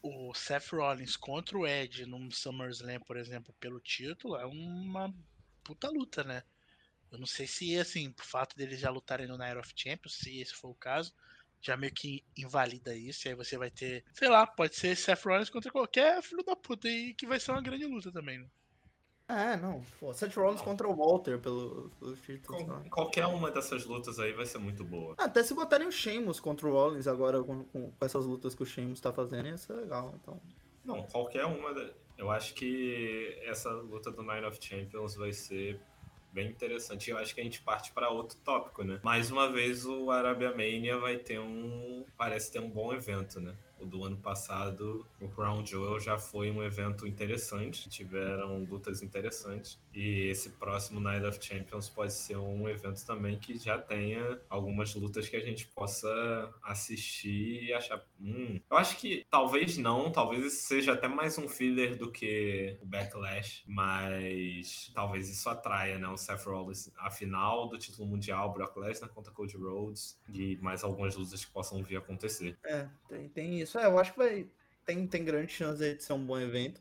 o 0.00 0.32
Seth 0.32 0.68
Rollins 0.72 1.16
contra 1.16 1.58
o 1.58 1.66
Ed 1.66 2.06
num 2.06 2.30
SummerSlam, 2.30 3.00
por 3.00 3.16
exemplo, 3.16 3.52
pelo 3.58 3.80
título, 3.80 4.36
é 4.36 4.46
uma 4.46 5.12
puta 5.64 5.88
luta, 5.90 6.22
né? 6.22 6.42
Eu 7.10 7.18
não 7.18 7.26
sei 7.26 7.46
se, 7.46 7.78
assim, 7.78 8.14
o 8.18 8.24
fato 8.24 8.56
deles 8.56 8.80
já 8.80 8.90
lutarem 8.90 9.26
no 9.26 9.36
Night 9.36 9.58
of 9.58 9.72
Champions, 9.74 10.14
se 10.14 10.38
esse 10.40 10.54
for 10.54 10.70
o 10.70 10.74
caso, 10.74 11.12
já 11.60 11.76
meio 11.76 11.92
que 11.92 12.24
invalida 12.36 12.96
isso, 12.96 13.26
e 13.26 13.30
aí 13.30 13.34
você 13.34 13.58
vai 13.58 13.70
ter, 13.70 14.04
sei 14.14 14.28
lá, 14.28 14.46
pode 14.46 14.76
ser 14.76 14.96
Seth 14.96 15.24
Rollins 15.24 15.50
contra 15.50 15.72
qualquer 15.72 16.22
filho 16.22 16.44
da 16.44 16.54
puta, 16.54 16.88
e 16.88 17.14
que 17.14 17.26
vai 17.26 17.40
ser 17.40 17.50
uma 17.52 17.62
grande 17.62 17.86
luta 17.86 18.12
também, 18.12 18.38
né? 18.38 18.48
É, 19.28 19.56
não. 19.58 19.82
Pô, 20.00 20.12
Seth 20.14 20.34
Rollins 20.34 20.62
contra 20.62 20.88
o 20.88 20.96
Walter 20.96 21.38
pelo, 21.38 21.90
pelo 22.00 22.16
título. 22.16 22.64
Qual, 22.64 22.82
qualquer 22.90 23.26
uma 23.26 23.50
dessas 23.50 23.84
lutas 23.84 24.18
aí 24.18 24.32
vai 24.32 24.46
ser 24.46 24.56
muito 24.58 24.82
boa. 24.82 25.14
Ah, 25.18 25.24
até 25.24 25.42
se 25.42 25.52
botarem 25.52 25.86
o 25.86 25.92
Sheamus 25.92 26.40
contra 26.40 26.66
o 26.66 26.72
Rollins 26.72 27.06
agora, 27.06 27.42
com, 27.42 27.62
com, 27.64 27.90
com, 27.90 28.04
essas 28.04 28.24
lutas 28.24 28.54
que 28.54 28.62
o 28.62 28.66
Sheamus 28.66 29.00
tá 29.00 29.12
fazendo, 29.12 29.48
ia 29.48 29.58
ser 29.58 29.74
legal. 29.74 30.14
Então. 30.20 30.40
Não, 30.82 31.02
qualquer 31.02 31.44
uma. 31.44 31.74
Eu 32.16 32.30
acho 32.30 32.54
que 32.54 33.38
essa 33.44 33.70
luta 33.70 34.10
do 34.10 34.22
Nine 34.22 34.46
of 34.46 34.58
Champions 34.60 35.14
vai 35.14 35.32
ser 35.34 35.78
bem 36.32 36.48
interessante. 36.48 37.10
Eu 37.10 37.18
acho 37.18 37.34
que 37.34 37.40
a 37.42 37.44
gente 37.44 37.60
parte 37.60 37.92
para 37.92 38.08
outro 38.08 38.38
tópico, 38.38 38.82
né? 38.82 38.98
Mais 39.02 39.30
uma 39.30 39.52
vez 39.52 39.84
o 39.84 40.10
Arabia 40.10 40.50
Mania 40.52 40.96
vai 40.96 41.18
ter 41.18 41.38
um. 41.38 42.02
Parece 42.16 42.50
ter 42.50 42.60
um 42.60 42.70
bom 42.70 42.94
evento, 42.94 43.38
né? 43.40 43.54
O 43.80 43.86
do 43.86 44.04
ano 44.04 44.16
passado, 44.16 45.06
o 45.20 45.28
Crown 45.28 45.64
Jewel 45.64 46.00
já 46.00 46.18
foi 46.18 46.50
um 46.50 46.62
evento 46.62 47.06
interessante, 47.06 47.88
tiveram 47.88 48.64
lutas 48.64 49.02
interessantes. 49.02 49.78
E 49.94 50.28
esse 50.28 50.50
próximo 50.50 51.00
Night 51.00 51.24
of 51.26 51.38
Champions 51.40 51.88
pode 51.88 52.12
ser 52.12 52.36
um 52.36 52.68
evento 52.68 53.04
também 53.04 53.38
que 53.38 53.58
já 53.58 53.78
tenha 53.78 54.40
algumas 54.48 54.94
lutas 54.94 55.28
que 55.28 55.36
a 55.36 55.40
gente 55.40 55.66
possa 55.66 56.08
assistir 56.62 57.64
e 57.64 57.72
achar. 57.72 58.04
Hum. 58.20 58.60
Eu 58.70 58.76
acho 58.76 58.96
que 58.96 59.26
talvez 59.30 59.76
não, 59.76 60.10
talvez 60.10 60.44
esse 60.44 60.62
seja 60.62 60.92
até 60.92 61.08
mais 61.08 61.36
um 61.38 61.48
filler 61.48 61.96
do 61.96 62.10
que 62.10 62.76
o 62.80 62.86
Backlash, 62.86 63.64
mas 63.66 64.90
talvez 64.94 65.28
isso 65.28 65.48
atraia, 65.48 65.98
né? 65.98 66.08
O 66.08 66.16
Seth 66.16 66.44
Rollins, 66.44 66.90
a 66.98 67.10
final 67.10 67.68
do 67.68 67.78
título 67.78 68.06
mundial, 68.06 68.52
Brock 68.52 68.76
Lesnar 68.76 69.10
contra 69.10 69.32
Cody 69.32 69.56
Rhodes 69.56 70.18
e 70.32 70.56
mais 70.58 70.84
algumas 70.84 71.16
lutas 71.16 71.44
que 71.44 71.50
possam 71.50 71.82
vir 71.82 71.96
a 71.96 71.98
acontecer. 71.98 72.56
É, 72.64 72.88
tem, 73.08 73.28
tem 73.28 73.60
isso. 73.60 73.67
É, 73.76 73.86
eu 73.86 73.98
acho 73.98 74.12
que 74.12 74.18
vai. 74.18 74.46
Tem, 74.86 75.06
tem 75.06 75.24
grande 75.24 75.52
chance 75.52 75.78
de 75.78 76.02
ser 76.02 76.12
um 76.14 76.24
bom 76.24 76.38
evento. 76.38 76.80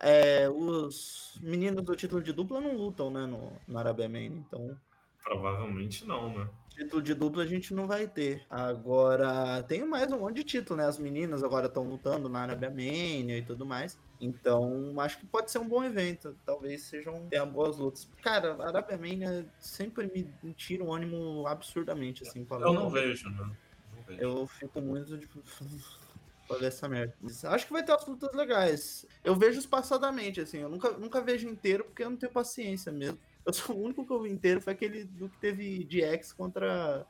É, 0.00 0.48
os 0.48 1.38
meninos 1.40 1.82
do 1.82 1.96
título 1.96 2.22
de 2.22 2.32
dupla 2.32 2.60
não 2.60 2.76
lutam, 2.76 3.10
né, 3.10 3.24
no, 3.24 3.52
no 3.66 3.78
Arabia 3.78 4.08
Main, 4.08 4.44
então. 4.46 4.78
Provavelmente 5.24 6.06
não, 6.06 6.38
né? 6.38 6.48
Título 6.70 7.02
de 7.02 7.14
dupla 7.14 7.42
a 7.42 7.46
gente 7.46 7.72
não 7.74 7.86
vai 7.86 8.06
ter. 8.06 8.44
Agora, 8.50 9.62
tem 9.62 9.84
mais 9.84 10.12
um 10.12 10.20
monte 10.20 10.36
de 10.36 10.44
título, 10.44 10.78
né? 10.78 10.86
As 10.86 10.98
meninas 10.98 11.42
agora 11.42 11.66
estão 11.66 11.82
lutando 11.82 12.28
na 12.28 12.42
Arabia 12.42 12.68
Mania 12.68 13.38
e 13.38 13.42
tudo 13.42 13.64
mais. 13.64 13.98
Então, 14.20 14.94
acho 15.00 15.18
que 15.18 15.26
pode 15.26 15.50
ser 15.50 15.58
um 15.58 15.66
bom 15.66 15.82
evento. 15.82 16.36
Talvez 16.44 16.82
sejam 16.82 17.26
tenham 17.28 17.50
boas 17.50 17.78
lutas. 17.78 18.08
Cara, 18.22 18.54
a 18.60 18.68
Arabia 18.68 18.98
Mania 18.98 19.46
sempre 19.58 20.06
me, 20.42 20.52
tira 20.52 20.84
um 20.84 20.92
ânimo 20.92 21.46
absurdamente, 21.46 22.22
assim. 22.22 22.46
Eu 22.48 22.74
não 22.74 22.90
vejo, 22.90 23.30
né? 23.30 23.50
Não 23.96 24.02
vejo. 24.06 24.20
Eu 24.20 24.46
fico 24.46 24.80
muito, 24.80 25.18
tipo, 25.18 25.40
pra 26.46 26.58
ver 26.58 26.66
essa 26.66 26.88
merda. 26.88 27.14
Acho 27.44 27.66
que 27.66 27.72
vai 27.72 27.82
ter 27.84 27.92
umas 27.92 28.06
lutas 28.06 28.34
legais. 28.34 29.06
Eu 29.24 29.34
vejo 29.34 29.58
espaçadamente, 29.58 30.40
assim. 30.40 30.58
Eu 30.58 30.68
nunca, 30.68 30.90
nunca 30.92 31.20
vejo 31.20 31.48
inteiro 31.48 31.84
porque 31.84 32.04
eu 32.04 32.10
não 32.10 32.16
tenho 32.16 32.32
paciência 32.32 32.92
mesmo. 32.92 33.18
Eu 33.44 33.52
sou 33.52 33.76
o 33.76 33.82
único 33.82 34.04
que 34.06 34.12
eu 34.12 34.20
vi 34.22 34.30
inteiro 34.30 34.60
foi 34.60 34.72
aquele 34.72 35.04
do 35.04 35.28
que 35.28 35.38
teve 35.38 35.84
DX 35.84 36.32
contra, 36.32 37.06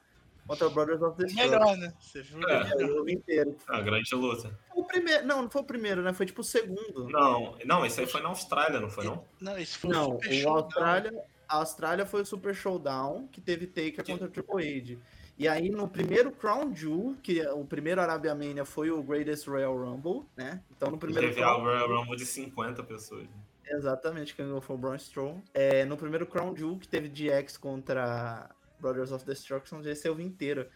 contra 0.47 0.69
Brothers 0.69 1.01
of 1.01 1.17
the 1.17 1.25
Destruction. 1.25 1.51
Melhor, 1.51 1.77
né? 1.77 1.95
Você 2.01 2.23
viu? 2.23 2.47
É. 2.49 2.73
Eu 2.83 3.05
vi 3.05 3.13
inteiro. 3.15 3.57
A 3.69 3.81
grande 3.81 4.15
luta. 4.15 4.59
O 4.75 4.85
primeiro, 4.85 5.27
não, 5.27 5.43
não 5.43 5.51
foi 5.51 5.63
o 5.63 5.65
primeiro, 5.65 6.03
né? 6.03 6.13
Foi 6.13 6.27
tipo 6.27 6.43
o 6.43 6.45
segundo. 6.45 7.09
Não, 7.09 7.57
não, 7.65 7.87
esse 7.87 8.01
aí 8.01 8.07
foi 8.07 8.21
na 8.23 8.29
Austrália, 8.29 8.81
não 8.81 8.91
foi 8.91 9.05
não? 9.05 9.25
Não, 9.41 9.59
isso 9.59 9.79
foi 9.79 9.91
Não, 9.91 10.13
Super 10.13 10.29
o 10.29 10.33
Showdown. 10.35 10.57
Austrália, 10.65 11.25
a 11.49 11.57
Austrália 11.57 12.07
foi 12.07 12.23
o 12.23 12.27
Super 12.27 12.55
Showdown, 12.55 13.29
que 13.29 13.41
teve 13.41 13.67
Taker 13.67 14.05
contra 14.05 14.29
Triple 14.29 14.79
H. 14.79 14.99
E 15.39 15.47
aí, 15.47 15.69
no 15.69 15.87
primeiro 15.87 16.31
Crown 16.33 16.75
Jewel, 16.75 17.15
que 17.23 17.41
é 17.41 17.53
o 17.53 17.65
primeiro 17.65 18.01
Arabia 18.01 18.35
Mania 18.35 18.65
foi 18.65 18.91
o 18.91 19.03
Greatest 19.03 19.47
Royal 19.49 19.77
Rumble, 19.77 20.23
né? 20.37 20.63
Então, 20.75 20.91
no 20.91 20.97
primeiro 20.99 21.29
Teve 21.29 21.41
Crown- 21.41 21.61
Royal 21.63 21.89
Rumble 21.89 22.17
de 22.17 22.25
50 22.25 22.83
pessoas. 22.83 23.27
Exatamente, 23.69 24.35
quem 24.35 24.47
ganhou 24.47 24.61
foi 24.61 24.77
o 24.77 24.79
Braun 24.79 24.95
Strowman. 24.95 25.43
É, 25.53 25.85
no 25.85 25.97
primeiro 25.97 26.25
Crown 26.27 26.57
Jewel, 26.57 26.79
que 26.79 26.89
teve 26.89 27.09
DX 27.09 27.57
contra 27.59 28.49
Brothers 28.81 29.13
of 29.13 29.25
Destruction, 29.27 29.81
esse 29.83 30.09
eu 30.09 30.15
vi 30.15 30.25
inteiro. 30.25 30.67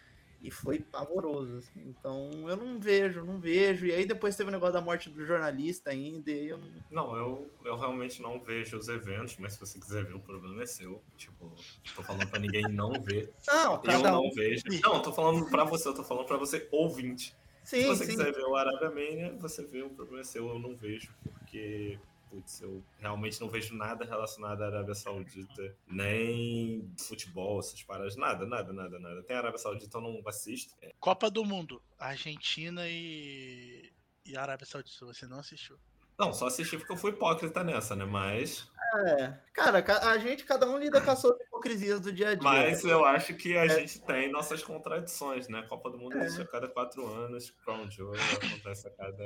E 0.42 0.50
foi 0.50 0.78
pavoroso, 0.78 1.58
assim. 1.58 1.82
Então, 1.86 2.30
eu 2.48 2.56
não 2.56 2.80
vejo, 2.80 3.24
não 3.24 3.38
vejo. 3.38 3.84
E 3.84 3.92
aí, 3.92 4.06
depois 4.06 4.34
teve 4.36 4.48
o 4.48 4.52
negócio 4.52 4.72
da 4.72 4.80
morte 4.80 5.10
do 5.10 5.24
jornalista 5.26 5.90
ainda, 5.90 6.30
eu 6.30 6.56
não... 6.56 6.68
Não, 6.90 7.16
eu, 7.16 7.50
eu 7.64 7.76
realmente 7.76 8.22
não 8.22 8.40
vejo 8.40 8.78
os 8.78 8.88
eventos, 8.88 9.36
mas 9.38 9.52
se 9.52 9.60
você 9.60 9.78
quiser 9.78 10.04
ver, 10.04 10.14
o 10.14 10.20
problema 10.20 10.62
é 10.62 10.66
seu. 10.66 11.02
Tipo, 11.16 11.52
tô 11.94 12.02
falando 12.02 12.26
pra 12.26 12.38
ninguém 12.38 12.62
não 12.62 12.92
ver. 13.02 13.30
Não, 13.46 13.74
Eu 13.74 13.80
cada 13.80 14.18
um... 14.18 14.24
não 14.24 14.30
vejo. 14.32 14.62
Não, 14.82 14.94
eu 14.94 15.02
tô 15.02 15.12
falando 15.12 15.44
pra 15.50 15.64
você, 15.64 15.88
eu 15.88 15.94
tô 15.94 16.02
falando 16.02 16.26
pra 16.26 16.38
você, 16.38 16.66
ouvinte. 16.72 17.36
Se 17.62 17.82
Sim, 17.82 17.88
você 17.88 18.04
sim. 18.04 18.12
quiser 18.12 18.32
ver 18.32 18.44
o 18.44 18.56
Arabia 18.56 18.88
Mania, 18.90 19.36
você 19.38 19.62
vê, 19.62 19.82
o 19.82 19.90
problema 19.90 20.22
é 20.22 20.24
seu, 20.24 20.48
eu 20.48 20.58
não 20.58 20.74
vejo, 20.74 21.12
porque, 21.22 21.98
putz, 22.30 22.60
eu 22.60 22.82
realmente 22.98 23.40
não 23.40 23.48
vejo 23.48 23.74
nada 23.74 24.04
relacionado 24.04 24.62
à 24.62 24.66
Arábia 24.66 24.94
Saudita, 24.94 25.76
nem 25.86 26.88
futebol, 26.96 27.58
essas 27.58 27.82
paradas, 27.82 28.16
nada, 28.16 28.46
nada, 28.46 28.72
nada, 28.72 28.98
nada. 28.98 29.22
Tem 29.24 29.36
Arábia 29.36 29.58
Saudita, 29.58 29.98
eu 29.98 30.00
não 30.00 30.22
assisto. 30.26 30.74
Copa 30.98 31.30
do 31.30 31.44
Mundo. 31.44 31.82
Argentina 31.98 32.88
e. 32.88 33.92
E 34.24 34.36
Arábia 34.36 34.66
Saudita, 34.66 35.04
você 35.04 35.26
não 35.26 35.40
assistiu. 35.40 35.76
Não, 36.20 36.34
só 36.34 36.48
assisti 36.48 36.76
porque 36.76 36.92
eu 36.92 36.96
fui 36.98 37.10
hipócrita 37.12 37.64
nessa, 37.64 37.96
né? 37.96 38.04
Mas, 38.04 38.70
É. 39.06 39.32
Cara, 39.54 39.80
ca- 39.80 40.10
a 40.10 40.18
gente, 40.18 40.44
cada 40.44 40.68
um 40.68 40.76
lida 40.76 41.00
com 41.00 41.10
as 41.12 41.20
suas 41.20 41.40
hipocrisias 41.40 42.00
do 42.00 42.12
dia 42.12 42.30
a 42.30 42.34
dia. 42.34 42.42
mas 42.42 42.84
eu 42.84 43.04
acho 43.04 43.34
que 43.34 43.56
a 43.56 43.64
É. 43.64 43.68
gente 43.68 44.00
tem 44.02 44.30
nossas 44.32 44.62
contradições, 44.64 45.48
né? 45.48 45.62
Copa 45.68 45.90
do 45.90 45.96
Mundo 45.96 46.18
É. 46.18 46.24
existe 46.24 46.42
a 46.42 46.46
cada 46.46 46.66
quatro 46.68 47.06
anos, 47.06 47.50
Crown 47.64 47.88
Jewel 47.90 48.20
acontece 48.34 48.88
a 48.88 48.90
cada... 48.90 49.24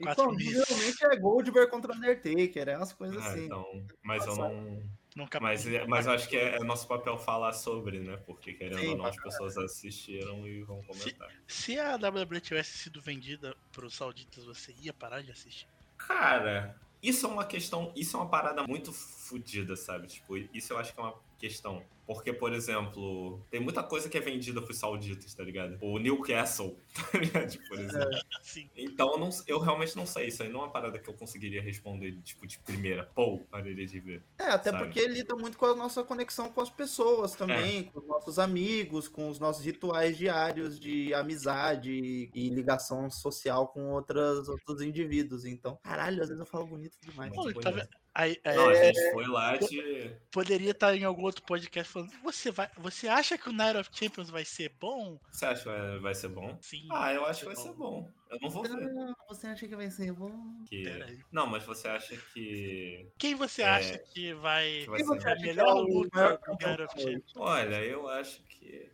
E, 0.00 0.04
geralmente 0.42 1.04
é 1.04 1.16
Goldberg 1.16 1.70
contra 1.70 1.94
Undertaker, 1.94 2.68
é 2.68 2.76
umas 2.76 2.92
coisas 2.92 3.22
Ah, 3.22 3.28
assim. 3.28 3.44
então, 3.46 3.86
mas 4.02 4.26
eu 4.26 4.34
não... 4.36 4.82
Nunca 5.16 5.40
Mas, 5.40 5.64
mas 5.88 6.06
eu 6.06 6.12
acho 6.12 6.28
que 6.28 6.36
é, 6.36 6.56
é 6.56 6.60
nosso 6.60 6.86
papel 6.86 7.18
falar 7.18 7.52
sobre, 7.52 7.98
né? 7.98 8.16
Porque 8.26 8.52
querendo 8.54 8.78
Sim, 8.78 8.88
ou 8.90 8.96
não, 8.98 9.06
as 9.06 9.16
pessoas 9.16 9.56
assistiram 9.56 10.46
e 10.46 10.62
vão 10.62 10.82
comentar. 10.84 11.28
Se 11.48 11.78
a 11.80 11.96
WWE 11.96 12.40
tivesse 12.40 12.78
sido 12.78 13.00
vendida 13.02 13.56
pros 13.72 13.94
sauditas, 13.96 14.44
você 14.44 14.72
ia 14.80 14.92
parar 14.92 15.20
de 15.22 15.32
assistir? 15.32 15.66
Cara, 16.06 16.76
isso 17.02 17.26
é 17.26 17.28
uma 17.28 17.44
questão, 17.44 17.92
isso 17.96 18.16
é 18.16 18.20
uma 18.20 18.28
parada 18.28 18.62
muito 18.66 18.92
fodida, 18.92 19.76
sabe? 19.76 20.06
Tipo, 20.06 20.36
isso 20.36 20.72
eu 20.72 20.78
acho 20.78 20.92
que 20.92 21.00
é 21.00 21.02
uma 21.02 21.14
questão. 21.40 21.82
Porque, 22.06 22.32
por 22.32 22.52
exemplo, 22.52 23.40
tem 23.50 23.60
muita 23.60 23.84
coisa 23.84 24.08
que 24.08 24.18
é 24.18 24.20
vendida 24.20 24.60
pros 24.60 24.78
sauditas, 24.78 25.32
tá 25.32 25.44
ligado? 25.44 25.78
O 25.80 25.96
Newcastle, 25.96 26.76
tá 27.12 27.18
ligado? 27.18 27.56
Por 27.68 27.78
exemplo. 27.78 28.18
Sim. 28.42 28.68
Então, 28.76 29.12
eu, 29.12 29.18
não, 29.18 29.30
eu 29.46 29.58
realmente 29.60 29.96
não 29.96 30.04
sei. 30.04 30.26
Isso 30.26 30.42
aí 30.42 30.48
não 30.48 30.60
é 30.60 30.62
uma 30.64 30.72
parada 30.72 30.98
que 30.98 31.08
eu 31.08 31.14
conseguiria 31.14 31.62
responder, 31.62 32.20
tipo, 32.22 32.48
de 32.48 32.58
primeira. 32.58 33.08
Pô, 33.14 33.38
pararia 33.48 33.86
de 33.86 34.00
ver. 34.00 34.24
É, 34.38 34.46
até 34.46 34.72
Sabe? 34.72 34.84
porque 34.84 35.06
lida 35.06 35.36
muito 35.36 35.56
com 35.56 35.66
a 35.66 35.76
nossa 35.76 36.02
conexão 36.02 36.50
com 36.50 36.60
as 36.60 36.68
pessoas 36.68 37.36
também, 37.36 37.78
É. 37.78 37.82
com 37.84 38.00
os 38.00 38.06
nossos 38.08 38.38
amigos, 38.40 39.06
com 39.06 39.28
os 39.28 39.38
nossos 39.38 39.64
rituais 39.64 40.18
diários 40.18 40.80
de 40.80 41.14
amizade 41.14 42.28
e 42.34 42.48
ligação 42.48 43.08
social 43.08 43.68
com 43.68 43.92
outras, 43.92 44.48
outros 44.48 44.82
indivíduos. 44.82 45.44
Então, 45.44 45.78
caralho, 45.80 46.20
às 46.22 46.28
vezes 46.28 46.40
eu 46.40 46.46
falo 46.46 46.66
bonito 46.66 46.98
demais. 47.00 47.32
Pô, 47.32 47.52
tá? 47.52 47.70
Aí, 48.12 48.40
é, 48.42 48.56
Não, 48.56 48.68
a 48.70 48.74
gente 48.74 49.12
foi 49.12 49.26
lá 49.26 49.56
de. 49.56 50.12
poderia 50.32 50.72
estar 50.72 50.96
em 50.96 51.04
algum 51.04 51.22
outro 51.22 51.44
podcast 51.44 51.92
falando. 51.92 52.10
Você, 52.24 52.50
vai, 52.50 52.68
você 52.76 53.06
acha 53.06 53.38
que 53.38 53.48
o 53.48 53.52
Night 53.52 53.76
of 53.78 53.88
Champions 53.92 54.28
vai 54.30 54.44
ser 54.44 54.72
bom? 54.80 55.20
Você 55.30 55.46
acha 55.46 55.62
que 55.62 55.68
vai- 55.68 55.98
vai 56.00 56.14
ser 56.14 56.28
bom? 56.28 56.58
Sim. 56.60 56.88
Ah, 56.90 57.12
eu 57.14 57.24
acho 57.24 57.40
que 57.40 57.46
vai 57.46 57.56
ser 57.56 57.72
bom. 57.72 58.10
Eu 58.28 58.38
não 58.40 58.50
vou 58.50 58.62
ver. 58.64 58.70
Ah, 58.72 59.14
você 59.28 59.46
acha 59.46 59.68
que 59.68 59.76
vai 59.76 59.88
ser 59.90 60.12
bom? 60.12 60.32
Que... 60.68 60.82
Peraí. 60.82 61.18
Não, 61.30 61.46
mas 61.46 61.62
você 61.62 61.86
acha 61.86 62.16
que. 62.34 63.06
Quem 63.16 63.36
você 63.36 63.62
É. 63.62 63.66
acha 63.68 63.98
que 63.98 64.34
vai. 64.34 64.80
que 64.80 64.86
vai 64.90 64.98
Quem 65.04 65.20
ser 65.20 65.40
melhor 65.40 65.68
é 65.68 65.72
o 65.72 65.82
luta 65.82 66.36
do 66.36 66.66
Night 66.66 66.82
of? 66.82 67.00
Champions? 67.00 67.32
Olha, 67.36 67.84
eu 67.84 68.08
acho 68.08 68.42
que 68.42 68.90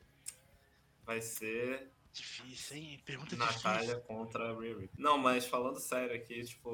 vai 1.07 1.23
ser 1.23 1.91
Difícil, 2.17 2.77
hein? 2.79 3.03
Pergunta 3.05 3.37
Natália 3.37 3.81
difícil. 3.81 4.01
contra 4.03 4.51
a 4.51 4.59
Riri. 4.59 4.91
Não, 4.97 5.19
mas 5.19 5.47
falando 5.47 5.79
sério 5.79 6.15
aqui, 6.17 6.43
tipo, 6.43 6.71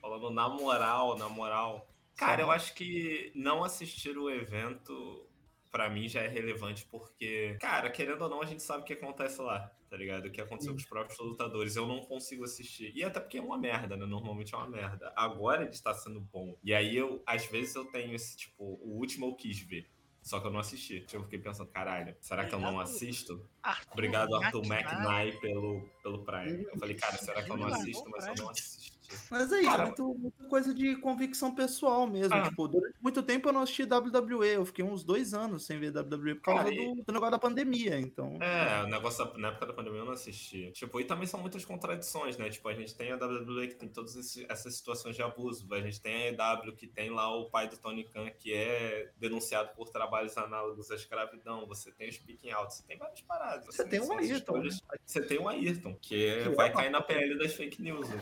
falando 0.00 0.30
na 0.30 0.48
moral, 0.48 1.18
na 1.18 1.28
moral. 1.28 1.86
Cara, 2.16 2.40
eu 2.40 2.50
acho 2.50 2.74
que 2.74 3.30
não 3.34 3.62
assistir 3.62 4.16
o 4.16 4.30
evento, 4.30 5.28
pra 5.70 5.90
mim, 5.90 6.08
já 6.08 6.22
é 6.22 6.28
relevante, 6.28 6.86
porque, 6.90 7.56
cara, 7.60 7.90
querendo 7.90 8.22
ou 8.22 8.30
não, 8.30 8.40
a 8.40 8.46
gente 8.46 8.62
sabe 8.62 8.82
o 8.82 8.84
que 8.86 8.94
acontece 8.94 9.40
lá, 9.42 9.70
tá 9.90 9.96
ligado? 9.96 10.26
O 10.26 10.30
que 10.30 10.40
aconteceu 10.40 10.72
com 10.72 10.78
os 10.78 10.86
próprios 10.86 11.18
lutadores. 11.18 11.76
Eu 11.76 11.86
não 11.86 12.00
consigo 12.00 12.44
assistir. 12.44 12.90
E 12.96 13.04
até 13.04 13.20
porque 13.20 13.36
é 13.36 13.42
uma 13.42 13.58
merda, 13.58 13.94
né? 13.94 14.06
Normalmente 14.06 14.54
é 14.54 14.56
uma 14.56 14.68
merda. 14.68 15.12
Agora 15.14 15.62
ele 15.62 15.70
está 15.70 15.92
sendo 15.92 16.18
bom. 16.18 16.56
E 16.64 16.74
aí 16.74 16.96
eu, 16.96 17.22
às 17.26 17.44
vezes, 17.44 17.74
eu 17.74 17.84
tenho 17.84 18.14
esse, 18.14 18.38
tipo, 18.38 18.64
o 18.64 18.96
último 18.98 19.26
eu 19.26 19.34
quis 19.34 19.60
ver. 19.60 19.86
Só 20.28 20.40
que 20.40 20.46
eu 20.46 20.50
não 20.50 20.60
assisti. 20.60 21.00
Tipo, 21.00 21.16
Eu 21.16 21.22
fiquei 21.22 21.38
pensando, 21.38 21.70
caralho, 21.70 22.14
será 22.20 22.44
que 22.44 22.54
eu 22.54 22.60
não 22.60 22.78
assisto? 22.78 23.48
Arthur 23.62 23.92
Obrigado, 23.92 24.34
Arthur 24.34 24.62
McKnight. 24.62 24.94
McKnight, 24.94 25.40
pelo, 25.40 25.88
pelo 26.02 26.22
Prime. 26.22 26.64
Eu 26.64 26.78
falei, 26.78 26.96
cara, 26.96 27.16
será 27.16 27.42
que 27.42 27.50
eu 27.50 27.56
não 27.56 27.68
assisto? 27.68 28.10
Mas 28.10 28.26
eu 28.26 28.34
não 28.34 28.50
assisti. 28.50 28.97
Mas 29.30 29.52
é 29.52 29.60
isso, 29.60 29.70
Cara, 29.70 29.86
muito, 29.86 30.14
muita 30.18 30.44
coisa 30.44 30.74
de 30.74 30.96
convicção 30.96 31.54
pessoal 31.54 32.06
mesmo. 32.06 32.34
Ah. 32.34 32.42
Tipo, 32.48 32.68
durante 32.68 32.94
muito 33.00 33.22
tempo 33.22 33.48
eu 33.48 33.52
não 33.52 33.62
assisti 33.62 33.84
WWE. 33.84 34.48
Eu 34.54 34.64
fiquei 34.66 34.84
uns 34.84 35.02
dois 35.04 35.32
anos 35.34 35.64
sem 35.64 35.78
ver 35.78 35.90
WWE 35.96 36.34
por 36.36 36.42
causa 36.54 36.70
do, 36.70 36.94
do 37.04 37.12
negócio 37.12 37.30
da 37.30 37.38
pandemia. 37.38 37.98
Então, 37.98 38.36
É, 38.40 38.82
o 38.84 38.86
negócio 38.88 39.24
da- 39.24 39.38
na 39.38 39.48
época 39.48 39.66
da 39.66 39.72
pandemia 39.72 40.00
eu 40.00 40.04
não 40.04 40.12
assisti. 40.12 40.70
Tipo, 40.72 41.00
e 41.00 41.04
também 41.04 41.26
são 41.26 41.40
muitas 41.40 41.64
contradições, 41.64 42.36
né? 42.36 42.48
Tipo, 42.50 42.68
a 42.68 42.74
gente 42.74 42.94
tem 42.94 43.12
a 43.12 43.16
WWE 43.16 43.68
que 43.68 43.74
tem 43.76 43.88
todas 43.88 44.16
essas 44.48 44.74
situações 44.76 45.16
de 45.16 45.22
abuso. 45.22 45.66
A 45.72 45.80
gente 45.80 46.00
tem 46.00 46.14
a 46.38 46.54
EW 46.64 46.72
que 46.76 46.86
tem 46.86 47.10
lá 47.10 47.34
o 47.34 47.50
pai 47.50 47.68
do 47.68 47.76
Tony 47.76 48.04
Khan 48.04 48.30
que 48.38 48.52
é 48.52 49.10
denunciado 49.16 49.70
por 49.74 49.88
trabalhos 49.88 50.36
análogos 50.36 50.90
à 50.90 50.94
escravidão. 50.94 51.66
Você 51.66 51.90
tem 51.92 52.08
os 52.08 52.14
speaking 52.16 52.50
out, 52.50 52.74
você 52.74 52.82
tem 52.82 52.98
várias 52.98 53.20
paradas. 53.22 53.64
você 53.66 53.82
assim, 53.82 53.90
tem 53.90 54.00
um 54.00 54.12
Ayrton. 54.12 54.58
né? 54.58 54.68
Você 55.04 55.20
tem 55.22 55.38
o 55.38 55.48
Ayrton, 55.48 55.94
que 56.00 56.42
Que 56.42 56.48
vai 56.50 56.68
é 56.68 56.72
cair 56.72 56.90
na 56.90 57.00
PL 57.00 57.38
das 57.38 57.54
fake 57.54 57.80
news. 57.80 58.06
né? 58.10 58.20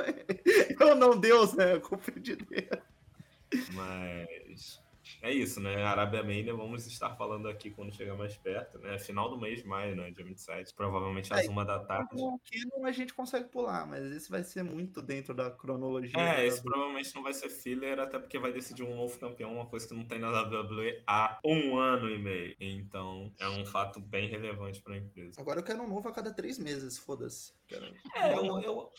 Exatamente. 0.00 0.42
Eu 0.80 0.94
não, 0.94 1.18
Deus, 1.18 1.52
né? 1.54 1.78
Culpa 1.80 2.10
é 2.16 2.18
de 2.20 2.36
Deus. 2.36 2.82
Mas. 3.74 4.80
é 5.20 5.30
isso, 5.32 5.60
né? 5.60 5.84
Arábia 5.84 6.22
Mania, 6.22 6.54
vamos 6.54 6.86
estar 6.86 7.14
falando 7.16 7.48
aqui 7.48 7.70
quando 7.70 7.94
chegar 7.94 8.14
mais 8.16 8.36
perto, 8.36 8.78
né? 8.78 8.98
Final 8.98 9.28
do 9.28 9.38
mês 9.38 9.60
de 9.60 9.66
maio, 9.68 9.94
né? 9.94 10.10
Dia 10.10 10.24
27. 10.24 10.74
Provavelmente 10.74 11.32
às 11.32 11.44
É, 11.46 11.50
uma 11.50 11.64
da 11.64 11.78
tarde. 11.78 12.08
Aqui 12.12 12.66
não 12.72 12.86
a 12.86 12.92
gente 12.92 13.12
consegue 13.12 13.48
pular, 13.48 13.86
mas 13.86 14.04
esse 14.10 14.30
vai 14.30 14.42
ser 14.42 14.62
muito 14.62 15.02
dentro 15.02 15.34
da 15.34 15.50
cronologia. 15.50 16.18
É, 16.18 16.46
esse 16.46 16.62
provavelmente 16.62 17.14
não 17.14 17.22
vai 17.22 17.34
ser 17.34 17.50
filler, 17.50 17.98
até 17.98 18.18
porque 18.18 18.38
vai 18.38 18.52
decidir 18.52 18.82
um 18.82 18.96
novo 18.96 19.18
campeão, 19.18 19.54
uma 19.54 19.66
coisa 19.66 19.86
que 19.86 19.94
não 19.94 20.04
tem 20.04 20.18
na 20.18 20.30
WWE 20.30 21.02
há 21.06 21.38
um 21.44 21.76
ano 21.76 22.08
e 22.10 22.18
meio. 22.18 22.56
Então, 22.58 23.32
é 23.38 23.48
um 23.48 23.66
fato 23.66 24.00
bem 24.00 24.28
relevante 24.28 24.80
para 24.80 24.94
a 24.94 24.98
empresa. 24.98 25.40
Agora 25.40 25.60
eu 25.60 25.64
quero 25.64 25.82
um 25.82 25.88
novo 25.88 26.08
a 26.08 26.12
cada 26.12 26.32
três 26.32 26.58
meses, 26.58 26.96
foda-se. 26.98 27.52
É, 28.16 28.32
eu, 28.34 28.60
eu- 28.60 28.90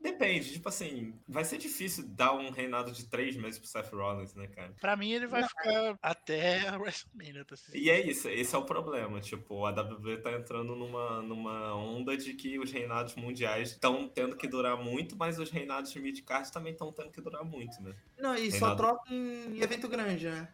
Depende, 0.00 0.52
tipo 0.52 0.68
assim, 0.68 1.14
vai 1.28 1.44
ser 1.44 1.58
difícil 1.58 2.06
dar 2.08 2.32
um 2.32 2.50
reinado 2.50 2.90
de 2.90 3.04
três 3.04 3.36
meses 3.36 3.58
pro 3.58 3.68
Seth 3.68 3.92
Rollins, 3.92 4.34
né, 4.34 4.46
cara? 4.46 4.74
Pra 4.80 4.96
mim, 4.96 5.10
ele 5.12 5.26
vai 5.26 5.46
ficar 5.46 5.98
até 6.00 6.66
a 6.68 6.78
WrestleMania, 6.80 7.44
tá 7.44 7.54
certo? 7.54 7.76
E 7.76 7.90
é 7.90 8.00
isso, 8.00 8.28
esse 8.28 8.54
é 8.54 8.58
o 8.58 8.64
problema. 8.64 9.20
Tipo, 9.20 9.66
a 9.66 9.70
WWE 9.70 10.16
tá 10.18 10.32
entrando 10.32 10.74
numa, 10.74 11.20
numa 11.20 11.74
onda 11.74 12.16
de 12.16 12.32
que 12.32 12.58
os 12.58 12.72
reinados 12.72 13.14
mundiais 13.14 13.72
estão 13.72 14.08
tendo 14.08 14.36
que 14.36 14.48
durar 14.48 14.76
muito, 14.76 15.16
mas 15.16 15.38
os 15.38 15.50
reinados 15.50 15.92
de 15.92 16.00
mid-card 16.00 16.50
também 16.50 16.72
estão 16.72 16.90
tendo 16.90 17.10
que 17.10 17.20
durar 17.20 17.44
muito, 17.44 17.82
né? 17.82 17.94
Não, 18.18 18.34
e 18.34 18.50
Tem 18.50 18.58
só 18.58 18.74
troca 18.74 19.12
em 19.12 19.60
evento 19.60 19.86
grande, 19.86 20.30
né? 20.30 20.48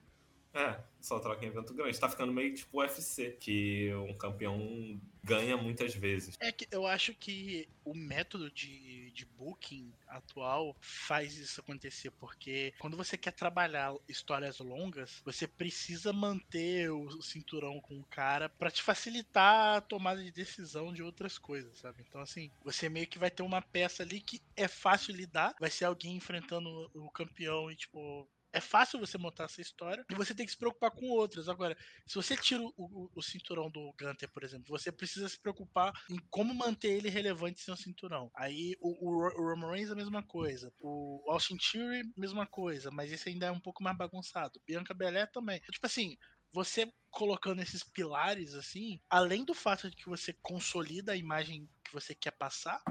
É, 0.56 0.80
só 1.02 1.20
troca 1.20 1.44
em 1.44 1.48
evento 1.48 1.74
grande. 1.74 2.00
Tá 2.00 2.08
ficando 2.08 2.32
meio 2.32 2.54
tipo 2.54 2.78
UFC, 2.78 3.36
que 3.38 3.94
um 3.94 4.16
campeão 4.16 4.98
ganha 5.22 5.56
muitas 5.56 5.94
vezes. 5.94 6.34
É 6.40 6.50
que 6.50 6.66
eu 6.70 6.86
acho 6.86 7.12
que 7.12 7.68
o 7.84 7.94
método 7.94 8.50
de, 8.50 9.10
de 9.10 9.26
booking 9.26 9.92
atual 10.06 10.74
faz 10.80 11.36
isso 11.36 11.60
acontecer, 11.60 12.10
porque 12.12 12.72
quando 12.78 12.96
você 12.96 13.18
quer 13.18 13.32
trabalhar 13.32 13.94
histórias 14.08 14.58
longas, 14.60 15.20
você 15.24 15.46
precisa 15.46 16.12
manter 16.12 16.90
o 16.90 17.20
cinturão 17.20 17.80
com 17.80 17.98
o 17.98 18.04
cara 18.04 18.48
pra 18.48 18.70
te 18.70 18.82
facilitar 18.82 19.76
a 19.76 19.80
tomada 19.80 20.22
de 20.22 20.30
decisão 20.30 20.92
de 20.92 21.02
outras 21.02 21.36
coisas, 21.36 21.76
sabe? 21.78 22.04
Então, 22.08 22.20
assim, 22.20 22.50
você 22.64 22.88
meio 22.88 23.06
que 23.06 23.18
vai 23.18 23.30
ter 23.30 23.42
uma 23.42 23.60
peça 23.60 24.02
ali 24.02 24.20
que 24.20 24.40
é 24.56 24.68
fácil 24.68 25.14
lidar, 25.14 25.54
vai 25.60 25.70
ser 25.70 25.84
alguém 25.84 26.16
enfrentando 26.16 26.90
o 26.94 27.10
campeão 27.10 27.70
e, 27.70 27.76
tipo. 27.76 28.26
É 28.56 28.60
fácil 28.60 28.98
você 28.98 29.18
montar 29.18 29.44
essa 29.44 29.60
história 29.60 30.02
e 30.10 30.14
você 30.14 30.34
tem 30.34 30.46
que 30.46 30.52
se 30.52 30.56
preocupar 30.56 30.90
com 30.90 31.10
outras. 31.10 31.46
Agora, 31.46 31.76
se 32.06 32.14
você 32.14 32.34
tira 32.38 32.62
o, 32.62 32.72
o- 32.78 33.10
o 33.14 33.22
cinturão 33.22 33.70
do 33.70 33.92
Gunter, 34.00 34.30
por 34.32 34.42
exemplo, 34.42 34.64
você 34.70 34.90
precisa 34.90 35.28
se 35.28 35.38
preocupar 35.38 35.92
em 36.08 36.18
como 36.30 36.54
manter 36.54 36.88
ele 36.92 37.10
relevante 37.10 37.60
sem 37.60 37.74
o 37.74 37.76
cinturão. 37.76 38.30
Aí 38.34 38.74
o, 38.80 39.10
o, 39.10 39.26
o 39.26 39.50
Roman 39.50 39.72
Reigns 39.72 39.90
a 39.90 39.94
mesma 39.94 40.22
coisa. 40.22 40.72
O 40.80 41.22
Austin 41.28 41.58
Theory, 41.58 42.10
mesma 42.16 42.46
coisa, 42.46 42.90
mas 42.90 43.12
esse 43.12 43.28
ainda 43.28 43.44
é 43.44 43.50
um 43.52 43.60
pouco 43.60 43.82
mais 43.82 43.94
bagunçado. 43.94 44.58
Bianca 44.66 44.94
Belair 44.94 45.30
também. 45.30 45.60
Tipo 45.70 45.84
assim, 45.86 46.16
você 46.50 46.90
colocando 47.10 47.60
esses 47.60 47.84
pilares 47.84 48.54
assim, 48.54 48.98
além 49.10 49.44
do 49.44 49.52
fato 49.52 49.90
de 49.90 49.96
que 49.96 50.08
você 50.08 50.32
consolida 50.40 51.12
a 51.12 51.16
imagem 51.16 51.68
que 51.84 51.92
você 51.92 52.14
quer 52.14 52.30
passar, 52.32 52.82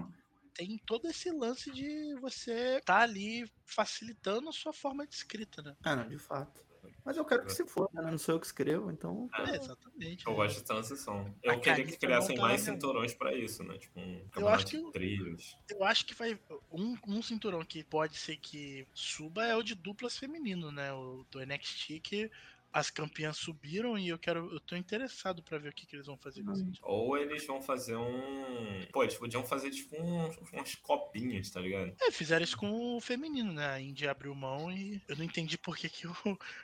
tem 0.55 0.77
todo 0.85 1.07
esse 1.07 1.29
lance 1.31 1.69
de 1.69 2.15
você 2.21 2.81
tá 2.85 3.01
ali 3.01 3.45
facilitando 3.65 4.49
a 4.49 4.53
sua 4.53 4.73
forma 4.73 5.05
de 5.05 5.13
escrita, 5.13 5.61
né? 5.61 5.75
Ah, 5.83 5.97
não, 5.97 6.07
de 6.07 6.17
fato. 6.17 6.63
Mas 7.03 7.17
eu 7.17 7.25
quero 7.25 7.45
que 7.45 7.53
se 7.53 7.65
for, 7.67 7.89
né? 7.93 8.01
Não 8.01 8.17
sou 8.17 8.35
eu 8.35 8.39
que 8.39 8.47
escrevo, 8.47 8.89
então. 8.91 9.29
É, 9.47 9.55
exatamente. 9.57 10.25
Eu 10.25 10.33
gosto 10.33 10.57
de 10.57 10.63
transição. 10.63 11.35
Eu 11.43 11.53
A 11.53 11.59
queria 11.59 11.85
que 11.85 11.97
criassem 11.97 12.37
mais 12.37 12.61
cinturões 12.61 13.13
pra 13.13 13.35
isso, 13.35 13.63
né? 13.63 13.77
Tipo, 13.77 13.99
um 13.99 14.15
acho 14.15 14.29
campeonato 14.31 14.65
que 14.65 14.91
trilhos. 14.91 15.57
Eu 15.69 15.83
acho 15.83 16.05
que 16.05 16.15
vai. 16.15 16.39
Um, 16.71 16.97
um 17.07 17.21
cinturão 17.21 17.63
que 17.63 17.83
pode 17.83 18.17
ser 18.17 18.37
que 18.37 18.87
suba 18.93 19.45
é 19.45 19.55
o 19.55 19.63
de 19.63 19.75
duplas 19.75 20.17
feminino, 20.17 20.71
né? 20.71 20.93
O 20.93 21.25
do 21.29 21.39
NXT, 21.45 21.99
que 21.99 22.31
as 22.75 22.89
campeãs 22.89 23.37
subiram 23.37 23.97
e 23.97 24.09
eu 24.09 24.19
quero. 24.19 24.51
Eu 24.51 24.59
tô 24.59 24.75
interessado 24.75 25.41
pra 25.41 25.57
ver 25.57 25.69
o 25.69 25.73
que, 25.73 25.85
que 25.85 25.95
eles 25.95 26.07
vão 26.07 26.17
fazer 26.17 26.43
com 26.43 26.51
isso. 26.51 26.81
Ou 26.83 27.17
eles 27.17 27.47
vão 27.47 27.61
fazer 27.61 27.95
um. 27.95 28.85
Pô, 28.91 29.01
eles 29.01 29.15
podiam 29.15 29.45
fazer 29.45 29.69
tipo 29.71 29.95
uns, 29.95 30.37
umas 30.51 30.75
copinhas, 30.75 31.49
tá 31.49 31.61
ligado? 31.61 31.95
É, 32.01 32.11
fizeram 32.11 32.43
isso 32.43 32.57
com 32.57 32.97
o 32.97 32.99
feminino, 32.99 33.53
né? 33.53 33.65
A 33.65 33.79
Indy 33.79 34.09
abriu 34.09 34.35
mão 34.35 34.69
e 34.69 35.01
eu 35.07 35.15
não 35.15 35.23
entendi 35.23 35.57
por 35.57 35.77
que, 35.77 35.87
que 35.87 36.05
o, 36.05 36.13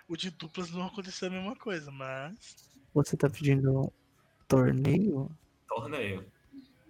o 0.06 0.18
de 0.18 0.30
duplas 0.32 0.70
não 0.70 0.88
aconteceu 0.88 1.30
a 1.30 1.32
mesma 1.32 1.56
coisa, 1.56 1.90
mas. 1.90 2.70
Você 2.94 3.16
tá 3.16 3.30
pedindo 3.30 3.90
torneio? 4.50 5.32
Torneio. 5.66 6.30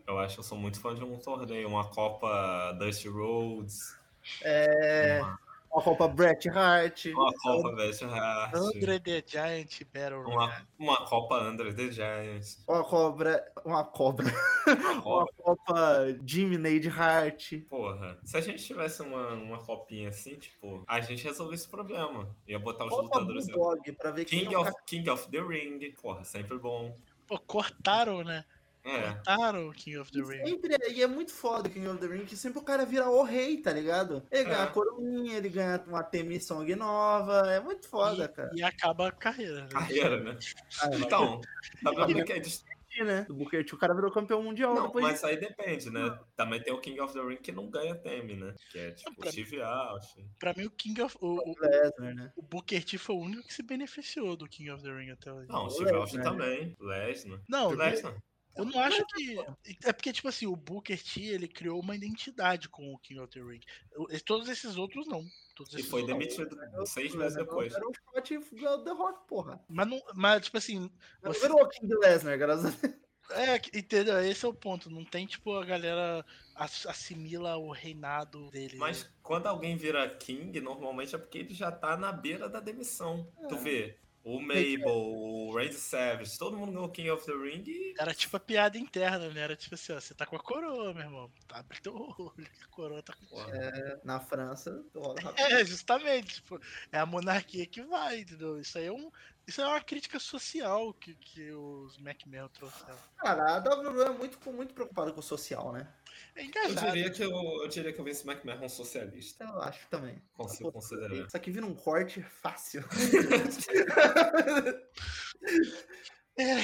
Eu 0.08 0.18
acho 0.18 0.34
que 0.34 0.40
eu 0.40 0.44
sou 0.44 0.58
muito 0.58 0.80
fã 0.80 0.96
de 0.96 1.04
um 1.04 1.20
torneio, 1.20 1.68
uma 1.70 1.88
Copa 1.88 2.72
Dusty 2.80 3.08
Rhodes, 3.08 3.96
É. 4.42 5.22
uma, 5.22 5.40
Uma 5.74 5.82
Copa 5.82 6.08
Bret 6.10 6.50
Hart. 6.50 7.06
uma 7.06 7.34
Copa 7.34 7.72
Best 7.78 8.04
Heart, 8.04 8.54
Andre 8.56 9.00
the 9.00 9.24
Giant 9.26 9.84
Battle 9.94 10.20
uma, 10.20 10.46
Royale. 10.46 10.68
uma 10.78 10.98
Copa 11.06 11.40
Under 11.42 11.74
the 11.74 11.90
Giants. 11.90 12.62
Uma 12.68 12.84
cobra. 12.84 13.52
Uma 13.64 13.84
cobra. 13.86 14.26
Uma 15.06 15.22
Uma 15.22 15.28
Copa. 15.28 16.08
Jimmy 16.26 16.58
Nade 16.58 16.90
Hart. 16.90 17.54
Porra, 17.70 18.20
se 18.24 18.38
a 18.38 18.42
gente 18.42 18.64
tivesse 18.64 19.02
uma, 19.02 19.30
uma 19.30 19.58
copinha 19.60 20.10
assim, 20.10 20.36
tipo, 20.36 20.84
a 20.88 21.00
gente 21.00 21.24
resolvia 21.24 21.56
esse 21.56 21.68
problema. 21.68 22.28
Ia 22.48 22.60
botar 22.60 22.86
os 22.86 22.90
Copa 22.90 23.04
lutadores. 23.04 23.48
Bulldog 23.48 23.92
pra 23.94 24.12
ver 24.12 24.26
quem 24.26 24.42
King 24.42 24.54
é 24.54 24.58
o 24.58 24.62
of, 24.62 24.72
King 24.86 25.10
of 25.10 25.30
the 25.30 25.40
Ring, 25.42 25.80
porra, 26.02 26.24
sempre 26.26 26.58
bom. 26.58 26.96
Pô, 27.28 27.40
cortaram, 27.40 28.24
né? 28.24 28.44
É. 28.84 29.02
Cortaram 29.14 29.68
o 29.70 29.74
King 29.74 29.98
of 29.98 30.12
the 30.12 30.20
Ring. 30.22 30.46
Sempre, 30.48 30.76
é- 30.76 30.92
e 30.92 31.04
é 31.04 31.08
muito 31.08 31.32
foda 31.32 31.68
o 31.68 31.72
King 31.72 31.88
of 31.88 32.00
the 32.00 32.08
Ring, 32.08 32.26
que 32.26 32.36
sempre 32.36 32.60
o 32.60 32.64
cara 32.64 32.86
vira 32.86 33.10
o 33.10 33.24
rei, 33.24 33.58
tá 33.62 33.72
ligado? 33.72 34.24
Ele 34.32 34.46
ganha 34.46 34.58
É. 34.58 34.64
a 34.64 34.68
coroinha, 34.68 35.38
ele 35.38 35.50
ganha 35.50 35.84
uma 35.88 36.04
Temi 36.04 36.40
Song 36.42 36.74
nova, 36.76 37.42
é 37.52 37.60
muito 37.60 37.88
foda, 37.88 38.28
cara. 38.28 38.50
E, 38.54 38.60
e 38.60 38.64
acaba 38.64 39.08
a 39.10 39.12
carreira, 39.12 39.62
né? 39.62 39.68
Carreira, 39.72 40.20
né? 40.20 40.38
Ah, 40.82 40.90
Então, 40.96 41.42
WWE 41.84 42.32
é 42.32 42.40
dist- 42.40 42.66
né? 43.06 43.22
Do 43.24 43.34
Booker 43.34 43.66
T, 43.66 43.74
o 43.74 43.78
cara 43.78 43.94
virou 43.96 44.12
campeão 44.12 44.44
mundial 44.44 44.76
Não, 44.76 44.88
depois 44.88 45.06
mas 45.06 45.24
aí 45.24 45.38
depende, 45.38 45.90
né? 45.90 46.20
Também 46.36 46.62
tem 46.62 46.74
o 46.74 46.78
King 46.82 47.00
of 47.00 47.14
the 47.14 47.22
Ring 47.22 47.38
que 47.38 47.50
não 47.52 47.70
ganha 47.70 47.96
Temi, 47.96 48.36
né? 48.36 48.54
Que 48.70 48.80
é 48.80 48.92
tipo 48.92 49.16
pra- 49.16 49.32
Steve 49.32 49.62
Austin. 49.62 50.28
Pra 50.38 50.54
mim, 50.58 50.66
o 50.66 50.72
King 50.72 51.02
of. 51.02 51.16
O, 51.22 51.38
o, 51.38 51.56
Lesnar, 51.58 52.14
né? 52.14 52.34
o 52.36 52.42
Booker 52.42 52.84
T 52.84 52.98
foi 52.98 53.16
o 53.16 53.20
único 53.20 53.48
que 53.48 53.54
se 53.54 53.64
beneficiou 53.64 54.36
do 54.36 54.46
King 54.46 54.72
of 54.72 54.84
the 54.84 54.92
Ring 54.94 55.10
até 55.10 55.32
hoje. 55.32 55.48
Não, 55.48 55.68
O 55.68 55.70
Steve 55.70 55.94
Austin 55.94 56.18
né? 56.18 56.24
também. 56.24 56.76
Lesnar. 56.82 57.40
Não, 57.48 57.70
Lesnar. 57.72 58.14
Eu 58.56 58.66
não 58.66 58.80
acho 58.80 59.06
que. 59.08 59.38
É 59.86 59.94
porque, 59.94 60.12
tipo 60.14 60.28
assim, 60.28 60.46
o 60.48 60.56
Booker 60.56 61.02
T 61.02 61.22
ele 61.24 61.48
criou 61.48 61.80
uma 61.80 61.96
identidade 61.96 62.68
com 62.70 62.94
o 62.94 62.98
King 63.00 63.20
of 63.20 63.32
the 63.32 63.40
Ring. 63.42 63.62
Eu- 63.94 64.08
todos 64.26 64.50
esses 64.50 64.76
outros 64.78 65.08
não. 65.08 65.24
Todos 65.56 65.74
E 65.74 65.84
foi 65.84 66.06
demitido 66.06 66.58
seis 66.86 67.14
O 67.14 67.18
meses 67.18 67.38
depois. 67.38 67.74
Era 67.74 67.86
o 67.88 67.92
shot 68.16 68.38
do 68.40 68.84
The 68.84 68.92
Rock, 68.92 69.28
porra. 69.28 69.60
Mas, 69.70 69.88
não, 69.88 70.02
mas, 70.16 70.44
tipo 70.46 70.58
assim, 70.58 70.90
Não 71.22 71.34
Você- 71.34 71.42
virou 71.42 71.62
o 71.62 71.70
King 71.70 71.94
Lesnar, 71.96 72.38
graças 72.38 72.66
a 72.66 72.70
Deus. 72.88 72.96
é, 73.32 73.56
entendeu? 73.78 74.20
Esse 74.22 74.46
é 74.46 74.50
o 74.50 74.54
ponto. 74.54 74.90
Não 74.90 75.06
tem, 75.06 75.26
tipo, 75.28 75.54
a 75.56 75.64
galera 75.66 76.26
ass- 76.56 76.86
assimila 76.88 77.58
o 77.58 77.72
reinado 77.72 78.50
dele. 78.52 78.78
Mas 78.78 79.04
né? 79.04 79.10
quando 79.22 79.48
alguém 79.48 79.76
vira 79.78 80.10
King, 80.18 80.60
normalmente 80.62 81.16
é 81.16 81.18
porque 81.18 81.38
ele 81.40 81.54
já 81.54 81.72
tá 81.72 81.96
na 81.96 82.12
beira 82.12 82.50
da 82.50 82.60
demissão. 82.60 83.32
Tu 83.48 83.56
É. 83.56 83.58
vê, 83.58 84.00
o 84.24 84.40
Mabel, 84.40 84.88
o 84.88 85.56
Randy 85.56 85.74
Savage, 85.74 86.38
todo 86.38 86.58
mundo 86.58 86.72
ganhou 86.72 86.86
o 86.86 86.92
King 86.92 87.10
of 87.10 87.26
the 87.26 87.32
Ring 87.32 87.64
e 87.66 87.96
Era 87.98 88.14
tipo 88.14 88.38
a 88.38 88.40
piada 88.40 88.78
interna, 88.78 89.30
né? 89.30 89.42
Era 89.42 89.56
tipo 89.56 89.74
assim, 89.76 89.94
ó, 89.94 90.00
você 90.00 90.14
tá 90.14 90.26
com 90.26 90.36
a 90.36 90.40
coroa, 90.40 90.94
meu 90.94 91.04
irmão. 91.04 91.32
Tá, 91.48 91.58
abre 91.60 91.80
teu 91.82 91.96
olho, 91.96 92.34
que 92.36 92.64
a 92.64 92.68
coroa 92.68 93.02
tá 93.02 93.14
com 93.14 93.26
Porra. 93.26 94.00
Na 94.04 94.20
França. 94.20 94.84
É, 95.38 95.66
justamente. 95.66 96.36
Tipo, 96.36 96.60
é 96.92 97.00
a 97.00 97.06
monarquia 97.06 97.66
que 97.66 97.82
vai, 97.82 98.20
entendeu? 98.20 98.60
Isso 98.60 98.78
aí 98.78 98.86
é, 98.86 98.92
um, 98.92 99.12
isso 99.48 99.62
é 99.62 99.68
uma 99.68 99.82
crítica 99.82 100.20
social 100.20 100.94
que, 100.94 101.16
que 101.16 101.52
os 101.52 101.98
McMahon 101.98 102.48
trouxeram. 102.50 102.98
Cara, 103.18 103.56
a 103.56 103.58
WWE 103.58 104.04
é 104.04 104.10
muito, 104.10 104.52
muito 104.52 104.74
preocupada 104.74 105.12
com 105.12 105.20
o 105.20 105.24
social, 105.24 105.72
né? 105.74 105.88
É 106.36 106.46
Eu 106.46 106.76
diria 106.76 107.10
que 107.10 107.24
eu, 107.24 107.32
eu 107.32 107.68
diria 107.68 107.94
que 107.94 108.00
eu 108.00 108.06
Vince 108.06 108.28
McMahon 108.28 108.62
é 108.62 108.66
um 108.66 108.70
socialista. 108.70 109.44
Eu 109.44 109.62
acho 109.62 109.88
também. 109.90 110.22
Consigo 110.34 110.72
considerar. 110.72 111.16
Isso 111.16 111.36
aqui 111.36 111.52
vira 111.52 111.66
um 111.66 111.76
corte 111.76 112.22
fácil. 112.22 112.84
É, 116.38 116.62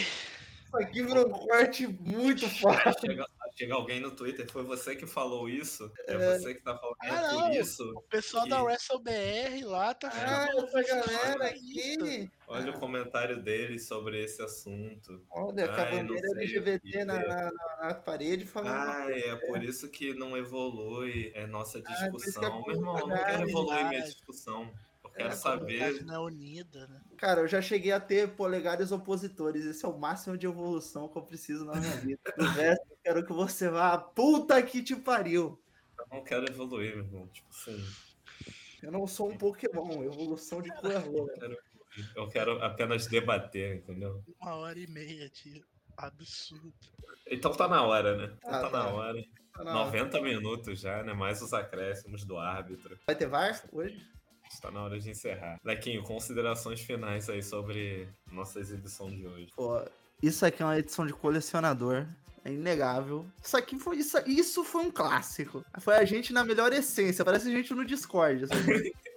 Isso 0.67 0.77
aqui 0.77 1.01
vira 1.01 1.25
um 1.25 1.29
corte 1.31 1.87
muito 1.87 2.47
fácil. 2.59 2.93
Chega, 2.99 3.25
chega 3.57 3.73
alguém 3.73 3.99
no 4.01 4.11
Twitter, 4.11 4.49
foi 4.51 4.63
você 4.63 4.95
que 4.95 5.07
falou 5.07 5.47
isso? 5.47 5.89
É, 6.07 6.13
É. 6.13 6.37
você 6.39 6.55
que 6.55 6.61
tá 6.61 6.77
falando. 6.77 6.95
É 7.03 7.09
Ah, 7.09 7.21
por 7.29 7.33
não. 7.39 7.51
isso. 7.53 7.93
o 7.95 8.01
pessoal 8.01 8.43
Que- 8.43 8.49
da 8.49 8.63
WrestleBR 8.63 9.63
lá 9.65 9.93
tá 9.93 10.09
Ah, 10.13 10.47
ficando 10.47 10.67
essa 10.67 10.83
galera 10.83 11.45
aqui. 11.47 12.29
Olha 12.49 12.71
o 12.71 12.79
comentário 12.79 13.41
dele 13.41 13.79
sobre 13.79 14.23
esse 14.23 14.41
assunto. 14.41 15.21
Olha, 15.31 15.71
Ai, 15.71 15.81
a 15.81 15.91
bandeira 16.03 16.27
LGBT 16.35 16.79
que 16.79 17.05
na, 17.05 17.21
é. 17.21 17.27
na, 17.27 17.51
na- 17.81 17.93
parede 17.95 18.45
falando. 18.45 18.73
Ai, 18.89 19.19
é 19.21 19.35
por 19.35 19.63
isso 19.63 19.89
que 19.89 20.13
não 20.13 20.35
evolui 20.37 21.31
é 21.33 21.47
nossa 21.47 21.81
que 21.81 21.91
é 21.91 21.95
discussão. 22.09 22.61
Meu 22.65 22.75
irmão, 22.75 22.99
eu 22.99 23.07
não 23.07 23.17
quero 23.17 23.49
evoluir 23.49 23.85
minha 23.89 24.01
discussão. 24.03 24.69
É, 25.17 25.23
quero 25.23 25.29
a 25.29 25.35
saber. 25.35 25.59
comunidade 25.79 26.05
não 26.05 26.13
é 26.13 26.19
unida, 26.19 26.87
né? 26.87 27.01
Cara, 27.17 27.41
eu 27.41 27.47
já 27.47 27.61
cheguei 27.61 27.91
a 27.91 27.99
ter 27.99 28.35
polegares 28.35 28.91
opositores. 28.91 29.65
Esse 29.65 29.83
é 29.83 29.87
o 29.87 29.97
máximo 29.97 30.37
de 30.37 30.45
evolução 30.45 31.09
que 31.09 31.17
eu 31.17 31.23
preciso 31.23 31.65
na 31.65 31.75
minha 31.75 31.97
vida. 31.97 32.21
O 32.37 32.43
resto, 32.53 32.85
eu 32.91 32.97
quero 33.03 33.25
que 33.25 33.33
você 33.33 33.69
vá. 33.69 33.97
Puta 33.97 34.61
que 34.61 34.83
te 34.83 34.95
pariu! 34.95 35.59
Eu 35.99 36.05
não 36.11 36.23
quero 36.23 36.49
evoluir, 36.49 36.95
meu 36.95 37.05
irmão. 37.05 37.27
Tipo 37.27 37.47
assim. 37.49 37.83
Eu 38.83 38.91
não 38.91 39.07
sou 39.07 39.31
um 39.31 39.37
Pokémon, 39.37 40.03
evolução 40.03 40.61
de 40.61 40.69
cor 40.75 40.93
rola. 40.93 41.31
Eu 41.31 41.39
quero 41.39 41.57
Eu 42.15 42.27
quero 42.27 42.63
apenas 42.63 43.07
debater, 43.07 43.77
entendeu? 43.77 44.23
Uma 44.39 44.55
hora 44.55 44.79
e 44.79 44.85
meia 44.87 45.27
de 45.29 45.63
absurdo. 45.97 46.73
Então 47.25 47.51
tá 47.51 47.67
na 47.67 47.81
hora, 47.81 48.15
né? 48.15 48.37
Ah, 48.45 48.61
tá, 48.61 48.69
tá. 48.69 48.83
na 48.83 48.89
hora. 48.89 49.23
Tá 49.51 49.63
na 49.63 49.73
90 49.73 50.21
minutos 50.21 50.79
já, 50.79 51.01
né? 51.03 51.13
Mais 51.13 51.41
os 51.41 51.53
acréscimos 51.53 52.23
do 52.23 52.37
árbitro. 52.37 52.99
Vai 53.07 53.15
ter 53.15 53.27
VAR 53.27 53.59
hoje? 53.71 54.05
Está 54.51 54.71
na 54.71 54.83
hora 54.83 54.99
de 54.99 55.09
encerrar. 55.09 55.59
Lequinho, 55.63 56.01
considerações 56.03 56.81
finais 56.81 57.29
aí 57.29 57.43
sobre 57.43 58.07
nossa 58.31 58.59
exibição 58.59 59.09
de 59.09 59.25
hoje. 59.27 59.51
Pô, 59.55 59.81
isso 60.21 60.45
aqui 60.45 60.61
é 60.61 60.65
uma 60.65 60.77
edição 60.79 61.05
de 61.05 61.13
colecionador. 61.13 62.05
É 62.43 62.51
inegável. 62.51 63.25
Isso 63.43 63.57
aqui 63.57 63.77
foi. 63.77 63.97
Isso, 63.97 64.17
isso 64.25 64.63
foi 64.63 64.83
um 64.85 64.91
clássico. 64.91 65.65
Foi 65.79 65.95
a 65.95 66.05
gente 66.05 66.31
na 66.31 66.43
melhor 66.45 66.71
essência. 66.71 67.25
Parece 67.25 67.49
a 67.49 67.51
gente 67.51 67.73
no 67.73 67.83
Discord. 67.85 68.45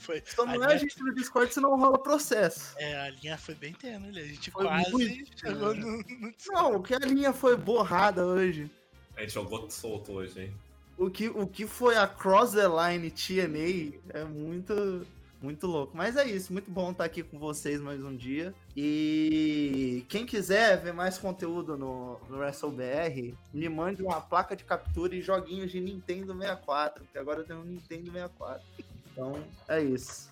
Foi, 0.00 0.22
Só 0.26 0.44
não 0.44 0.60
a 0.64 0.72
é 0.72 0.74
a 0.74 0.76
gente 0.76 1.00
no 1.00 1.14
Discord, 1.14 1.54
senão 1.54 1.78
rola 1.78 1.98
processo. 1.98 2.74
É, 2.78 2.96
a 3.06 3.10
linha 3.10 3.38
foi 3.38 3.54
bem 3.54 3.72
tênue, 3.72 4.10
né? 4.10 4.20
A 4.20 4.24
gente 4.24 4.50
Foi 4.50 4.66
quase 4.66 4.90
muito 4.90 5.38
chegou 5.38 5.72
no, 5.74 5.98
no- 5.98 6.34
Não, 6.48 6.82
que 6.82 6.94
a 6.94 6.98
linha 6.98 7.32
foi 7.32 7.56
borrada 7.56 8.26
hoje. 8.26 8.68
A 9.16 9.20
gente 9.20 9.32
jogou 9.32 9.70
solto 9.70 10.12
hoje, 10.12 10.40
hein? 10.42 10.54
O 10.98 11.08
que, 11.08 11.28
o 11.28 11.46
que 11.46 11.64
foi 11.64 11.96
a 11.96 12.08
Cross 12.08 12.52
the 12.52 12.66
Line 12.66 13.08
TNA 13.08 14.00
é 14.18 14.24
muito, 14.24 15.06
muito 15.40 15.64
louco. 15.68 15.96
Mas 15.96 16.16
é 16.16 16.26
isso, 16.26 16.52
muito 16.52 16.68
bom 16.68 16.90
estar 16.90 17.04
aqui 17.04 17.22
com 17.22 17.38
vocês 17.38 17.80
mais 17.80 18.02
um 18.02 18.16
dia. 18.16 18.52
E 18.76 20.04
quem 20.08 20.26
quiser 20.26 20.82
ver 20.82 20.92
mais 20.92 21.16
conteúdo 21.16 21.78
no, 21.78 22.18
no 22.28 22.38
WrestleBR, 22.38 23.32
me 23.54 23.68
mande 23.68 24.02
uma 24.02 24.20
placa 24.20 24.56
de 24.56 24.64
captura 24.64 25.14
e 25.14 25.22
joguinhos 25.22 25.70
de 25.70 25.80
Nintendo 25.80 26.36
64, 26.36 27.04
porque 27.04 27.18
agora 27.18 27.40
eu 27.40 27.44
tenho 27.44 27.60
um 27.60 27.64
Nintendo 27.64 28.10
64. 28.10 28.66
Então 29.12 29.44
é 29.68 29.80
isso. 29.80 30.28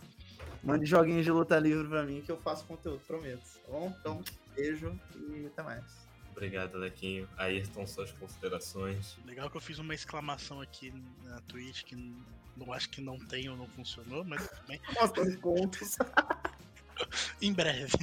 Mande 0.64 0.84
joguinhos 0.84 1.24
de 1.24 1.30
luta 1.30 1.56
livre 1.60 1.86
pra 1.86 2.02
mim 2.02 2.22
que 2.22 2.32
eu 2.32 2.38
faço 2.38 2.64
conteúdo, 2.64 3.00
prometo. 3.06 3.40
Tá 3.64 3.70
bom? 3.70 3.94
Então, 4.00 4.20
beijo 4.56 4.98
e 5.14 5.46
até 5.46 5.62
mais. 5.62 6.05
Obrigado, 6.36 6.76
Lequinho. 6.76 7.26
Ayrton, 7.38 7.86
suas 7.86 8.12
considerações. 8.12 9.16
Legal 9.24 9.48
que 9.48 9.56
eu 9.56 9.60
fiz 9.60 9.78
uma 9.78 9.94
exclamação 9.94 10.60
aqui 10.60 10.92
na 11.24 11.40
Twitch 11.40 11.82
que 11.84 11.96
não 12.54 12.74
acho 12.74 12.90
que 12.90 13.00
não 13.00 13.18
tem 13.18 13.48
ou 13.48 13.56
não 13.56 13.66
funcionou, 13.68 14.22
mas. 14.22 14.46
Mostra 15.00 15.22
os 15.24 15.36
pontos. 15.36 15.96
em 17.40 17.54
breve. 17.54 17.96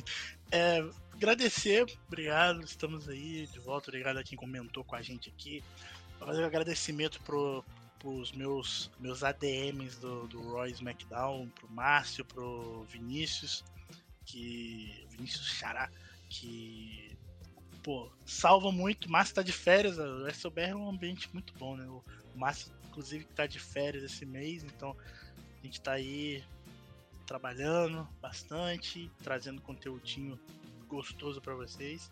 É, 0.52 0.84
agradecer, 1.14 1.86
obrigado, 2.08 2.64
estamos 2.64 3.08
aí 3.08 3.46
de 3.46 3.60
volta. 3.60 3.92
Obrigado 3.92 4.18
a 4.18 4.24
quem 4.24 4.36
comentou 4.36 4.84
com 4.84 4.96
a 4.96 5.02
gente 5.02 5.30
aqui. 5.30 5.64
Vou 6.18 6.28
fazer 6.28 6.42
um 6.42 6.48
agradecimento 6.48 7.22
pro, 7.22 7.64
pros 8.00 8.32
meus, 8.32 8.90
meus 9.00 9.24
ADMs 9.24 10.00
do, 10.00 10.28
do 10.28 10.42
Roy 10.42 10.72
SmackDown, 10.72 11.50
pro 11.50 11.70
Márcio, 11.70 12.26
pro 12.26 12.84
Vinícius, 12.90 13.64
que. 14.26 15.06
Vinícius 15.12 15.48
Xará, 15.48 15.88
que. 16.30 17.13
Pô, 17.84 18.10
salva 18.26 18.72
muito. 18.72 19.12
Márcio 19.12 19.36
tá 19.36 19.42
de 19.42 19.52
férias, 19.52 19.98
o 19.98 20.24
WrestleBR 20.24 20.72
é 20.72 20.76
um 20.76 20.90
ambiente 20.90 21.30
muito 21.34 21.54
bom, 21.58 21.76
né? 21.76 21.86
O 21.86 22.04
Márcio, 22.34 22.72
inclusive, 22.88 23.26
tá 23.26 23.46
de 23.46 23.60
férias 23.60 24.04
esse 24.04 24.26
mês, 24.26 24.64
então 24.64 24.96
a 25.62 25.66
gente 25.66 25.82
tá 25.82 25.92
aí 25.92 26.44
trabalhando 27.26 28.08
bastante, 28.22 29.12
trazendo 29.22 29.62
conteúdinho 29.62 30.40
gostoso 30.88 31.42
pra 31.42 31.56
vocês. 31.56 32.12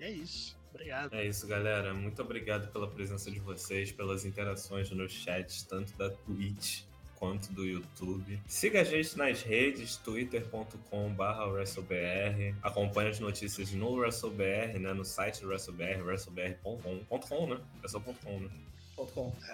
E 0.00 0.04
é 0.04 0.10
isso. 0.10 0.58
Obrigado. 0.70 1.14
É 1.14 1.26
isso, 1.26 1.46
galera. 1.46 1.94
Muito 1.94 2.20
obrigado 2.20 2.70
pela 2.72 2.88
presença 2.88 3.30
de 3.30 3.38
vocês, 3.38 3.90
pelas 3.92 4.24
interações 4.24 4.90
nos 4.90 5.12
chats, 5.12 5.62
tanto 5.62 5.96
da 5.96 6.10
Twitch 6.10 6.87
quanto 7.18 7.52
do 7.52 7.66
YouTube. 7.66 8.40
Siga 8.46 8.80
a 8.82 8.84
gente 8.84 9.18
nas 9.18 9.42
redes, 9.42 9.96
twitter.com.br 9.96 11.42
WrestleBR. 11.50 12.54
Acompanhe 12.62 13.10
as 13.10 13.20
notícias 13.20 13.72
no 13.72 13.90
WrestleBR, 13.94 14.78
né? 14.78 14.92
No 14.94 15.04
site 15.04 15.40
do 15.40 15.48
WrestleBR, 15.48 16.02
WrestleBR.com. 16.02 17.04
Ponto 17.08 17.26
.com, 17.26 17.46
né? 17.46 17.60
É 17.82 17.88
só 17.88 18.00
.com, 18.00 18.40
né? 18.40 18.48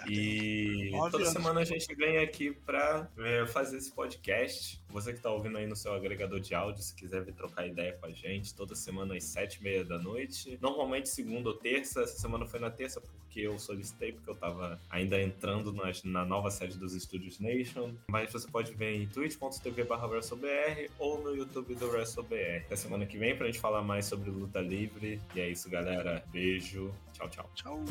E 0.08 0.90
toda 1.10 1.24
semana 1.26 1.60
a 1.60 1.64
gente 1.64 1.94
vem 1.94 2.18
aqui 2.18 2.52
pra 2.52 3.08
é, 3.18 3.46
fazer 3.46 3.76
esse 3.78 3.90
podcast. 3.92 4.80
Você 4.90 5.12
que 5.12 5.20
tá 5.20 5.30
ouvindo 5.30 5.58
aí 5.58 5.66
no 5.66 5.74
seu 5.76 5.92
agregador 5.92 6.38
de 6.40 6.54
áudio, 6.54 6.82
se 6.82 6.94
quiser 6.94 7.22
vir 7.24 7.34
trocar 7.34 7.66
ideia 7.66 7.92
com 7.94 8.06
a 8.06 8.12
gente, 8.12 8.54
toda 8.54 8.74
semana 8.74 9.16
às 9.16 9.24
sete 9.24 9.56
e 9.60 9.62
meia 9.62 9.84
da 9.84 9.98
noite. 9.98 10.58
Normalmente 10.60 11.08
segunda 11.08 11.48
ou 11.48 11.54
terça. 11.56 12.02
Essa 12.02 12.18
semana 12.18 12.46
foi 12.46 12.60
na 12.60 12.70
terça 12.70 13.00
porque 13.00 13.40
eu 13.40 13.58
solicitei, 13.58 14.12
porque 14.12 14.30
eu 14.30 14.36
tava 14.36 14.80
ainda 14.88 15.20
entrando 15.20 15.72
nas- 15.72 16.04
na 16.04 16.24
nova 16.24 16.50
sede 16.52 16.78
dos 16.78 16.94
Estúdios 16.94 17.40
Nation. 17.40 17.92
Mas 18.08 18.30
você 18.32 18.46
pode 18.48 18.72
ver 18.74 18.94
em 18.94 19.06
twitch.tv 19.08 19.82
barra 19.84 20.06
WrestleBR 20.06 20.88
ou 20.98 21.20
no 21.20 21.34
YouTube 21.34 21.74
do 21.74 21.88
WrestleBR. 21.88 22.64
Até 22.66 22.76
semana 22.76 23.04
que 23.06 23.18
vem 23.18 23.36
pra 23.36 23.46
gente 23.46 23.58
falar 23.58 23.82
mais 23.82 24.06
sobre 24.06 24.30
luta 24.30 24.60
livre. 24.60 25.20
E 25.34 25.40
é 25.40 25.48
isso, 25.48 25.68
galera. 25.68 26.22
Beijo. 26.30 26.92
Tchau, 27.12 27.28
tchau. 27.28 27.50
Tchau. 27.54 27.84